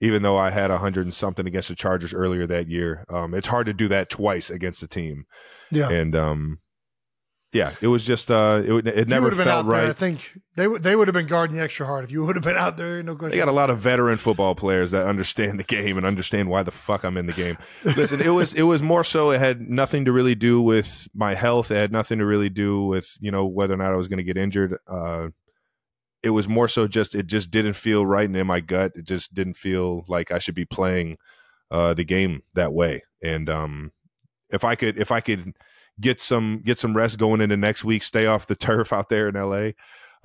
even 0.00 0.22
though 0.22 0.36
I 0.36 0.50
had 0.50 0.70
a 0.70 0.78
hundred 0.78 1.06
and 1.06 1.14
something 1.14 1.46
against 1.46 1.68
the 1.68 1.74
Chargers 1.74 2.12
earlier 2.12 2.46
that 2.46 2.68
year, 2.68 3.04
um, 3.08 3.32
it's 3.32 3.48
hard 3.48 3.66
to 3.66 3.72
do 3.72 3.88
that 3.88 4.10
twice 4.10 4.50
against 4.50 4.80
the 4.80 4.88
team. 4.88 5.24
Yeah. 5.70 5.88
And 5.88 6.14
um, 6.14 6.58
yeah, 7.52 7.72
it 7.80 7.86
was 7.86 8.04
just 8.04 8.30
uh, 8.30 8.60
it, 8.64 8.86
it 8.86 9.08
never 9.08 9.30
felt 9.32 9.66
right. 9.66 9.82
There, 9.82 9.90
I 9.90 9.92
think 9.94 10.38
they 10.56 10.66
they 10.66 10.94
would 10.94 11.08
have 11.08 11.14
been 11.14 11.26
guarding 11.26 11.56
you 11.56 11.62
extra 11.62 11.86
hard 11.86 12.04
if 12.04 12.12
you 12.12 12.24
would 12.24 12.36
have 12.36 12.44
been 12.44 12.56
out 12.56 12.76
there. 12.76 13.02
No 13.02 13.16
question. 13.16 13.30
They 13.30 13.38
got 13.38 13.48
a 13.48 13.52
lot 13.52 13.70
of 13.70 13.78
veteran 13.78 14.18
football 14.18 14.54
players 14.54 14.90
that 14.90 15.06
understand 15.06 15.58
the 15.58 15.64
game 15.64 15.96
and 15.96 16.04
understand 16.04 16.50
why 16.50 16.62
the 16.62 16.70
fuck 16.70 17.04
I'm 17.04 17.16
in 17.16 17.26
the 17.26 17.32
game. 17.32 17.56
Listen, 17.84 18.20
it 18.20 18.28
was 18.28 18.52
it 18.52 18.64
was 18.64 18.82
more 18.82 19.04
so. 19.04 19.30
It 19.30 19.38
had 19.38 19.62
nothing 19.62 20.04
to 20.04 20.12
really 20.12 20.34
do 20.34 20.60
with 20.60 21.08
my 21.14 21.34
health. 21.34 21.70
It 21.70 21.76
had 21.76 21.92
nothing 21.92 22.18
to 22.18 22.26
really 22.26 22.50
do 22.50 22.82
with 22.82 23.16
you 23.20 23.30
know 23.30 23.46
whether 23.46 23.72
or 23.72 23.78
not 23.78 23.92
I 23.92 23.96
was 23.96 24.08
going 24.08 24.18
to 24.18 24.24
get 24.24 24.36
injured. 24.36 24.76
Uh, 24.86 25.28
it 26.22 26.30
was 26.30 26.48
more 26.48 26.68
so 26.68 26.86
just 26.88 27.14
it 27.14 27.26
just 27.26 27.50
didn't 27.50 27.74
feel 27.74 28.04
right 28.04 28.28
and 28.28 28.36
in 28.36 28.46
my 28.46 28.60
gut. 28.60 28.92
It 28.94 29.04
just 29.04 29.34
didn't 29.34 29.56
feel 29.56 30.04
like 30.08 30.30
I 30.30 30.38
should 30.38 30.54
be 30.54 30.64
playing 30.64 31.18
uh, 31.70 31.94
the 31.94 32.04
game 32.04 32.42
that 32.54 32.72
way. 32.72 33.02
And 33.22 33.48
um, 33.48 33.92
if 34.50 34.64
I 34.64 34.74
could 34.74 34.98
if 34.98 35.10
I 35.10 35.20
could 35.20 35.54
get 36.00 36.20
some 36.20 36.62
get 36.64 36.78
some 36.78 36.96
rest 36.96 37.18
going 37.18 37.40
into 37.40 37.56
next 37.56 37.84
week. 37.84 38.02
Stay 38.02 38.26
off 38.26 38.46
the 38.46 38.54
turf 38.56 38.92
out 38.92 39.08
there 39.08 39.28
in 39.28 39.34
LA, 39.34 39.70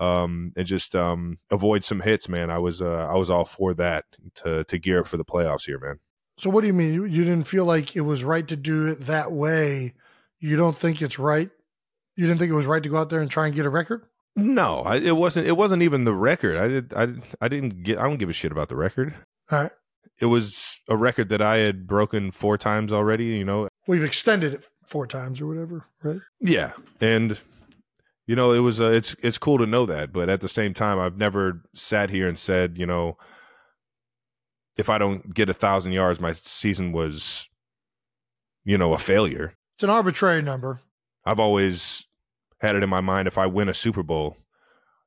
um, 0.04 0.54
and 0.56 0.66
just 0.66 0.96
um, 0.96 1.40
avoid 1.50 1.84
some 1.84 2.02
hits. 2.02 2.30
Man, 2.30 2.50
I 2.50 2.58
was 2.58 2.82
uh, 2.82 3.08
I 3.10 3.18
was 3.18 3.30
all 3.30 3.46
for 3.46 3.74
that 3.76 4.06
to 4.36 4.64
to 4.64 4.80
gear 4.80 5.02
up 5.02 5.08
for 5.08 5.18
the 5.18 5.26
playoffs 5.26 5.66
here, 5.66 5.80
man. 5.80 6.00
So 6.38 6.50
what 6.50 6.62
do 6.62 6.68
you 6.68 6.74
mean? 6.74 6.94
You, 6.94 7.04
you 7.06 7.24
didn't 7.24 7.48
feel 7.48 7.66
like 7.66 7.96
it 7.96 8.02
was 8.02 8.24
right 8.24 8.48
to 8.48 8.56
do 8.56 8.88
it 8.88 9.02
that 9.02 9.32
way? 9.32 9.94
You 10.40 10.58
don't 10.58 10.78
think 10.78 11.02
it's 11.02 11.20
right? 11.20 11.50
You 12.16 12.26
didn't 12.26 12.40
think 12.40 12.52
it 12.52 12.56
was 12.56 12.66
right 12.66 12.82
to 12.82 12.90
go 12.90 12.98
out 12.98 13.10
there 13.10 13.22
and 13.22 13.30
try 13.30 13.46
and 13.46 13.56
get 13.56 13.66
a 13.66 13.70
record? 13.70 14.04
No, 14.36 14.82
I, 14.82 14.98
it 14.98 15.18
wasn't. 15.18 15.48
It 15.48 15.58
wasn't 15.58 15.84
even 15.84 16.06
the 16.06 16.16
record. 16.16 16.58
I 16.58 16.68
did. 16.68 16.94
I 16.94 17.08
I 17.42 17.48
didn't 17.48 17.84
get. 17.84 17.98
I 17.98 18.04
don't 18.04 18.18
give 18.18 18.30
a 18.30 18.34
shit 18.34 18.52
about 18.52 18.70
the 18.70 18.76
record. 18.76 19.14
All 19.52 19.64
right. 19.64 19.72
It 20.20 20.28
was 20.28 20.80
a 20.88 20.96
record 20.96 21.30
that 21.30 21.42
I 21.42 21.58
had 21.58 21.88
broken 21.88 22.32
four 22.32 22.58
times 22.58 22.94
already. 22.94 23.26
You 23.26 23.44
know, 23.44 23.68
we've 23.88 24.04
extended 24.04 24.54
it 24.54 24.68
four 24.88 25.08
times 25.08 25.42
or 25.42 25.48
whatever, 25.48 25.86
right? 26.04 26.20
Yeah, 26.40 26.72
and 27.02 27.40
you 28.28 28.36
know, 28.36 28.54
it 28.54 28.60
was 28.60 28.80
uh, 28.80 28.92
it's 28.92 29.16
it's 29.22 29.38
cool 29.38 29.58
to 29.58 29.66
know 29.66 29.86
that, 29.86 30.14
but 30.14 30.30
at 30.30 30.42
the 30.42 30.50
same 30.50 30.74
time, 30.74 31.00
I've 31.00 31.18
never 31.18 31.64
sat 31.74 32.10
here 32.10 32.30
and 32.30 32.40
said, 32.40 32.78
you 32.78 32.86
know, 32.86 33.18
if 34.78 34.90
I 34.90 34.98
don't 34.98 35.34
get 35.34 35.50
a 35.50 35.54
thousand 35.54 35.92
yards, 35.92 36.20
my 36.22 36.34
season 36.34 36.94
was, 36.94 37.50
you 38.64 38.78
know, 38.78 38.94
a 38.94 38.98
failure. 38.98 39.54
It's 39.76 39.84
an 39.84 39.90
arbitrary 39.90 40.42
number. 40.42 40.80
I've 41.26 41.40
always 41.40 42.06
had 42.62 42.76
it 42.76 42.84
in 42.84 42.90
my 42.90 43.02
mind 43.02 43.28
if 43.28 43.38
I 43.38 43.46
win 43.48 43.70
a 43.70 43.74
Super 43.74 44.04
Bowl, 44.04 44.38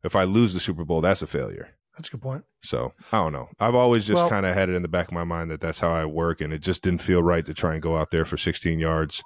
if 0.02 0.14
I 0.14 0.24
lose 0.24 0.52
the 0.54 0.60
Super 0.60 0.84
Bowl, 0.84 1.00
that's 1.00 1.22
a 1.22 1.26
failure. 1.26 1.70
That's 1.96 2.08
a 2.08 2.12
good 2.12 2.22
point. 2.22 2.44
So 2.62 2.92
I 3.12 3.18
don't 3.18 3.32
know. 3.32 3.48
I've 3.60 3.74
always 3.76 4.06
just 4.06 4.16
Well- 4.22 4.28
kind 4.28 4.44
of 4.46 4.54
had 4.54 4.68
it 4.68 4.74
in 4.74 4.82
the 4.82 4.88
back 4.88 5.08
of 5.08 5.14
my 5.14 5.24
mind 5.24 5.50
that 5.50 5.60
that's 5.60 5.80
how 5.80 5.90
I 5.90 6.04
work, 6.06 6.40
and 6.40 6.52
it 6.52 6.58
just 6.60 6.82
didn't 6.82 7.02
feel 7.02 7.22
right 7.22 7.46
to 7.46 7.54
try 7.54 7.72
and 7.74 7.82
go 7.82 7.96
out 7.96 8.10
there 8.10 8.24
for 8.24 8.36
16 8.36 8.78
yards. 8.80 9.22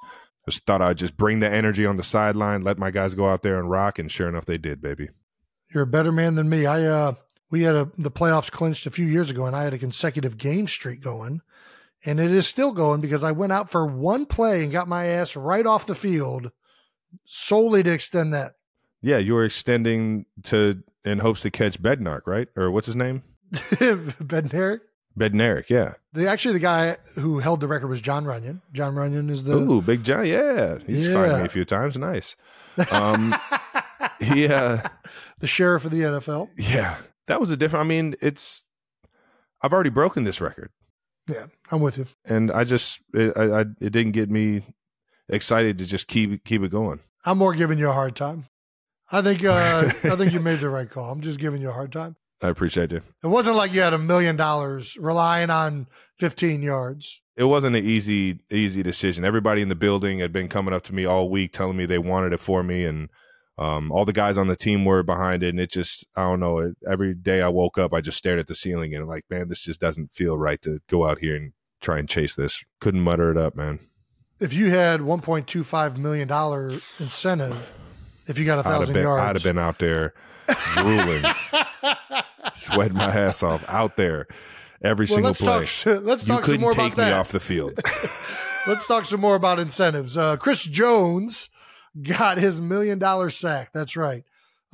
Just 0.47 0.65
thought 0.67 0.81
I'd 0.83 0.99
just 0.99 1.17
bring 1.17 1.41
the 1.41 1.51
energy 1.51 1.85
on 1.85 1.97
the 1.97 2.03
sideline, 2.03 2.63
let 2.63 2.79
my 2.79 2.91
guys 2.91 3.15
go 3.15 3.29
out 3.29 3.43
there 3.43 3.59
and 3.59 3.71
rock, 3.71 3.99
and 3.99 4.11
sure 4.11 4.29
enough, 4.29 4.45
they 4.47 4.59
did, 4.59 4.81
baby. 4.81 5.09
You're 5.73 5.83
a 5.83 5.87
better 5.87 6.13
man 6.13 6.35
than 6.37 6.49
me. 6.49 6.65
I 6.67 6.85
uh 6.85 7.15
we 7.51 7.63
had 7.63 7.75
a 7.75 7.91
the 7.99 8.11
playoffs 8.11 8.51
clinched 8.51 8.87
a 8.87 8.91
few 8.91 9.07
years 9.07 9.31
ago 9.31 9.45
and 9.47 9.55
I 9.57 9.65
had 9.65 9.75
a 9.75 9.79
consecutive 9.79 10.37
game 10.39 10.67
streak 10.67 11.01
going. 11.03 11.41
And 12.05 12.21
it 12.21 12.31
is 12.33 12.47
still 12.47 12.73
going 12.73 13.01
because 13.01 13.23
I 13.25 13.33
went 13.33 13.53
out 13.53 13.71
for 13.71 13.85
one 13.87 14.25
play 14.25 14.63
and 14.63 14.73
got 14.73 14.89
my 14.89 15.07
ass 15.07 15.35
right 15.37 15.67
off 15.67 15.87
the 15.87 15.95
field 15.95 16.53
solely 17.25 17.83
to 17.83 17.93
extend 17.93 18.33
that. 18.35 18.55
Yeah, 19.03 19.19
you 19.19 19.35
were 19.35 19.45
extending 19.45 20.27
to 20.45 20.83
in 21.05 21.19
hopes 21.19 21.41
to 21.43 21.51
catch 21.51 21.81
Bednarik, 21.81 22.27
right? 22.27 22.49
Or 22.57 22.71
what's 22.71 22.87
his 22.87 22.97
name? 22.97 23.23
Bednarik. 23.53 24.81
Bednarik, 25.19 25.69
yeah. 25.69 25.95
The 26.13 26.29
actually 26.29 26.55
the 26.55 26.59
guy 26.61 26.97
who 27.17 27.39
held 27.39 27.61
the 27.61 27.69
record 27.69 27.89
was 27.89 28.01
Jon 28.01 28.25
Runyan. 28.25 28.61
Jon 28.73 28.95
Runyan 28.95 29.31
is 29.31 29.45
the 29.45 29.57
Ooh, 29.57 29.83
Big 29.83 30.05
John, 30.05 30.27
yeah. 30.27 30.79
He's 30.87 31.13
fired 31.13 31.39
me 31.41 31.45
a 31.47 31.49
few 31.49 31.65
times. 31.65 31.97
Nice. 31.97 32.37
Um, 32.93 33.35
he, 34.21 34.47
uh, 34.47 34.79
the 35.41 35.47
sheriff 35.49 35.85
of 35.85 35.91
the 35.91 36.03
NFL. 36.03 36.51
yeah, 36.57 36.99
that 37.27 37.41
was 37.41 37.51
a 37.51 37.57
different. 37.57 37.85
I 37.85 37.89
mean, 37.89 38.15
it's. 38.21 38.63
I've 39.61 39.73
already 39.73 39.91
broken 39.91 40.23
this 40.23 40.41
record, 40.41 40.71
Yeah, 41.29 41.47
I'm 41.73 41.81
with 41.81 41.99
you. 41.99 42.07
and 42.25 42.53
I 42.53 42.63
just 42.63 43.01
it, 43.13 43.33
I, 43.37 43.61
I 43.61 43.61
it 43.81 43.91
didn't 43.91 44.13
get 44.13 44.31
me 44.31 44.63
excited 45.29 45.79
to 45.79 45.87
just 45.87 46.09
keep 46.09 46.45
keep 46.45 46.63
it 46.63 46.71
going. 46.71 47.01
I'm 47.25 47.39
more 47.39 47.55
giving 47.55 47.79
you 47.79 47.89
a 47.89 47.93
hard 47.93 48.17
time. 48.17 48.47
I 49.11 49.23
think 49.23 49.45
uh, 49.45 49.93
I 50.05 50.17
think 50.17 50.33
you 50.33 50.41
made 50.41 50.61
the 50.61 50.69
right 50.69 50.89
call. 50.89 51.11
I'm 51.11 51.21
just 51.21 51.41
giving 51.41 51.63
you 51.63 51.71
a 51.71 51.73
hard 51.73 51.93
time. 51.93 52.17
I 52.41 52.49
appreciate 52.49 52.93
you. 52.93 53.03
It 53.23 53.27
wasn't 53.27 53.57
like 53.57 53.73
you 53.73 53.81
had 53.81 53.95
a 53.95 53.99
million 53.99 54.37
dollars 54.37 54.97
relying 54.97 55.51
on 55.51 55.89
15 56.19 56.63
yards. 56.63 57.21
It 57.37 57.45
wasn't 57.45 57.77
an 57.77 57.85
easy 57.85 58.41
easy 58.51 58.83
decision. 58.83 59.25
Everybody 59.25 59.63
in 59.63 59.69
the 59.69 59.75
building 59.75 60.21
had 60.21 60.33
been 60.33 60.49
coming 60.49 60.75
up 60.75 60.85
to 60.85 60.95
me 60.95 61.05
all 61.05 61.31
week, 61.31 61.53
telling 61.53 61.77
me 61.77 61.87
they 61.87 61.99
wanted 61.99 62.33
it 62.33 62.41
for 62.41 62.63
me, 62.63 62.85
and 62.85 63.09
um, 63.57 63.91
all 63.91 64.05
the 64.05 64.13
guys 64.13 64.39
on 64.39 64.47
the 64.47 64.57
team 64.57 64.85
were 64.85 65.03
behind 65.03 65.43
it. 65.43 65.51
And 65.51 65.61
it 65.61 65.71
just 65.71 66.07
I 66.17 66.23
don't 66.23 66.41
know. 66.41 66.59
It, 66.59 66.77
every 66.89 67.15
day 67.15 67.43
I 67.43 67.49
woke 67.49 67.79
up, 67.79 67.93
I 67.93 68.01
just 68.01 68.19
stared 68.19 68.39
at 68.39 68.47
the 68.47 68.55
ceiling 68.55 68.95
and 68.95 69.09
like, 69.09 69.25
man, 69.31 69.49
this 69.49 69.65
just 69.65 69.81
doesn't 69.81 70.13
feel 70.13 70.39
right 70.39 70.61
to 70.63 70.81
go 70.89 71.07
out 71.07 71.19
here 71.19 71.37
and 71.37 71.53
try 71.81 71.99
and 71.99 72.09
chase 72.09 72.35
this. 72.35 72.63
Couldn't 72.81 73.03
mutter 73.03 73.31
it 73.31 73.37
up, 73.37 73.57
man. 73.57 73.81
If 74.41 74.53
you 74.53 74.71
had 74.71 75.01
1.25 75.01 75.97
million 75.97 76.29
dollar 76.29 76.71
incentive, 76.99 77.73
if 78.27 78.39
you 78.39 78.45
got 78.45 78.59
a 78.59 78.61
I'd 78.61 78.65
have 78.71 78.81
thousand 78.81 78.95
been 78.95 79.03
yards, 79.03 79.23
I'd 79.23 79.37
have 79.37 79.43
been 79.43 79.59
out 79.59 79.79
there 79.79 80.15
drooling, 80.75 81.25
sweating 82.55 82.97
my 82.97 83.15
ass 83.15 83.43
off 83.43 83.65
out 83.69 83.97
there 83.97 84.27
every 84.83 85.05
well, 85.05 85.15
single 85.15 85.31
let's 85.31 85.85
play. 85.85 85.95
talk. 85.95 86.05
Let's 86.05 86.23
you 86.23 86.29
talk 86.29 86.45
some 86.45 86.53
couldn't 86.53 86.61
more 86.61 86.73
take 86.73 86.93
about 86.93 87.05
me 87.05 87.11
that. 87.11 87.19
off 87.19 87.33
the 87.33 87.41
field. 87.41 87.81
Let's 88.67 88.87
talk 88.87 89.07
some 89.07 89.21
more 89.21 89.35
about 89.35 89.59
incentives. 89.59 90.17
Uh, 90.17 90.37
Chris 90.37 90.63
Jones 90.65 91.49
got 92.03 92.37
his 92.37 92.61
million 92.61 92.99
dollar 92.99 93.31
sack. 93.31 93.71
That's 93.73 93.97
right. 93.97 94.25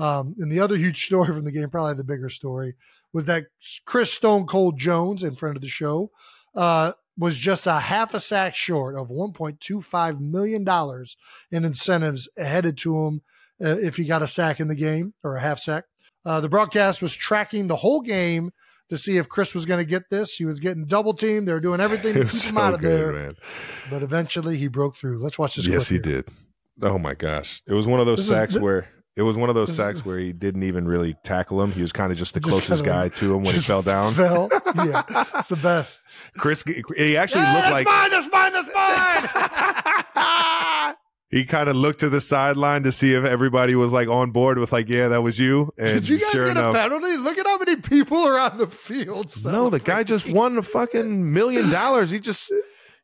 Um, 0.01 0.35
and 0.39 0.51
the 0.51 0.59
other 0.59 0.77
huge 0.77 1.05
story 1.07 1.29
from 1.29 1.45
the 1.45 1.53
game, 1.53 1.71
probably 1.71 1.95
the 1.95 2.03
bigger 2.03 2.29
story, 2.29 2.75
was 3.13 3.27
that 3.27 3.45
Chris 3.85 4.13
Stone 4.13 4.47
Cold 4.47 4.79
Jones, 4.79 5.23
in 5.23 5.37
front 5.37 5.55
of 5.55 5.63
the 5.63 5.69
show, 5.69 6.11
uh, 6.57 6.93
was 7.17 7.37
just 7.39 7.67
a 7.67 7.79
half 7.79 8.13
a 8.15 8.21
sack 8.21 8.55
short 8.55 8.97
of 8.97 9.09
$1.25 9.09 10.21
million 10.21 10.67
in 11.51 11.65
incentives 11.65 12.29
headed 12.37 12.77
to 12.79 12.99
him 13.07 13.23
uh, 13.65 13.77
if 13.79 13.97
he 13.97 14.05
got 14.05 14.23
a 14.23 14.27
sack 14.27 14.61
in 14.61 14.69
the 14.69 14.75
game 14.75 15.15
or 15.23 15.37
a 15.37 15.41
half 15.41 15.59
sack. 15.61 15.85
Uh, 16.25 16.41
the 16.41 16.49
broadcast 16.49 17.03
was 17.03 17.15
tracking 17.15 17.67
the 17.69 17.77
whole 17.77 18.01
game 18.01 18.51
to 18.91 18.99
see 18.99 19.17
if 19.17 19.29
Chris 19.29 19.55
was 19.55 19.65
going 19.67 19.79
to 19.79 19.89
get 19.89 20.11
this. 20.11 20.35
He 20.37 20.45
was 20.45 20.59
getting 20.61 20.87
double 20.87 21.15
teamed. 21.15 21.47
They 21.49 21.53
were 21.53 21.61
doing 21.61 21.81
everything 21.81 22.15
to 22.15 22.21
keep 22.21 22.33
was 22.33 22.45
him 22.51 22.59
out 22.59 22.75
of 22.75 22.81
good, 22.81 23.01
there. 23.01 23.13
man. 23.13 23.35
But 23.91 24.03
eventually 24.03 24.57
he 24.57 24.69
broke 24.69 24.97
through. 24.97 25.23
Let's 25.23 25.39
watch 25.39 25.57
this. 25.57 25.67
Yes, 25.67 25.89
he 25.89 25.97
here. 25.97 26.03
did. 26.03 26.29
Oh 26.83 26.99
my 26.99 27.15
gosh, 27.15 27.63
it 27.69 27.73
was 27.75 27.87
one 27.87 28.01
of 28.01 28.07
those 28.07 28.19
This 28.19 28.31
is 28.31 28.37
sacks 28.37 28.55
the- 28.55 28.61
where 28.61 28.89
it 29.17 29.23
was 29.23 29.37
one 29.37 29.49
of 29.49 29.55
those 29.55 29.75
sacks 29.75 30.05
where 30.05 30.19
he 30.19 30.33
didn't 30.33 30.65
even 30.65 30.89
really 30.89 31.15
tackle 31.23 31.63
him. 31.63 31.71
He 31.73 31.83
was 31.83 31.93
kind 31.93 32.11
of 32.11 32.19
just 32.19 32.35
the 32.35 32.41
Just 32.41 32.51
closest 32.51 32.85
guy 32.85 33.09
to 33.11 33.35
him 33.35 33.45
when 33.45 33.55
he 33.55 33.61
fell 33.61 33.83
down. 33.83 34.13
Fell. 34.15 34.49
Yeah, 34.75 35.03
it's 35.37 35.49
the 35.49 35.57
best. 35.57 36.01
Chris, 36.37 36.65
he 36.97 37.17
actually 37.17 37.43
Yeah, 37.43 37.53
looked 37.55 37.69
that's 37.69 37.73
like 37.73 37.87
mine. 37.87 38.11
That's 38.11 38.29
mine. 38.33 38.53
That's 38.53 38.75
mine. 38.75 40.15
he 41.31 41.45
kind 41.45 41.69
of 41.69 41.77
looked 41.77 42.01
to 42.01 42.09
the 42.09 42.21
sideline 42.21 42.83
to 42.85 42.91
see 42.93 43.15
if 43.15 43.25
everybody 43.25 43.75
was 43.77 43.93
like 43.93 44.09
on 44.09 44.31
board 44.33 44.59
with 44.59 44.73
like, 44.73 44.89
yeah, 44.89 45.09
that 45.09 45.23
was 45.23 45.39
you. 45.39 45.73
And 45.79 46.01
Did 46.01 46.09
you 46.09 46.19
guys 46.19 46.31
sure 46.31 46.47
get 46.47 46.57
enough, 46.57 46.75
a 46.75 46.79
penalty? 46.79 47.17
Look 47.17 47.39
at 47.39 47.47
how 47.47 47.59
many 47.59 47.77
people 47.77 48.19
are 48.19 48.39
on 48.39 48.59
the 48.59 48.67
field. 48.67 49.33
no, 49.45 49.71
the 49.71 49.79
guy 49.81 50.03
just 50.03 50.29
won 50.29 50.59
a 50.59 50.63
fucking 50.63 51.33
million 51.33 51.71
dollars. 51.71 52.11
He 52.11 52.19
just 52.21 52.53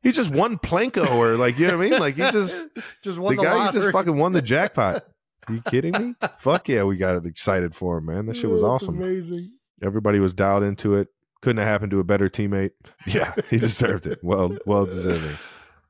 he 0.03 0.13
just 0.13 0.33
won 0.33 0.59
Plinko 0.59 1.11
or 1.17 1.37
like 1.37 1.59
you 1.59 1.67
know 1.69 1.79
what 1.79 1.87
I 1.87 1.91
mean? 1.91 2.01
Like 2.01 2.15
he 2.17 2.23
just 2.31 2.67
just 3.03 3.19
won 3.19 3.37
the 3.37 3.43
the, 3.43 3.49
guy 3.49 3.55
lottery. 3.55 3.83
just 3.83 3.93
fucking 3.93 4.17
won 4.17 4.33
the 4.33 4.43
jackpot. 4.43 5.05
Are 5.49 5.55
you 5.55 5.63
kidding 5.69 5.93
me? 5.93 6.15
Fuck 6.39 6.69
yeah, 6.69 6.85
we 6.85 6.97
got 6.97 7.17
it 7.17 7.27
excited 7.27 7.75
for 7.75 7.99
him, 7.99 8.07
man. 8.07 8.27
That 8.27 8.37
shit 8.37 8.51
was 8.51 8.63
awesome. 8.63 9.01
Amazing. 9.01 9.53
Everybody 9.83 10.19
was 10.21 10.33
dialed 10.35 10.63
into 10.63 10.95
it. 10.95 11.09
Couldn't 11.43 11.57
have 11.59 11.67
happened 11.69 11.91
to 11.93 12.01
a 12.01 12.05
better 12.05 12.29
teammate. 12.29 12.73
Yeah, 13.07 13.33
he 13.49 13.59
deserved 13.59 14.07
it. 14.07 14.19
Well, 14.23 14.57
well 14.67 14.85
deserving. 14.87 15.37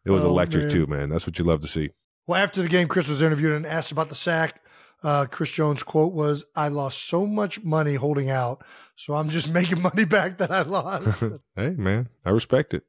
It 0.06 0.10
was 0.12 0.24
Oh, 0.24 0.28
electric 0.28 0.64
man. 0.64 0.70
too, 0.70 0.86
man. 0.86 1.08
That's 1.10 1.26
what 1.26 1.38
you 1.38 1.44
love 1.44 1.60
to 1.62 1.66
see. 1.68 1.90
Well, 2.26 2.40
after 2.40 2.62
the 2.62 2.68
game, 2.68 2.86
Chris 2.88 3.08
was 3.08 3.20
interviewed 3.20 3.52
and 3.54 3.66
asked 3.66 3.90
about 3.92 4.08
the 4.08 4.14
sack. 4.14 4.62
Uh, 5.02 5.26
Chris 5.26 5.50
Jones' 5.50 5.82
quote 5.82 6.12
was, 6.14 6.44
"I 6.54 6.68
lost 6.68 7.06
so 7.08 7.26
much 7.26 7.64
money 7.64 7.94
holding 7.96 8.30
out, 8.30 8.62
so 8.96 9.14
I'm 9.14 9.30
just 9.30 9.48
making 9.52 9.80
money 9.82 10.04
back 10.04 10.38
that 10.38 10.50
I 10.52 10.62
lost." 10.62 11.24
hey, 11.56 11.70
man, 11.70 12.08
I 12.24 12.30
respect 12.30 12.72
it. 12.74 12.84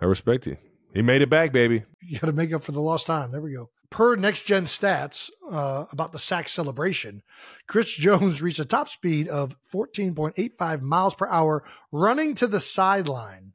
I 0.00 0.06
respect 0.06 0.46
it. 0.46 0.58
He 0.94 1.02
made 1.02 1.22
it 1.22 1.30
back, 1.30 1.52
baby. 1.52 1.84
you 2.02 2.18
got 2.18 2.26
to 2.26 2.32
make 2.32 2.52
up 2.52 2.64
for 2.64 2.72
the 2.72 2.80
lost 2.82 3.06
time. 3.06 3.30
There 3.30 3.40
we 3.40 3.54
go. 3.54 3.70
Per 3.92 4.16
next 4.16 4.46
gen 4.46 4.64
stats 4.64 5.30
uh, 5.50 5.84
about 5.92 6.12
the 6.12 6.18
sack 6.18 6.48
celebration, 6.48 7.22
Chris 7.66 7.92
Jones 7.94 8.40
reached 8.40 8.58
a 8.58 8.64
top 8.64 8.88
speed 8.88 9.28
of 9.28 9.54
14.85 9.72 10.80
miles 10.80 11.14
per 11.14 11.28
hour 11.28 11.62
running 11.92 12.34
to 12.36 12.46
the 12.46 12.58
sideline 12.58 13.52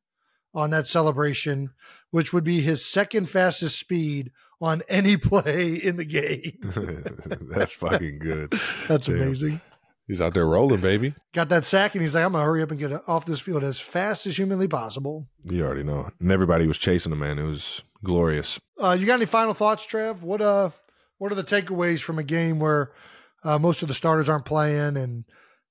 on 0.54 0.70
that 0.70 0.88
celebration, 0.88 1.72
which 2.12 2.34
would 2.34 2.44
be 2.44 2.62
his 2.62 2.86
second 2.86 3.30
fastest 3.30 3.80
speed 3.80 4.32
on 4.62 4.84
any 4.88 5.18
play 5.18 5.74
in 5.74 5.96
the 5.96 6.06
game. 6.06 6.60
That's 7.50 7.74
fucking 7.74 8.20
good. 8.20 8.54
That's 8.88 9.08
Damn. 9.08 9.22
amazing. 9.22 9.62
He's 10.08 10.22
out 10.22 10.34
there 10.34 10.46
rolling, 10.48 10.80
baby. 10.80 11.14
Got 11.34 11.50
that 11.50 11.66
sack, 11.66 11.94
and 11.94 12.02
he's 12.02 12.16
like, 12.16 12.24
I'm 12.24 12.32
going 12.32 12.42
to 12.42 12.46
hurry 12.46 12.62
up 12.62 12.72
and 12.72 12.80
get 12.80 12.94
off 13.10 13.26
this 13.26 13.42
field 13.42 13.64
as 13.64 13.78
fast 13.78 14.26
as 14.26 14.38
humanly 14.38 14.68
possible. 14.68 15.28
You 15.44 15.66
already 15.66 15.84
know. 15.84 16.10
And 16.20 16.32
everybody 16.32 16.66
was 16.66 16.78
chasing 16.78 17.12
him, 17.12 17.20
man. 17.20 17.38
It 17.38 17.44
was 17.44 17.84
glorious. 18.04 18.58
Uh, 18.82 18.96
you 18.98 19.06
got 19.06 19.16
any 19.16 19.26
final 19.26 19.54
thoughts, 19.54 19.86
Trev? 19.86 20.24
What 20.24 20.40
uh, 20.40 20.70
what 21.18 21.32
are 21.32 21.36
the 21.36 21.44
takeaways 21.44 22.02
from 22.02 22.20
a 22.20 22.24
game 22.24 22.60
where 22.60 22.92
uh, 23.44 23.60
most 23.60 23.82
of 23.82 23.90
the 23.90 23.94
starters 23.94 24.30
aren't 24.30 24.46
playing 24.46 24.96
and 24.96 25.26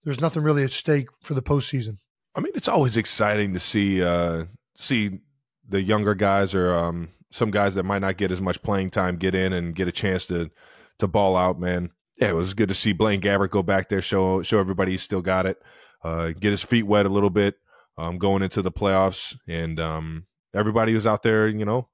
there's 0.05 0.21
nothing 0.21 0.43
really 0.43 0.65
at 0.65 0.73
stake 0.73 1.09
for 1.23 1.35
the 1.35 1.43
postseason? 1.43 1.99
I 2.35 2.41
mean, 2.41 2.53
it's 2.55 2.69
always 2.69 2.97
exciting 2.97 3.55
to 3.55 3.61
see 3.61 4.03
uh 4.03 4.45
see 4.77 5.21
the 5.67 5.81
younger 5.81 6.15
guys 6.15 6.55
or 6.55 6.75
um 6.75 7.09
some 7.31 7.51
guys 7.51 7.75
that 7.77 7.85
might 7.85 8.01
not 8.01 8.19
get 8.19 8.31
as 8.31 8.41
much 8.41 8.63
playing 8.63 8.91
time 8.91 9.17
get 9.17 9.35
in 9.35 9.53
and 9.53 9.75
get 9.75 9.89
a 9.89 9.93
chance 9.93 10.27
to 10.27 10.51
to 10.99 11.07
ball 11.07 11.37
out, 11.37 11.59
man. 11.59 11.91
Yeah, 12.19 12.31
it 12.31 12.35
was 12.35 12.55
good 12.55 12.69
to 12.69 12.75
see 12.75 12.93
Blaine 12.93 13.21
Gabbert 13.21 13.51
go 13.51 13.63
back 13.63 13.89
there, 13.89 14.01
show 14.01 14.43
show 14.43 14.59
everybody 14.59 14.93
he's 14.93 15.03
still 15.03 15.23
got 15.23 15.47
it, 15.47 15.61
uh, 16.03 16.31
get 16.31 16.51
his 16.51 16.63
feet 16.63 16.85
wet 16.85 17.07
a 17.07 17.11
little 17.11 17.31
bit, 17.31 17.57
um, 17.99 18.19
going 18.19 18.43
into 18.43 18.63
the 18.63 18.73
playoffs, 18.73 19.37
and 19.47 19.79
um, 19.79 20.27
everybody 20.55 20.95
was 20.95 21.07
out 21.07 21.23
there, 21.23 21.47
you 21.47 21.65
know, 21.65 21.89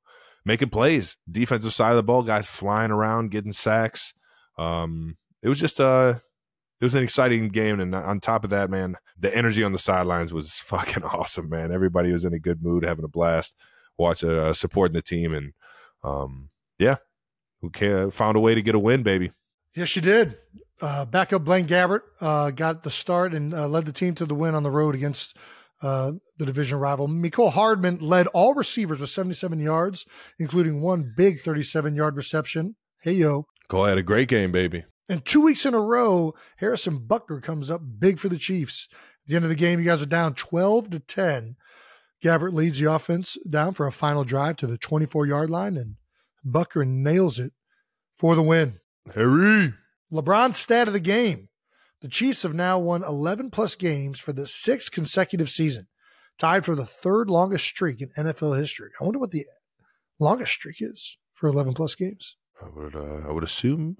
making 0.44 0.68
plays. 0.68 1.16
Defensive 1.30 1.74
side 1.74 1.90
of 1.90 1.96
the 1.96 2.02
ball, 2.04 2.22
guys 2.22 2.46
flying 2.46 2.92
around, 2.92 3.32
getting 3.32 3.52
sacks. 3.52 4.14
Um, 4.58 5.16
it 5.42 5.48
was 5.48 5.58
just 5.58 5.80
uh 5.80 6.14
it 6.80 6.84
was 6.84 6.94
an 6.96 7.04
exciting 7.04 7.48
game, 7.48 7.78
and 7.78 7.94
on 7.94 8.18
top 8.18 8.42
of 8.42 8.50
that, 8.50 8.68
man, 8.68 8.96
the 9.16 9.34
energy 9.36 9.62
on 9.62 9.70
the 9.72 9.78
sidelines 9.78 10.32
was 10.32 10.54
fucking 10.58 11.04
awesome, 11.04 11.48
man. 11.48 11.70
Everybody 11.72 12.12
was 12.12 12.24
in 12.24 12.34
a 12.34 12.40
good 12.40 12.62
mood, 12.62 12.84
having 12.84 13.04
a 13.04 13.08
blast, 13.08 13.54
watching, 13.96 14.30
uh, 14.30 14.52
supporting 14.52 14.94
the 14.94 15.02
team, 15.02 15.32
and 15.32 15.52
um, 16.02 16.50
yeah, 16.78 16.96
we 17.60 17.70
ca- 17.70 18.10
found 18.10 18.36
a 18.36 18.40
way 18.40 18.54
to 18.56 18.62
get 18.62 18.74
a 18.74 18.80
win, 18.80 19.04
baby. 19.04 19.32
Yes, 19.74 19.96
you 19.96 20.02
did. 20.02 20.36
Uh, 20.80 21.04
backup 21.04 21.44
Blaine 21.44 21.66
Gabbert 21.66 22.02
uh, 22.20 22.50
got 22.50 22.82
the 22.82 22.90
start 22.90 23.34
and 23.34 23.54
uh, 23.54 23.68
led 23.68 23.86
the 23.86 23.92
team 23.92 24.14
to 24.16 24.26
the 24.26 24.34
win 24.34 24.54
on 24.54 24.62
the 24.62 24.70
road 24.70 24.94
against 24.94 25.36
uh, 25.82 26.12
the 26.38 26.46
division 26.46 26.78
rival. 26.78 27.08
Mecole 27.08 27.52
Hardman 27.52 27.98
led 27.98 28.26
all 28.28 28.54
receivers 28.54 29.00
with 29.00 29.10
77 29.10 29.58
yards, 29.58 30.06
including 30.38 30.80
one 30.80 31.12
big 31.16 31.40
37 31.40 31.94
yard 31.94 32.16
reception. 32.16 32.76
Hey, 33.00 33.12
yo. 33.12 33.46
Cole 33.68 33.84
had 33.84 33.98
a 33.98 34.02
great 34.02 34.28
game, 34.28 34.52
baby. 34.52 34.84
And 35.08 35.24
two 35.24 35.40
weeks 35.40 35.66
in 35.66 35.74
a 35.74 35.80
row, 35.80 36.34
Harrison 36.56 37.00
Butker 37.00 37.42
comes 37.42 37.70
up 37.70 37.80
big 37.98 38.18
for 38.18 38.28
the 38.28 38.38
Chiefs. 38.38 38.88
At 38.92 39.28
the 39.28 39.36
end 39.36 39.44
of 39.44 39.48
the 39.48 39.56
game, 39.56 39.78
you 39.78 39.86
guys 39.86 40.02
are 40.02 40.06
down 40.06 40.34
12 40.34 40.90
to 40.90 40.98
10. 41.00 41.56
Gabbert 42.22 42.52
leads 42.52 42.78
the 42.78 42.92
offense 42.92 43.36
down 43.48 43.74
for 43.74 43.86
a 43.86 43.92
final 43.92 44.24
drive 44.24 44.56
to 44.58 44.66
the 44.66 44.78
24 44.78 45.26
yard 45.26 45.50
line, 45.50 45.76
and 45.76 45.96
Butker 46.46 46.86
nails 46.86 47.38
it 47.38 47.52
for 48.16 48.34
the 48.34 48.42
win. 48.42 48.78
Harry. 49.14 49.74
LeBron's 50.12 50.56
stat 50.58 50.88
of 50.88 50.94
the 50.94 51.00
game. 51.00 51.48
The 52.00 52.08
Chiefs 52.08 52.42
have 52.42 52.54
now 52.54 52.78
won 52.78 53.04
11 53.04 53.50
plus 53.50 53.74
games 53.76 54.18
for 54.18 54.32
the 54.32 54.46
sixth 54.46 54.90
consecutive 54.90 55.48
season, 55.48 55.86
tied 56.38 56.64
for 56.64 56.74
the 56.74 56.84
third 56.84 57.30
longest 57.30 57.64
streak 57.64 58.00
in 58.02 58.10
NFL 58.10 58.58
history. 58.58 58.90
I 59.00 59.04
wonder 59.04 59.18
what 59.20 59.30
the 59.30 59.44
longest 60.18 60.52
streak 60.52 60.76
is 60.80 61.16
for 61.32 61.48
11 61.48 61.74
plus 61.74 61.94
games. 61.94 62.36
I 62.60 62.68
would 62.76 62.94
uh, 62.94 63.28
I 63.28 63.32
would 63.32 63.44
assume 63.44 63.96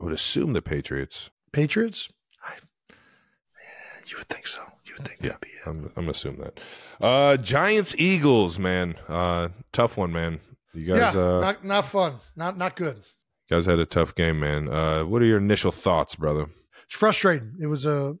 I 0.00 0.04
would 0.04 0.12
assume 0.12 0.52
the 0.52 0.62
Patriots. 0.62 1.30
Patriots? 1.52 2.08
I, 2.44 2.54
yeah, 2.90 4.02
you 4.06 4.16
would 4.16 4.28
think 4.28 4.46
so. 4.46 4.62
You 4.84 4.94
would 4.96 5.06
think 5.06 5.20
Yeah, 5.20 5.28
that'd 5.28 5.40
be 5.40 5.48
it. 5.48 5.66
I'm 5.66 5.92
I'm 5.96 6.08
assuming 6.08 6.40
that. 6.42 6.60
Uh 7.00 7.36
Giants 7.36 7.94
Eagles, 7.98 8.58
man. 8.58 8.96
Uh 9.08 9.48
tough 9.72 9.96
one, 9.96 10.12
man. 10.12 10.40
You 10.72 10.86
guys 10.86 11.14
yeah, 11.14 11.20
uh 11.20 11.40
not 11.40 11.64
not 11.64 11.86
fun. 11.86 12.16
Not 12.36 12.56
not 12.58 12.74
good. 12.76 13.02
Guys 13.50 13.66
had 13.66 13.78
a 13.78 13.86
tough 13.86 14.14
game, 14.14 14.40
man. 14.40 14.68
Uh 14.68 15.02
what 15.02 15.22
are 15.22 15.26
your 15.26 15.38
initial 15.38 15.72
thoughts, 15.72 16.14
brother? 16.14 16.46
It's 16.86 16.96
frustrating. 16.96 17.54
It 17.60 17.66
was 17.66 17.86
a 17.86 18.16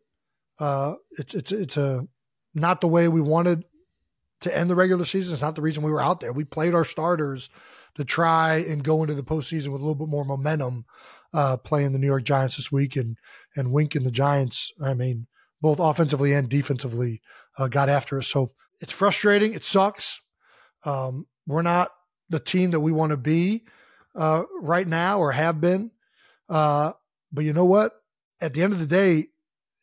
uh 0.58 0.94
it's 1.12 1.34
it's 1.34 1.52
it's 1.52 1.76
a 1.76 2.06
not 2.54 2.80
the 2.80 2.88
way 2.88 3.08
we 3.08 3.20
wanted 3.20 3.64
to 4.40 4.56
end 4.56 4.70
the 4.70 4.74
regular 4.74 5.04
season. 5.04 5.32
It's 5.32 5.42
not 5.42 5.54
the 5.54 5.62
reason 5.62 5.82
we 5.82 5.90
were 5.90 6.02
out 6.02 6.20
there. 6.20 6.32
We 6.32 6.44
played 6.44 6.74
our 6.74 6.84
starters 6.84 7.50
to 7.96 8.04
try 8.04 8.56
and 8.56 8.82
go 8.82 9.02
into 9.02 9.14
the 9.14 9.22
postseason 9.22 9.68
with 9.68 9.80
a 9.80 9.84
little 9.84 9.94
bit 9.94 10.08
more 10.08 10.24
momentum, 10.24 10.84
uh, 11.32 11.56
playing 11.58 11.92
the 11.92 11.98
New 11.98 12.06
York 12.06 12.24
Giants 12.24 12.56
this 12.56 12.72
week 12.72 12.96
and 12.96 13.16
and 13.56 13.72
winking 13.72 14.04
the 14.04 14.10
Giants. 14.10 14.72
I 14.82 14.94
mean, 14.94 15.26
both 15.60 15.78
offensively 15.78 16.32
and 16.32 16.48
defensively, 16.48 17.20
uh, 17.58 17.68
got 17.68 17.88
after 17.88 18.18
us. 18.18 18.28
So 18.28 18.52
it's 18.80 18.92
frustrating. 18.92 19.52
It 19.52 19.64
sucks. 19.64 20.20
Um, 20.84 21.26
we're 21.46 21.62
not 21.62 21.90
the 22.30 22.40
team 22.40 22.70
that 22.70 22.80
we 22.80 22.92
want 22.92 23.10
to 23.10 23.16
be 23.16 23.64
uh, 24.14 24.42
right 24.60 24.86
now 24.86 25.18
or 25.20 25.32
have 25.32 25.60
been. 25.60 25.90
Uh, 26.48 26.92
but 27.32 27.44
you 27.44 27.52
know 27.52 27.64
what? 27.64 27.92
At 28.40 28.54
the 28.54 28.62
end 28.62 28.72
of 28.72 28.78
the 28.78 28.86
day, 28.86 29.28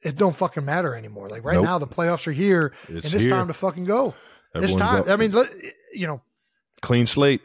it 0.02 0.16
don't 0.16 0.36
fucking 0.36 0.66
matter 0.66 0.96
anymore. 0.96 1.30
Like 1.30 1.44
right 1.44 1.56
Nope. 1.56 1.64
now, 1.66 1.78
the 1.80 1.88
playoffs 1.88 2.28
are 2.28 2.32
here, 2.32 2.74
It's 2.90 3.06
and 3.06 3.14
it's 3.14 3.24
here. 3.24 3.30
time 3.32 3.48
to 3.48 3.54
fucking 3.54 3.86
go. 3.86 4.14
it's 4.54 4.76
time. 4.76 5.02
up. 5.02 5.10
I 5.10 5.16
mean, 5.16 5.32
let, 5.32 5.50
you 5.94 6.08
know, 6.08 6.22
clean 6.82 7.06
slate. 7.08 7.42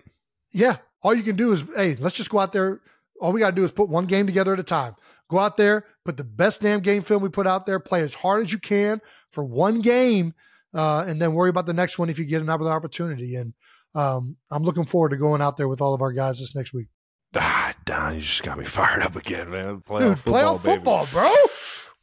yeah. 0.52 0.76
All 1.04 1.12
you 1.14 1.24
can 1.24 1.34
do 1.34 1.50
is, 1.50 1.64
hey, 1.74 1.96
let's 1.98 2.14
just 2.14 2.30
go 2.30 2.38
out 2.38 2.52
there. 2.52 2.80
All 3.20 3.32
we 3.32 3.40
got 3.40 3.50
to 3.50 3.56
do 3.56 3.64
is 3.64 3.72
put 3.72 3.88
one 3.88 4.06
game 4.06 4.24
together 4.26 4.52
at 4.52 4.60
a 4.60 4.64
time. 4.64 4.94
Go 5.28 5.38
out 5.40 5.56
there, 5.56 5.84
put 6.04 6.16
the 6.16 6.22
best 6.22 6.60
damn 6.60 6.78
game 6.80 7.02
film 7.02 7.22
we 7.22 7.28
put 7.28 7.44
out 7.46 7.66
there, 7.66 7.80
play 7.80 8.02
as 8.02 8.14
hard 8.14 8.44
as 8.44 8.52
you 8.52 8.58
can 8.60 9.00
for 9.30 9.42
one 9.42 9.80
game, 9.80 10.32
uh, 10.74 11.04
and 11.08 11.20
then 11.20 11.34
worry 11.34 11.50
about 11.50 11.66
the 11.66 11.72
next 11.72 11.98
one 11.98 12.08
if 12.08 12.20
you 12.20 12.24
get 12.24 12.40
another 12.40 12.66
opportunity. 12.68 13.34
And 13.34 13.52
um, 13.95 14.36
I'm 14.51 14.62
looking 14.62 14.84
forward 14.84 15.11
to 15.11 15.16
going 15.16 15.43
out 15.43 15.57
there 15.57 15.68
with 15.68 15.80
all 15.80 15.95
of 15.95 16.03
our 16.03 16.12
guys 16.12 16.40
this 16.40 16.55
next 16.55 16.72
week. 16.72 16.88
Ah, 17.34 17.74
Don, 17.86 18.14
you 18.16 18.20
just 18.20 18.43
got 18.43 18.59
me 18.59 18.64
fired 18.78 19.03
up 19.03 19.16
again, 19.16 19.51
man. 19.51 19.80
Playoff 19.80 20.01
Dude, 20.01 20.18
football, 20.18 20.59
playoff 20.59 20.62
baby. 20.64 20.76
football, 20.76 21.07
bro. 21.11 21.34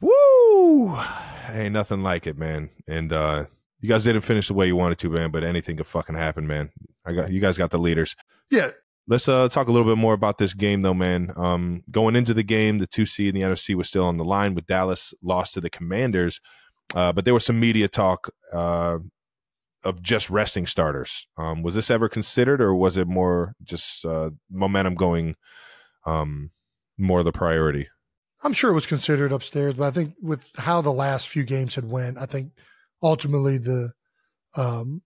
Woo! 0.00 0.96
Ain't 1.52 1.72
nothing 1.72 2.02
like 2.02 2.26
it, 2.26 2.36
man. 2.38 2.70
And 2.88 3.12
uh 3.12 3.44
you 3.80 3.88
guys 3.88 4.04
didn't 4.04 4.22
finish 4.22 4.48
the 4.48 4.54
way 4.54 4.66
you 4.66 4.76
wanted 4.76 4.98
to, 4.98 5.08
man, 5.10 5.30
but 5.30 5.42
anything 5.44 5.76
could 5.76 5.86
fucking 5.86 6.14
happen, 6.16 6.46
man. 6.46 6.70
I 7.06 7.12
got 7.12 7.30
you 7.32 7.40
guys 7.40 7.58
got 7.58 7.70
the 7.70 7.78
leaders. 7.78 8.16
Yeah, 8.50 8.70
Let's 9.06 9.28
uh 9.28 9.48
talk 9.48 9.68
a 9.68 9.72
little 9.72 9.86
bit 9.86 9.98
more 9.98 10.14
about 10.14 10.38
this 10.38 10.54
game 10.54 10.82
though, 10.82 10.94
man. 10.94 11.32
Um 11.36 11.82
going 11.90 12.16
into 12.16 12.34
the 12.34 12.42
game, 12.42 12.78
the 12.78 12.86
two 12.86 13.06
seed 13.06 13.34
in 13.34 13.40
the 13.40 13.46
NFC 13.46 13.74
was 13.74 13.88
still 13.88 14.04
on 14.04 14.16
the 14.16 14.24
line 14.24 14.54
with 14.54 14.66
Dallas 14.66 15.14
lost 15.22 15.54
to 15.54 15.60
the 15.60 15.70
commanders. 15.70 16.40
Uh, 16.94 17.12
but 17.12 17.24
there 17.24 17.34
was 17.34 17.44
some 17.44 17.60
media 17.60 17.86
talk 17.88 18.30
uh 18.52 18.98
of 19.82 20.02
just 20.02 20.30
resting 20.30 20.66
starters. 20.66 21.26
Um 21.36 21.62
was 21.62 21.74
this 21.74 21.90
ever 21.90 22.08
considered 22.08 22.60
or 22.60 22.74
was 22.74 22.96
it 22.96 23.08
more 23.08 23.54
just 23.62 24.04
uh 24.04 24.30
momentum 24.50 24.94
going 24.94 25.36
um 26.06 26.50
more 26.98 27.22
the 27.22 27.32
priority? 27.32 27.88
I'm 28.42 28.52
sure 28.52 28.70
it 28.70 28.74
was 28.74 28.86
considered 28.86 29.32
upstairs, 29.32 29.74
but 29.74 29.86
I 29.86 29.90
think 29.90 30.14
with 30.20 30.44
how 30.56 30.80
the 30.80 30.92
last 30.92 31.28
few 31.28 31.44
games 31.44 31.74
had 31.74 31.84
went, 31.84 32.18
I 32.18 32.24
think 32.24 32.52
ultimately 33.02 33.58
the, 33.58 33.92
um, 34.56 35.02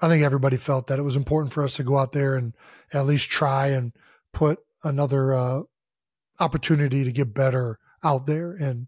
I 0.00 0.08
think 0.08 0.24
everybody 0.24 0.56
felt 0.56 0.88
that 0.88 0.98
it 0.98 1.02
was 1.02 1.16
important 1.16 1.52
for 1.52 1.62
us 1.62 1.74
to 1.74 1.84
go 1.84 1.98
out 1.98 2.12
there 2.12 2.34
and 2.34 2.54
at 2.92 3.06
least 3.06 3.30
try 3.30 3.68
and 3.68 3.92
put 4.32 4.58
another 4.82 5.32
uh, 5.32 5.60
opportunity 6.40 7.04
to 7.04 7.12
get 7.12 7.34
better 7.34 7.78
out 8.02 8.26
there, 8.26 8.52
and 8.52 8.86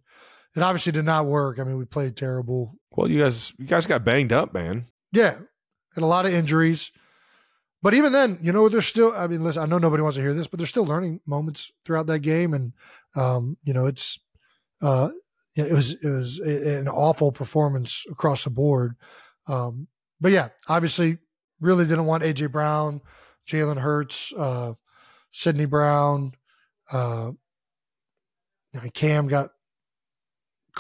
it 0.57 0.63
obviously 0.63 0.93
did 0.93 1.05
not 1.05 1.27
work. 1.27 1.59
I 1.59 1.65
mean, 1.65 1.79
we 1.79 1.85
played 1.85 2.17
terrible. 2.17 2.75
Well, 2.91 3.11
you 3.11 3.21
guys 3.21 3.53
you 3.59 3.67
guys 3.67 3.87
got 3.87 4.05
banged 4.05 4.33
up, 4.33 4.55
man. 4.55 4.87
Yeah, 5.13 5.35
and 5.95 6.03
a 6.03 6.07
lot 6.07 6.27
of 6.27 6.33
injuries. 6.33 6.91
But 7.83 7.95
even 7.95 8.13
then, 8.13 8.39
you 8.43 8.53
know, 8.53 8.69
there's 8.69 8.87
still, 8.87 9.13
I 9.15 9.27
mean, 9.27 9.43
listen, 9.43 9.63
I 9.63 9.67
know 9.67 9.79
nobody 9.79 10.03
wants 10.03 10.17
to 10.17 10.23
hear 10.23 10.35
this, 10.35 10.47
but 10.47 10.59
there's 10.59 10.71
still 10.71 10.87
learning 10.87 11.21
moments 11.27 11.73
throughout 11.85 12.07
that 12.07 12.21
game. 12.21 12.55
And, 12.55 12.73
um, 13.17 13.57
you 13.65 13.75
know, 13.75 13.87
it's, 13.87 14.21
uh, 14.81 15.11
it 15.57 15.71
was, 15.71 15.93
it 15.93 16.09
was 16.09 16.39
an 16.39 16.89
awful 16.89 17.33
performance 17.33 18.05
across 18.11 18.45
the 18.45 18.51
board. 18.51 18.95
Um, 19.49 19.89
but 20.21 20.33
yeah, 20.33 20.49
obviously 20.69 21.19
really 21.61 21.85
didn't 21.85 22.07
want 22.07 22.23
AJ 22.23 22.53
Brown, 22.53 23.01
Jalen 23.49 23.79
Hurts, 23.79 24.33
uh, 24.37 24.75
Sydney 25.33 25.67
Brown, 25.67 26.35
uh, 26.93 27.33
I 28.75 28.81
mean, 28.81 28.91
Cam 28.93 29.29
got, 29.29 29.51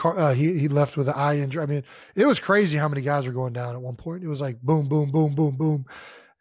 uh, 0.05 0.35
he, 0.35 0.59
he 0.59 0.69
left 0.69 0.97
with 0.97 1.09
an 1.09 1.15
eye 1.15 1.39
injury. 1.39 1.63
I 1.63 1.67
mean, 1.67 1.85
it 2.15 2.27
was 2.27 2.41
crazy 2.41 2.77
how 2.77 2.89
many 2.89 3.03
guys 3.03 3.27
were 3.27 3.33
going 3.33 3.53
down 3.53 3.75
at 3.75 3.81
one 3.81 3.97
point. 3.97 4.25
It 4.25 4.29
was 4.29 4.41
like 4.41 4.61
boom, 4.61 4.89
boom, 4.89 5.11
boom, 5.11 5.35
boom, 5.35 5.57
boom, 5.57 5.87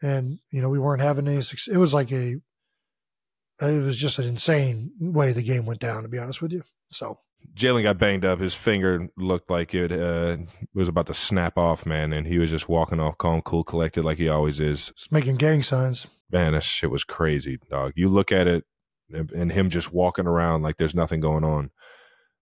and 0.02 0.40
you 0.52 0.62
know 0.62 0.70
we 0.70 0.80
weren't 0.80 1.02
having 1.02 1.28
any 1.28 1.42
success. 1.42 1.74
It 1.74 1.78
was 1.78 1.94
like 1.94 2.12
a, 2.12 2.38
it 3.62 3.84
was 3.84 3.98
just 3.98 4.20
an 4.20 4.26
insane 4.26 4.92
way 5.00 5.32
the 5.32 5.44
game 5.44 5.66
went 5.66 5.82
down. 5.82 6.04
To 6.04 6.10
be 6.10 6.20
honest 6.20 6.42
with 6.42 6.52
you, 6.52 6.64
so 6.92 7.20
Jalen 7.56 7.84
got 7.84 7.98
banged 7.98 8.26
up. 8.26 8.40
His 8.40 8.56
finger 8.56 9.10
looked 9.18 9.50
like 9.50 9.74
it 9.74 9.92
uh, 9.92 10.38
was 10.74 10.88
about 10.88 11.08
to 11.08 11.14
snap 11.14 11.58
off, 11.58 11.86
man, 11.86 12.14
and 12.14 12.28
he 12.28 12.40
was 12.40 12.50
just 12.50 12.70
walking 12.70 13.00
off 13.00 13.18
calm, 13.18 13.42
cool, 13.42 13.64
collected 13.64 14.04
like 14.04 14.18
he 14.18 14.30
always 14.30 14.60
is. 14.60 14.92
just 14.96 15.12
making 15.12 15.36
gang 15.36 15.64
signs. 15.64 16.08
Man, 16.32 16.54
that 16.54 16.64
shit 16.64 16.90
was 16.90 17.04
crazy, 17.04 17.60
dog. 17.70 17.92
You 17.96 18.08
look 18.08 18.32
at 18.32 18.48
it 18.48 18.64
and, 19.14 19.32
and 19.32 19.52
him 19.52 19.70
just 19.70 19.92
walking 19.92 20.28
around 20.28 20.62
like 20.62 20.78
there's 20.78 20.96
nothing 20.96 21.20
going 21.20 21.44
on. 21.44 21.72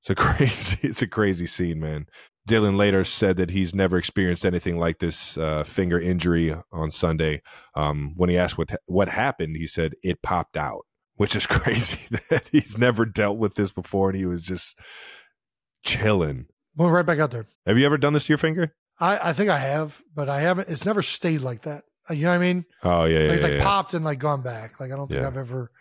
It's 0.01 0.09
a 0.09 0.15
crazy, 0.23 0.77
it's 0.81 1.01
a 1.01 1.07
crazy 1.07 1.45
scene, 1.45 1.79
man. 1.79 2.07
Dylan 2.47 2.77
later 2.77 3.03
said 3.03 3.37
that 3.37 3.51
he's 3.51 3.75
never 3.75 3.97
experienced 3.97 4.45
anything 4.45 4.79
like 4.79 4.99
this 4.99 5.37
uh, 5.37 5.63
finger 5.63 5.99
injury 5.99 6.55
on 6.71 6.89
Sunday. 6.89 7.41
Um, 7.75 8.13
when 8.15 8.29
he 8.29 8.37
asked 8.37 8.57
what 8.57 8.69
what 8.85 9.09
happened, 9.09 9.55
he 9.57 9.67
said 9.67 9.93
it 10.01 10.21
popped 10.23 10.57
out, 10.57 10.85
which 11.15 11.35
is 11.35 11.45
crazy 11.47 11.99
that 12.29 12.47
he's 12.51 12.77
never 12.77 13.05
dealt 13.05 13.37
with 13.37 13.55
this 13.55 13.71
before, 13.71 14.09
and 14.09 14.17
he 14.17 14.25
was 14.25 14.41
just 14.41 14.79
chilling. 15.83 16.47
Went 16.75 16.93
right 16.93 17.05
back 17.05 17.19
out 17.19 17.31
there. 17.31 17.45
Have 17.65 17.77
you 17.77 17.85
ever 17.85 17.97
done 17.97 18.13
this 18.13 18.25
to 18.25 18.31
your 18.33 18.37
finger? 18.37 18.73
I, 18.99 19.29
I 19.29 19.33
think 19.33 19.49
I 19.49 19.57
have, 19.59 20.01
but 20.15 20.29
I 20.29 20.41
haven't. 20.41 20.69
It's 20.69 20.85
never 20.85 21.01
stayed 21.01 21.41
like 21.41 21.63
that. 21.63 21.83
Uh, 22.09 22.13
You 22.13 22.23
know 22.23 22.29
what 22.29 22.35
I 22.35 22.39
mean? 22.39 22.65
Oh 22.83 23.05
yeah, 23.05 23.19
yeah, 23.19 23.25
Like, 23.25 23.31
it's 23.33 23.41
yeah, 23.41 23.47
like 23.49 23.57
yeah. 23.57 23.63
popped 23.63 23.93
and 23.93 24.03
like 24.05 24.19
gone 24.19 24.41
back. 24.41 24.79
Like 24.79 24.91
I 24.91 24.95
don't 24.95 25.07
think 25.07 25.21
Yeah. 25.21 25.27
I've 25.27 25.37
ever. 25.37 25.71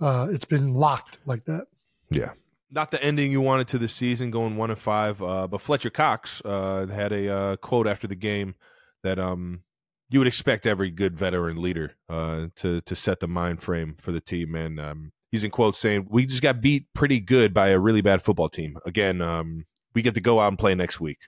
Uh, 0.00 0.28
it's 0.30 0.44
been 0.44 0.74
locked 0.74 1.18
like 1.26 1.44
that. 1.46 1.66
Yeah. 2.10 2.32
Not 2.70 2.90
the 2.90 3.02
ending 3.02 3.32
you 3.32 3.40
wanted 3.40 3.68
to 3.68 3.78
the 3.78 3.88
season, 3.88 4.30
going 4.30 4.56
one 4.56 4.70
and 4.70 4.78
five. 4.78 5.22
Uh, 5.22 5.46
but 5.46 5.60
Fletcher 5.60 5.90
Cox 5.90 6.42
uh, 6.44 6.86
had 6.86 7.12
a 7.12 7.28
uh, 7.28 7.56
quote 7.56 7.86
after 7.86 8.06
the 8.06 8.14
game 8.14 8.54
that 9.02 9.18
um, 9.18 9.62
you 10.10 10.20
would 10.20 10.28
expect 10.28 10.66
every 10.66 10.90
good 10.90 11.16
veteran 11.16 11.60
leader 11.60 11.94
uh, 12.08 12.48
to 12.56 12.80
to 12.82 12.94
set 12.94 13.20
the 13.20 13.28
mind 13.28 13.62
frame 13.62 13.96
for 13.98 14.12
the 14.12 14.20
team. 14.20 14.54
And 14.54 14.78
um, 14.78 15.12
he's 15.30 15.44
in 15.44 15.50
quotes 15.50 15.78
saying, 15.78 16.08
"We 16.10 16.26
just 16.26 16.42
got 16.42 16.60
beat 16.60 16.86
pretty 16.94 17.20
good 17.20 17.54
by 17.54 17.68
a 17.68 17.78
really 17.78 18.02
bad 18.02 18.22
football 18.22 18.48
team. 18.48 18.78
Again, 18.84 19.22
um, 19.22 19.66
we 19.94 20.02
get 20.02 20.14
to 20.14 20.20
go 20.20 20.40
out 20.40 20.48
and 20.48 20.58
play 20.58 20.74
next 20.74 21.00
week. 21.00 21.18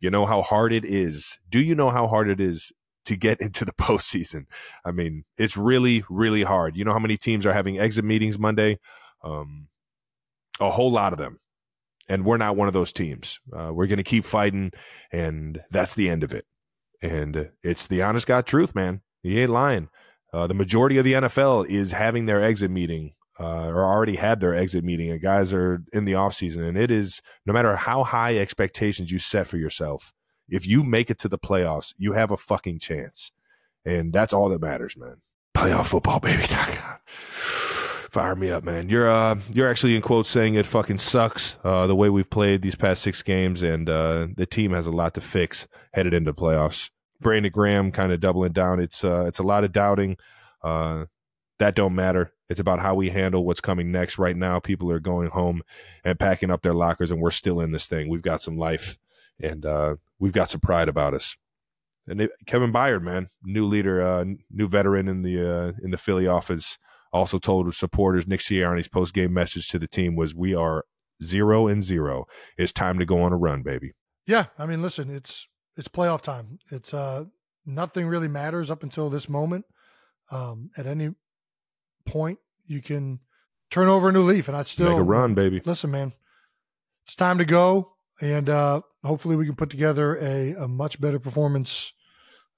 You 0.00 0.10
know 0.10 0.26
how 0.26 0.42
hard 0.42 0.72
it 0.72 0.84
is. 0.84 1.38
Do 1.48 1.60
you 1.60 1.74
know 1.74 1.90
how 1.90 2.06
hard 2.06 2.28
it 2.28 2.40
is 2.40 2.72
to 3.04 3.16
get 3.16 3.40
into 3.40 3.64
the 3.64 3.72
postseason? 3.72 4.46
I 4.84 4.92
mean, 4.92 5.24
it's 5.36 5.56
really, 5.56 6.04
really 6.08 6.42
hard. 6.42 6.76
You 6.76 6.84
know 6.84 6.92
how 6.92 6.98
many 6.98 7.16
teams 7.16 7.46
are 7.46 7.52
having 7.52 7.78
exit 7.78 8.04
meetings 8.04 8.38
Monday? 8.38 8.78
Um, 9.24 9.68
a 10.60 10.70
whole 10.70 10.90
lot 10.90 11.12
of 11.12 11.18
them. 11.18 11.40
And 12.08 12.24
we're 12.24 12.38
not 12.38 12.56
one 12.56 12.68
of 12.68 12.74
those 12.74 12.92
teams. 12.92 13.38
Uh, 13.52 13.70
we're 13.72 13.86
going 13.86 13.98
to 13.98 14.02
keep 14.02 14.24
fighting, 14.24 14.72
and 15.12 15.60
that's 15.70 15.94
the 15.94 16.08
end 16.08 16.22
of 16.22 16.32
it. 16.32 16.46
And 17.02 17.50
it's 17.62 17.86
the 17.86 18.02
honest 18.02 18.26
God 18.26 18.46
truth, 18.46 18.74
man. 18.74 19.02
He 19.22 19.40
ain't 19.40 19.50
lying. 19.50 19.90
Uh, 20.32 20.46
the 20.46 20.54
majority 20.54 20.98
of 20.98 21.04
the 21.04 21.12
NFL 21.14 21.68
is 21.68 21.92
having 21.92 22.26
their 22.26 22.42
exit 22.42 22.70
meeting 22.70 23.12
uh, 23.38 23.68
or 23.68 23.84
already 23.84 24.16
had 24.16 24.40
their 24.40 24.54
exit 24.54 24.84
meeting, 24.84 25.10
and 25.10 25.20
guys 25.20 25.52
are 25.52 25.82
in 25.92 26.04
the 26.06 26.12
offseason. 26.12 26.66
And 26.66 26.76
it 26.76 26.90
is 26.90 27.20
no 27.46 27.52
matter 27.52 27.76
how 27.76 28.04
high 28.04 28.36
expectations 28.36 29.12
you 29.12 29.18
set 29.18 29.46
for 29.46 29.58
yourself, 29.58 30.12
if 30.48 30.66
you 30.66 30.82
make 30.82 31.10
it 31.10 31.18
to 31.18 31.28
the 31.28 31.38
playoffs, 31.38 31.94
you 31.98 32.14
have 32.14 32.30
a 32.30 32.36
fucking 32.36 32.80
chance. 32.80 33.30
And 33.84 34.12
that's 34.12 34.32
all 34.32 34.48
that 34.48 34.60
matters, 34.60 34.96
man. 34.96 35.20
Playoff 35.54 35.86
football, 35.86 36.20
baby. 36.20 36.44
Fire 38.10 38.34
me 38.34 38.50
up, 38.50 38.64
man. 38.64 38.88
You're 38.88 39.10
uh 39.10 39.38
you're 39.50 39.68
actually 39.68 39.94
in 39.94 40.02
quotes 40.02 40.30
saying 40.30 40.54
it 40.54 40.66
fucking 40.66 40.98
sucks 40.98 41.56
uh 41.62 41.86
the 41.86 41.94
way 41.94 42.08
we've 42.08 42.30
played 42.30 42.62
these 42.62 42.74
past 42.74 43.02
six 43.02 43.22
games 43.22 43.62
and 43.62 43.88
uh 43.88 44.28
the 44.34 44.46
team 44.46 44.72
has 44.72 44.86
a 44.86 44.90
lot 44.90 45.12
to 45.14 45.20
fix 45.20 45.68
headed 45.92 46.14
into 46.14 46.32
playoffs. 46.32 46.90
Brandon 47.20 47.50
Graham 47.52 47.90
kind 47.92 48.12
of 48.12 48.20
doubling 48.20 48.52
down. 48.52 48.80
It's 48.80 49.04
uh, 49.04 49.24
it's 49.26 49.38
a 49.38 49.44
lot 49.44 49.64
of 49.64 49.72
doubting. 49.72 50.16
Uh, 50.62 51.06
that 51.58 51.74
don't 51.74 51.94
matter. 51.94 52.32
It's 52.48 52.60
about 52.60 52.78
how 52.78 52.94
we 52.94 53.10
handle 53.10 53.44
what's 53.44 53.60
coming 53.60 53.90
next. 53.90 54.18
Right 54.18 54.36
now, 54.36 54.60
people 54.60 54.90
are 54.90 55.00
going 55.00 55.28
home 55.28 55.62
and 56.04 56.18
packing 56.18 56.50
up 56.50 56.62
their 56.62 56.72
lockers, 56.74 57.10
and 57.10 57.20
we're 57.20 57.30
still 57.30 57.60
in 57.60 57.72
this 57.72 57.86
thing. 57.86 58.08
We've 58.08 58.22
got 58.22 58.42
some 58.42 58.56
life, 58.56 58.98
and 59.40 59.66
uh, 59.66 59.96
we've 60.18 60.32
got 60.32 60.50
some 60.50 60.60
pride 60.60 60.88
about 60.88 61.14
us. 61.14 61.36
And 62.06 62.28
Kevin 62.46 62.72
Byard, 62.72 63.02
man, 63.02 63.28
new 63.42 63.66
leader, 63.66 64.00
uh, 64.00 64.24
new 64.50 64.68
veteran 64.68 65.08
in 65.08 65.22
the 65.22 65.58
uh, 65.58 65.72
in 65.82 65.90
the 65.90 65.98
Philly 65.98 66.26
office, 66.26 66.78
also 67.12 67.38
told 67.38 67.74
supporters 67.74 68.26
Nick 68.26 68.40
Sirianni's 68.40 68.88
post 68.88 69.14
game 69.14 69.32
message 69.32 69.68
to 69.68 69.78
the 69.78 69.88
team 69.88 70.16
was, 70.16 70.34
"We 70.34 70.54
are 70.54 70.84
zero 71.22 71.66
and 71.66 71.82
zero. 71.82 72.26
It's 72.56 72.72
time 72.72 72.98
to 72.98 73.06
go 73.06 73.20
on 73.20 73.32
a 73.32 73.36
run, 73.36 73.62
baby." 73.62 73.92
Yeah, 74.26 74.46
I 74.58 74.66
mean, 74.66 74.82
listen, 74.82 75.10
it's 75.10 75.48
it's 75.76 75.88
playoff 75.88 76.20
time. 76.20 76.58
It's 76.70 76.92
uh 76.92 77.24
nothing 77.64 78.06
really 78.06 78.28
matters 78.28 78.70
up 78.70 78.82
until 78.82 79.10
this 79.10 79.28
moment. 79.28 79.64
Um, 80.30 80.70
at 80.76 80.86
any 80.86 81.10
point, 82.06 82.38
you 82.66 82.82
can 82.82 83.20
turn 83.70 83.88
over 83.88 84.08
a 84.08 84.12
new 84.12 84.22
leaf, 84.22 84.48
and 84.48 84.56
I 84.56 84.62
still 84.62 84.90
make 84.90 84.98
a 84.98 85.02
run, 85.02 85.34
baby. 85.34 85.62
Listen, 85.64 85.90
man, 85.90 86.12
it's 87.04 87.16
time 87.16 87.38
to 87.38 87.44
go, 87.44 87.92
and 88.20 88.48
uh, 88.48 88.80
hopefully, 89.04 89.36
we 89.36 89.46
can 89.46 89.54
put 89.54 89.70
together 89.70 90.16
a, 90.16 90.52
a 90.54 90.68
much 90.68 91.00
better 91.00 91.18
performance 91.18 91.92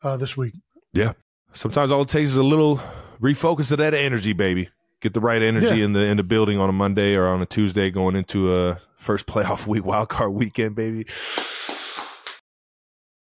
uh, 0.03 0.17
this 0.17 0.37
week. 0.37 0.55
Yeah, 0.93 1.13
sometimes 1.53 1.91
all 1.91 2.03
it 2.03 2.09
takes 2.09 2.31
is 2.31 2.37
a 2.37 2.43
little 2.43 2.81
refocus 3.21 3.71
of 3.71 3.79
that 3.79 3.95
energy, 3.95 4.33
baby. 4.33 4.71
Get 5.01 5.15
the 5.15 5.21
right 5.21 5.41
energy 5.41 5.79
yeah. 5.79 5.85
in 5.85 5.93
the 5.93 6.01
in 6.01 6.17
the 6.17 6.23
building 6.23 6.59
on 6.59 6.69
a 6.69 6.73
Monday 6.73 7.15
or 7.15 7.27
on 7.27 7.41
a 7.41 7.47
Tuesday, 7.47 7.91
going 7.91 8.17
into 8.17 8.55
a 8.55 8.81
first 8.97 9.27
playoff 9.29 9.67
week, 9.67 9.85
wild 9.85 10.09
card 10.09 10.33
weekend, 10.33 10.75
baby. 10.75 11.07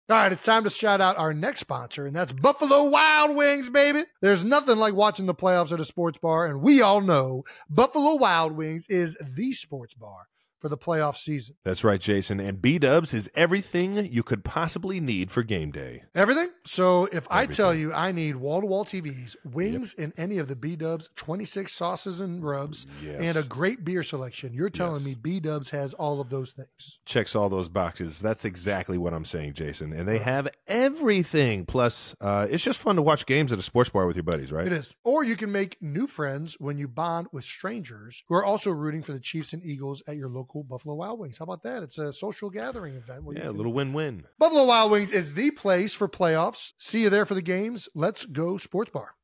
All 0.08 0.16
right, 0.16 0.30
it's 0.30 0.44
time 0.44 0.62
to 0.62 0.70
shout 0.70 1.00
out 1.00 1.18
our 1.18 1.34
next 1.34 1.60
sponsor, 1.60 2.06
and 2.06 2.14
that's 2.14 2.32
Buffalo 2.32 2.84
Wild 2.84 3.34
Wings, 3.34 3.68
baby. 3.68 4.04
There's 4.22 4.44
nothing 4.44 4.76
like 4.78 4.94
watching 4.94 5.26
the 5.26 5.34
playoffs 5.34 5.72
at 5.72 5.80
a 5.80 5.84
sports 5.84 6.16
bar, 6.16 6.46
and 6.46 6.62
we 6.62 6.80
all 6.80 7.00
know 7.00 7.44
Buffalo 7.68 8.14
Wild 8.14 8.52
Wings 8.52 8.86
is 8.88 9.18
the 9.20 9.52
sports 9.52 9.94
bar 9.94 10.28
for 10.60 10.68
the 10.68 10.76
playoff 10.76 11.16
season. 11.16 11.56
That's 11.64 11.84
right, 11.84 12.00
Jason. 12.00 12.40
And 12.40 12.60
B 12.60 12.78
Dubs 12.78 13.12
is 13.12 13.28
everything 13.34 14.12
you 14.12 14.22
could 14.22 14.44
possibly 14.44 15.00
need 15.00 15.30
for 15.30 15.42
game 15.42 15.70
day. 15.70 16.04
Everything? 16.14 16.50
So 16.64 17.04
if 17.06 17.26
everything. 17.30 17.30
I 17.30 17.46
tell 17.46 17.74
you 17.74 17.92
I 17.92 18.12
need 18.12 18.36
wall 18.36 18.60
to 18.60 18.66
wall 18.66 18.84
TVs, 18.84 19.36
wings 19.44 19.94
yep. 19.98 20.06
in 20.06 20.22
any 20.22 20.38
of 20.38 20.48
the 20.48 20.56
B 20.56 20.76
Dubs 20.76 21.08
26 21.16 21.72
sauces 21.72 22.20
and 22.20 22.42
rubs, 22.42 22.86
yes. 23.02 23.16
and 23.20 23.36
a 23.36 23.42
great 23.42 23.84
beer 23.84 24.02
selection, 24.02 24.52
you're 24.54 24.70
telling 24.70 25.02
yes. 25.02 25.04
me 25.04 25.14
B 25.14 25.40
Dubs 25.40 25.70
has 25.70 25.94
all 25.94 26.20
of 26.20 26.30
those 26.30 26.52
things. 26.52 26.98
Checks 27.04 27.34
all 27.34 27.48
those 27.48 27.68
boxes. 27.68 28.20
That's 28.20 28.44
exactly 28.44 28.98
what 28.98 29.12
I'm 29.12 29.24
saying, 29.24 29.54
Jason. 29.54 29.92
And 29.92 30.08
they 30.08 30.18
have 30.18 30.48
everything. 30.66 31.66
Plus, 31.66 32.14
uh, 32.20 32.46
it's 32.50 32.64
just 32.64 32.78
fun 32.78 32.96
to 32.96 33.02
watch 33.02 33.26
games 33.26 33.52
at 33.52 33.58
a 33.58 33.62
sports 33.62 33.90
bar 33.90 34.06
with 34.06 34.16
your 34.16 34.22
buddies, 34.22 34.52
right? 34.52 34.66
It 34.66 34.72
is. 34.72 34.96
Or 35.04 35.24
you 35.24 35.36
can 35.36 35.52
make 35.52 35.80
new 35.80 36.06
friends 36.06 36.56
when 36.58 36.78
you 36.78 36.88
bond 36.88 37.28
with 37.32 37.44
strangers 37.44 38.24
who 38.28 38.34
are 38.34 38.44
also 38.44 38.70
rooting 38.70 39.02
for 39.02 39.12
the 39.12 39.20
Chiefs 39.20 39.52
and 39.52 39.64
Eagles 39.64 40.02
at 40.06 40.16
your 40.16 40.28
local 40.28 40.45
local 40.46 40.62
Buffalo 40.62 40.94
Wild 40.94 41.18
Wings. 41.18 41.38
How 41.38 41.42
about 41.42 41.64
that? 41.64 41.82
It's 41.82 41.98
a 41.98 42.12
social 42.12 42.50
gathering 42.50 42.94
event. 42.94 43.24
yeah, 43.34 43.48
a 43.48 43.50
little 43.50 43.72
win-win. 43.72 44.24
Buffalo 44.38 44.64
Wild 44.64 44.92
Wings 44.92 45.10
is 45.10 45.34
the 45.34 45.50
place 45.50 45.92
for 45.92 46.08
playoffs. 46.08 46.72
See 46.78 47.02
you 47.02 47.10
there 47.10 47.26
for 47.26 47.34
the 47.34 47.42
games. 47.42 47.88
Let's 47.94 48.24
go 48.24 48.56
sports 48.56 48.90
bar. 48.90 49.14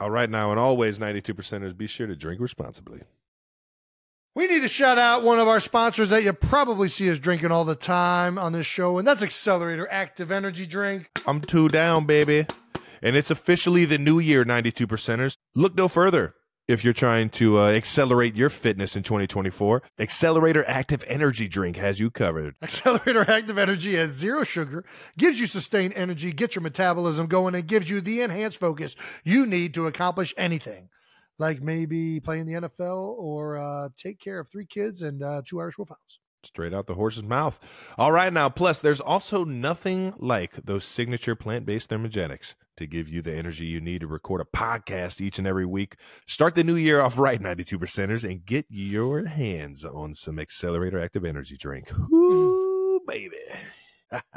All 0.00 0.10
right, 0.10 0.28
now 0.28 0.50
and 0.50 0.60
always, 0.60 0.98
92 0.98 1.34
percenters, 1.34 1.76
be 1.76 1.86
sure 1.86 2.06
to 2.06 2.16
drink 2.16 2.40
responsibly. 2.40 3.00
We 4.34 4.48
need 4.48 4.62
to 4.62 4.68
shout 4.68 4.98
out 4.98 5.22
one 5.22 5.38
of 5.38 5.48
our 5.48 5.60
sponsors 5.60 6.10
that 6.10 6.24
you 6.24 6.32
probably 6.32 6.88
see 6.88 7.10
us 7.10 7.18
drinking 7.18 7.52
all 7.52 7.64
the 7.64 7.74
time 7.74 8.38
on 8.38 8.52
this 8.52 8.66
show, 8.66 8.98
and 8.98 9.06
that's 9.06 9.22
Accelerator 9.22 9.88
Active 9.90 10.30
Energy 10.30 10.66
Drink. 10.66 11.08
I'm 11.26 11.40
two 11.40 11.68
down, 11.68 12.04
baby. 12.04 12.46
And 13.04 13.16
it's 13.16 13.30
officially 13.30 13.84
the 13.84 13.98
new 13.98 14.18
year, 14.18 14.44
92 14.44 14.86
percenters. 14.86 15.36
Look 15.54 15.74
no 15.74 15.88
further 15.88 16.34
if 16.72 16.82
you're 16.82 16.94
trying 16.94 17.28
to 17.28 17.58
uh, 17.58 17.70
accelerate 17.70 18.34
your 18.34 18.48
fitness 18.48 18.96
in 18.96 19.02
2024, 19.02 19.82
Accelerator 19.98 20.64
Active 20.66 21.04
Energy 21.06 21.46
Drink 21.46 21.76
has 21.76 22.00
you 22.00 22.10
covered. 22.10 22.54
Accelerator 22.62 23.30
Active 23.30 23.58
Energy 23.58 23.94
has 23.96 24.12
zero 24.12 24.42
sugar, 24.42 24.84
gives 25.18 25.38
you 25.38 25.46
sustained 25.46 25.92
energy, 25.94 26.32
gets 26.32 26.54
your 26.54 26.62
metabolism 26.62 27.26
going, 27.26 27.54
and 27.54 27.66
gives 27.66 27.90
you 27.90 28.00
the 28.00 28.22
enhanced 28.22 28.58
focus 28.58 28.96
you 29.22 29.44
need 29.44 29.74
to 29.74 29.86
accomplish 29.86 30.32
anything. 30.36 30.88
Like 31.38 31.60
maybe 31.60 32.20
playing 32.20 32.46
the 32.46 32.54
NFL 32.54 33.16
or 33.18 33.58
uh, 33.58 33.88
take 33.98 34.18
care 34.18 34.40
of 34.40 34.48
three 34.48 34.66
kids 34.66 35.02
and 35.02 35.22
uh, 35.22 35.42
two 35.46 35.60
Irish 35.60 35.76
Wolfhounds. 35.76 36.20
Straight 36.44 36.74
out 36.74 36.86
the 36.86 36.94
horse's 36.94 37.22
mouth. 37.22 37.58
All 37.96 38.10
right, 38.10 38.32
now, 38.32 38.48
plus, 38.48 38.80
there's 38.80 39.00
also 39.00 39.44
nothing 39.44 40.12
like 40.18 40.54
those 40.64 40.84
signature 40.84 41.36
plant 41.36 41.64
based 41.64 41.90
thermogenics 41.90 42.54
to 42.76 42.86
give 42.86 43.08
you 43.08 43.22
the 43.22 43.34
energy 43.34 43.66
you 43.66 43.80
need 43.80 44.00
to 44.00 44.06
record 44.06 44.40
a 44.40 44.56
podcast 44.56 45.20
each 45.20 45.38
and 45.38 45.46
every 45.46 45.66
week. 45.66 45.96
Start 46.26 46.54
the 46.54 46.64
new 46.64 46.74
year 46.74 47.00
off 47.00 47.18
right, 47.18 47.40
92 47.40 47.78
percenters, 47.78 48.28
and 48.28 48.44
get 48.44 48.66
your 48.68 49.26
hands 49.26 49.84
on 49.84 50.14
some 50.14 50.38
Accelerator 50.38 50.98
Active 50.98 51.24
Energy 51.24 51.56
Drink. 51.56 51.92
Ooh, 52.12 53.00
baby. 53.06 53.36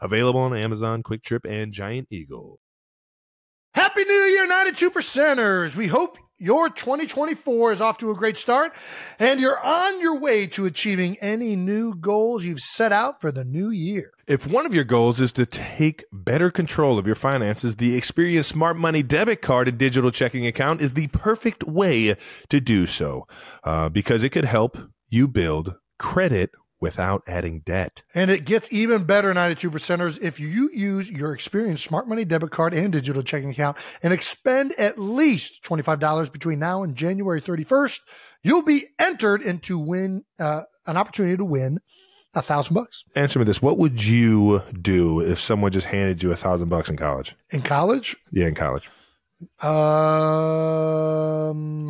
Available 0.00 0.40
on 0.40 0.56
Amazon, 0.56 1.02
QuikTrip, 1.02 1.44
and 1.48 1.72
Giant 1.72 2.08
Eagle. 2.10 2.60
Happy 3.96 4.08
New 4.10 4.14
Year, 4.14 4.46
92 4.46 4.90
percenters. 4.90 5.74
We 5.74 5.86
hope 5.86 6.18
your 6.38 6.68
2024 6.68 7.72
is 7.72 7.80
off 7.80 7.96
to 7.96 8.10
a 8.10 8.14
great 8.14 8.36
start 8.36 8.74
and 9.18 9.40
you're 9.40 9.58
on 9.64 10.02
your 10.02 10.20
way 10.20 10.46
to 10.48 10.66
achieving 10.66 11.16
any 11.22 11.56
new 11.56 11.94
goals 11.94 12.44
you've 12.44 12.60
set 12.60 12.92
out 12.92 13.22
for 13.22 13.32
the 13.32 13.42
new 13.42 13.70
year. 13.70 14.12
If 14.26 14.46
one 14.46 14.66
of 14.66 14.74
your 14.74 14.84
goals 14.84 15.18
is 15.18 15.32
to 15.32 15.46
take 15.46 16.04
better 16.12 16.50
control 16.50 16.98
of 16.98 17.06
your 17.06 17.14
finances, 17.14 17.76
the 17.76 17.98
Experian 17.98 18.44
Smart 18.44 18.76
Money 18.76 19.02
debit 19.02 19.40
card 19.40 19.66
and 19.66 19.78
digital 19.78 20.10
checking 20.10 20.46
account 20.46 20.82
is 20.82 20.92
the 20.92 21.06
perfect 21.06 21.64
way 21.64 22.16
to 22.50 22.60
do 22.60 22.84
so 22.84 23.26
uh, 23.64 23.88
because 23.88 24.22
it 24.22 24.28
could 24.28 24.44
help 24.44 24.76
you 25.08 25.26
build 25.26 25.74
credit 25.98 26.50
without 26.80 27.22
adding 27.26 27.60
debt. 27.60 28.02
And 28.14 28.30
it 28.30 28.44
gets 28.44 28.72
even 28.72 29.04
better, 29.04 29.32
92 29.32 29.70
percenters, 29.70 30.20
if 30.22 30.38
you 30.38 30.70
use 30.72 31.10
your 31.10 31.34
Experian 31.34 31.78
Smart 31.78 32.08
Money 32.08 32.24
debit 32.24 32.50
card 32.50 32.74
and 32.74 32.92
digital 32.92 33.22
checking 33.22 33.50
account 33.50 33.76
and 34.02 34.12
expend 34.12 34.74
at 34.78 34.98
least 34.98 35.62
$25 35.64 36.32
between 36.32 36.58
now 36.58 36.82
and 36.82 36.96
January 36.96 37.40
31st, 37.40 38.00
you'll 38.42 38.62
be 38.62 38.84
entered 38.98 39.42
into 39.42 39.78
win 39.78 40.24
uh, 40.38 40.62
an 40.86 40.96
opportunity 40.96 41.36
to 41.36 41.44
win 41.44 41.80
a 42.34 42.42
thousand 42.42 42.74
bucks. 42.74 43.04
Answer 43.14 43.38
me 43.38 43.46
this: 43.46 43.62
What 43.62 43.78
would 43.78 44.04
you 44.04 44.62
do 44.80 45.20
if 45.20 45.40
someone 45.40 45.72
just 45.72 45.86
handed 45.86 46.22
you 46.22 46.30
a 46.32 46.36
thousand 46.36 46.68
bucks 46.68 46.90
in 46.90 46.96
college? 46.96 47.34
In 47.50 47.62
college? 47.62 48.14
Yeah, 48.30 48.46
in 48.46 48.54
college. 48.54 48.90
Um, 49.62 49.70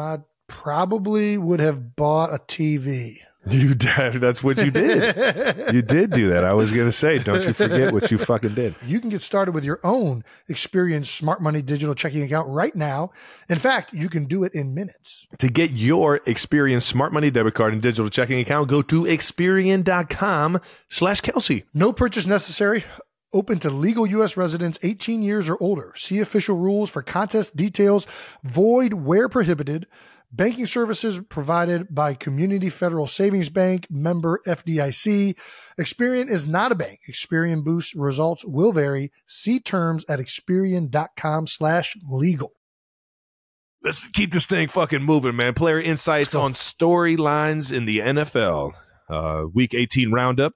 I 0.01 0.19
probably 0.47 1.37
would 1.37 1.61
have 1.61 1.97
bought 1.97 2.33
a 2.33 2.39
TV. 2.39 3.19
You 3.49 3.75
did. 3.75 4.15
That's 4.15 4.43
what 4.43 4.59
you 4.59 4.71
did. 4.71 5.75
you 5.75 5.83
did 5.83 6.11
do 6.11 6.29
that. 6.31 6.45
I 6.45 6.53
was 6.53 6.73
going 6.73 6.87
to 6.87 6.93
say, 6.93 7.19
don't 7.19 7.47
you 7.47 7.53
forget 7.53 7.93
what 7.93 8.11
you 8.11 8.19
fucking 8.19 8.55
did. 8.55 8.75
You 8.85 9.01
can 9.01 9.09
get 9.09 9.23
started 9.23 9.53
with 9.53 9.65
your 9.65 9.79
own 9.85 10.25
Experian 10.51 11.07
Smart 11.07 11.41
Money 11.41 11.63
digital 11.63 11.95
checking 11.95 12.23
account 12.23 12.49
right 12.49 12.75
now. 12.75 13.11
In 13.49 13.59
fact, 13.59 13.93
you 13.93 14.09
can 14.09 14.25
do 14.25 14.45
it 14.45 14.55
in 14.55 14.75
minutes. 14.75 15.27
To 15.39 15.49
get 15.49 15.71
your 15.73 16.19
Experian 16.21 16.83
Smart 16.83 17.13
Money 17.13 17.31
debit 17.31 17.55
card 17.55 17.73
and 17.73 17.83
digital 17.83 18.11
checking 18.11 18.41
account, 18.41 18.69
go 18.69 18.83
to 18.83 19.03
Experian.com 19.05 20.59
slash 20.89 21.21
Kelce. 21.21 21.65
No 21.73 21.93
purchase 21.93 22.27
necessary. 22.27 22.85
Open 23.33 23.59
to 23.59 23.71
legal 23.71 24.07
U.S. 24.07 24.37
residents 24.37 24.79
18 24.83 25.23
years 25.23 25.49
or 25.49 25.59
older. 25.61 25.93
See 25.97 26.21
official 26.21 26.57
rules 26.57 26.89
for 26.89 27.03
contest 27.03 27.55
details. 27.57 28.07
Void 28.45 28.95
where 28.95 29.29
prohibited. 29.29 29.87
Banking 30.33 30.67
services 30.67 31.21
provided 31.29 31.95
by 31.95 32.15
Community 32.15 32.69
Federal 32.69 33.07
Savings 33.07 33.49
Bank, 33.49 33.87
member 33.89 34.41
FDIC. 34.47 35.37
Experian 35.81 36.29
is 36.29 36.47
not 36.49 36.73
a 36.73 36.75
bank. 36.75 37.01
Experian 37.09 37.63
Boost 37.63 37.95
results 37.95 38.45
will 38.45 38.73
vary. 38.73 39.13
See 39.27 39.61
terms 39.61 40.05
at 40.09 40.19
experian.com 40.19 41.47
slash 41.47 41.97
legal. 42.09 42.53
Let's 43.83 44.07
keep 44.09 44.33
this 44.33 44.47
thing 44.47 44.67
fucking 44.67 45.03
moving, 45.03 45.37
man. 45.37 45.55
Player 45.55 45.81
insights 45.81 46.35
on 46.35 46.55
storylines 46.55 47.73
in 47.73 47.85
the 47.85 48.01
NFL. 48.01 48.73
Uh, 49.09 49.45
week 49.55 49.75
18 49.75 50.11
roundup. 50.11 50.55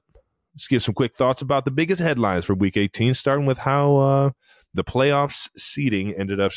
Let's 0.52 0.66
give 0.66 0.82
some 0.82 0.94
quick 0.94 1.14
thoughts 1.14 1.40
about 1.40 1.64
the 1.64 1.70
biggest 1.70 2.02
headlines 2.02 2.44
for 2.44 2.54
week 2.54 2.76
18, 2.76 3.14
starting 3.14 3.46
with 3.46 3.58
how 3.58 3.96
uh, 3.96 4.30
the 4.74 4.82
playoffs 4.82 5.48
seeding 5.56 6.12
ended 6.12 6.40
up 6.40 6.50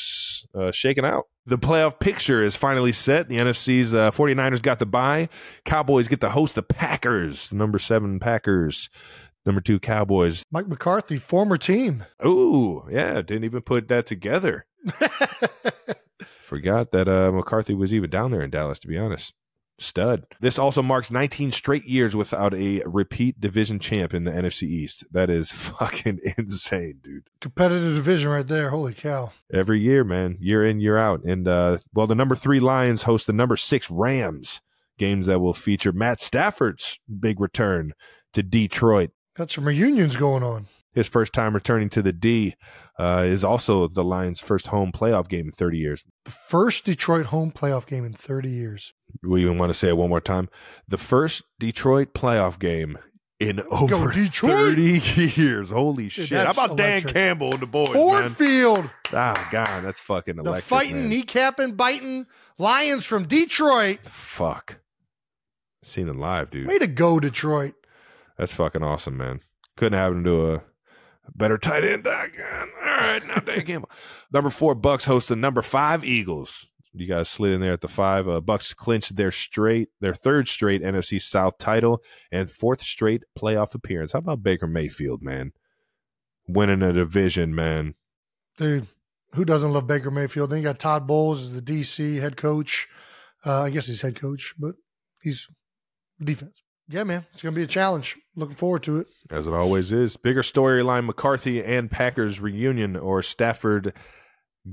uh, 0.56 0.72
shaking 0.72 1.06
out. 1.06 1.26
The 1.46 1.58
playoff 1.58 2.00
picture 2.00 2.42
is 2.42 2.56
finally 2.56 2.94
set. 2.94 3.28
The 3.28 3.36
NFC's 3.36 3.94
uh, 3.94 4.12
49ers 4.12 4.62
got 4.62 4.80
the 4.80 4.86
bye. 4.86 5.28
Cowboys 5.66 6.08
get 6.08 6.22
to 6.22 6.30
host 6.30 6.56
the 6.56 6.64
Packers, 6.64 7.52
number 7.52 7.80
seven 7.80 8.20
Packers, 8.20 8.90
number 9.46 9.60
two 9.60 9.78
Cowboys. 9.78 10.44
Mike 10.52 10.70
McCarthy, 10.70 11.18
former 11.18 11.58
team. 11.58 12.06
Ooh, 12.26 12.88
yeah, 12.90 13.16
didn't 13.16 13.44
even 13.44 13.62
put 13.62 13.90
that 13.90 14.06
together. 14.06 14.66
Forgot 16.42 16.92
that 16.92 17.10
uh, 17.10 17.32
McCarthy 17.34 17.74
was 17.74 17.94
even 17.94 18.10
down 18.10 18.32
there 18.32 18.42
in 18.42 18.50
Dallas, 18.50 18.80
to 18.80 18.88
be 18.88 18.98
honest. 18.98 19.34
Stud. 19.80 20.26
This 20.40 20.60
also 20.60 20.82
marks 20.82 21.12
19 21.12 21.52
straight 21.52 21.86
years 21.86 22.16
without 22.16 22.54
a 22.54 22.84
repeat 22.86 23.40
division 23.40 23.80
champ 23.80 24.14
in 24.14 24.24
the 24.24 24.32
NFC 24.32 24.64
East. 24.64 25.04
That 25.12 25.30
is 25.30 25.52
fucking 25.52 26.20
insane, 26.38 27.00
dude. 27.02 27.28
Competitive 27.42 27.96
division 27.96 28.30
right 28.30 28.48
there. 28.48 28.70
Holy 28.70 28.94
cow. 28.94 29.32
Every 29.52 29.80
year, 29.80 30.04
man, 30.04 30.38
year 30.40 30.66
in, 30.66 30.80
year 30.80 30.98
out. 30.98 31.24
And, 31.24 31.48
uh, 31.48 31.80
well, 31.94 32.08
the 32.08 32.16
number 32.16 32.36
three 32.36 32.60
Lions 32.60 33.04
host 33.04 33.28
the 33.28 33.34
number 33.34 33.58
six 33.58 33.90
Rams, 33.90 34.62
games 34.98 35.26
that 35.26 35.40
will 35.40 35.54
feature 35.54 35.92
Matt 35.92 36.22
Stafford's 36.22 37.00
big 37.20 37.40
return 37.40 37.94
to 38.34 38.44
Detroit. 38.44 39.12
Got 39.36 39.52
some 39.52 39.66
reunions 39.66 40.16
going 40.16 40.44
on. 40.44 40.68
His 40.94 41.08
first 41.08 41.34
time 41.34 41.54
returning 41.54 41.90
to 41.90 42.02
the 42.02 42.14
D 42.14 42.56
uh, 43.00 43.24
is 43.26 43.44
also 43.44 43.88
the 43.88 44.04
Lions' 44.04 44.40
first 44.40 44.68
home 44.68 44.92
playoff 44.92 45.28
game 45.28 45.46
in 45.48 45.52
30 45.52 45.78
years. 45.78 46.04
The 46.26 46.32
first 46.32 46.86
Detroit 46.86 47.28
home 47.28 47.52
playoff 47.52 47.88
game 47.88 48.06
in 48.06 48.14
30 48.14 48.50
years. 48.50 48.94
We 49.24 49.42
even 49.42 49.58
want 49.58 49.72
to 49.72 49.74
say 49.74 49.90
it 49.90 49.98
one 49.98 50.10
more 50.10 50.22
time. 50.22 50.50
The 50.88 50.98
first 50.98 51.44
Detroit 51.60 52.14
playoff 52.14 52.60
game 52.60 52.98
in 53.40 53.60
over 53.72 54.12
Detroit. 54.12 54.76
30 54.76 54.82
years. 55.42 55.72
Holy 55.72 56.10
shit. 56.10 56.30
How 56.32 56.52
about 56.52 56.78
Dan. 56.78 57.02
Campbell 57.02 57.54
and 57.54 57.62
the 57.62 57.68
boys, 57.68 57.90
Ford 57.94 58.22
man? 58.22 58.30
Field. 58.30 58.90
Oh, 59.12 59.48
God, 59.52 59.84
that's 59.84 60.00
fucking 60.00 60.36
The 60.38 60.62
fighting, 60.62 61.10
man. 61.10 61.12
kneecapping, 61.12 61.76
biting 61.78 62.26
Lions 62.58 63.06
from 63.06 63.26
Detroit. 63.26 64.00
Fuck. 64.06 64.80
Seen 65.84 66.08
it 66.08 66.16
live, 66.16 66.50
dude. 66.50 66.68
Way 66.68 66.80
to 66.80 66.88
go, 66.88 67.20
Detroit. 67.20 67.74
That's 68.38 68.54
fucking 68.54 68.84
awesome, 68.84 69.18
man. 69.18 69.42
Couldn't 69.76 70.00
happen 70.00 70.24
to 70.24 70.54
a 70.54 70.64
better 71.36 71.58
tight 71.58 71.84
end. 71.84 72.02
Again. 72.08 72.70
All 72.82 72.98
right, 72.98 73.28
now 73.28 73.36
Dan 73.36 73.62
Campbell. 73.62 73.90
number 74.32 74.50
four, 74.50 74.76
Bucs 74.76 75.06
host 75.06 75.30
the 75.30 75.36
number 75.36 75.62
five 75.62 76.04
Eagles. 76.04 76.68
You 76.96 77.08
guys 77.08 77.28
slid 77.28 77.54
in 77.54 77.62
there 77.62 77.74
at 77.74 77.82
the 77.82 77.88
five. 77.88 78.30
Uh, 78.30 78.40
Bucs 78.40 78.76
clinched 78.76 79.16
their 79.16 79.32
straight, 79.32 79.90
their 80.00 80.14
third 80.14 80.48
straight 80.48 80.84
NFC 80.84 81.20
South 81.20 81.58
title 81.58 82.04
and 82.32 82.52
fourth 82.52 82.84
straight 82.84 83.24
playoff 83.38 83.74
appearance. 83.74 84.12
How 84.12 84.20
about 84.20 84.44
Baker 84.44 84.68
Mayfield, 84.68 85.24
man? 85.24 85.54
Winning 86.48 86.84
a 86.84 86.94
division, 86.94 87.56
man. 87.56 87.96
Dude, 88.58 88.88
who 89.34 89.44
doesn't 89.44 89.74
love 89.74 89.88
Baker 89.88 90.12
Mayfield? 90.12 90.52
Then 90.52 90.60
you 90.60 90.64
got 90.64 90.78
Todd 90.78 91.08
Bowles 91.08 91.52
the 91.52 91.62
DC 91.62 92.20
head 92.20 92.38
coach. 92.38 92.88
Uh, 93.44 93.62
I 93.62 93.70
guess 93.72 93.88
he's 93.88 94.02
head 94.02 94.20
coach, 94.20 94.54
but 94.60 94.76
he's 95.22 95.48
defense. 96.24 96.62
Yeah, 96.90 97.04
man, 97.04 97.26
it's 97.32 97.42
going 97.42 97.54
to 97.56 97.60
be 97.60 97.64
a 97.64 97.68
challenge. 97.68 98.18
Looking 98.36 98.56
forward 98.56 98.84
to 98.84 99.00
it. 99.00 99.08
As 99.32 99.48
it 99.48 99.54
always 99.54 99.92
is. 99.92 100.18
Bigger 100.18 100.42
storyline 100.42 101.06
McCarthy 101.06 101.64
and 101.64 101.90
Packers 101.90 102.40
reunion 102.40 102.96
or 102.96 103.22
Stafford 103.22 103.94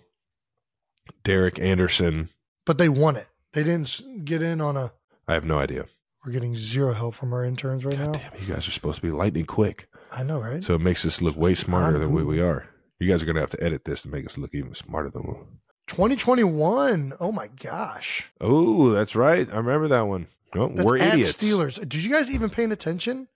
Derek 1.24 1.60
Anderson. 1.60 2.30
But 2.66 2.80
they 2.80 2.90
won 2.90 3.16
it. 3.18 3.28
They 3.54 3.64
didn't 3.64 4.26
get 4.26 4.42
in 4.42 4.62
on 4.62 4.78
a. 4.78 4.94
I 5.28 5.36
have 5.36 5.46
no 5.46 5.60
idea. 5.60 5.86
We're 6.26 6.32
getting 6.34 6.56
zero 6.56 6.94
help 6.94 7.16
from 7.16 7.34
our 7.34 7.44
interns 7.46 7.84
right 7.84 7.98
now. 7.98 8.12
Damn, 8.12 8.32
you 8.40 8.46
guys 8.54 8.68
are 8.68 8.72
supposed 8.72 8.98
to 8.98 9.02
be 9.02 9.12
lightning 9.12 9.46
quick. 9.46 9.88
I 10.12 10.24
know, 10.24 10.40
right? 10.40 10.64
So 10.64 10.76
it 10.76 10.82
makes 10.82 11.06
us 11.06 11.22
look 11.22 11.36
way 11.36 11.56
smarter 11.56 11.98
than 11.98 12.12
we, 12.12 12.24
we 12.24 12.40
are. 12.42 12.68
You 13.00 13.08
guys 13.10 13.24
are 13.24 13.26
going 13.26 13.36
to 13.36 13.42
have 13.42 13.50
to 13.52 13.64
edit 13.64 13.86
this 13.86 14.04
to 14.04 14.10
make 14.10 14.26
us 14.28 14.38
look 14.38 14.54
even 14.54 14.76
smarter 14.76 15.10
than 15.10 15.24
we 15.24 15.34
2021. 15.88 17.14
Oh 17.20 17.32
my 17.32 17.48
gosh. 17.48 18.30
Oh, 18.40 18.92
that's 18.92 19.16
right. 19.16 19.50
I 19.52 19.58
remember 19.58 19.88
that 19.88 20.02
one. 20.02 20.28
Oh, 20.54 20.68
That's 20.68 20.86
we're 20.86 21.00
at 21.00 21.14
idiots. 21.14 21.34
Steelers. 21.34 21.80
Did 21.80 21.96
you 22.04 22.12
guys 22.12 22.30
even 22.30 22.50
paying 22.50 22.72
attention? 22.72 23.28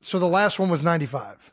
So 0.00 0.18
the 0.18 0.26
last 0.26 0.58
one 0.58 0.68
was 0.68 0.82
95. 0.82 1.50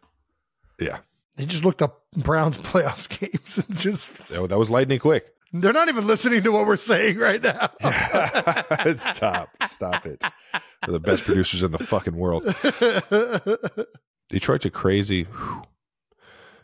yeah. 0.80 1.00
They 1.38 1.46
just 1.46 1.64
looked 1.64 1.82
up 1.82 2.04
Browns 2.16 2.58
playoff 2.60 3.08
games 3.08 3.58
and 3.58 3.78
just 3.78 4.30
That, 4.30 4.50
that 4.50 4.60
was 4.60 4.70
lightning 4.70 5.00
quick. 5.00 5.34
They're 5.54 5.74
not 5.74 5.90
even 5.90 6.08
listening 6.08 6.44
to 6.44 6.52
what 6.52 6.66
we're 6.66 6.78
saying 6.78 7.18
right 7.18 7.42
now. 7.42 7.72
Stop. 8.96 9.50
Stop 9.70 10.06
it. 10.06 10.22
They're 10.22 10.94
the 10.94 11.00
best 11.00 11.26
producers 11.26 11.64
in 11.64 11.72
the 11.72 11.80
fucking 11.80 12.16
world. 12.16 12.44
Detroit's 14.30 14.66
a 14.66 14.70
crazy. 14.70 15.24
whew. 15.24 15.64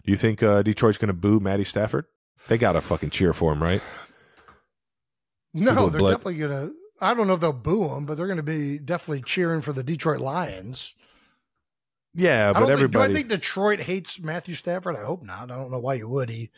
Do 0.05 0.11
you 0.11 0.17
think 0.17 0.41
uh, 0.41 0.61
Detroit's 0.63 0.97
going 0.97 1.07
to 1.09 1.13
boo 1.13 1.39
Matty 1.41 1.65
Stafford? 1.65 2.05
They 2.47 2.57
got 2.57 2.73
to 2.73 2.81
fucking 2.81 3.09
cheer 3.09 3.33
for 3.33 3.51
him, 3.51 3.61
right? 3.61 3.81
no, 5.53 5.89
they're 5.89 5.99
blood- 5.99 6.11
definitely 6.11 6.35
gonna. 6.35 6.69
I 7.01 7.13
don't 7.13 7.27
know 7.27 7.33
if 7.33 7.39
they'll 7.41 7.53
boo 7.53 7.87
him, 7.89 8.05
but 8.05 8.15
they're 8.15 8.27
gonna 8.27 8.41
be 8.41 8.79
definitely 8.79 9.21
cheering 9.21 9.61
for 9.61 9.73
the 9.73 9.83
Detroit 9.83 10.19
Lions. 10.19 10.95
Yeah, 12.13 12.49
I 12.49 12.53
but 12.53 12.59
don't 12.59 12.67
think, 12.67 12.77
do 12.79 12.83
everybody 12.85 13.11
I 13.11 13.15
think 13.15 13.27
Detroit 13.29 13.79
hates 13.79 14.19
Matthew 14.19 14.55
Stafford? 14.55 14.95
I 14.95 15.03
hope 15.03 15.23
not. 15.23 15.51
I 15.51 15.55
don't 15.55 15.69
know 15.71 15.79
why 15.79 15.95
you 15.95 16.07
would. 16.09 16.29
He 16.29 16.49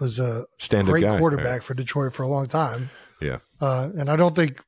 was 0.00 0.18
a 0.18 0.46
great 0.68 1.02
guy. 1.02 1.18
quarterback 1.18 1.62
for 1.62 1.74
Detroit 1.74 2.14
for 2.14 2.22
a 2.22 2.28
long 2.28 2.46
time. 2.46 2.90
Yeah. 3.20 3.38
Uh, 3.60 3.90
and 3.96 4.08
I 4.10 4.16
don't 4.16 4.34
think 4.34 4.62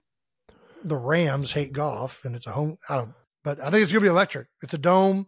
the 0.84 0.96
Rams 0.96 1.52
hate 1.52 1.72
Goff, 1.72 2.24
and 2.24 2.34
it's 2.36 2.46
a 2.46 2.52
home. 2.52 2.78
I 2.88 2.96
don't, 2.96 3.14
but 3.42 3.60
I 3.60 3.70
think 3.70 3.82
it's 3.82 3.92
gonna 3.92 4.02
be 4.02 4.08
electric. 4.08 4.48
It's 4.62 4.74
a 4.74 4.78
dome, 4.78 5.26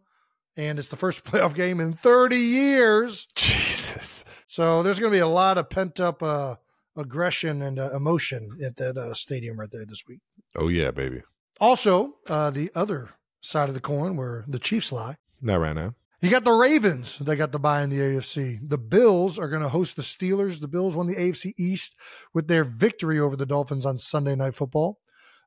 and 0.56 0.78
it's 0.78 0.88
the 0.88 0.96
first 0.96 1.24
playoff 1.24 1.54
game 1.54 1.80
in 1.80 1.92
30 1.92 2.36
years. 2.36 3.26
Jesus. 3.34 4.24
So 4.46 4.82
there's 4.82 4.98
gonna 5.00 5.10
be 5.10 5.18
a 5.18 5.26
lot 5.26 5.58
of 5.58 5.70
pent 5.70 6.00
up 6.00 6.22
uh, 6.22 6.56
aggression 6.96 7.62
and 7.62 7.78
uh, 7.78 7.90
emotion 7.94 8.58
at 8.62 8.76
that 8.76 8.96
uh, 8.96 9.14
stadium 9.14 9.58
right 9.58 9.70
there 9.70 9.86
this 9.86 10.04
week. 10.06 10.20
Oh 10.56 10.68
yeah, 10.68 10.90
baby. 10.90 11.22
Also, 11.60 12.16
uh, 12.28 12.50
the 12.50 12.70
other 12.74 13.10
side 13.40 13.68
of 13.68 13.74
the 13.74 13.80
coin 13.80 14.16
where 14.16 14.44
the 14.48 14.58
Chiefs 14.58 14.92
lie. 14.92 15.16
Not 15.40 15.60
right 15.60 15.74
now. 15.74 15.94
You 16.24 16.30
got 16.30 16.44
the 16.44 16.52
Ravens. 16.52 17.18
They 17.18 17.36
got 17.36 17.52
the 17.52 17.58
bye 17.58 17.82
in 17.82 17.90
the 17.90 17.98
AFC. 17.98 18.58
The 18.66 18.78
Bills 18.78 19.38
are 19.38 19.48
going 19.50 19.62
to 19.62 19.68
host 19.68 19.96
the 19.96 20.02
Steelers. 20.02 20.58
The 20.58 20.68
Bills 20.68 20.96
won 20.96 21.06
the 21.06 21.16
AFC 21.16 21.52
East 21.58 21.94
with 22.32 22.48
their 22.48 22.64
victory 22.64 23.20
over 23.20 23.36
the 23.36 23.44
Dolphins 23.44 23.84
on 23.84 23.98
Sunday 23.98 24.34
Night 24.34 24.54
Football. 24.54 24.98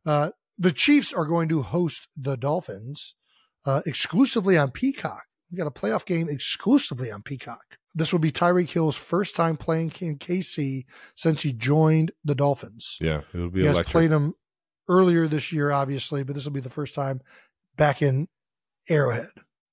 Uh, 0.06 0.30
the 0.56 0.72
Chiefs 0.72 1.14
are 1.14 1.26
going 1.26 1.50
to 1.50 1.64
host 1.64 2.08
the 2.16 2.38
Dolphins 2.38 3.16
uh, 3.66 3.82
exclusively 3.88 4.56
on 4.56 4.70
Peacock. 4.70 5.24
We 5.52 5.58
got 5.58 5.66
a 5.66 5.72
playoff 5.72 6.06
game 6.06 6.30
exclusively 6.30 7.12
on 7.12 7.24
Peacock. 7.24 7.78
This 7.96 8.12
will 8.12 8.20
be 8.20 8.32
Tyreek 8.32 8.70
Hill's 8.70 8.96
first 8.96 9.36
time 9.36 9.58
playing 9.58 9.94
in 10.00 10.20
KC 10.20 10.86
since 11.16 11.42
he 11.42 11.54
joined 11.54 12.12
the 12.24 12.36
Dolphins. 12.36 12.98
Yeah, 13.02 13.22
it'll 13.34 13.50
be 13.50 13.62
He 13.62 13.66
has 13.66 13.82
played 13.82 14.12
him 14.12 14.36
earlier 14.88 15.28
this 15.28 15.52
year, 15.52 15.72
obviously, 15.72 16.24
but 16.24 16.36
this 16.36 16.46
will 16.46 16.52
be 16.52 16.60
the 16.60 16.70
first 16.70 16.94
time 16.94 17.22
back 17.76 18.04
in 18.04 18.28
Arrowhead. 18.88 19.30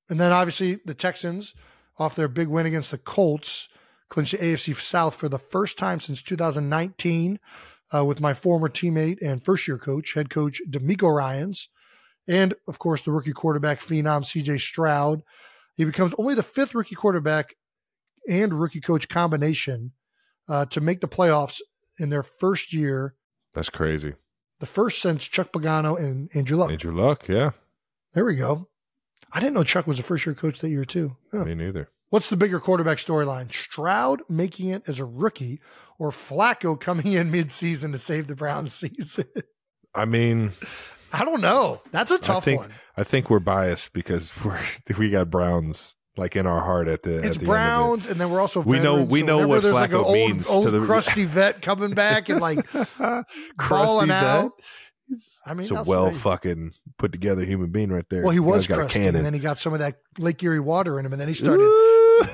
And 0.09 0.21
then 0.21 0.33
obviously 0.33 0.81
the 0.85 0.95
Texans, 0.95 1.55
off 1.99 2.17
their 2.17 2.29
big 2.29 2.49
win 2.49 2.67
against 2.67 2.91
the 2.91 2.99
Colts, 2.99 3.69
clinched 4.09 4.33
the 4.33 4.39
AFC 4.39 4.75
South 4.77 5.15
for 5.15 5.29
the 5.29 5.39
first 5.39 5.79
time 5.79 6.01
since 6.01 6.23
2019 6.23 7.39
uh, 7.95 8.05
with 8.05 8.21
my 8.21 8.35
former 8.35 8.69
teammate 8.69 9.19
and 9.23 9.45
first 9.45 9.69
year 9.69 9.79
coach, 9.79 10.15
head 10.15 10.31
coach 10.31 10.61
DeMeco 10.69 11.15
Ryans, 11.15 11.69
and 12.27 12.55
of 12.67 12.79
course 12.79 13.03
the 13.03 13.13
rookie 13.13 13.33
quarterback 13.33 13.81
phenom 13.81 14.23
CJ 14.23 14.61
Stroud. 14.61 15.23
He 15.77 15.85
becomes 15.85 16.15
only 16.19 16.35
the 16.35 16.43
fifth 16.43 16.75
rookie 16.75 16.95
quarterback 16.95 17.55
and 18.29 18.59
rookie 18.59 18.81
coach 18.81 19.09
combination 19.09 19.93
uh, 20.49 20.67
to 20.67 20.81
make 20.81 21.01
the 21.01 21.09
playoffs 21.09 21.61
in 21.99 22.11
their 22.11 22.23
first 22.23 22.73
year 22.73 23.15
That's 23.53 23.71
crazy. 23.71 24.15
the 24.61 24.67
first 24.67 25.01
since 25.01 25.27
Chuck 25.27 25.53
Pagano 25.53 25.99
and 25.99 26.31
Andrew 26.35 26.57
Luck. 26.57 26.71
Andrew 26.71 26.93
Luck, 26.93 27.29
yeah. 27.29 27.51
There 28.15 28.25
we 28.25 28.37
go. 28.37 28.69
I 29.35 29.41
didn't 29.41 29.55
know 29.55 29.65
Chuck 29.65 29.87
was 29.87 29.99
a 29.99 30.03
first 30.03 30.25
year 30.25 30.35
coach 30.35 30.61
that 30.61 30.69
year 30.71 30.85
too. 30.85 31.17
Huh. 31.33 31.45
Me 31.45 31.55
neither. 31.55 31.91
What's 32.11 32.31
the 32.31 32.37
bigger 32.37 32.61
quarterback 32.61 32.99
storyline? 32.99 33.53
Stroud 33.53 34.23
making 34.29 34.69
it 34.71 34.85
as 34.87 35.01
a 35.01 35.05
rookie 35.05 35.61
or 35.99 36.11
Flacco 36.11 36.79
coming 36.81 37.13
in 37.15 37.33
midseason 37.33 37.91
to 37.93 37.99
save 37.99 38.29
the 38.29 38.37
Browns 38.37 38.73
season? 38.81 39.27
I 39.95 40.05
mean, 40.05 40.53
I 41.13 41.25
don't 41.25 41.41
know. 41.41 41.81
That's 41.91 42.13
a 42.13 42.19
tough 42.19 42.45
think 42.45 42.61
one. 42.61 42.73
I 42.97 43.03
think 43.03 43.29
we're 43.31 43.41
biased 43.41 43.93
because 43.93 44.31
we're 44.45 44.61
we 44.99 45.11
got 45.11 45.31
Browns 45.31 45.97
like 46.17 46.37
in 46.37 46.47
our 46.47 46.61
heart 46.61 46.87
at 46.87 47.03
the. 47.03 47.19
It's 47.19 47.19
at 47.19 47.23
the 47.23 47.27
end 47.31 47.37
of 47.39 47.43
it. 47.43 47.47
Browns, 47.47 48.07
and 48.07 48.21
then 48.21 48.31
we're 48.31 48.41
also 48.41 48.61
We 48.63 48.79
know- 48.79 49.03
we 49.03 49.21
so 49.21 49.27
know 49.27 49.49
what 49.49 49.63
there's 49.63 49.75
like 49.75 49.91
an 49.91 49.99
Flacco 49.99 50.05
old, 50.05 50.15
means 50.15 50.49
old 50.49 50.65
to 50.67 50.71
the- 50.71 50.87
crusty 50.87 51.25
vet 51.25 51.61
coming 51.61 51.91
back 51.95 52.29
and 52.29 52.41
like 52.41 52.65
Crusty 53.59 54.07
vet. 54.07 54.11
out. 54.23 54.53
I 55.47 55.55
mean, 55.55 55.61
It's 55.61 55.71
a 55.71 55.85
well 55.85 56.11
fucking 56.13 56.73
put 56.99 57.13
together 57.13 57.45
human 57.45 57.71
being 57.71 57.91
right 57.91 58.05
there. 58.09 58.23
Well, 58.23 58.31
he 58.33 58.41
was 58.41 58.67
got 58.67 58.77
a 58.79 58.83
crusty, 58.83 59.07
and 59.07 59.17
then 59.25 59.35
he 59.35 59.41
got 59.41 59.59
some 59.59 59.73
of 59.73 59.79
that 59.81 60.01
Lake 60.19 60.43
Erie 60.43 60.61
water 60.61 60.99
in 60.99 61.07
him, 61.07 61.13
and 61.13 61.21
then 61.21 61.29
he 61.29 61.35
started 61.35 61.61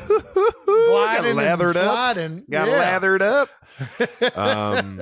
got 0.66 1.24
lathered 1.34 1.76
up. 1.76 2.16
Got 2.16 2.46
yeah. 2.50 2.64
lathered 2.64 3.22
up. 3.22 3.48
Um, 4.34 5.00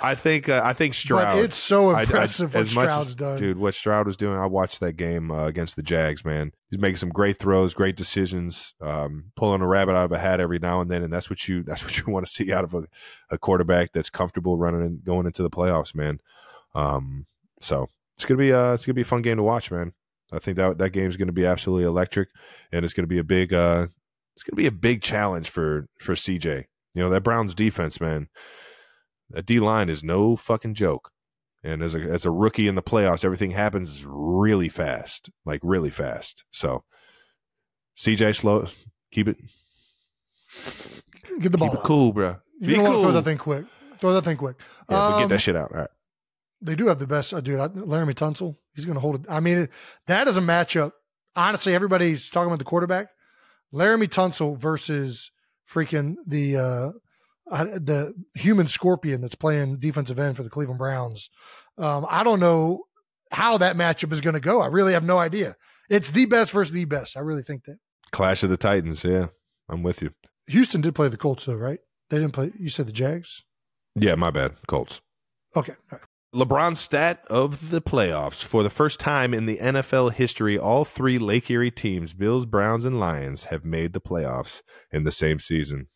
I 0.00 0.14
think. 0.16 0.48
Uh, 0.48 0.60
I 0.64 0.72
think 0.72 0.94
Stroud. 0.94 1.36
but 1.36 1.44
it's 1.44 1.56
so 1.56 1.90
I- 1.90 2.00
I- 2.00 2.02
impressive 2.02 2.54
what 2.54 2.60
as 2.62 2.74
much 2.74 2.88
as- 2.88 3.14
done. 3.14 3.38
dude. 3.38 3.58
What 3.58 3.74
Stroud 3.74 4.06
was 4.06 4.16
doing, 4.16 4.36
I 4.36 4.46
watched 4.46 4.80
that 4.80 4.94
game 4.94 5.30
uh, 5.30 5.46
against 5.46 5.76
the 5.76 5.82
Jags. 5.82 6.24
Man, 6.24 6.52
he's 6.70 6.80
making 6.80 6.96
some 6.96 7.10
great 7.10 7.36
throws, 7.36 7.74
great 7.74 7.96
decisions, 7.96 8.74
um, 8.80 9.26
pulling 9.36 9.60
a 9.62 9.68
rabbit 9.68 9.92
out 9.94 10.04
of 10.06 10.12
a 10.12 10.18
hat 10.18 10.40
every 10.40 10.58
now 10.58 10.80
and 10.80 10.90
then, 10.90 11.02
and 11.04 11.12
that's 11.12 11.30
what 11.30 11.46
you 11.46 11.62
that's 11.62 11.84
what 11.84 11.96
you 11.98 12.04
want 12.12 12.26
to 12.26 12.32
see 12.32 12.52
out 12.52 12.64
of 12.64 12.74
a, 12.74 12.84
a 13.30 13.38
quarterback 13.38 13.92
that's 13.92 14.10
comfortable 14.10 14.56
running 14.58 14.82
and 14.82 15.04
going 15.04 15.26
into 15.26 15.42
the 15.44 15.50
playoffs, 15.50 15.94
man. 15.94 16.18
Um, 16.74 17.26
so 17.60 17.88
it's 18.16 18.24
gonna 18.24 18.38
be 18.38 18.52
uh, 18.52 18.72
it's 18.74 18.86
gonna 18.86 18.94
be 18.94 19.02
a 19.02 19.04
fun 19.06 19.22
game 19.22 19.36
to 19.38 19.42
watch, 19.42 19.70
man. 19.70 19.92
I 20.32 20.38
think 20.38 20.56
that 20.58 20.78
that 20.78 20.90
game's 20.90 21.16
gonna 21.16 21.32
be 21.32 21.46
absolutely 21.46 21.84
electric, 21.84 22.28
and 22.72 22.84
it's 22.84 22.94
gonna 22.94 23.06
be 23.08 23.18
a 23.18 23.24
big 23.24 23.52
uh, 23.54 23.86
it's 24.34 24.42
gonna 24.44 24.56
be 24.56 24.66
a 24.66 24.72
big 24.72 25.02
challenge 25.02 25.48
for 25.50 25.86
for 26.00 26.14
CJ. 26.14 26.64
You 26.94 27.02
know 27.02 27.10
that 27.10 27.22
Browns 27.22 27.54
defense, 27.54 28.00
man. 28.00 28.28
That 29.30 29.46
D 29.46 29.60
line 29.60 29.88
is 29.88 30.02
no 30.02 30.36
fucking 30.36 30.74
joke. 30.74 31.10
And 31.64 31.82
as 31.82 31.94
a 31.94 31.98
as 31.98 32.24
a 32.24 32.30
rookie 32.30 32.68
in 32.68 32.76
the 32.76 32.82
playoffs, 32.82 33.24
everything 33.24 33.50
happens 33.50 34.04
really 34.06 34.68
fast, 34.68 35.28
like 35.44 35.60
really 35.64 35.90
fast. 35.90 36.44
So, 36.52 36.84
CJ, 37.98 38.36
slow, 38.36 38.66
keep 39.10 39.26
it, 39.28 39.36
Get 41.40 41.52
the 41.52 41.58
ball. 41.58 41.68
keep 41.68 41.74
it 41.74 41.80
out. 41.80 41.84
cool, 41.84 42.12
bro. 42.12 42.36
You're 42.60 42.68
Be 42.68 42.74
gonna 42.76 42.82
want 42.84 42.92
to 42.92 42.94
cool. 42.96 43.02
throw 43.04 43.12
that 43.12 43.24
thing 43.24 43.38
quick. 43.38 43.64
Throw 44.00 44.12
that 44.14 44.24
thing 44.24 44.36
quick. 44.36 44.56
Yeah, 44.60 44.64
but 44.88 45.12
Um, 45.14 45.20
get 45.22 45.28
that 45.30 45.40
shit 45.40 45.56
out. 45.56 45.72
All 45.72 45.78
right. 45.78 45.90
They 46.60 46.74
do 46.74 46.88
have 46.88 46.98
the 46.98 47.06
best, 47.06 47.32
uh, 47.32 47.40
dude. 47.40 47.60
I- 47.60 47.68
Laremy 47.68 48.14
Tunsil. 48.14 48.56
He's 48.74 48.84
going 48.84 48.94
to 48.96 49.00
hold 49.00 49.16
it. 49.16 49.26
I 49.28 49.40
mean, 49.40 49.58
it, 49.58 49.70
that 50.06 50.28
is 50.28 50.36
a 50.36 50.40
matchup. 50.40 50.92
Honestly, 51.36 51.74
everybody's 51.74 52.30
talking 52.30 52.48
about 52.48 52.58
the 52.58 52.64
quarterback. 52.64 53.08
Laremy 53.72 54.08
Tunsil 54.08 54.58
versus 54.58 55.30
freaking 55.70 56.16
the 56.26 56.56
uh, 56.56 56.90
uh, 57.50 57.64
the 57.64 58.14
human 58.34 58.66
scorpion 58.66 59.20
that's 59.20 59.34
playing 59.34 59.78
defensive 59.78 60.18
end 60.18 60.36
for 60.36 60.42
the 60.42 60.50
Cleveland 60.50 60.78
Browns. 60.78 61.28
Um, 61.76 62.06
I 62.08 62.24
don't 62.24 62.40
know 62.40 62.84
how 63.30 63.58
that 63.58 63.76
matchup 63.76 64.12
is 64.12 64.20
going 64.20 64.34
to 64.34 64.40
go. 64.40 64.60
I 64.62 64.66
really 64.66 64.94
have 64.94 65.04
no 65.04 65.18
idea. 65.18 65.54
It's 65.90 66.10
the 66.10 66.24
best 66.26 66.52
versus 66.52 66.72
the 66.72 66.84
best. 66.86 67.16
I 67.16 67.20
really 67.20 67.42
think 67.42 67.64
that. 67.64 67.76
Clash 68.10 68.42
of 68.42 68.50
the 68.50 68.56
Titans. 68.56 69.04
Yeah, 69.04 69.26
I'm 69.68 69.82
with 69.82 70.02
you. 70.02 70.10
Houston 70.48 70.80
did 70.80 70.94
play 70.94 71.08
the 71.08 71.16
Colts 71.18 71.44
though, 71.44 71.54
right? 71.56 71.78
They 72.10 72.18
didn't 72.18 72.32
play. 72.32 72.52
You 72.58 72.70
said 72.70 72.86
the 72.88 72.92
Jags. 72.92 73.42
Yeah, 73.94 74.14
my 74.14 74.30
bad. 74.30 74.54
Colts. 74.66 75.00
Okay. 75.54 75.74
All 75.92 75.98
right. 75.98 76.02
LeBron's 76.34 76.78
stat 76.78 77.24
of 77.30 77.70
the 77.70 77.80
playoffs. 77.80 78.42
For 78.42 78.62
the 78.62 78.70
first 78.70 79.00
time 79.00 79.32
in 79.32 79.46
the 79.46 79.56
NFL 79.56 80.12
history, 80.12 80.58
all 80.58 80.84
three 80.84 81.18
Lake 81.18 81.50
Erie 81.50 81.70
teams, 81.70 82.12
Bills, 82.12 82.44
Browns, 82.44 82.84
and 82.84 83.00
Lions, 83.00 83.44
have 83.44 83.64
made 83.64 83.94
the 83.94 84.00
playoffs 84.00 84.62
in 84.92 85.04
the 85.04 85.12
same 85.12 85.38
season. 85.38 85.88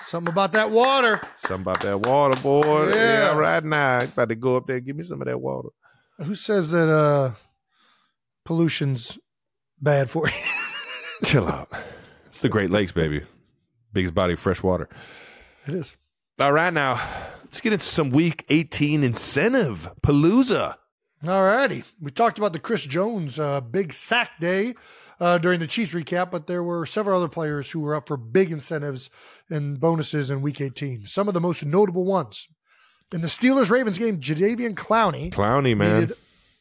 Something 0.00 0.32
about 0.32 0.52
that 0.52 0.70
water. 0.70 1.20
Something 1.38 1.62
about 1.62 1.82
that 1.82 2.00
water, 2.00 2.40
boy. 2.40 2.88
Yeah. 2.88 2.94
Yeah, 2.94 3.36
right 3.36 3.62
now. 3.62 4.00
About 4.02 4.30
to 4.30 4.36
go 4.36 4.56
up 4.56 4.66
there 4.66 4.76
and 4.76 4.86
give 4.86 4.96
me 4.96 5.02
some 5.02 5.20
of 5.20 5.28
that 5.28 5.40
water. 5.40 5.68
Who 6.18 6.34
says 6.34 6.70
that 6.70 6.88
uh, 6.88 7.32
pollution's 8.44 9.18
bad 9.80 10.08
for 10.08 10.28
you? 10.28 10.34
Chill 11.24 11.46
out. 11.46 11.70
It's 12.28 12.40
the 12.40 12.48
Great 12.48 12.70
Lakes, 12.70 12.92
baby. 12.92 13.22
Biggest 13.92 14.14
body 14.14 14.32
of 14.32 14.38
fresh 14.38 14.62
water. 14.62 14.88
it 15.66 15.74
is. 15.74 15.96
All 16.38 16.52
right, 16.52 16.72
now 16.72 17.00
let's 17.48 17.62
get 17.62 17.72
into 17.72 17.86
some 17.86 18.10
Week 18.10 18.44
18 18.50 19.02
incentive 19.02 19.90
palooza. 20.02 20.76
All 21.26 21.42
righty. 21.42 21.82
We 22.00 22.10
talked 22.10 22.38
about 22.38 22.52
the 22.52 22.58
Chris 22.58 22.84
Jones 22.84 23.38
uh, 23.38 23.62
big 23.62 23.92
sack 23.92 24.32
day 24.38 24.74
uh, 25.18 25.38
during 25.38 25.58
the 25.58 25.66
Chiefs 25.66 25.94
recap, 25.94 26.30
but 26.30 26.46
there 26.46 26.62
were 26.62 26.84
several 26.84 27.16
other 27.16 27.28
players 27.28 27.70
who 27.70 27.80
were 27.80 27.94
up 27.94 28.06
for 28.06 28.16
big 28.18 28.52
incentives 28.52 29.08
and 29.48 29.80
bonuses 29.80 30.30
in 30.30 30.42
Week 30.42 30.60
18. 30.60 31.06
Some 31.06 31.26
of 31.26 31.34
the 31.34 31.40
most 31.40 31.64
notable 31.64 32.04
ones. 32.04 32.46
In 33.12 33.22
the 33.22 33.28
Steelers 33.28 33.70
Ravens 33.70 33.98
game, 33.98 34.20
Jadeveon 34.20 34.74
Clowney 34.74 35.32
Clowney 35.32 35.74
man. 35.74 36.00
needed 36.00 36.16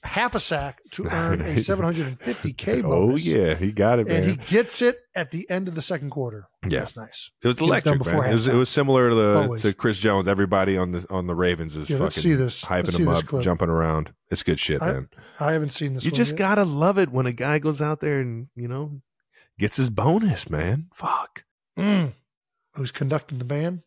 half 0.07 0.33
a 0.35 0.39
sack 0.39 0.79
to 0.91 1.05
earn 1.11 1.41
a 1.41 1.55
750K 1.55 2.81
bonus. 2.81 3.27
Oh 3.27 3.29
yeah, 3.29 3.53
he 3.55 3.71
got 3.71 3.99
it, 3.99 4.07
man. 4.07 4.23
And 4.23 4.31
he 4.31 4.35
gets 4.37 4.81
it 4.81 4.97
at 5.15 5.31
the 5.31 5.49
end 5.49 5.67
of 5.67 5.75
the 5.75 5.81
second 5.81 6.09
quarter. 6.09 6.47
Yeah. 6.67 6.79
That's 6.79 6.95
nice. 6.97 7.31
it 7.43 7.47
was 7.47 7.59
electric, 7.61 8.05
man. 8.05 8.15
It 8.29 8.33
was, 8.33 8.47
it 8.47 8.53
was 8.55 8.69
similar 8.69 9.09
to 9.09 9.15
the, 9.15 9.57
to 9.61 9.73
Chris 9.73 9.97
Jones. 9.99 10.27
Everybody 10.27 10.77
on 10.77 10.91
the 10.91 11.05
on 11.09 11.27
the 11.27 11.35
Ravens 11.35 11.75
is 11.75 11.89
Yeah, 11.89 11.97
fucking 11.97 12.11
see 12.11 12.33
this. 12.33 12.63
hyping 12.63 12.83
Let's 12.85 12.95
see 12.95 13.03
him 13.03 13.09
this 13.09 13.19
up, 13.19 13.25
clip. 13.25 13.43
jumping 13.43 13.69
around. 13.69 14.11
It's 14.31 14.43
good 14.43 14.59
shit, 14.59 14.81
I- 14.81 14.91
man. 14.93 15.09
I 15.39 15.53
haven't 15.53 15.69
seen 15.71 15.93
this 15.93 16.03
You 16.05 16.11
just 16.11 16.31
yet. 16.31 16.39
gotta 16.39 16.63
love 16.63 16.97
it 16.97 17.09
when 17.09 17.25
a 17.27 17.31
guy 17.33 17.59
goes 17.59 17.81
out 17.81 17.99
there 17.99 18.19
and 18.19 18.47
you 18.55 18.67
know 18.67 19.01
gets 19.59 19.77
his 19.77 19.89
bonus, 19.89 20.49
man. 20.49 20.87
Fuck. 20.93 21.43
Mm. 21.77 22.13
Who's 22.73 22.91
conducting 22.91 23.37
the 23.39 23.45
band? 23.45 23.81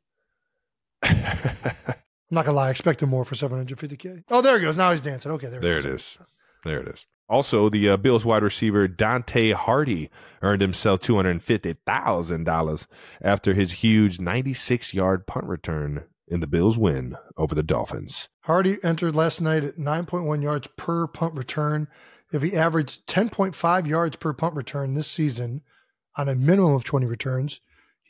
I'm 2.30 2.36
not 2.36 2.44
gonna 2.44 2.56
lie, 2.56 2.68
I 2.68 2.70
expected 2.70 3.06
more 3.06 3.24
for 3.24 3.34
750k. 3.34 4.24
Oh, 4.30 4.40
there 4.40 4.58
he 4.58 4.64
goes. 4.64 4.76
Now 4.76 4.92
he's 4.92 5.00
dancing. 5.00 5.32
Okay, 5.32 5.48
there. 5.48 5.60
There 5.60 5.78
it 5.78 5.84
is. 5.84 6.18
There 6.64 6.80
it 6.80 6.88
is. 6.88 7.06
Also, 7.28 7.68
the 7.68 7.88
uh, 7.90 7.96
Bills 7.96 8.24
wide 8.24 8.42
receiver 8.42 8.88
Deonte 8.88 9.52
Harty 9.54 10.10
earned 10.42 10.62
himself 10.62 11.00
two 11.00 11.16
hundred 11.16 11.42
fifty 11.42 11.74
thousand 11.86 12.44
dollars 12.44 12.86
after 13.22 13.54
his 13.54 13.72
huge 13.72 14.20
ninety-six 14.20 14.92
yard 14.92 15.26
punt 15.26 15.46
return 15.46 16.04
in 16.28 16.40
the 16.40 16.46
Bills' 16.46 16.78
win 16.78 17.16
over 17.36 17.54
the 17.54 17.62
Dolphins. 17.62 18.28
Harty 18.42 18.78
entered 18.84 19.16
last 19.16 19.40
night 19.40 19.64
at 19.64 19.76
9.1 19.76 20.42
yards 20.42 20.68
per 20.76 21.06
punt 21.08 21.34
return. 21.34 21.88
If 22.32 22.42
he 22.42 22.56
averaged 22.56 23.08
10.5 23.08 23.86
yards 23.88 24.16
per 24.16 24.32
punt 24.32 24.54
return 24.54 24.94
this 24.94 25.08
season 25.08 25.62
on 26.16 26.28
a 26.28 26.36
minimum 26.36 26.72
of 26.74 26.84
20 26.84 27.06
returns, 27.06 27.60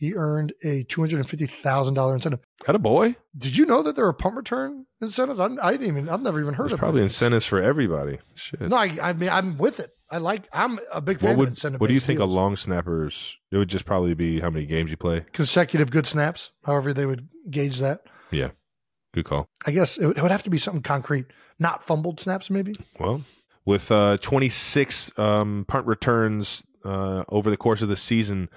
he 0.01 0.15
earned 0.15 0.55
a 0.65 0.83
$250,000 0.85 2.15
incentive. 2.15 2.41
Got 2.65 2.75
a 2.75 2.79
boy. 2.79 3.17
Did 3.37 3.55
you 3.59 3.67
know 3.67 3.83
that 3.83 3.97
there 3.97 4.07
are 4.07 4.15
punt 4.15 4.35
return 4.35 4.87
incentives? 5.03 5.39
I, 5.39 5.49
I 5.63 5.73
didn't 5.73 5.89
even. 5.89 6.09
I've 6.09 6.23
never 6.23 6.41
even 6.41 6.55
heard 6.55 6.65
There's 6.65 6.73
of 6.73 6.79
probably 6.79 7.03
incentives 7.03 7.45
for 7.45 7.61
everybody. 7.61 8.19
Shit. 8.35 8.63
No, 8.63 8.77
I, 8.77 8.97
I 9.03 9.13
mean 9.13 9.29
I'm 9.29 9.59
with 9.59 9.79
it. 9.79 9.91
I 10.11 10.17
like. 10.17 10.49
I'm 10.55 10.79
a 10.91 11.03
big 11.03 11.21
fan 11.21 11.29
what 11.29 11.33
of 11.33 11.39
would 11.41 11.49
incentive. 11.51 11.81
what 11.83 11.89
do 11.89 11.93
you 11.93 12.01
think 12.01 12.19
a 12.19 12.25
long 12.25 12.57
snappers? 12.57 13.37
It 13.53 13.59
would 13.59 13.69
just 13.69 13.85
probably 13.85 14.15
be 14.15 14.41
how 14.41 14.49
many 14.49 14.65
games 14.65 14.91
you 14.91 14.97
play. 14.97 15.27
consecutive 15.35 15.91
good 15.91 16.07
snaps? 16.07 16.53
However, 16.65 16.95
they 16.95 17.05
would 17.05 17.29
gauge 17.51 17.79
that. 17.81 18.01
Yeah. 18.31 18.53
Good 19.13 19.27
call. 19.27 19.51
I 19.67 19.73
guess 19.73 19.99
it 19.99 20.07
would, 20.07 20.17
it 20.17 20.23
would 20.23 20.31
have 20.31 20.45
to 20.45 20.51
be 20.51 20.59
something 20.59 20.83
concrete, 20.83 21.27
not 21.59 21.85
fumbled 21.85 22.21
snaps, 22.21 22.49
maybe. 22.49 22.75
Well, 22.99 23.23
with 23.67 23.93
uh, 23.93 24.17
26 24.17 25.13
um, 25.19 25.67
punt 25.69 25.87
returns 25.87 26.65
uh, 26.87 27.25
over 27.29 27.51
the 27.51 27.59
course 27.59 27.83
of 27.83 27.89
the 27.91 27.97
season, 27.97 28.49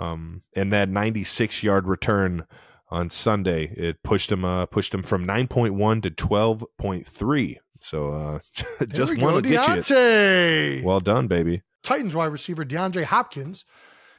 um, 0.00 0.42
and 0.56 0.72
that 0.72 0.88
96 0.88 1.62
yard 1.62 1.86
return 1.86 2.46
on 2.88 3.10
Sunday, 3.10 3.72
it 3.76 4.02
pushed 4.02 4.32
him 4.32 4.44
uh, 4.44 4.66
pushed 4.66 4.94
him 4.94 5.02
from 5.02 5.26
9.1 5.26 6.02
to 6.02 6.10
12.3. 6.10 7.56
So 7.80 8.10
uh, 8.10 8.38
just 8.86 9.16
one 9.18 9.42
to 9.42 9.48
get 9.48 9.90
you. 9.90 10.82
Well 10.84 11.00
done, 11.00 11.28
baby. 11.28 11.62
Titans 11.82 12.16
wide 12.16 12.26
receiver 12.26 12.64
DeAndre 12.64 13.04
Hopkins. 13.04 13.64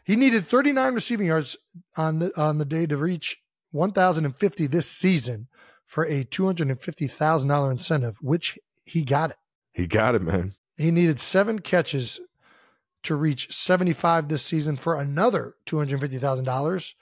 He 0.03 0.15
needed 0.15 0.47
39 0.47 0.93
receiving 0.93 1.27
yards 1.27 1.57
on 1.95 2.19
the 2.19 2.31
on 2.39 2.57
the 2.57 2.65
day 2.65 2.85
to 2.85 2.97
reach 2.97 3.37
1,050 3.71 4.67
this 4.67 4.89
season 4.89 5.47
for 5.85 6.05
a 6.05 6.23
$250,000 6.23 7.71
incentive, 7.71 8.17
which 8.21 8.57
he 8.83 9.03
got 9.03 9.31
it. 9.31 9.37
He 9.73 9.87
got 9.87 10.15
it, 10.15 10.21
man. 10.21 10.55
He 10.77 10.91
needed 10.91 11.19
seven 11.19 11.59
catches 11.59 12.19
to 13.03 13.15
reach 13.15 13.51
75 13.53 14.27
this 14.27 14.43
season 14.43 14.75
for 14.77 14.99
another 14.99 15.55
$250,000, 15.65 16.93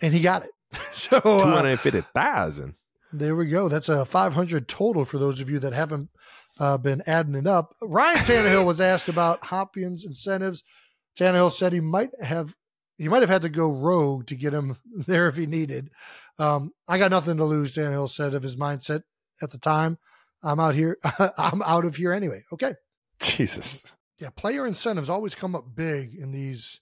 and 0.00 0.14
he 0.14 0.20
got 0.20 0.44
it. 0.44 0.50
So 0.92 1.16
uh, 1.16 1.40
250,000. 1.40 2.74
there 3.12 3.34
we 3.34 3.46
go. 3.46 3.68
That's 3.68 3.88
a 3.88 4.04
500 4.04 4.68
total 4.68 5.04
for 5.04 5.18
those 5.18 5.40
of 5.40 5.50
you 5.50 5.58
that 5.60 5.72
haven't 5.72 6.10
uh, 6.60 6.76
been 6.78 7.02
adding 7.06 7.34
it 7.34 7.46
up. 7.46 7.74
Ryan 7.82 8.18
Tannehill 8.18 8.64
was 8.66 8.80
asked 8.80 9.08
about 9.08 9.44
Hopkins 9.44 10.04
incentives. 10.04 10.62
Tannehill 11.18 11.50
said 11.50 11.72
he 11.72 11.80
might 11.80 12.10
have 12.22 12.54
he 12.98 13.08
might 13.08 13.22
have 13.22 13.30
had 13.30 13.42
to 13.42 13.48
go 13.48 13.72
rogue 13.72 14.26
to 14.26 14.34
get 14.36 14.52
him 14.52 14.76
there 15.06 15.26
if 15.26 15.36
he 15.36 15.46
needed. 15.46 15.90
Um, 16.38 16.72
I 16.86 16.98
got 16.98 17.10
nothing 17.10 17.38
to 17.38 17.44
lose. 17.44 17.74
Tannehill 17.74 18.08
said 18.08 18.34
of 18.34 18.42
his 18.42 18.56
mindset 18.56 19.02
at 19.42 19.50
the 19.50 19.58
time. 19.58 19.98
I'm 20.42 20.60
out 20.60 20.74
here. 20.74 20.98
I'm 21.36 21.62
out 21.62 21.84
of 21.84 21.96
here 21.96 22.12
anyway. 22.12 22.44
Okay. 22.52 22.74
Jesus. 23.20 23.82
Yeah, 24.20 24.28
player 24.30 24.66
incentives 24.66 25.08
always 25.08 25.34
come 25.34 25.54
up 25.54 25.74
big 25.74 26.14
in 26.14 26.30
these 26.30 26.80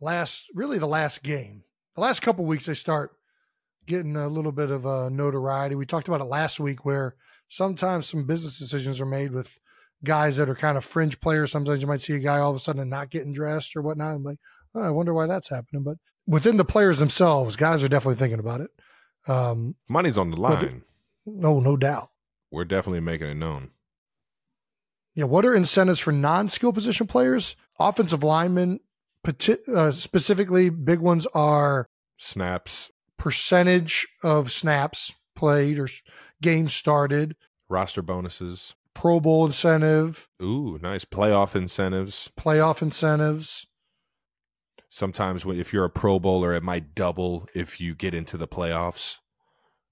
last, 0.00 0.46
really 0.54 0.78
the 0.78 0.86
last 0.86 1.22
game. 1.22 1.64
The 1.94 2.00
last 2.00 2.20
couple 2.20 2.44
weeks, 2.46 2.66
they 2.66 2.74
start 2.74 3.12
getting 3.86 4.16
a 4.16 4.28
little 4.28 4.52
bit 4.52 4.70
of 4.70 4.86
a 4.86 5.10
notoriety. 5.10 5.74
We 5.74 5.84
talked 5.84 6.08
about 6.08 6.20
it 6.22 6.24
last 6.24 6.58
week, 6.58 6.84
where 6.86 7.14
sometimes 7.48 8.06
some 8.06 8.24
business 8.24 8.58
decisions 8.58 9.00
are 9.00 9.06
made 9.06 9.32
with 9.32 9.58
guys 10.04 10.36
that 10.36 10.48
are 10.48 10.54
kind 10.54 10.78
of 10.78 10.84
fringe 10.84 11.20
players. 11.20 11.50
Sometimes 11.52 11.80
you 11.82 11.86
might 11.88 12.00
see 12.00 12.14
a 12.14 12.18
guy 12.20 12.38
all 12.38 12.50
of 12.50 12.56
a 12.56 12.60
sudden 12.60 12.88
not 12.88 13.10
getting 13.10 13.32
dressed 13.34 13.76
or 13.76 13.82
whatnot. 13.82 14.14
I'm 14.14 14.24
like, 14.24 14.38
oh, 14.74 14.82
I 14.82 14.90
wonder 14.90 15.12
why 15.12 15.26
that's 15.26 15.50
happening. 15.50 15.82
But 15.82 15.96
within 16.26 16.56
the 16.56 16.64
players 16.64 16.98
themselves, 16.98 17.56
guys 17.56 17.82
are 17.82 17.88
definitely 17.88 18.16
thinking 18.16 18.38
about 18.40 18.60
it. 18.62 18.70
Um, 19.26 19.74
Money's 19.88 20.16
on 20.16 20.30
the- 20.30 20.36
line. 20.40 20.84
no, 21.26 21.60
no 21.60 21.76
doubt. 21.76 22.10
We're 22.50 22.64
definitely 22.64 23.00
making 23.00 23.26
it 23.28 23.34
known. 23.34 23.72
Yeah, 25.18 25.24
what 25.24 25.44
are 25.44 25.52
incentives 25.52 25.98
for 25.98 26.12
non-skill 26.12 26.72
position 26.72 27.08
players? 27.08 27.56
Offensive 27.80 28.22
linemen, 28.22 28.78
uh, 29.26 29.90
specifically, 29.90 30.70
big 30.70 31.00
ones 31.00 31.26
are 31.34 31.88
snaps, 32.16 32.92
percentage 33.16 34.06
of 34.22 34.52
snaps 34.52 35.12
played 35.34 35.80
or 35.80 35.88
games 36.40 36.72
started, 36.72 37.34
roster 37.68 38.00
bonuses, 38.00 38.76
Pro 38.94 39.18
Bowl 39.18 39.44
incentive. 39.44 40.28
Ooh, 40.40 40.78
nice 40.80 41.04
playoff 41.04 41.56
incentives. 41.56 42.30
Playoff 42.38 42.80
incentives. 42.80 43.66
Sometimes, 44.88 45.44
if 45.44 45.72
you're 45.72 45.86
a 45.86 45.90
Pro 45.90 46.20
Bowler, 46.20 46.54
it 46.54 46.62
might 46.62 46.94
double 46.94 47.48
if 47.56 47.80
you 47.80 47.96
get 47.96 48.14
into 48.14 48.36
the 48.36 48.46
playoffs 48.46 49.16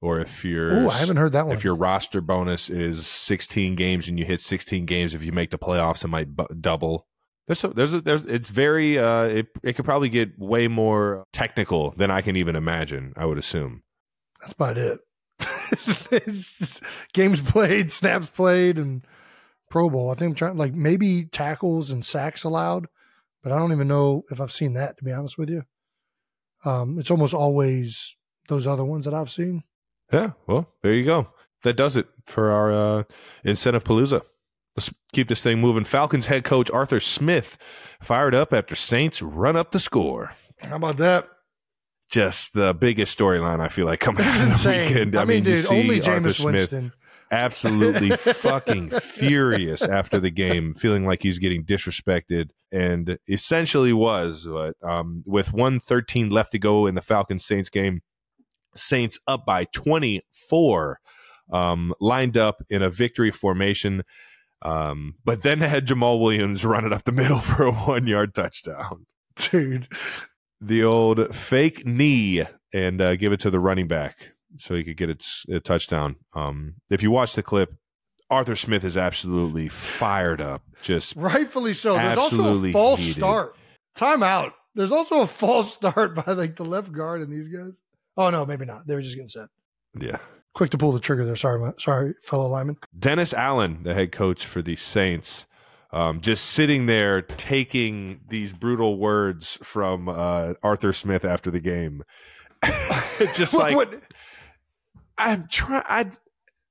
or 0.00 0.20
if 0.20 0.44
your 0.44 0.86
oh, 0.86 0.90
I 0.90 0.98
haven't 0.98 1.16
heard 1.16 1.32
that 1.32 1.46
one. 1.46 1.54
If 1.54 1.64
your 1.64 1.74
roster 1.74 2.20
bonus 2.20 2.68
is 2.68 3.06
16 3.06 3.74
games 3.74 4.08
and 4.08 4.18
you 4.18 4.24
hit 4.24 4.40
16 4.40 4.86
games, 4.86 5.14
if 5.14 5.24
you 5.24 5.32
make 5.32 5.50
the 5.50 5.58
playoffs, 5.58 6.04
it 6.04 6.08
might 6.08 6.34
bu- 6.36 6.54
double. 6.60 7.06
There's 7.46 7.62
a, 7.64 7.68
there's 7.68 7.94
a, 7.94 8.00
there's 8.00 8.22
it's 8.22 8.50
very 8.50 8.98
uh 8.98 9.22
it 9.22 9.46
it 9.62 9.74
could 9.74 9.84
probably 9.84 10.08
get 10.08 10.38
way 10.38 10.68
more 10.68 11.24
technical 11.32 11.92
than 11.92 12.10
I 12.10 12.20
can 12.20 12.36
even 12.36 12.56
imagine. 12.56 13.12
I 13.16 13.26
would 13.26 13.38
assume. 13.38 13.82
That's 14.40 14.52
about 14.52 14.78
it. 14.78 15.00
games 17.12 17.40
played, 17.40 17.92
snaps 17.92 18.28
played, 18.30 18.78
and 18.78 19.06
Pro 19.70 19.88
Bowl. 19.90 20.10
I 20.10 20.14
think 20.14 20.30
I'm 20.30 20.34
trying 20.34 20.56
like 20.56 20.74
maybe 20.74 21.24
tackles 21.24 21.90
and 21.90 22.04
sacks 22.04 22.44
allowed, 22.44 22.86
but 23.42 23.52
I 23.52 23.58
don't 23.58 23.72
even 23.72 23.88
know 23.88 24.24
if 24.30 24.40
I've 24.40 24.52
seen 24.52 24.74
that 24.74 24.98
to 24.98 25.04
be 25.04 25.12
honest 25.12 25.38
with 25.38 25.50
you. 25.50 25.62
Um, 26.64 26.98
it's 26.98 27.10
almost 27.10 27.34
always 27.34 28.16
those 28.48 28.66
other 28.66 28.84
ones 28.84 29.04
that 29.04 29.14
I've 29.14 29.30
seen. 29.30 29.62
Yeah, 30.12 30.32
well, 30.46 30.72
there 30.82 30.92
you 30.92 31.04
go. 31.04 31.28
That 31.62 31.76
does 31.76 31.96
it 31.96 32.06
for 32.26 32.50
our 32.50 32.72
uh, 32.72 33.02
incentive 33.44 33.84
palooza. 33.84 34.22
Let's 34.76 34.92
keep 35.12 35.28
this 35.28 35.42
thing 35.42 35.58
moving. 35.58 35.84
Falcons 35.84 36.26
head 36.26 36.44
coach 36.44 36.70
Arthur 36.70 37.00
Smith 37.00 37.56
fired 38.02 38.34
up 38.34 38.52
after 38.52 38.74
Saints 38.74 39.22
run 39.22 39.56
up 39.56 39.72
the 39.72 39.80
score. 39.80 40.32
How 40.60 40.76
about 40.76 40.98
that? 40.98 41.28
Just 42.10 42.52
the 42.52 42.72
biggest 42.74 43.18
storyline 43.18 43.60
I 43.60 43.68
feel 43.68 43.86
like 43.86 44.00
coming 44.00 44.24
out 44.24 44.42
of 44.42 44.62
the 44.62 44.68
weekend. 44.68 45.16
I, 45.16 45.22
I 45.22 45.24
mean, 45.24 45.44
mean, 45.44 45.56
dude, 45.56 45.66
only 45.72 46.00
Jameis 46.00 46.44
Winston. 46.44 46.92
Absolutely 47.32 48.10
fucking 48.16 48.90
furious 48.90 49.82
after 49.82 50.20
the 50.20 50.30
game, 50.30 50.74
feeling 50.74 51.04
like 51.04 51.22
he's 51.22 51.40
getting 51.40 51.64
disrespected, 51.64 52.50
and 52.70 53.18
essentially 53.28 53.92
was. 53.92 54.46
But 54.48 54.76
um, 54.82 55.24
with 55.26 55.52
113 55.52 56.30
left 56.30 56.52
to 56.52 56.60
go 56.60 56.86
in 56.86 56.94
the 56.94 57.02
Falcons 57.02 57.44
Saints 57.44 57.70
game, 57.70 58.02
Saints 58.76 59.18
up 59.26 59.44
by 59.46 59.64
24, 59.66 61.00
um, 61.52 61.94
lined 62.00 62.36
up 62.36 62.62
in 62.68 62.82
a 62.82 62.90
victory 62.90 63.30
formation. 63.30 64.02
Um, 64.62 65.14
but 65.24 65.42
then 65.42 65.60
had 65.60 65.86
Jamaal 65.86 66.20
Williams 66.20 66.64
run 66.64 66.84
it 66.84 66.92
up 66.92 67.04
the 67.04 67.12
middle 67.12 67.38
for 67.38 67.64
a 67.64 67.72
one 67.72 68.06
yard 68.06 68.34
touchdown. 68.34 69.06
Dude. 69.36 69.88
The 70.60 70.82
old 70.82 71.34
fake 71.34 71.86
knee 71.86 72.44
and 72.72 73.00
uh, 73.00 73.16
give 73.16 73.32
it 73.32 73.40
to 73.40 73.50
the 73.50 73.60
running 73.60 73.88
back 73.88 74.32
so 74.58 74.74
he 74.74 74.84
could 74.84 74.96
get 74.96 75.10
its 75.10 75.44
a 75.50 75.60
touchdown. 75.60 76.16
Um, 76.34 76.76
if 76.88 77.02
you 77.02 77.10
watch 77.10 77.34
the 77.34 77.42
clip, 77.42 77.74
Arthur 78.30 78.56
Smith 78.56 78.84
is 78.84 78.96
absolutely 78.96 79.68
fired 79.68 80.40
up. 80.40 80.62
Just 80.82 81.14
rightfully 81.16 81.74
so. 81.74 81.94
There's 81.94 82.18
also 82.18 82.64
a 82.64 82.72
false 82.72 83.00
heated. 83.00 83.14
start. 83.20 83.56
Timeout. 83.96 84.52
There's 84.74 84.92
also 84.92 85.20
a 85.20 85.26
false 85.26 85.72
start 85.74 86.14
by 86.14 86.32
like 86.32 86.56
the 86.56 86.64
left 86.64 86.92
guard 86.92 87.22
and 87.22 87.32
these 87.32 87.48
guys. 87.48 87.82
Oh 88.16 88.30
no, 88.30 88.46
maybe 88.46 88.64
not. 88.64 88.86
They 88.86 88.94
were 88.94 89.02
just 89.02 89.14
getting 89.14 89.28
set. 89.28 89.48
Yeah. 89.98 90.18
Quick 90.54 90.70
to 90.70 90.78
pull 90.78 90.92
the 90.92 91.00
trigger 91.00 91.24
there. 91.24 91.36
Sorry, 91.36 91.60
my, 91.60 91.72
sorry, 91.78 92.14
fellow 92.22 92.48
lineman. 92.48 92.78
Dennis 92.98 93.34
Allen, 93.34 93.82
the 93.82 93.92
head 93.92 94.10
coach 94.10 94.46
for 94.46 94.62
the 94.62 94.74
Saints, 94.74 95.46
um, 95.92 96.20
just 96.20 96.46
sitting 96.46 96.86
there 96.86 97.20
taking 97.22 98.20
these 98.28 98.52
brutal 98.52 98.98
words 98.98 99.58
from 99.62 100.08
uh, 100.08 100.54
Arthur 100.62 100.92
Smith 100.92 101.24
after 101.24 101.50
the 101.50 101.60
game. 101.60 102.02
just 103.34 103.54
like 103.54 103.76
what? 103.76 104.02
I'm 105.18 105.46
trying. 105.48 105.82
I 105.86 106.10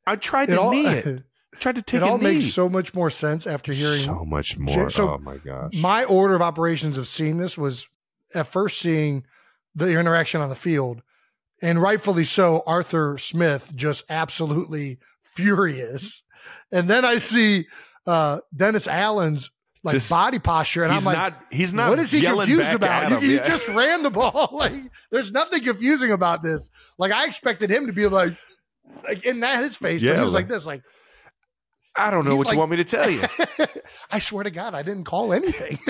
I 0.08 0.16
tried 0.16 0.48
to 0.48 0.60
all, 0.60 0.72
knee 0.72 0.88
it. 0.88 1.24
I 1.54 1.58
tried 1.60 1.76
to 1.76 1.82
take 1.82 2.02
it. 2.02 2.04
all 2.04 2.18
knee. 2.18 2.36
makes 2.36 2.54
so 2.54 2.68
much 2.68 2.94
more 2.94 3.10
sense 3.10 3.46
after 3.46 3.72
hearing 3.72 4.00
so 4.00 4.26
much 4.26 4.58
more. 4.58 4.90
So 4.90 5.12
oh 5.12 5.18
my 5.20 5.38
gosh! 5.38 5.74
My 5.76 6.04
order 6.06 6.36
of 6.36 6.42
operations 6.42 6.98
of 6.98 7.08
seeing 7.08 7.38
this 7.38 7.56
was 7.56 7.88
at 8.34 8.48
first 8.48 8.80
seeing 8.80 9.26
the 9.76 9.98
interaction 9.98 10.42
on 10.42 10.50
the 10.50 10.56
field 10.56 11.02
and 11.62 11.82
rightfully 11.82 12.26
so, 12.26 12.64
Arthur 12.66 13.18
Smith 13.18 13.72
just 13.76 14.04
absolutely 14.10 15.00
furious. 15.24 16.24
And 16.72 16.90
then 16.90 17.06
I 17.06 17.18
see 17.18 17.68
uh, 18.06 18.40
Dennis 18.56 18.88
Allen's 18.88 19.52
like 19.84 19.94
just, 19.94 20.10
body 20.10 20.40
posture, 20.40 20.84
and 20.84 20.92
I'm 20.92 21.04
like, 21.04 21.16
not, 21.16 21.40
he's 21.52 21.74
not. 21.74 21.90
What 21.90 22.00
is 22.00 22.12
he 22.12 22.22
confused 22.22 22.74
about? 22.74 23.22
He, 23.22 23.34
he 23.34 23.38
just 23.38 23.68
ran 23.70 24.02
the 24.02 24.10
ball. 24.10 24.50
Like, 24.56 24.74
there's 25.12 25.32
nothing 25.32 25.64
confusing 25.64 26.12
about 26.12 26.42
this. 26.42 26.70
Like, 26.98 27.12
I 27.12 27.28
expected 27.28 27.70
him 27.70 27.86
to 27.88 27.94
be 27.94 28.08
like, 28.08 28.34
like 29.04 29.24
in 29.26 29.42
that 29.42 29.64
his 29.64 29.78
face, 29.78 30.02
yeah, 30.02 30.14
but 30.14 30.20
he 30.20 30.26
was 30.26 30.34
like, 30.34 30.46
like 30.46 30.50
this, 30.50 30.66
like. 30.66 30.82
I 31.98 32.12
don't 32.12 32.26
know 32.26 32.36
what 32.36 32.48
like, 32.48 32.56
you 32.56 32.60
want 32.60 32.72
me 32.72 32.78
to 32.78 32.84
tell 32.84 33.10
you. 33.10 33.22
I 34.12 34.20
swear 34.20 34.44
to 34.44 34.52
God, 34.52 34.74
I 34.74 34.82
didn't 34.82 35.06
call 35.06 35.32
anything. 35.32 35.80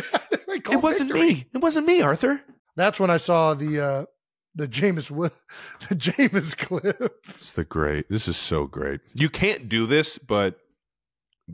it 0.48 0.82
wasn't 0.82 1.12
victory. 1.12 1.34
me. 1.34 1.48
It 1.54 1.58
wasn't 1.60 1.88
me, 1.88 2.02
Arthur. 2.02 2.42
That's 2.76 3.00
when 3.00 3.10
I 3.10 3.18
saw 3.18 3.56
the 3.56 3.80
uh, 3.80 4.06
the 4.56 4.68
Jameis 4.68 5.10
the 5.90 5.96
Jameis 5.96 6.58
clip. 6.58 7.26
It's 7.30 7.54
the 7.54 7.66
great. 7.66 8.10
This 8.10 8.28
is 8.28 8.38
so 8.38 8.66
great. 8.66 9.02
You 9.14 9.30
can't 9.30 9.70
do 9.70 9.86
this, 9.86 10.18
but 10.18 10.60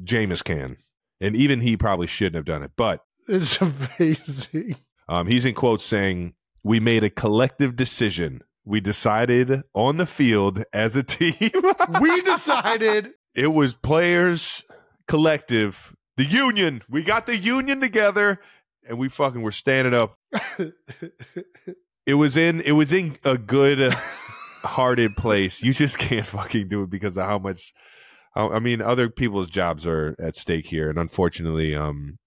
Jameis 0.03 0.43
can, 0.43 0.77
and 1.19 1.35
even 1.35 1.61
he 1.61 1.75
probably 1.75 2.07
shouldn't 2.07 2.35
have 2.35 2.45
done 2.45 2.63
it. 2.63 2.71
But 2.75 3.03
it's 3.27 3.59
amazing. 3.99 4.75
Um, 5.09 5.27
he's 5.27 5.45
in 5.45 5.55
quotes 5.55 5.83
saying, 5.83 6.35
"We 6.63 6.79
made 6.79 7.03
a 7.03 7.09
collective 7.09 7.75
decision. 7.75 8.41
We 8.63 8.79
decided 8.79 9.63
on 9.73 9.97
the 9.97 10.05
field 10.05 10.63
as 10.71 10.95
a 10.95 11.03
team. 11.03 11.51
we 11.99 12.21
decided 12.21 13.13
it 13.33 13.53
was 13.53 13.73
players 13.73 14.63
collective, 15.07 15.95
the 16.15 16.25
union. 16.25 16.83
We 16.87 17.03
got 17.03 17.25
the 17.25 17.37
union 17.37 17.81
together." 17.81 18.39
And 18.89 18.97
we 18.97 19.09
fucking 19.09 19.43
were 19.43 19.51
standing 19.51 19.93
up 19.93 20.17
it 22.05 22.15
was 22.15 22.37
in 22.37 22.61
it 22.61 22.73
was 22.73 22.93
in 22.93 23.17
a 23.23 23.37
good 23.37 23.93
hearted 24.63 25.15
place. 25.15 25.61
You 25.61 25.73
just 25.73 25.97
can't 25.97 26.25
fucking 26.25 26.67
do 26.67 26.83
it 26.83 26.89
because 26.89 27.17
of 27.17 27.25
how 27.25 27.39
much. 27.39 27.73
I 28.33 28.59
mean, 28.59 28.81
other 28.81 29.09
people's 29.09 29.49
jobs 29.49 29.85
are 29.85 30.15
at 30.17 30.37
stake 30.37 30.67
here, 30.67 30.89
and 30.89 30.97
unfortunately, 30.97 31.75
um, 31.75 32.17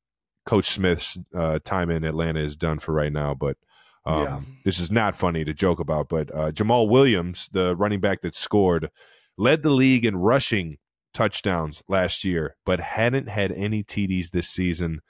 Coach 0.44 0.66
Smith's 0.66 1.16
uh, 1.34 1.60
time 1.64 1.88
in 1.88 2.04
Atlanta 2.04 2.40
is 2.40 2.56
done 2.56 2.78
for 2.78 2.92
right 2.92 3.12
now. 3.12 3.32
But 3.32 3.56
um, 4.04 4.22
yeah. 4.22 4.40
this 4.66 4.78
is 4.78 4.90
not 4.90 5.16
funny 5.16 5.46
to 5.46 5.54
joke 5.54 5.80
about. 5.80 6.10
But 6.10 6.34
uh, 6.34 6.52
Jamaal 6.52 6.90
Williams, 6.90 7.48
the 7.52 7.74
running 7.74 8.00
back 8.00 8.20
that 8.20 8.34
scored, 8.34 8.90
led 9.38 9.62
the 9.62 9.70
league 9.70 10.04
in 10.04 10.16
rushing 10.16 10.76
touchdowns 11.14 11.82
last 11.88 12.22
year, 12.22 12.56
but 12.66 12.80
hadn't 12.80 13.28
had 13.30 13.50
any 13.52 13.82
TDs 13.82 14.30
this 14.30 14.48
season 14.48 15.00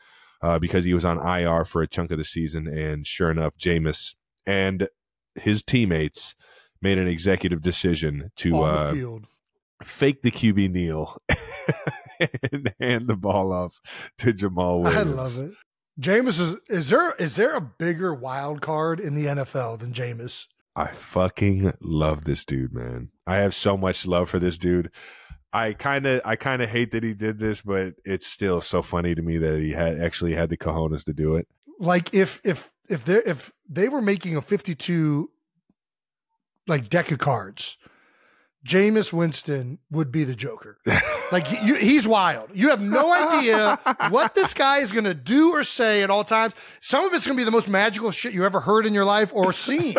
uh, 0.42 0.60
because 0.60 0.84
he 0.84 0.94
was 0.94 1.04
on 1.04 1.18
IR 1.18 1.64
for 1.64 1.82
a 1.82 1.88
chunk 1.88 2.12
of 2.12 2.18
the 2.18 2.24
season. 2.24 2.68
And 2.68 3.04
sure 3.04 3.32
enough, 3.32 3.56
Jameis 3.58 4.14
and 4.46 4.88
his 5.34 5.62
teammates 5.62 6.34
made 6.80 6.98
an 6.98 7.08
executive 7.08 7.62
decision 7.62 8.30
to 8.36 8.58
uh, 8.58 8.92
the 8.92 9.22
fake 9.82 10.22
the 10.22 10.30
QB 10.30 10.70
kneel 10.70 11.16
and 12.52 12.74
hand 12.80 13.08
the 13.08 13.16
ball 13.16 13.52
off 13.52 13.80
to 14.18 14.32
Jamaal 14.32 14.82
Williams. 14.82 15.38
I 15.38 15.42
love 15.42 15.50
it. 15.50 15.56
Jameis 16.00 16.40
is 16.40 16.56
is 16.68 16.90
there 16.90 17.12
is 17.18 17.36
there 17.36 17.54
a 17.54 17.60
bigger 17.60 18.12
wild 18.14 18.60
card 18.60 18.98
in 18.98 19.14
the 19.14 19.26
NFL 19.26 19.78
than 19.78 19.92
Jameis? 19.92 20.48
I 20.76 20.88
fucking 20.88 21.72
love 21.80 22.24
this 22.24 22.44
dude, 22.44 22.74
man. 22.74 23.10
I 23.26 23.36
have 23.36 23.54
so 23.54 23.76
much 23.76 24.06
love 24.06 24.28
for 24.28 24.40
this 24.40 24.58
dude. 24.58 24.90
I 25.52 25.72
kind 25.72 26.04
of 26.04 26.20
I 26.24 26.34
kind 26.34 26.62
of 26.62 26.68
hate 26.68 26.90
that 26.90 27.04
he 27.04 27.14
did 27.14 27.38
this, 27.38 27.62
but 27.62 27.94
it's 28.04 28.26
still 28.26 28.60
so 28.60 28.82
funny 28.82 29.14
to 29.14 29.22
me 29.22 29.38
that 29.38 29.60
he 29.60 29.70
had 29.70 30.00
actually 30.00 30.34
had 30.34 30.50
the 30.50 30.56
cojones 30.56 31.04
to 31.04 31.12
do 31.12 31.36
it. 31.36 31.46
Like 31.78 32.12
if 32.12 32.40
if 32.44 32.72
if 32.88 33.04
they 33.04 33.18
if 33.18 33.52
they 33.68 33.88
were 33.88 34.02
making 34.02 34.36
a 34.36 34.42
52 34.42 35.30
like 36.66 36.88
deck 36.88 37.10
of 37.10 37.18
cards, 37.18 37.76
Jameis 38.66 39.12
Winston 39.12 39.78
would 39.90 40.10
be 40.10 40.24
the 40.24 40.34
Joker. 40.34 40.78
like 41.32 41.50
you, 41.62 41.74
he's 41.74 42.08
wild. 42.08 42.48
You 42.54 42.70
have 42.70 42.80
no 42.80 43.12
idea 43.12 43.78
what 44.08 44.34
this 44.34 44.54
guy 44.54 44.78
is 44.78 44.90
going 44.90 45.04
to 45.04 45.14
do 45.14 45.50
or 45.54 45.64
say 45.64 46.02
at 46.02 46.10
all 46.10 46.24
times. 46.24 46.54
Some 46.80 47.04
of 47.04 47.12
it's 47.12 47.26
going 47.26 47.36
to 47.36 47.40
be 47.40 47.44
the 47.44 47.50
most 47.50 47.68
magical 47.68 48.10
shit 48.10 48.32
you 48.32 48.44
ever 48.44 48.60
heard 48.60 48.86
in 48.86 48.94
your 48.94 49.04
life 49.04 49.32
or 49.34 49.52
seen. 49.52 49.94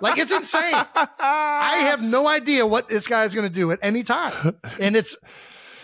like 0.00 0.18
it's 0.18 0.32
insane. 0.32 0.74
I 0.94 1.78
have 1.82 2.02
no 2.02 2.26
idea 2.26 2.66
what 2.66 2.88
this 2.88 3.06
guy 3.06 3.24
is 3.24 3.34
going 3.34 3.48
to 3.48 3.54
do 3.54 3.70
at 3.70 3.78
any 3.82 4.02
time, 4.02 4.56
and 4.80 4.96
it's 4.96 5.18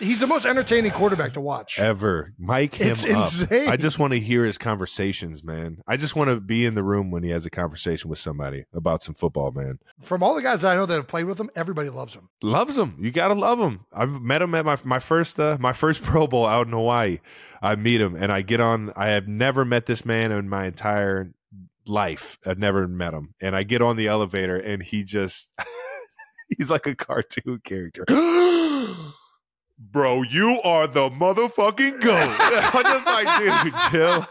he's 0.03 0.19
the 0.19 0.27
most 0.27 0.45
entertaining 0.45 0.91
quarterback 0.91 1.33
to 1.33 1.41
watch. 1.41 1.79
ever. 1.79 2.33
Mike 2.37 2.75
him 2.75 2.91
It's 2.91 3.05
up. 3.05 3.11
insane. 3.11 3.69
I 3.69 3.77
just 3.77 3.99
want 3.99 4.13
to 4.13 4.19
hear 4.19 4.45
his 4.45 4.57
conversations, 4.57 5.43
man. 5.43 5.81
I 5.87 5.97
just 5.97 6.15
want 6.15 6.29
to 6.29 6.39
be 6.39 6.65
in 6.65 6.75
the 6.75 6.83
room 6.83 7.11
when 7.11 7.23
he 7.23 7.29
has 7.31 7.45
a 7.45 7.49
conversation 7.49 8.09
with 8.09 8.19
somebody 8.19 8.65
about 8.73 9.03
some 9.03 9.15
football, 9.15 9.51
man. 9.51 9.79
From 10.01 10.21
all 10.23 10.35
the 10.35 10.41
guys 10.41 10.61
that 10.61 10.71
I 10.71 10.75
know 10.75 10.85
that 10.85 10.93
have 10.95 11.07
played 11.07 11.25
with 11.25 11.39
him, 11.39 11.49
everybody 11.55 11.89
loves 11.89 12.15
him. 12.15 12.29
Loves 12.41 12.77
him. 12.77 12.97
You 12.99 13.11
gotta 13.11 13.33
love 13.33 13.59
him. 13.59 13.85
I've 13.91 14.21
met 14.21 14.41
him 14.41 14.53
at 14.55 14.65
my 14.65 14.77
my 14.83 14.99
first 14.99 15.39
uh, 15.39 15.57
my 15.59 15.73
first 15.73 16.01
Pro 16.03 16.27
Bowl 16.27 16.45
out 16.45 16.67
in 16.67 16.73
Hawaii. 16.73 17.19
I 17.61 17.75
meet 17.75 18.01
him 18.01 18.15
and 18.15 18.31
I 18.31 18.41
get 18.41 18.59
on. 18.59 18.91
I 18.95 19.07
have 19.09 19.27
never 19.27 19.63
met 19.65 19.85
this 19.85 20.05
man 20.05 20.31
in 20.31 20.49
my 20.49 20.65
entire 20.65 21.31
life. 21.87 22.37
I've 22.45 22.59
never 22.59 22.87
met 22.87 23.13
him, 23.13 23.33
and 23.41 23.55
I 23.55 23.63
get 23.63 23.81
on 23.81 23.95
the 23.95 24.07
elevator 24.07 24.57
and 24.57 24.83
he 24.83 25.03
just 25.03 25.49
he's 26.57 26.69
like 26.69 26.87
a 26.87 26.95
cartoon 26.95 27.61
character. 27.63 28.05
Bro, 29.91 30.23
you 30.23 30.59
are 30.63 30.87
the 30.87 31.09
motherfucking 31.09 32.01
goat. 32.01 32.35
I'm 32.39 32.83
just 32.83 33.05
like, 33.05 33.63
dude, 33.63 33.73
chill. 33.91 34.27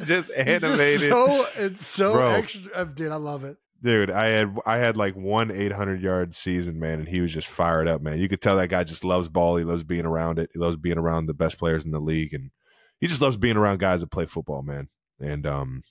just 0.06 0.30
animated. 0.36 1.00
just 1.00 1.08
so 1.08 1.46
it's 1.56 1.86
so 1.86 2.12
Bro. 2.14 2.30
extra. 2.30 2.72
uh, 2.74 2.84
Dude, 2.84 3.12
I 3.12 3.16
love 3.16 3.44
it. 3.44 3.58
Dude, 3.82 4.10
I 4.10 4.26
had 4.26 4.56
I 4.64 4.76
had 4.78 4.96
like 4.96 5.14
one 5.16 5.50
800 5.50 6.00
yard 6.00 6.34
season, 6.34 6.78
man, 6.78 7.00
and 7.00 7.08
he 7.08 7.20
was 7.20 7.32
just 7.34 7.48
fired 7.48 7.88
up, 7.88 8.00
man. 8.00 8.18
You 8.18 8.28
could 8.28 8.40
tell 8.40 8.56
that 8.56 8.68
guy 8.68 8.84
just 8.84 9.04
loves 9.04 9.28
ball. 9.28 9.56
He 9.56 9.64
loves 9.64 9.82
being 9.82 10.06
around 10.06 10.38
it. 10.38 10.50
He 10.52 10.58
loves 10.58 10.76
being 10.76 10.98
around 10.98 11.26
the 11.26 11.34
best 11.34 11.58
players 11.58 11.84
in 11.84 11.90
the 11.90 12.00
league, 12.00 12.32
and 12.32 12.50
he 13.00 13.06
just 13.08 13.20
loves 13.20 13.36
being 13.36 13.56
around 13.56 13.80
guys 13.80 14.00
that 14.00 14.10
play 14.10 14.24
football, 14.26 14.62
man. 14.62 14.88
And 15.20 15.46
um, 15.46 15.82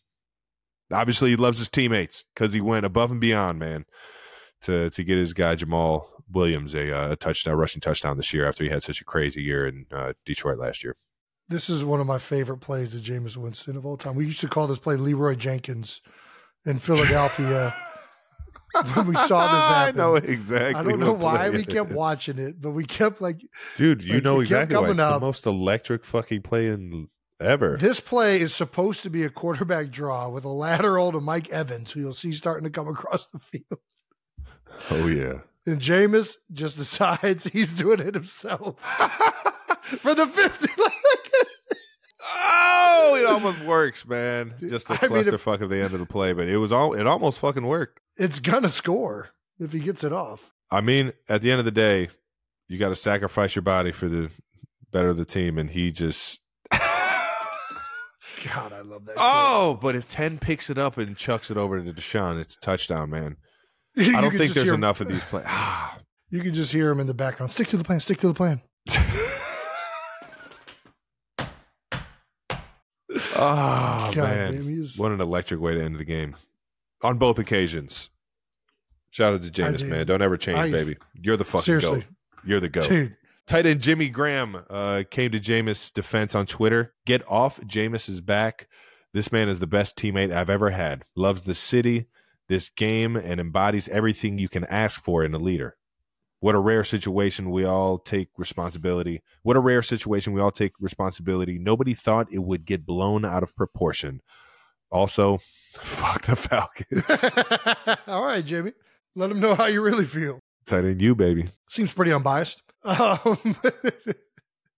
obviously, 0.92 1.32
he 1.32 1.36
loves 1.36 1.60
his 1.60 1.70
teammates 1.70 2.24
because 2.34 2.54
he 2.54 2.62
went 2.62 2.86
above 2.86 3.12
and 3.12 3.20
beyond, 3.22 3.60
man, 3.60 3.86
to 4.64 4.90
to 4.90 5.04
get 5.04 5.18
his 5.18 5.34
guy 5.34 5.56
Jamaal 5.56 6.06
Williams 6.32 6.74
a, 6.76 6.92
uh, 6.96 7.12
a 7.12 7.16
touchdown, 7.16 7.56
rushing 7.56 7.82
touchdown 7.82 8.18
this 8.18 8.34
year 8.34 8.48
after 8.48 8.64
he 8.64 8.70
had 8.70 8.84
such 8.84 9.02
a 9.02 9.06
crazy 9.06 9.42
year 9.42 9.68
in 9.68 9.86
uh, 9.92 10.14
Detroit 10.26 10.58
last 10.58 10.84
year. 10.84 10.96
This 11.50 11.70
is 11.70 11.84
one 11.84 12.00
of 12.00 12.08
my 12.08 12.18
favorite 12.20 12.60
plays 12.60 12.96
of 12.96 13.02
Jameis 13.02 13.36
Winston 13.36 13.76
of 13.76 13.86
all 13.86 13.98
time. 13.98 14.16
We 14.16 14.26
used 14.26 14.40
to 14.42 14.48
call 14.48 14.68
this 14.68 14.80
play 14.80 14.96
Leeroy 14.96 15.36
Jenkins 15.36 16.02
in 16.66 16.80
Philadelphia 16.80 17.76
when 18.94 19.08
we 19.08 19.16
saw 19.16 19.54
this 19.54 19.64
I 19.66 19.86
happen. 19.86 19.98
know 19.98 20.16
exactly. 20.16 20.80
I 20.80 20.84
don't 20.84 21.00
know 21.00 21.12
why 21.14 21.50
we 21.50 21.66
kept 21.66 21.90
is. 21.90 21.96
watching 21.96 22.40
it, 22.40 22.62
but 22.62 22.72
we 22.72 22.86
kept 22.86 23.22
like 23.22 23.42
Dude, 23.76 24.02
you 24.02 24.16
Like, 24.16 24.24
know 24.24 24.40
exactly 24.40 24.78
why. 24.78 24.90
It's 24.92 24.98
the 24.98 25.20
most 25.20 25.46
electric 25.46 26.06
fucking 26.06 26.44
play 26.44 26.68
in 26.68 27.10
ever. 27.42 27.76
this 27.78 28.00
play 28.00 28.40
is 28.40 28.54
supposed 28.56 29.04
to 29.04 29.10
be 29.10 29.24
a 29.24 29.30
quarterback 29.30 29.90
draw 29.90 30.30
with 30.30 30.46
a 30.46 30.50
lateral 30.50 31.12
to 31.12 31.20
Mike 31.20 31.50
Evans, 31.50 31.92
who 31.92 32.00
you'll 32.00 32.14
see 32.14 32.32
starting 32.32 32.64
to 32.64 32.70
come 32.70 32.88
across 32.88 33.26
the 33.26 33.40
field. 33.40 33.82
oh 34.90 35.08
yeah. 35.08 35.40
And 35.66 35.80
Jameis 35.80 36.38
just 36.52 36.78
decides 36.80 37.46
he's 37.46 37.74
doing 37.74 38.00
it 38.00 38.14
himself 38.16 38.80
for 40.00 40.16
the 40.16 40.26
50. 40.28 40.68
oh, 42.24 43.16
it 43.20 43.26
almost 43.26 43.62
works, 43.64 44.06
man. 44.08 44.54
Just 44.60 44.90
a 44.90 44.94
I 44.94 45.08
mean, 45.08 45.24
clusterfuck 45.24 45.62
at 45.62 45.70
the 45.70 45.82
end 45.82 45.94
of 45.94 46.00
the 46.00 46.06
play, 46.06 46.34
but 46.34 46.48
it 46.48 46.58
was 46.58 46.72
all. 46.72 46.94
It 46.94 47.08
almost 47.08 47.40
fucking 47.40 47.66
worked. 47.66 48.00
it's 48.18 48.40
gonna 48.40 48.70
score 48.70 49.30
if 49.60 49.72
he 49.74 49.80
gets 49.80 50.04
it 50.04 50.14
off. 50.14 50.52
I 50.72 50.82
mean, 50.82 51.14
at 51.28 51.42
the 51.42 51.52
end 51.52 51.60
of 51.60 51.66
the 51.66 51.72
day, 51.72 52.10
you 52.68 52.78
got 52.78 52.90
to 52.90 52.96
sacrifice 52.96 53.56
your 53.56 53.64
body 53.64 53.92
for 53.92 54.08
the 54.08 54.30
better 54.92 55.10
of 55.10 55.18
the 55.18 55.26
team, 55.26 55.58
and 55.58 55.70
he 55.70 55.92
just. 55.92 56.40
God, 58.56 58.74
I 58.74 58.82
love 58.82 59.06
that. 59.06 59.16
oh, 59.18 59.78
but 59.82 59.96
if 59.96 60.08
ten 60.08 60.40
picks 60.40 60.70
it 60.72 60.78
up 60.80 60.98
and 60.98 61.16
chucks 61.16 61.52
it 61.52 61.58
over 61.58 61.80
to 61.82 61.94
Deshaun, 61.94 62.40
it's 62.40 62.56
a 62.56 62.60
touchdown, 62.60 63.10
man. 63.12 63.38
I 63.98 64.22
don't 64.22 64.32
think 64.36 64.54
there's 64.54 64.70
him- 64.70 64.76
enough 64.76 65.02
of 65.02 65.08
these. 65.08 65.24
Ah. 65.34 65.98
You 66.34 66.40
can 66.42 66.54
just 66.54 66.72
hear 66.72 66.90
him 66.90 67.02
in 67.02 67.08
the 67.08 67.14
background. 67.14 67.52
Stick 67.52 67.68
to 67.68 67.78
the 67.78 67.84
plan. 67.84 68.00
Stick 68.00 68.20
to 68.20 68.30
the 68.30 68.34
plan. 68.34 68.62
oh 73.10 73.22
God, 73.36 74.16
man, 74.16 74.54
damn, 74.54 74.88
what 74.98 75.12
an 75.12 75.22
electric 75.22 75.60
way 75.60 75.74
to 75.76 75.84
end 75.84 75.96
the 75.98 76.06
game 76.06 76.36
on 77.04 77.18
both 77.18 77.40
occasions. 77.40 78.10
Shout 79.10 79.34
out 79.34 79.44
to 79.44 79.50
Jameis, 79.52 79.86
man. 79.86 80.08
Don't 80.08 80.22
ever 80.22 80.38
change, 80.38 80.58
I- 80.58 80.72
baby. 80.72 80.96
You're 81.16 81.38
the 81.38 81.44
fucking 81.44 81.64
seriously, 81.64 82.00
goat. 82.02 82.06
You're 82.46 82.60
the 82.62 82.70
goat. 82.70 82.88
dude. 82.90 83.16
Tight 83.48 83.66
end 83.66 83.82
Jimmy 83.82 84.08
Graham 84.08 84.64
uh, 84.70 85.04
came 85.10 85.32
to 85.32 85.40
Jameis' 85.40 85.92
defense 85.92 86.36
on 86.36 86.46
Twitter. 86.46 86.94
Get 87.06 87.30
off 87.30 87.60
Jameis's 87.62 88.22
back. 88.22 88.68
This 89.14 89.32
man 89.34 89.50
is 89.50 89.60
the 89.60 89.68
best 89.68 89.98
teammate 89.98 90.32
I've 90.34 90.50
ever 90.50 90.70
had. 90.70 91.04
Loves 91.18 91.42
the 91.42 91.56
city, 91.56 92.06
this 92.52 92.70
game, 92.70 93.16
and 93.16 93.40
embodies 93.40 93.88
everything 93.90 94.38
you 94.38 94.50
can 94.50 94.66
ask 94.66 95.02
for 95.02 95.24
in 95.24 95.34
a 95.34 95.40
leader. 95.40 95.78
What 96.42 96.54
a 96.54 96.60
rare 96.60 96.84
situation. 96.84 97.50
We 97.50 97.64
all 97.64 97.98
take 97.98 98.30
responsibility. 98.38 99.22
What 99.42 99.56
a 99.56 99.60
rare 99.60 99.82
situation. 99.82 100.34
We 100.34 100.42
all 100.42 100.52
take 100.52 100.74
responsibility. 100.80 101.58
Nobody 101.58 101.94
thought 101.94 102.34
it 102.34 102.40
would 102.44 102.66
get 102.66 102.86
blown 102.86 103.24
out 103.24 103.42
of 103.42 103.56
proportion. 103.56 104.22
Also, 104.92 105.38
fuck 105.72 106.24
the 106.26 106.36
Falcons. 106.36 107.26
All 108.08 108.26
right, 108.26 108.44
Jimmy. 108.44 108.74
Let 109.16 109.30
them 109.30 109.40
know 109.40 109.56
how 109.56 109.68
you 109.68 109.82
really 109.82 110.06
feel. 110.06 110.40
Tight 110.66 110.84
end 110.84 111.02
you, 111.02 111.16
baby. 111.16 111.48
Seems 111.70 111.94
pretty 111.94 112.12
unbiased. 112.12 112.62
Um, 112.84 113.56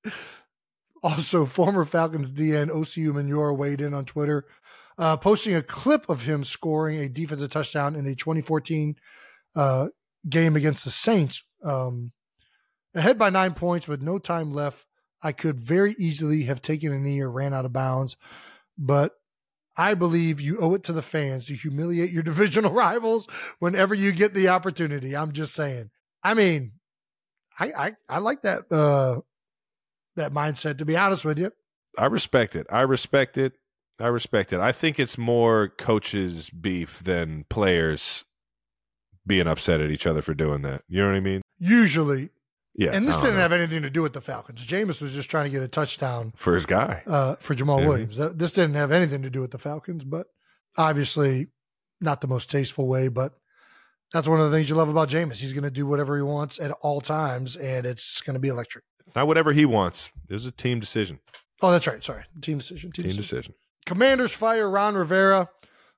also, 1.04 1.46
former 1.46 1.86
Falcons 1.86 2.32
DN 2.32 2.70
Osi 2.70 3.08
Umenyiora 3.08 3.58
weighed 3.58 3.82
in 3.82 3.94
on 3.94 4.06
Twitter, 4.06 4.46
uh, 4.98 5.18
posting 5.18 5.56
a 5.56 5.62
clip 5.62 6.08
of 6.10 6.24
him 6.24 6.44
scoring 6.44 7.00
a 7.00 7.10
defensive 7.10 7.50
touchdown 7.50 7.96
in 7.96 8.06
a 8.06 8.16
2014 8.16 8.96
uh, 9.56 9.88
game 10.28 10.56
against 10.56 10.84
the 10.84 10.92
Saints. 10.92 11.44
Um, 11.64 12.12
ahead 12.94 13.18
by 13.18 13.30
nine 13.30 13.54
points 13.54 13.88
with 13.88 14.02
no 14.02 14.20
time 14.20 14.52
left, 14.52 14.86
I 15.22 15.32
could 15.32 15.60
very 15.60 15.96
easily 15.98 16.44
have 16.44 16.62
taken 16.62 16.92
a 16.92 17.00
knee 17.00 17.22
or 17.22 17.32
ran 17.32 17.54
out 17.54 17.66
of 17.66 17.74
bounds, 17.74 18.18
but 18.78 19.14
I 19.76 19.96
believe 19.96 20.40
you 20.40 20.60
owe 20.60 20.74
it 20.76 20.84
to 20.84 20.94
the 20.94 21.02
fans 21.02 21.48
to 21.48 21.56
humiliate 21.56 22.12
your 22.12 22.24
divisional 22.24 22.72
rivals 22.72 23.28
whenever 23.60 23.96
you 23.96 24.12
get 24.12 24.34
the 24.34 24.50
opportunity. 24.50 25.16
I'm 25.16 25.32
just 25.32 25.54
saying. 25.54 25.90
I 26.24 26.34
mean, 26.34 26.74
I 27.60 27.72
I, 27.78 27.94
I 28.10 28.18
like 28.20 28.44
that 28.44 28.72
uh 28.72 29.22
that 30.16 30.34
mindset 30.34 30.78
to 30.78 30.86
be 30.86 30.96
honest 30.96 31.26
with 31.26 31.40
you. 31.40 31.52
I 31.98 32.06
respect 32.06 32.56
it. 32.56 32.68
I 32.72 32.82
respect 32.82 33.38
it. 33.38 33.54
I 34.00 34.08
respect 34.08 34.52
it. 34.54 34.60
I 34.60 34.72
think 34.72 35.00
it's 35.00 35.18
more 35.18 35.70
coaches' 35.70 36.50
beef 36.50 37.04
than 37.04 37.46
players 37.50 38.26
being 39.26 39.48
upset 39.48 39.80
at 39.80 39.92
each 39.92 40.06
other 40.08 40.22
for 40.22 40.34
doing 40.34 40.62
that. 40.64 40.82
You 40.88 41.02
know 41.02 41.08
what 41.10 41.16
I 41.16 41.20
mean? 41.22 41.42
Usually, 41.60 42.30
Yeah. 42.76 42.92
and 42.92 43.08
this 43.08 43.16
didn't 43.18 43.36
know. 43.36 43.42
have 43.42 43.52
anything 43.54 43.84
to 43.84 43.90
do 43.90 44.02
with 44.02 44.14
the 44.14 44.20
Falcons. 44.22 44.66
Jameis 44.66 45.02
was 45.02 45.14
just 45.14 45.30
trying 45.30 45.46
to 45.46 45.52
get 45.52 45.62
a 45.64 45.68
touchdown 45.68 46.34
for 46.36 46.56
his 46.56 46.66
guy. 46.66 47.04
uh, 47.08 47.36
for 47.36 47.54
Jamaal 47.56 47.80
Mhm. 47.82 47.88
Williams. 47.88 48.18
This 48.36 48.52
didn't 48.54 48.74
have 48.76 48.92
anything 48.92 49.22
to 49.22 49.30
do 49.30 49.42
with 49.42 49.52
the 49.52 49.60
Falcons, 49.60 50.04
but 50.04 50.28
obviously 50.78 51.48
not 52.02 52.20
the 52.22 52.28
most 52.28 52.50
tasteful 52.50 52.88
way. 52.88 53.08
But 53.08 53.34
that's 54.12 54.28
one 54.28 54.42
of 54.42 54.52
the 54.52 54.58
things 54.58 54.70
you 54.70 54.76
love 54.76 54.90
about 54.90 55.10
Jameis. 55.10 55.38
He's 55.40 55.54
going 55.54 55.64
to 55.64 55.72
do 55.72 55.86
whatever 55.86 56.16
he 56.18 56.24
wants 56.24 56.60
at 56.60 56.72
all 56.82 57.00
times, 57.00 57.56
and 57.56 57.86
it's 57.86 58.22
going 58.22 58.34
to 58.34 58.40
be 58.40 58.48
electric. 58.50 58.84
Not 59.16 59.28
whatever 59.28 59.54
he 59.54 59.66
wants. 59.66 60.10
This 60.28 60.42
is 60.42 60.48
a 60.48 60.52
team 60.52 60.80
decision. 60.80 61.20
Oh, 61.62 61.72
that's 61.72 61.88
right. 61.88 62.04
Sorry, 62.04 62.24
team 62.42 62.58
decision. 62.58 62.92
Team, 62.92 63.04
Team 63.04 63.16
decision. 63.16 63.38
decision. 63.38 63.56
Commanders 63.86 64.32
fire 64.32 64.70
Ron 64.70 64.96
Rivera. 64.96 65.50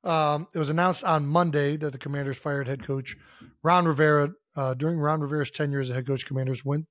Um, 0.04 0.48
it 0.54 0.60
was 0.60 0.70
announced 0.70 1.04
on 1.04 1.26
Monday 1.26 1.78
that 1.78 1.92
the 1.92 1.98
Commanders 1.98 2.38
fired 2.38 2.68
head 2.68 2.84
coach 2.84 3.18
Ron 3.64 3.86
Rivera. 3.86 4.32
Uh, 4.56 4.74
during 4.74 4.98
Ron 4.98 5.20
Rivera's 5.20 5.52
tenure 5.52 5.82
as 5.82 5.90
a 5.90 5.94
head 5.94 6.08
coach, 6.08 6.26
Commanders 6.26 6.64
went 6.64 6.86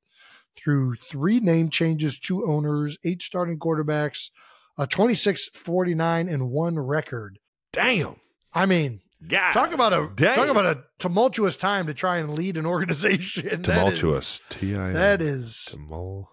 through 0.57 0.97
three 0.97 1.41
name 1.41 1.71
changes, 1.71 2.19
two 2.19 2.45
owners, 2.45 2.99
eight 3.05 3.23
starting 3.23 3.59
quarterbacks, 3.59 4.31
a 4.79 4.87
26 4.87 5.49
49 5.55 6.29
and 6.29 6.51
one 6.51 6.79
record. 6.79 7.39
Damn. 7.73 8.17
I 8.53 8.67
mean, 8.67 9.01
God. 9.27 9.53
talk 9.53 9.73
about 9.73 9.93
a 9.93 10.11
damn. 10.15 10.35
talk 10.35 10.49
about 10.49 10.67
a 10.67 10.85
tumultuous 10.99 11.57
time 11.57 11.87
to 11.87 11.95
try 11.95 12.19
and 12.19 12.37
lead 12.37 12.57
an 12.57 12.67
organization. 12.67 13.63
Tumultuous. 13.63 14.43
T 14.49 14.77
I. 14.77 14.93
That 14.93 15.21
is 15.21 15.69
Tumul. 15.71 16.27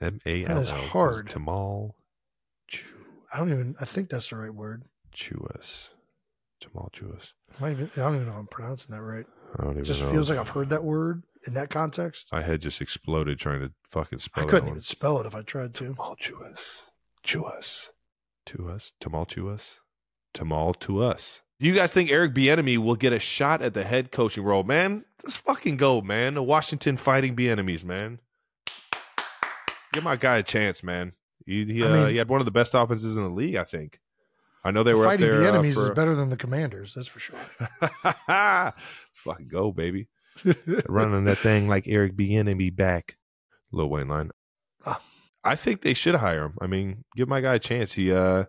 M 0.00 0.20
A 0.26 0.44
L 0.44 0.54
That 0.56 0.62
is 0.62 0.70
hard. 0.70 1.28
Tumul. 1.28 1.92
I 3.34 3.38
don't 3.38 3.50
even 3.50 3.74
I 3.80 3.84
think 3.84 4.10
that's 4.10 4.30
the 4.30 4.36
right 4.36 4.54
word. 4.54 4.84
Tumultuous. 5.12 5.90
Tumultuous. 6.60 7.32
I, 7.60 7.72
even, 7.72 7.90
I 7.96 8.00
don't 8.00 8.14
even 8.14 8.26
know 8.26 8.32
if 8.32 8.38
I'm 8.38 8.46
pronouncing 8.46 8.94
that 8.94 9.02
right. 9.02 9.26
I 9.58 9.62
don't 9.62 9.72
even. 9.72 9.82
It 9.82 9.86
just 9.86 10.02
know. 10.02 10.10
feels 10.12 10.30
like 10.30 10.38
I've 10.38 10.48
heard 10.48 10.70
that 10.70 10.84
word 10.84 11.24
in 11.46 11.54
that 11.54 11.68
context. 11.68 12.28
My 12.32 12.42
head 12.42 12.62
just 12.62 12.80
exploded 12.80 13.40
trying 13.40 13.60
to 13.60 13.72
fucking 13.90 14.20
spell. 14.20 14.44
It. 14.44 14.46
I 14.46 14.50
couldn't 14.50 14.68
even 14.68 14.82
spell 14.82 15.18
it 15.18 15.26
if 15.26 15.34
I 15.34 15.42
tried 15.42 15.74
to. 15.74 15.84
Tumultuous. 15.86 16.90
Tuous. 17.26 17.88
To 18.46 18.68
us. 18.68 18.92
Tumultuous. 19.00 19.80
Tumultuous. 20.32 21.40
Do 21.58 21.66
you 21.66 21.74
guys 21.74 21.92
think 21.92 22.10
Eric 22.10 22.34
Bieniemy 22.34 22.78
will 22.78 22.96
get 22.96 23.12
a 23.12 23.18
shot 23.18 23.62
at 23.62 23.74
the 23.74 23.84
head 23.84 24.12
coaching 24.12 24.44
role? 24.44 24.62
Man, 24.62 25.04
let's 25.24 25.36
fucking 25.36 25.76
go, 25.76 26.00
man. 26.00 26.34
The 26.34 26.42
Washington 26.42 26.96
fighting 26.96 27.34
Bienemies, 27.34 27.84
man. 27.84 28.20
Give 29.92 30.04
my 30.04 30.16
guy 30.16 30.38
a 30.38 30.42
chance, 30.42 30.82
man. 30.82 31.14
He 31.46 31.64
he, 31.64 31.82
I 31.84 31.86
uh, 31.88 31.92
mean- 31.94 32.08
he 32.10 32.16
had 32.16 32.28
one 32.28 32.40
of 32.40 32.44
the 32.46 32.50
best 32.52 32.74
offenses 32.74 33.16
in 33.16 33.22
the 33.22 33.28
league, 33.28 33.56
I 33.56 33.64
think. 33.64 34.00
I 34.66 34.70
know 34.70 34.82
they 34.82 34.92
The 34.92 34.98
were 34.98 35.04
up 35.04 35.10
fighting 35.10 35.26
there. 35.26 35.40
the 35.40 35.46
uh, 35.46 35.52
enemies 35.52 35.74
for- 35.74 35.84
is 35.84 35.90
better 35.90 36.14
than 36.14 36.30
the 36.30 36.38
commanders, 36.38 36.94
that's 36.94 37.08
for 37.08 37.18
sure. 37.20 37.36
Let's 38.28 39.18
fucking 39.18 39.48
go, 39.48 39.72
baby. 39.72 40.08
running 40.88 41.24
that 41.24 41.38
thing 41.38 41.68
like 41.68 41.86
Eric 41.86 42.16
be 42.16 42.70
back. 42.70 43.16
Lil 43.72 43.88
Wayne 43.88 44.08
line. 44.08 44.30
Ah. 44.86 45.00
I 45.44 45.56
think 45.56 45.82
they 45.82 45.94
should 45.94 46.14
hire 46.16 46.44
him. 46.44 46.54
I 46.60 46.66
mean, 46.66 47.04
give 47.16 47.28
my 47.28 47.40
guy 47.40 47.54
a 47.56 47.58
chance. 47.58 47.92
He, 47.92 48.10
uh, 48.12 48.44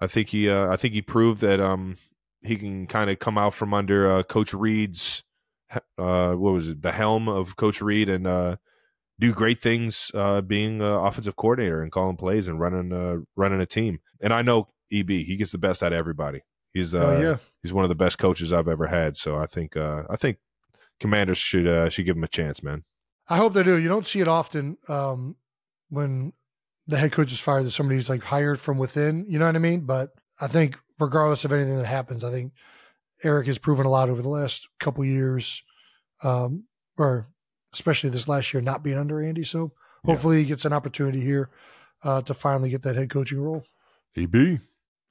I 0.00 0.06
think 0.06 0.28
he, 0.28 0.48
uh, 0.50 0.70
I 0.70 0.76
think 0.76 0.92
he 0.94 1.00
proved 1.02 1.40
that 1.40 1.58
um, 1.60 1.96
he 2.42 2.56
can 2.56 2.86
kind 2.86 3.08
of 3.10 3.18
come 3.18 3.38
out 3.38 3.54
from 3.54 3.72
under 3.72 4.10
uh, 4.10 4.22
Coach 4.22 4.52
Reid's 4.52 5.22
uh, 5.98 6.34
what 6.34 6.52
was 6.52 6.68
it, 6.70 6.82
the 6.82 6.92
helm 6.92 7.28
of 7.28 7.56
Coach 7.56 7.80
Reed 7.80 8.08
and 8.08 8.26
uh, 8.26 8.56
do 9.18 9.32
great 9.32 9.60
things 9.60 10.10
uh, 10.14 10.40
being 10.40 10.82
uh, 10.82 11.00
offensive 11.00 11.36
coordinator 11.36 11.80
and 11.80 11.92
calling 11.92 12.16
plays 12.16 12.48
and 12.48 12.58
running 12.60 12.92
uh, 12.92 13.18
running 13.36 13.60
a 13.60 13.66
team. 13.66 14.00
And 14.20 14.32
I 14.32 14.42
know 14.42 14.68
EB, 14.92 15.10
he 15.10 15.36
gets 15.36 15.52
the 15.52 15.58
best 15.58 15.82
out 15.82 15.92
of 15.92 15.98
everybody. 15.98 16.40
He's 16.72 16.92
uh, 16.94 17.16
oh, 17.16 17.20
yeah. 17.20 17.36
he's 17.62 17.72
one 17.72 17.84
of 17.84 17.88
the 17.88 17.94
best 17.94 18.18
coaches 18.18 18.52
I've 18.52 18.68
ever 18.68 18.86
had. 18.86 19.16
So 19.16 19.36
I 19.36 19.46
think 19.46 19.76
uh, 19.76 20.02
I 20.10 20.16
think 20.16 20.38
Commanders 21.00 21.38
should 21.38 21.68
uh, 21.68 21.88
should 21.88 22.04
give 22.04 22.16
him 22.16 22.24
a 22.24 22.28
chance, 22.28 22.62
man. 22.62 22.84
I 23.28 23.36
hope 23.36 23.54
they 23.54 23.62
do. 23.62 23.78
You 23.78 23.88
don't 23.88 24.06
see 24.06 24.20
it 24.20 24.28
often 24.28 24.76
um, 24.88 25.36
when 25.88 26.32
the 26.86 26.98
head 26.98 27.12
coach 27.12 27.32
is 27.32 27.40
fired 27.40 27.64
that 27.64 27.70
somebody's 27.70 28.08
like 28.08 28.22
hired 28.22 28.60
from 28.60 28.78
within. 28.78 29.24
You 29.28 29.38
know 29.38 29.46
what 29.46 29.56
I 29.56 29.60
mean? 29.60 29.86
But 29.86 30.10
I 30.40 30.48
think 30.48 30.76
regardless 30.98 31.44
of 31.44 31.52
anything 31.52 31.76
that 31.76 31.86
happens, 31.86 32.24
I 32.24 32.30
think 32.30 32.52
Eric 33.22 33.46
has 33.46 33.58
proven 33.58 33.86
a 33.86 33.90
lot 33.90 34.10
over 34.10 34.20
the 34.20 34.28
last 34.28 34.68
couple 34.80 35.04
years, 35.04 35.62
um, 36.22 36.64
or 36.98 37.28
especially 37.74 38.08
this 38.08 38.28
last 38.28 38.54
year 38.54 38.62
not 38.62 38.82
being 38.82 38.96
under 38.96 39.20
Andy. 39.20 39.44
So 39.44 39.72
hopefully 40.04 40.36
yeah. 40.36 40.42
he 40.42 40.48
gets 40.48 40.64
an 40.64 40.72
opportunity 40.72 41.20
here 41.20 41.50
uh, 42.02 42.22
to 42.22 42.32
finally 42.32 42.70
get 42.70 42.82
that 42.84 42.96
head 42.96 43.10
coaching 43.10 43.40
role. 43.40 43.64
EB. 44.16 44.60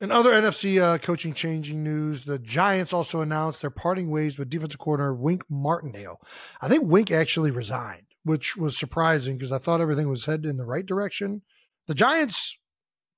In 0.02 0.11
other 0.11 0.31
NFC 0.31 0.81
uh, 0.81 0.98
coaching 0.98 1.34
changing 1.34 1.84
news, 1.84 2.26
the 2.26 2.40
Giants 2.40 2.94
also 2.94 3.22
announced 3.22 3.61
they're 3.61 3.69
parting 3.69 4.10
ways 4.10 4.38
with 4.38 4.49
defensive 4.49 4.80
coordinator 4.80 5.14
Wink 5.14 5.44
Martindale. 5.49 6.19
I 6.61 6.68
think 6.68 6.84
Wink 6.84 7.11
actually 7.11 7.52
resigned, 7.52 8.07
which 8.23 8.57
was 8.57 8.77
surprising 8.77 9.38
because 9.38 9.52
I 9.52 9.60
thought 9.60 9.81
everything 9.81 10.10
was 10.10 10.26
headed 10.26 10.45
in 10.45 10.57
the 10.57 10.65
right 10.65 10.85
direction. 10.85 11.41
The 11.88 11.94
Giants, 11.94 12.57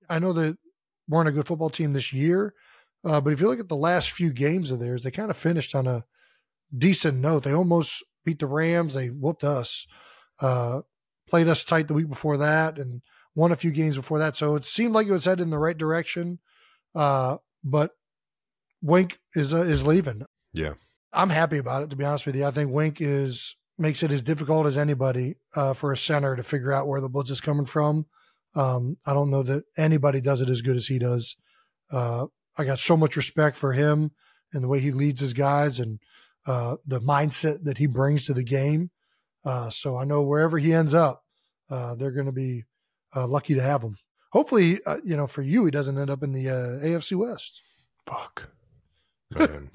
I 0.10 0.20
know 0.20 0.34
they 0.34 0.56
weren't 1.08 1.30
a 1.30 1.32
good 1.32 1.48
football 1.48 1.70
team 1.70 1.94
this 1.94 2.14
year, 2.14 2.54
uh, 3.04 3.22
but 3.22 3.34
if 3.34 3.42
you 3.42 3.48
look 3.48 3.60
at 3.60 3.70
the 3.70 3.76
last 3.76 4.12
few 4.12 4.32
games 4.32 4.70
of 4.70 4.80
theirs, 4.80 5.04
they 5.04 5.12
kind 5.12 5.32
of 5.32 5.38
finished 5.38 5.76
on 5.76 5.88
a 5.88 6.06
decent 6.76 7.20
note. 7.20 7.44
They 7.44 7.54
almost 7.54 8.04
beat 8.26 8.40
the 8.40 8.48
Rams. 8.48 8.94
They 8.94 9.08
whooped 9.08 9.44
us, 9.44 9.88
uh, 10.40 10.82
played 11.30 11.48
us 11.48 11.64
tight 11.64 11.88
the 11.88 11.94
week 11.94 12.10
before 12.10 12.38
that, 12.38 12.78
and 12.78 13.02
won 13.36 13.52
a 13.52 13.58
few 13.58 13.72
games 13.72 13.96
before 13.96 14.20
that. 14.20 14.36
So 14.36 14.56
it 14.56 14.66
seemed 14.66 14.94
like 14.94 15.08
it 15.08 15.12
was 15.12 15.26
headed 15.26 15.44
in 15.44 15.50
the 15.50 15.58
right 15.58 15.78
direction. 15.78 16.40
Uh, 16.94 17.38
but 17.64 17.92
Wink 18.82 19.20
is 19.36 19.54
uh, 19.54 19.62
is 19.62 19.86
leaving. 19.86 20.24
Yeah, 20.54 20.74
I'm 21.14 21.30
happy 21.30 21.58
about 21.58 21.84
it. 21.84 21.90
To 21.90 21.96
be 21.96 22.06
honest 22.06 22.26
with 22.26 22.36
you, 22.36 22.46
I 22.46 22.52
think 22.52 22.72
Wink 22.72 22.98
is 23.00 23.56
makes 23.78 24.04
it 24.04 24.12
as 24.12 24.22
difficult 24.22 24.66
as 24.66 24.78
anybody 24.78 25.36
uh, 25.56 25.74
for 25.74 25.92
a 25.92 25.98
center 25.98 26.36
to 26.36 26.44
figure 26.44 26.72
out 26.72 26.88
where 26.88 27.02
the 27.02 27.10
blitz 27.10 27.30
is 27.30 27.42
coming 27.42 27.66
from. 27.66 28.06
Um, 28.56 28.98
I 29.06 29.14
don't 29.14 29.30
know 29.30 29.44
that 29.44 29.66
anybody 29.78 30.22
does 30.22 30.42
it 30.42 30.50
as 30.50 30.62
good 30.62 30.78
as 30.78 30.88
he 30.88 30.98
does. 30.98 31.36
Uh, 31.92 32.28
I 32.58 32.64
got 32.64 32.80
so 32.80 32.96
much 32.96 33.18
respect 33.18 33.58
for 33.58 33.74
him 33.74 34.12
and 34.54 34.64
the 34.64 34.68
way 34.68 34.80
he 34.80 34.92
leads 34.92 35.20
his 35.20 35.34
guys 35.34 35.80
and 35.80 36.00
uh, 36.46 36.78
the 36.86 37.02
mindset 37.02 37.64
that 37.64 37.78
he 37.78 37.88
brings 37.88 38.26
to 38.26 38.34
the 38.34 38.44
game. 38.44 38.92
Uh, 39.44 39.70
so 39.70 39.98
I 39.98 40.06
know 40.06 40.24
wherever 40.24 40.58
he 40.58 40.74
ends 40.74 40.94
up, 40.94 41.24
uh, 41.70 41.96
they're 41.96 42.12
going 42.12 42.26
to 42.26 42.32
be 42.32 42.64
uh, 43.16 43.28
lucky 43.28 43.54
to 43.56 43.62
have 43.62 43.82
him 43.82 43.98
hopefully, 44.36 44.82
uh, 44.86 44.98
you 45.06 45.16
know, 45.16 45.28
for 45.28 45.42
you, 45.42 45.64
he 45.64 45.72
doesn't 45.72 45.98
end 45.98 46.10
up 46.10 46.22
in 46.22 46.34
the 46.34 46.50
uh, 46.50 46.86
AFC 46.86 47.16
West. 47.16 47.62
Fuck, 48.06 48.50
man, 49.32 49.72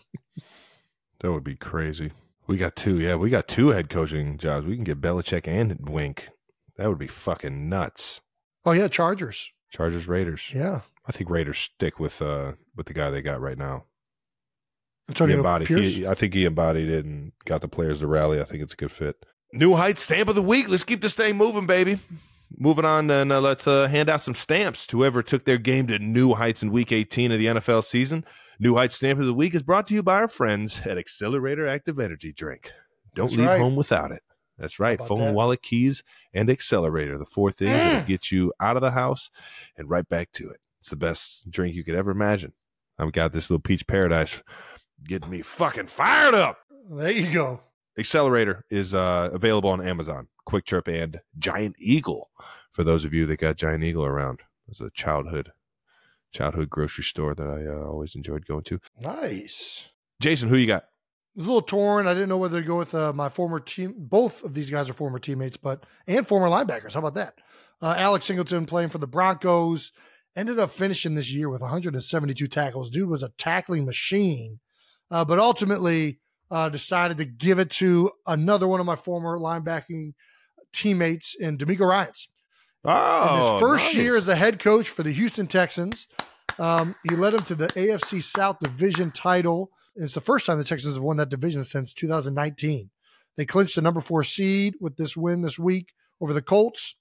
that 1.21 1.33
would 1.33 1.43
be 1.43 1.57
crazy. 1.57 2.13
We 2.47 2.59
got 2.59 2.77
two, 2.77 3.01
yeah, 3.01 3.17
we 3.17 3.31
got 3.31 3.49
two 3.49 3.69
head 3.69 3.89
coaching 3.89 4.37
jobs. 4.37 4.67
We 4.67 4.75
can 4.75 4.85
get 4.85 5.01
Belichick 5.01 5.49
and 5.49 5.89
Wink. 5.89 6.29
That 6.77 6.89
would 6.89 6.99
be 6.99 7.07
fucking 7.07 7.71
nuts. 7.71 8.21
Oh 8.67 8.73
yeah, 8.73 8.89
Chargers, 8.89 9.51
Chargers, 9.71 10.07
Raiders. 10.07 10.53
Yeah, 10.55 10.83
I 11.09 11.13
think 11.13 11.31
Raiders 11.31 11.59
stick 11.59 11.99
with 11.99 12.21
uh 12.21 12.53
with 12.77 12.87
the 12.87 12.95
guy 12.95 13.09
they 13.09 13.23
got 13.23 13.41
right 13.41 13.59
now. 13.59 13.87
Antonio 15.11 15.37
he 15.37 15.39
embodied, 15.39 15.69
Pierce. 15.69 15.95
He, 15.95 16.07
I 16.07 16.15
think 16.15 16.35
he 16.35 16.45
embodied 16.45 16.89
it 16.89 17.05
and 17.05 17.33
got 17.45 17.61
the 17.61 17.69
players 17.69 18.01
to 18.01 18.07
rally. 18.07 18.41
I 18.41 18.45
think 18.45 18.63
it's 18.63 18.75
a 18.75 18.77
good 18.77 18.93
fit. 18.93 19.25
New 19.53 19.75
Heights 19.75 20.03
stamp 20.03 20.29
of 20.29 20.35
the 20.35 20.43
week. 20.43 20.69
Let's 20.69 20.85
keep 20.85 21.03
this 21.03 21.15
thing 21.15 21.37
moving, 21.37 21.67
baby 21.67 21.99
moving 22.57 22.85
on, 22.85 23.11
and 23.11 23.33
uh, 23.33 23.41
let's 23.41 23.67
uh, 23.67 23.89
hand 23.89 24.09
out 24.09 24.23
some 24.23 24.35
stamps 24.35 24.87
to 24.89 24.99
whoever 24.99 25.23
took 25.23 25.45
their 25.45 25.59
game 25.59 25.87
to 25.89 25.99
new 25.99 26.35
heights 26.35 26.63
in 26.63 26.71
Week 26.71 26.93
18 26.93 27.33
of 27.33 27.39
the 27.39 27.47
NFL 27.47 27.85
season. 27.85 28.25
New 28.59 28.75
Heights 28.75 28.97
Stamp 28.97 29.19
of 29.19 29.27
the 29.27 29.35
Week 29.35 29.55
is 29.55 29.63
brought 29.63 29.87
to 29.87 29.95
you 29.95 30.03
by 30.03 30.17
our 30.17 30.29
friends 30.29 30.83
at 30.85 30.99
Accelerator 30.99 31.67
Active 31.67 31.99
Energy 31.99 32.33
Drink. 32.33 32.71
Don't 33.15 33.29
That's 33.29 33.39
leave 33.39 33.49
right. 33.49 33.61
home 33.61 33.77
without 33.77 34.13
it. 34.13 34.23
That's 34.59 34.79
right. 34.79 34.99
Phone, 34.99 35.21
that? 35.21 35.35
wallet, 35.35 35.63
keys, 35.63 36.05
and 36.35 36.51
accelerator. 36.51 37.17
The 37.17 37.25
four 37.25 37.51
things 37.51 37.73
that'll 37.73 38.07
get 38.07 38.31
you 38.31 38.53
out 38.61 38.77
of 38.77 38.83
the 38.83 38.91
house 38.91 39.31
and 39.79 39.89
right 39.89 40.07
back 40.07 40.33
to 40.33 40.51
it. 40.51 40.61
It's 40.81 40.91
the 40.91 40.97
best 40.97 41.51
drink 41.51 41.75
you 41.75 41.83
could 41.83 41.95
ever 41.95 42.11
imagine. 42.11 42.53
I've 42.99 43.13
got 43.13 43.33
this 43.33 43.49
little 43.49 43.63
peach 43.63 43.87
paradise 43.87 44.43
getting 45.07 45.31
me 45.31 45.43
fucking 45.43 45.87
fired 45.87 46.35
up. 46.35 46.59
There 46.91 47.11
you 47.11 47.33
go. 47.33 47.61
Accelerator 47.99 48.65
is 48.71 48.95
uh, 48.95 49.31
available 49.33 49.71
on 49.71 49.87
Amazon, 49.87 50.29
QuikTrip, 50.49 50.89
and 50.89 51.21
Giant 51.39 51.77
Eagle. 51.79 52.31
For 52.73 52.85
those 52.85 53.05
of 53.05 53.13
you 53.13 53.27
that 53.27 53.39
got 53.39 53.57
Giant 53.57 53.85
Eagle 53.85 54.07
around, 54.07 54.41
it's 54.69 54.81
a 54.81 54.91
childhood 54.91 55.53
childhood 56.33 56.71
grocery 56.71 57.05
store 57.05 57.35
that 57.35 57.49
I 57.49 57.67
uh, 57.67 57.87
always 57.87 58.15
enjoyed 58.15 58.47
going 58.47 58.63
to. 58.65 58.81
Nice. 59.01 59.89
Jason, 60.21 60.49
who 60.49 60.57
you 60.57 60.67
got? 60.67 60.85
I 60.85 60.87
was 61.37 61.47
a 61.47 61.49
little 61.49 61.63
torn. 61.63 62.07
I 62.07 62.15
didn't 62.15 62.29
know 62.29 62.39
whether 62.39 62.61
to 62.61 62.67
go 62.67 62.79
with 62.79 62.95
uh, 62.95 63.13
my 63.13 63.29
former 63.29 63.59
team. 63.59 63.95
Both 63.97 64.45
of 64.45 64.55
these 64.55 64.71
guys 64.71 64.89
are 64.89 64.95
former 64.95 65.19
teammates, 65.19 65.57
but 65.57 65.85
and 66.07 66.27
former 66.27 66.49
linebackers. 66.49 66.95
How 66.95 67.01
about 67.01 67.15
that? 67.15 67.35
Uh, 67.83 67.95
Alex 67.97 68.27
Singleton 68.27 68.67
playing 68.67 68.91
for 68.91 68.99
the 68.99 69.07
Broncos 69.07 69.93
ended 70.37 70.59
up 70.59 70.71
finishing 70.71 71.15
this 71.15 71.33
year 71.33 71.49
with 71.49 71.61
172 71.61 72.47
tackles. 72.49 72.91
Dude 72.91 73.09
was 73.09 73.23
a 73.23 73.31
tackling 73.31 73.85
machine, 73.85 74.61
uh, 75.11 75.25
but 75.25 75.39
ultimately 75.39 76.21
uh, 76.51 76.69
decided 76.69 77.19
to 77.19 77.25
give 77.25 77.59
it 77.59 77.71
to 77.71 78.11
another 78.27 78.67
one 78.67 78.81
of 78.81 78.87
my 78.87 78.97
former 78.97 79.39
linebacking 79.39 80.15
teammates 80.73 81.35
in 81.35 81.59
DeMeco 81.59 81.89
Ryans. 81.89 82.29
Oh, 82.85 83.29
In 83.29 83.53
his 83.53 83.61
first 83.61 83.85
nice. 83.85 83.95
year 83.95 84.17
as 84.17 84.27
the 84.27 84.37
head 84.37 84.59
coach 84.59 84.89
for 84.89 85.03
the 85.03 85.13
Houston 85.13 85.47
Texans, 85.47 86.07
um, 86.59 86.95
he 87.09 87.15
led 87.15 87.35
them 87.35 87.45
to 87.45 87.55
the 87.55 87.69
AFC 87.69 88.23
South 88.23 88.59
Division 88.61 89.11
title. 89.11 89.71
It's 89.97 90.15
the 90.15 90.21
first 90.21 90.47
time 90.47 90.59
the 90.59 90.65
Texans 90.65 90.95
have 90.95 91.03
won 91.03 91.19
that 91.19 91.29
division 91.29 91.65
since 91.65 91.93
2019. 91.93 92.91
They 93.37 93.45
clinched 93.45 93.77
the 93.77 93.83
number 93.83 94.01
four 94.01 94.25
seed 94.25 94.75
with 94.81 94.97
this 94.97 95.17
win 95.17 95.43
this 95.43 95.59
week 95.59 95.93
over 96.21 96.33
the 96.33 96.43
Colts. 96.43 96.97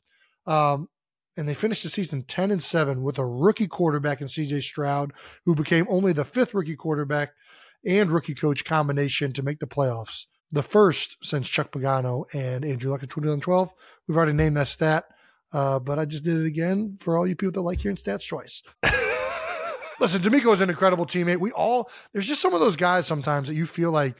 Um, 0.45 0.89
and 1.37 1.47
they 1.47 1.53
finished 1.53 1.83
the 1.83 1.89
season 1.89 2.23
10 2.23 2.51
and 2.51 2.61
7 2.61 3.01
with 3.01 3.17
a 3.17 3.25
rookie 3.25 3.67
quarterback 3.67 4.19
in 4.19 4.27
CJ 4.27 4.61
Stroud, 4.61 5.13
who 5.45 5.55
became 5.55 5.85
only 5.89 6.11
the 6.11 6.25
fifth 6.25 6.53
rookie 6.53 6.75
quarterback 6.75 7.31
and 7.85 8.11
rookie 8.11 8.35
coach 8.35 8.65
combination 8.65 9.33
to 9.33 9.43
make 9.43 9.59
the 9.59 9.67
playoffs. 9.67 10.25
The 10.51 10.63
first 10.63 11.17
since 11.21 11.47
Chuck 11.47 11.71
Pagano 11.71 12.25
and 12.33 12.65
Andrew 12.65 12.91
Luck 12.91 13.03
in 13.03 13.09
2012. 13.09 13.71
We've 14.07 14.17
already 14.17 14.33
named 14.33 14.57
that 14.57 14.67
stat, 14.67 15.05
uh, 15.53 15.79
but 15.79 15.99
I 15.99 16.05
just 16.05 16.23
did 16.23 16.37
it 16.37 16.45
again 16.45 16.97
for 16.99 17.17
all 17.17 17.27
you 17.27 17.35
people 17.35 17.51
that 17.53 17.61
like 17.61 17.79
hearing 17.81 17.97
stats 17.97 18.21
choice. 18.21 18.63
Listen, 19.99 20.21
DeMeco 20.21 20.53
is 20.53 20.61
an 20.61 20.69
incredible 20.69 21.05
teammate. 21.05 21.39
We 21.39 21.51
all 21.51 21.89
there's 22.13 22.27
just 22.27 22.41
some 22.41 22.53
of 22.53 22.61
those 22.61 22.75
guys 22.75 23.05
sometimes 23.05 23.47
that 23.47 23.55
you 23.55 23.65
feel 23.65 23.91
like 23.91 24.15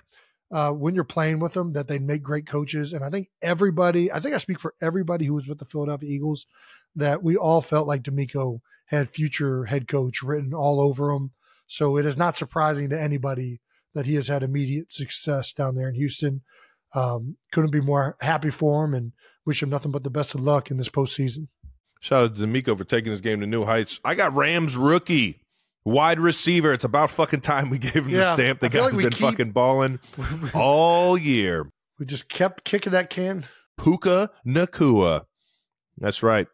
uh, 0.52 0.72
when 0.72 0.96
you're 0.96 1.04
playing 1.04 1.40
with 1.40 1.54
them 1.54 1.74
that 1.74 1.88
they 1.88 2.00
make 2.00 2.24
great 2.24 2.48
coaches. 2.48 2.94
And 2.94 3.04
I 3.04 3.10
think 3.10 3.30
everybody, 3.42 4.12
I 4.12 4.20
think 4.20 4.36
I 4.36 4.40
speak 4.40 4.60
for 4.60 4.74
everybody 4.82 5.26
who 5.26 5.36
was 5.36 5.48
with 5.48 5.60
the 5.60 5.66
Philadelphia 5.66 6.10
Eagles, 6.10 6.48
that 6.96 7.24
we 7.24 7.38
all 7.38 7.62
felt 7.62 7.88
like 7.88 8.04
DeMeco 8.04 8.60
had 8.86 9.10
future 9.10 9.66
head 9.66 9.88
coach 9.88 10.24
written 10.24 10.54
all 10.54 10.82
over 10.82 11.12
him. 11.12 11.32
So 11.70 11.98
it 11.98 12.06
is 12.06 12.18
not 12.18 12.36
surprising 12.36 12.90
to 12.90 13.00
anybody 13.00 13.62
that 13.94 14.06
he 14.08 14.16
has 14.16 14.28
had 14.28 14.42
immediate 14.44 14.92
success 14.92 15.54
down 15.54 15.76
there 15.76 15.88
in 15.88 15.96
Houston. 15.96 16.42
Um, 16.96 17.38
couldn't 17.52 17.70
be 17.72 17.80
more 17.82 18.18
happy 18.22 18.50
for 18.50 18.84
him 18.86 18.96
and 18.96 19.12
wish 19.46 19.62
him 19.62 19.70
nothing 19.70 19.92
but 19.92 20.04
the 20.04 20.10
best 20.10 20.34
of 20.34 20.42
luck 20.42 20.72
in 20.72 20.78
this 20.78 20.90
postseason. 20.90 21.48
Shout 22.02 22.24
out 22.24 22.36
to 22.38 22.42
DeMeco 22.48 22.76
for 22.78 22.84
taking 22.86 23.12
this 23.12 23.22
game 23.22 23.40
to 23.42 23.46
new 23.48 23.66
heights. 23.66 24.00
I 24.04 24.16
got 24.16 24.34
Rams 24.34 24.76
rookie. 24.76 25.42
Wide 25.86 26.20
receiver. 26.20 26.74
It's 26.74 26.84
about 26.84 27.12
fucking 27.12 27.42
time 27.42 27.70
we 27.70 27.78
gave 27.78 27.94
him 28.06 28.12
the 28.12 28.26
stamp. 28.34 28.60
The 28.60 28.70
guy's 28.70 28.94
like 28.94 28.96
been 28.98 29.10
keep- 29.12 29.20
fucking 29.20 29.52
balling 29.52 30.00
all 30.54 31.18
year. 31.18 31.70
we 32.00 32.06
just 32.06 32.30
kept 32.30 32.64
kicking 32.64 32.92
that 32.94 33.10
can. 33.10 33.46
Puka 33.78 34.32
Nacua. 34.46 35.26
That's 36.00 36.24
right. 36.24 36.48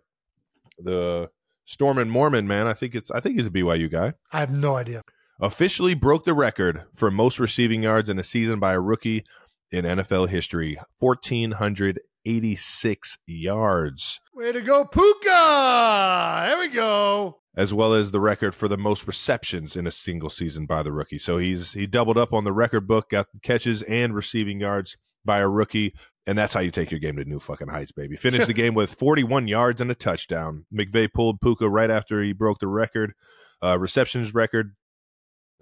The 0.77 1.29
Storm 1.65 1.97
and 1.97 2.09
Mormon 2.11 2.47
man. 2.47 2.67
I 2.67 2.73
think 2.73 2.95
it's. 2.95 3.11
I 3.11 3.19
think 3.19 3.35
he's 3.35 3.47
a 3.47 3.51
BYU 3.51 3.89
guy. 3.91 4.13
I 4.31 4.39
have 4.39 4.51
no 4.51 4.75
idea. 4.75 5.01
Officially 5.39 5.93
broke 5.95 6.23
the 6.23 6.33
record 6.33 6.83
for 6.95 7.11
most 7.11 7.39
receiving 7.39 7.83
yards 7.83 8.09
in 8.09 8.17
a 8.19 8.23
season 8.23 8.59
by 8.59 8.73
a 8.73 8.79
rookie 8.79 9.25
in 9.71 9.83
NFL 9.83 10.29
history. 10.29 10.77
Fourteen 10.99 11.51
hundred 11.51 11.99
eighty-six 12.25 13.17
yards, 13.27 14.19
Way 14.33 14.51
to 14.51 14.61
go, 14.61 14.85
Puka! 14.85 16.43
There 16.47 16.59
we 16.59 16.69
go. 16.69 17.39
as 17.55 17.73
well 17.73 17.93
as 17.93 18.11
the 18.11 18.19
record 18.19 18.53
for 18.55 18.67
the 18.67 18.77
most 18.77 19.07
receptions 19.07 19.75
in 19.75 19.85
a 19.87 19.91
single 19.91 20.29
season 20.29 20.65
by 20.65 20.83
the 20.83 20.91
rookie. 20.91 21.17
So 21.17 21.37
he's 21.37 21.71
he 21.73 21.85
doubled 21.87 22.17
up 22.17 22.33
on 22.33 22.43
the 22.43 22.51
record 22.53 22.87
book, 22.87 23.09
got 23.09 23.27
catches 23.43 23.81
and 23.83 24.13
receiving 24.15 24.59
yards. 24.59 24.97
By 25.25 25.39
a 25.39 25.47
rookie. 25.47 25.93
And 26.27 26.37
that's 26.37 26.53
how 26.53 26.59
you 26.59 26.71
take 26.71 26.89
your 26.89 26.99
game 26.99 27.17
to 27.17 27.25
new 27.25 27.39
fucking 27.39 27.67
heights, 27.67 27.91
baby. 27.91 28.15
Finished 28.15 28.47
the 28.47 28.53
game 28.61 28.73
with 28.73 28.93
41 28.93 29.47
yards 29.47 29.79
and 29.79 29.91
a 29.91 29.95
touchdown. 29.95 30.65
McVay 30.73 31.11
pulled 31.11 31.39
Puka 31.41 31.69
right 31.69 31.91
after 31.91 32.21
he 32.21 32.33
broke 32.33 32.59
the 32.59 32.67
record, 32.67 33.13
uh, 33.61 33.77
receptions 33.77 34.33
record. 34.33 34.75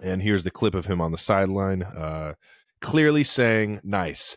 And 0.00 0.22
here's 0.22 0.42
the 0.44 0.50
clip 0.50 0.74
of 0.74 0.86
him 0.86 1.00
on 1.00 1.12
the 1.12 1.18
sideline, 1.18 1.82
uh, 1.82 2.34
clearly 2.80 3.24
saying, 3.24 3.80
Nice. 3.84 4.36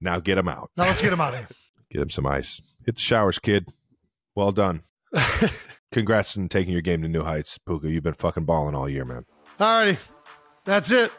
Now 0.00 0.20
get 0.20 0.38
him 0.38 0.48
out. 0.48 0.70
Now 0.76 0.84
let's 0.84 1.00
get 1.00 1.12
him 1.12 1.20
out 1.20 1.32
of 1.34 1.40
here. 1.40 1.48
Get 1.90 2.02
him 2.02 2.10
some 2.10 2.26
ice. 2.26 2.60
Hit 2.84 2.96
the 2.96 3.00
showers, 3.00 3.38
kid. 3.38 3.68
Well 4.34 4.50
done. 4.50 4.82
Congrats 5.92 6.36
on 6.36 6.48
taking 6.48 6.72
your 6.72 6.82
game 6.82 7.00
to 7.02 7.08
new 7.08 7.22
heights, 7.22 7.58
Puka. 7.58 7.88
You've 7.88 8.02
been 8.02 8.14
fucking 8.14 8.44
balling 8.44 8.74
all 8.74 8.88
year, 8.88 9.04
man. 9.04 9.24
Alrighty. 9.58 9.98
That's 10.64 10.90
it. 10.90 11.12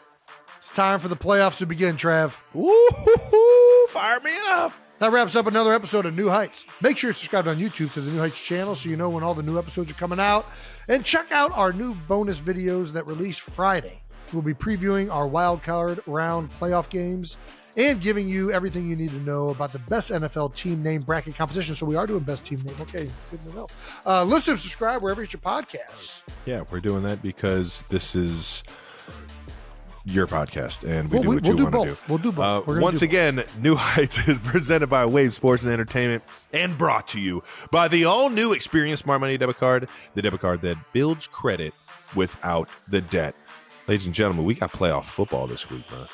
It's 0.58 0.70
time 0.70 0.98
for 0.98 1.06
the 1.06 1.14
playoffs 1.14 1.58
to 1.58 1.66
begin, 1.66 1.96
Trav. 1.96 2.36
Woo! 2.52 3.86
Fire 3.90 4.18
me 4.18 4.32
up. 4.48 4.72
That 4.98 5.12
wraps 5.12 5.36
up 5.36 5.46
another 5.46 5.72
episode 5.72 6.04
of 6.04 6.16
New 6.16 6.28
Heights. 6.28 6.66
Make 6.80 6.96
sure 6.96 7.10
you're 7.10 7.14
subscribed 7.14 7.46
on 7.46 7.58
YouTube 7.58 7.92
to 7.92 8.00
the 8.00 8.10
New 8.10 8.18
Heights 8.18 8.40
channel 8.40 8.74
so 8.74 8.88
you 8.88 8.96
know 8.96 9.08
when 9.08 9.22
all 9.22 9.34
the 9.34 9.42
new 9.44 9.56
episodes 9.56 9.88
are 9.92 9.94
coming 9.94 10.18
out. 10.18 10.46
And 10.88 11.04
check 11.04 11.30
out 11.30 11.52
our 11.52 11.72
new 11.72 11.94
bonus 11.94 12.40
videos 12.40 12.90
that 12.94 13.06
release 13.06 13.38
Friday. 13.38 14.00
We'll 14.32 14.42
be 14.42 14.52
previewing 14.52 15.14
our 15.14 15.28
wild 15.28 15.62
card 15.62 16.00
round 16.08 16.50
playoff 16.58 16.90
games 16.90 17.36
and 17.76 18.00
giving 18.00 18.28
you 18.28 18.50
everything 18.50 18.90
you 18.90 18.96
need 18.96 19.10
to 19.10 19.20
know 19.20 19.50
about 19.50 19.72
the 19.72 19.78
best 19.78 20.10
NFL 20.10 20.56
team 20.56 20.82
name 20.82 21.02
bracket 21.02 21.36
competition. 21.36 21.76
So 21.76 21.86
we 21.86 21.94
are 21.94 22.04
doing 22.08 22.24
best 22.24 22.44
team 22.44 22.62
name. 22.62 22.74
Okay, 22.80 23.08
good 23.30 23.44
to 23.44 23.54
know. 23.54 23.68
Uh, 24.04 24.24
listen, 24.24 24.56
subscribe 24.56 25.02
wherever 25.02 25.20
you 25.20 25.28
get 25.28 25.34
your 25.34 25.40
podcasts. 25.40 26.22
Yeah, 26.46 26.64
we're 26.68 26.80
doing 26.80 27.04
that 27.04 27.22
because 27.22 27.84
this 27.90 28.16
is 28.16 28.64
your 30.10 30.26
podcast, 30.26 30.82
and 30.88 31.10
we 31.10 31.16
Well, 31.18 31.22
do 31.22 31.28
we- 31.28 31.34
what 31.36 31.44
we'll 31.44 31.56
you 31.58 31.64
want 31.64 31.74
to 31.88 31.94
do. 31.94 31.96
We'll 32.08 32.18
do 32.18 32.32
both. 32.32 32.44
Uh, 32.44 32.62
We're 32.66 32.80
once 32.80 33.00
do 33.00 33.06
both. 33.06 33.10
again, 33.10 33.44
New 33.60 33.74
Heights 33.74 34.18
is 34.26 34.38
presented 34.38 34.86
by 34.88 35.04
Wave 35.06 35.34
Sports 35.34 35.62
and 35.62 35.70
Entertainment 35.72 36.22
and 36.52 36.76
brought 36.78 37.08
to 37.08 37.20
you 37.20 37.42
by 37.70 37.88
the 37.88 38.04
all-new 38.06 38.54
Experian 38.54 38.96
Smart 38.96 39.20
Money 39.20 39.36
debit 39.36 39.58
card, 39.58 39.88
the 40.14 40.22
debit 40.22 40.40
card 40.40 40.62
that 40.62 40.76
builds 40.92 41.26
credit 41.26 41.74
without 42.14 42.68
the 42.88 43.00
debt. 43.02 43.34
Ladies 43.86 44.06
and 44.06 44.14
gentlemen, 44.14 44.44
we 44.46 44.54
got 44.54 44.72
playoff 44.72 45.04
football 45.04 45.46
this 45.46 45.68
week, 45.70 45.90
man. 45.90 46.06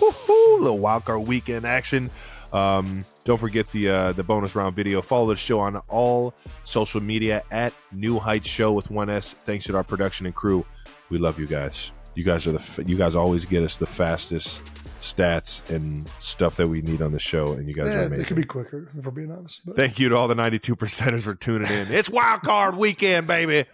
Woo-hoo, 0.00 0.58
little 0.60 0.78
wild 0.78 1.04
card 1.04 1.26
weekend 1.26 1.64
action. 1.66 2.10
Um, 2.52 3.04
don't 3.24 3.38
forget 3.38 3.66
the 3.68 3.88
uh, 3.88 4.12
the 4.12 4.22
bonus 4.22 4.54
round 4.54 4.74
video. 4.76 5.02
Follow 5.02 5.26
the 5.28 5.36
show 5.36 5.58
on 5.60 5.76
all 5.88 6.32
social 6.64 7.00
media 7.00 7.42
at 7.50 7.72
New 7.92 8.18
Heights 8.18 8.48
Show 8.48 8.72
with 8.72 8.90
one 8.90 9.10
S. 9.10 9.34
Thanks 9.44 9.64
to 9.66 9.76
our 9.76 9.82
production 9.84 10.26
and 10.26 10.34
crew. 10.34 10.64
We 11.10 11.18
love 11.18 11.38
you 11.40 11.46
guys. 11.46 11.90
You 12.16 12.24
guys 12.24 12.46
are 12.46 12.52
the 12.52 12.84
you 12.86 12.96
guys 12.96 13.14
always 13.14 13.44
get 13.44 13.62
us 13.62 13.76
the 13.76 13.86
fastest 13.86 14.62
stats 15.02 15.60
and 15.68 16.08
stuff 16.18 16.56
that 16.56 16.66
we 16.66 16.80
need 16.80 17.02
on 17.02 17.12
the 17.12 17.18
show, 17.18 17.52
and 17.52 17.68
you 17.68 17.74
guys 17.74 17.88
are 17.88 18.04
amazing. 18.04 18.20
it 18.22 18.26
could 18.26 18.36
be 18.36 18.44
quicker 18.44 18.90
if 18.98 19.04
we're 19.04 19.10
being 19.10 19.30
honest. 19.30 19.60
But 19.66 19.76
Thank 19.76 19.98
you 19.98 20.08
to 20.08 20.16
all 20.16 20.26
the 20.26 20.34
92 20.34 20.76
percenters 20.76 21.24
for 21.24 21.34
tuning 21.34 21.70
in. 21.70 21.92
It's 21.92 22.08
wild 22.08 22.40
card 22.40 22.76
weekend, 22.76 23.26
baby. 23.26 23.66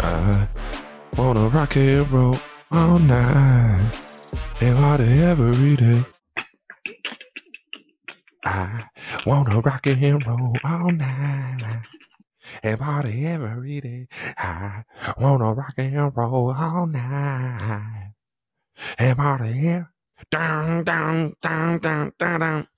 I 0.00 0.48
wanna 1.18 1.48
rock 1.48 1.76
and 1.76 2.10
roll 2.10 2.36
all 2.70 2.98
night 2.98 3.92
and 4.62 4.76
party 4.78 5.04
every 5.04 5.76
day. 5.76 6.00
I 8.42 8.84
wanna 9.26 9.60
rock 9.60 9.86
and 9.86 10.26
roll 10.26 10.56
all 10.64 10.90
night 10.92 11.82
and 12.62 12.78
party 12.78 13.26
every 13.26 13.80
day. 13.80 14.08
I 14.36 14.84
wanna 15.18 15.54
rock 15.54 15.74
and 15.76 16.16
roll 16.16 16.52
all 16.52 16.86
night 16.86 18.12
and 18.98 19.16
party 19.16 19.66
every 19.68 19.86
down, 20.30 20.84
down, 20.84 21.34
down, 21.40 21.78
down, 21.78 22.12
down, 22.18 22.40
down. 22.40 22.68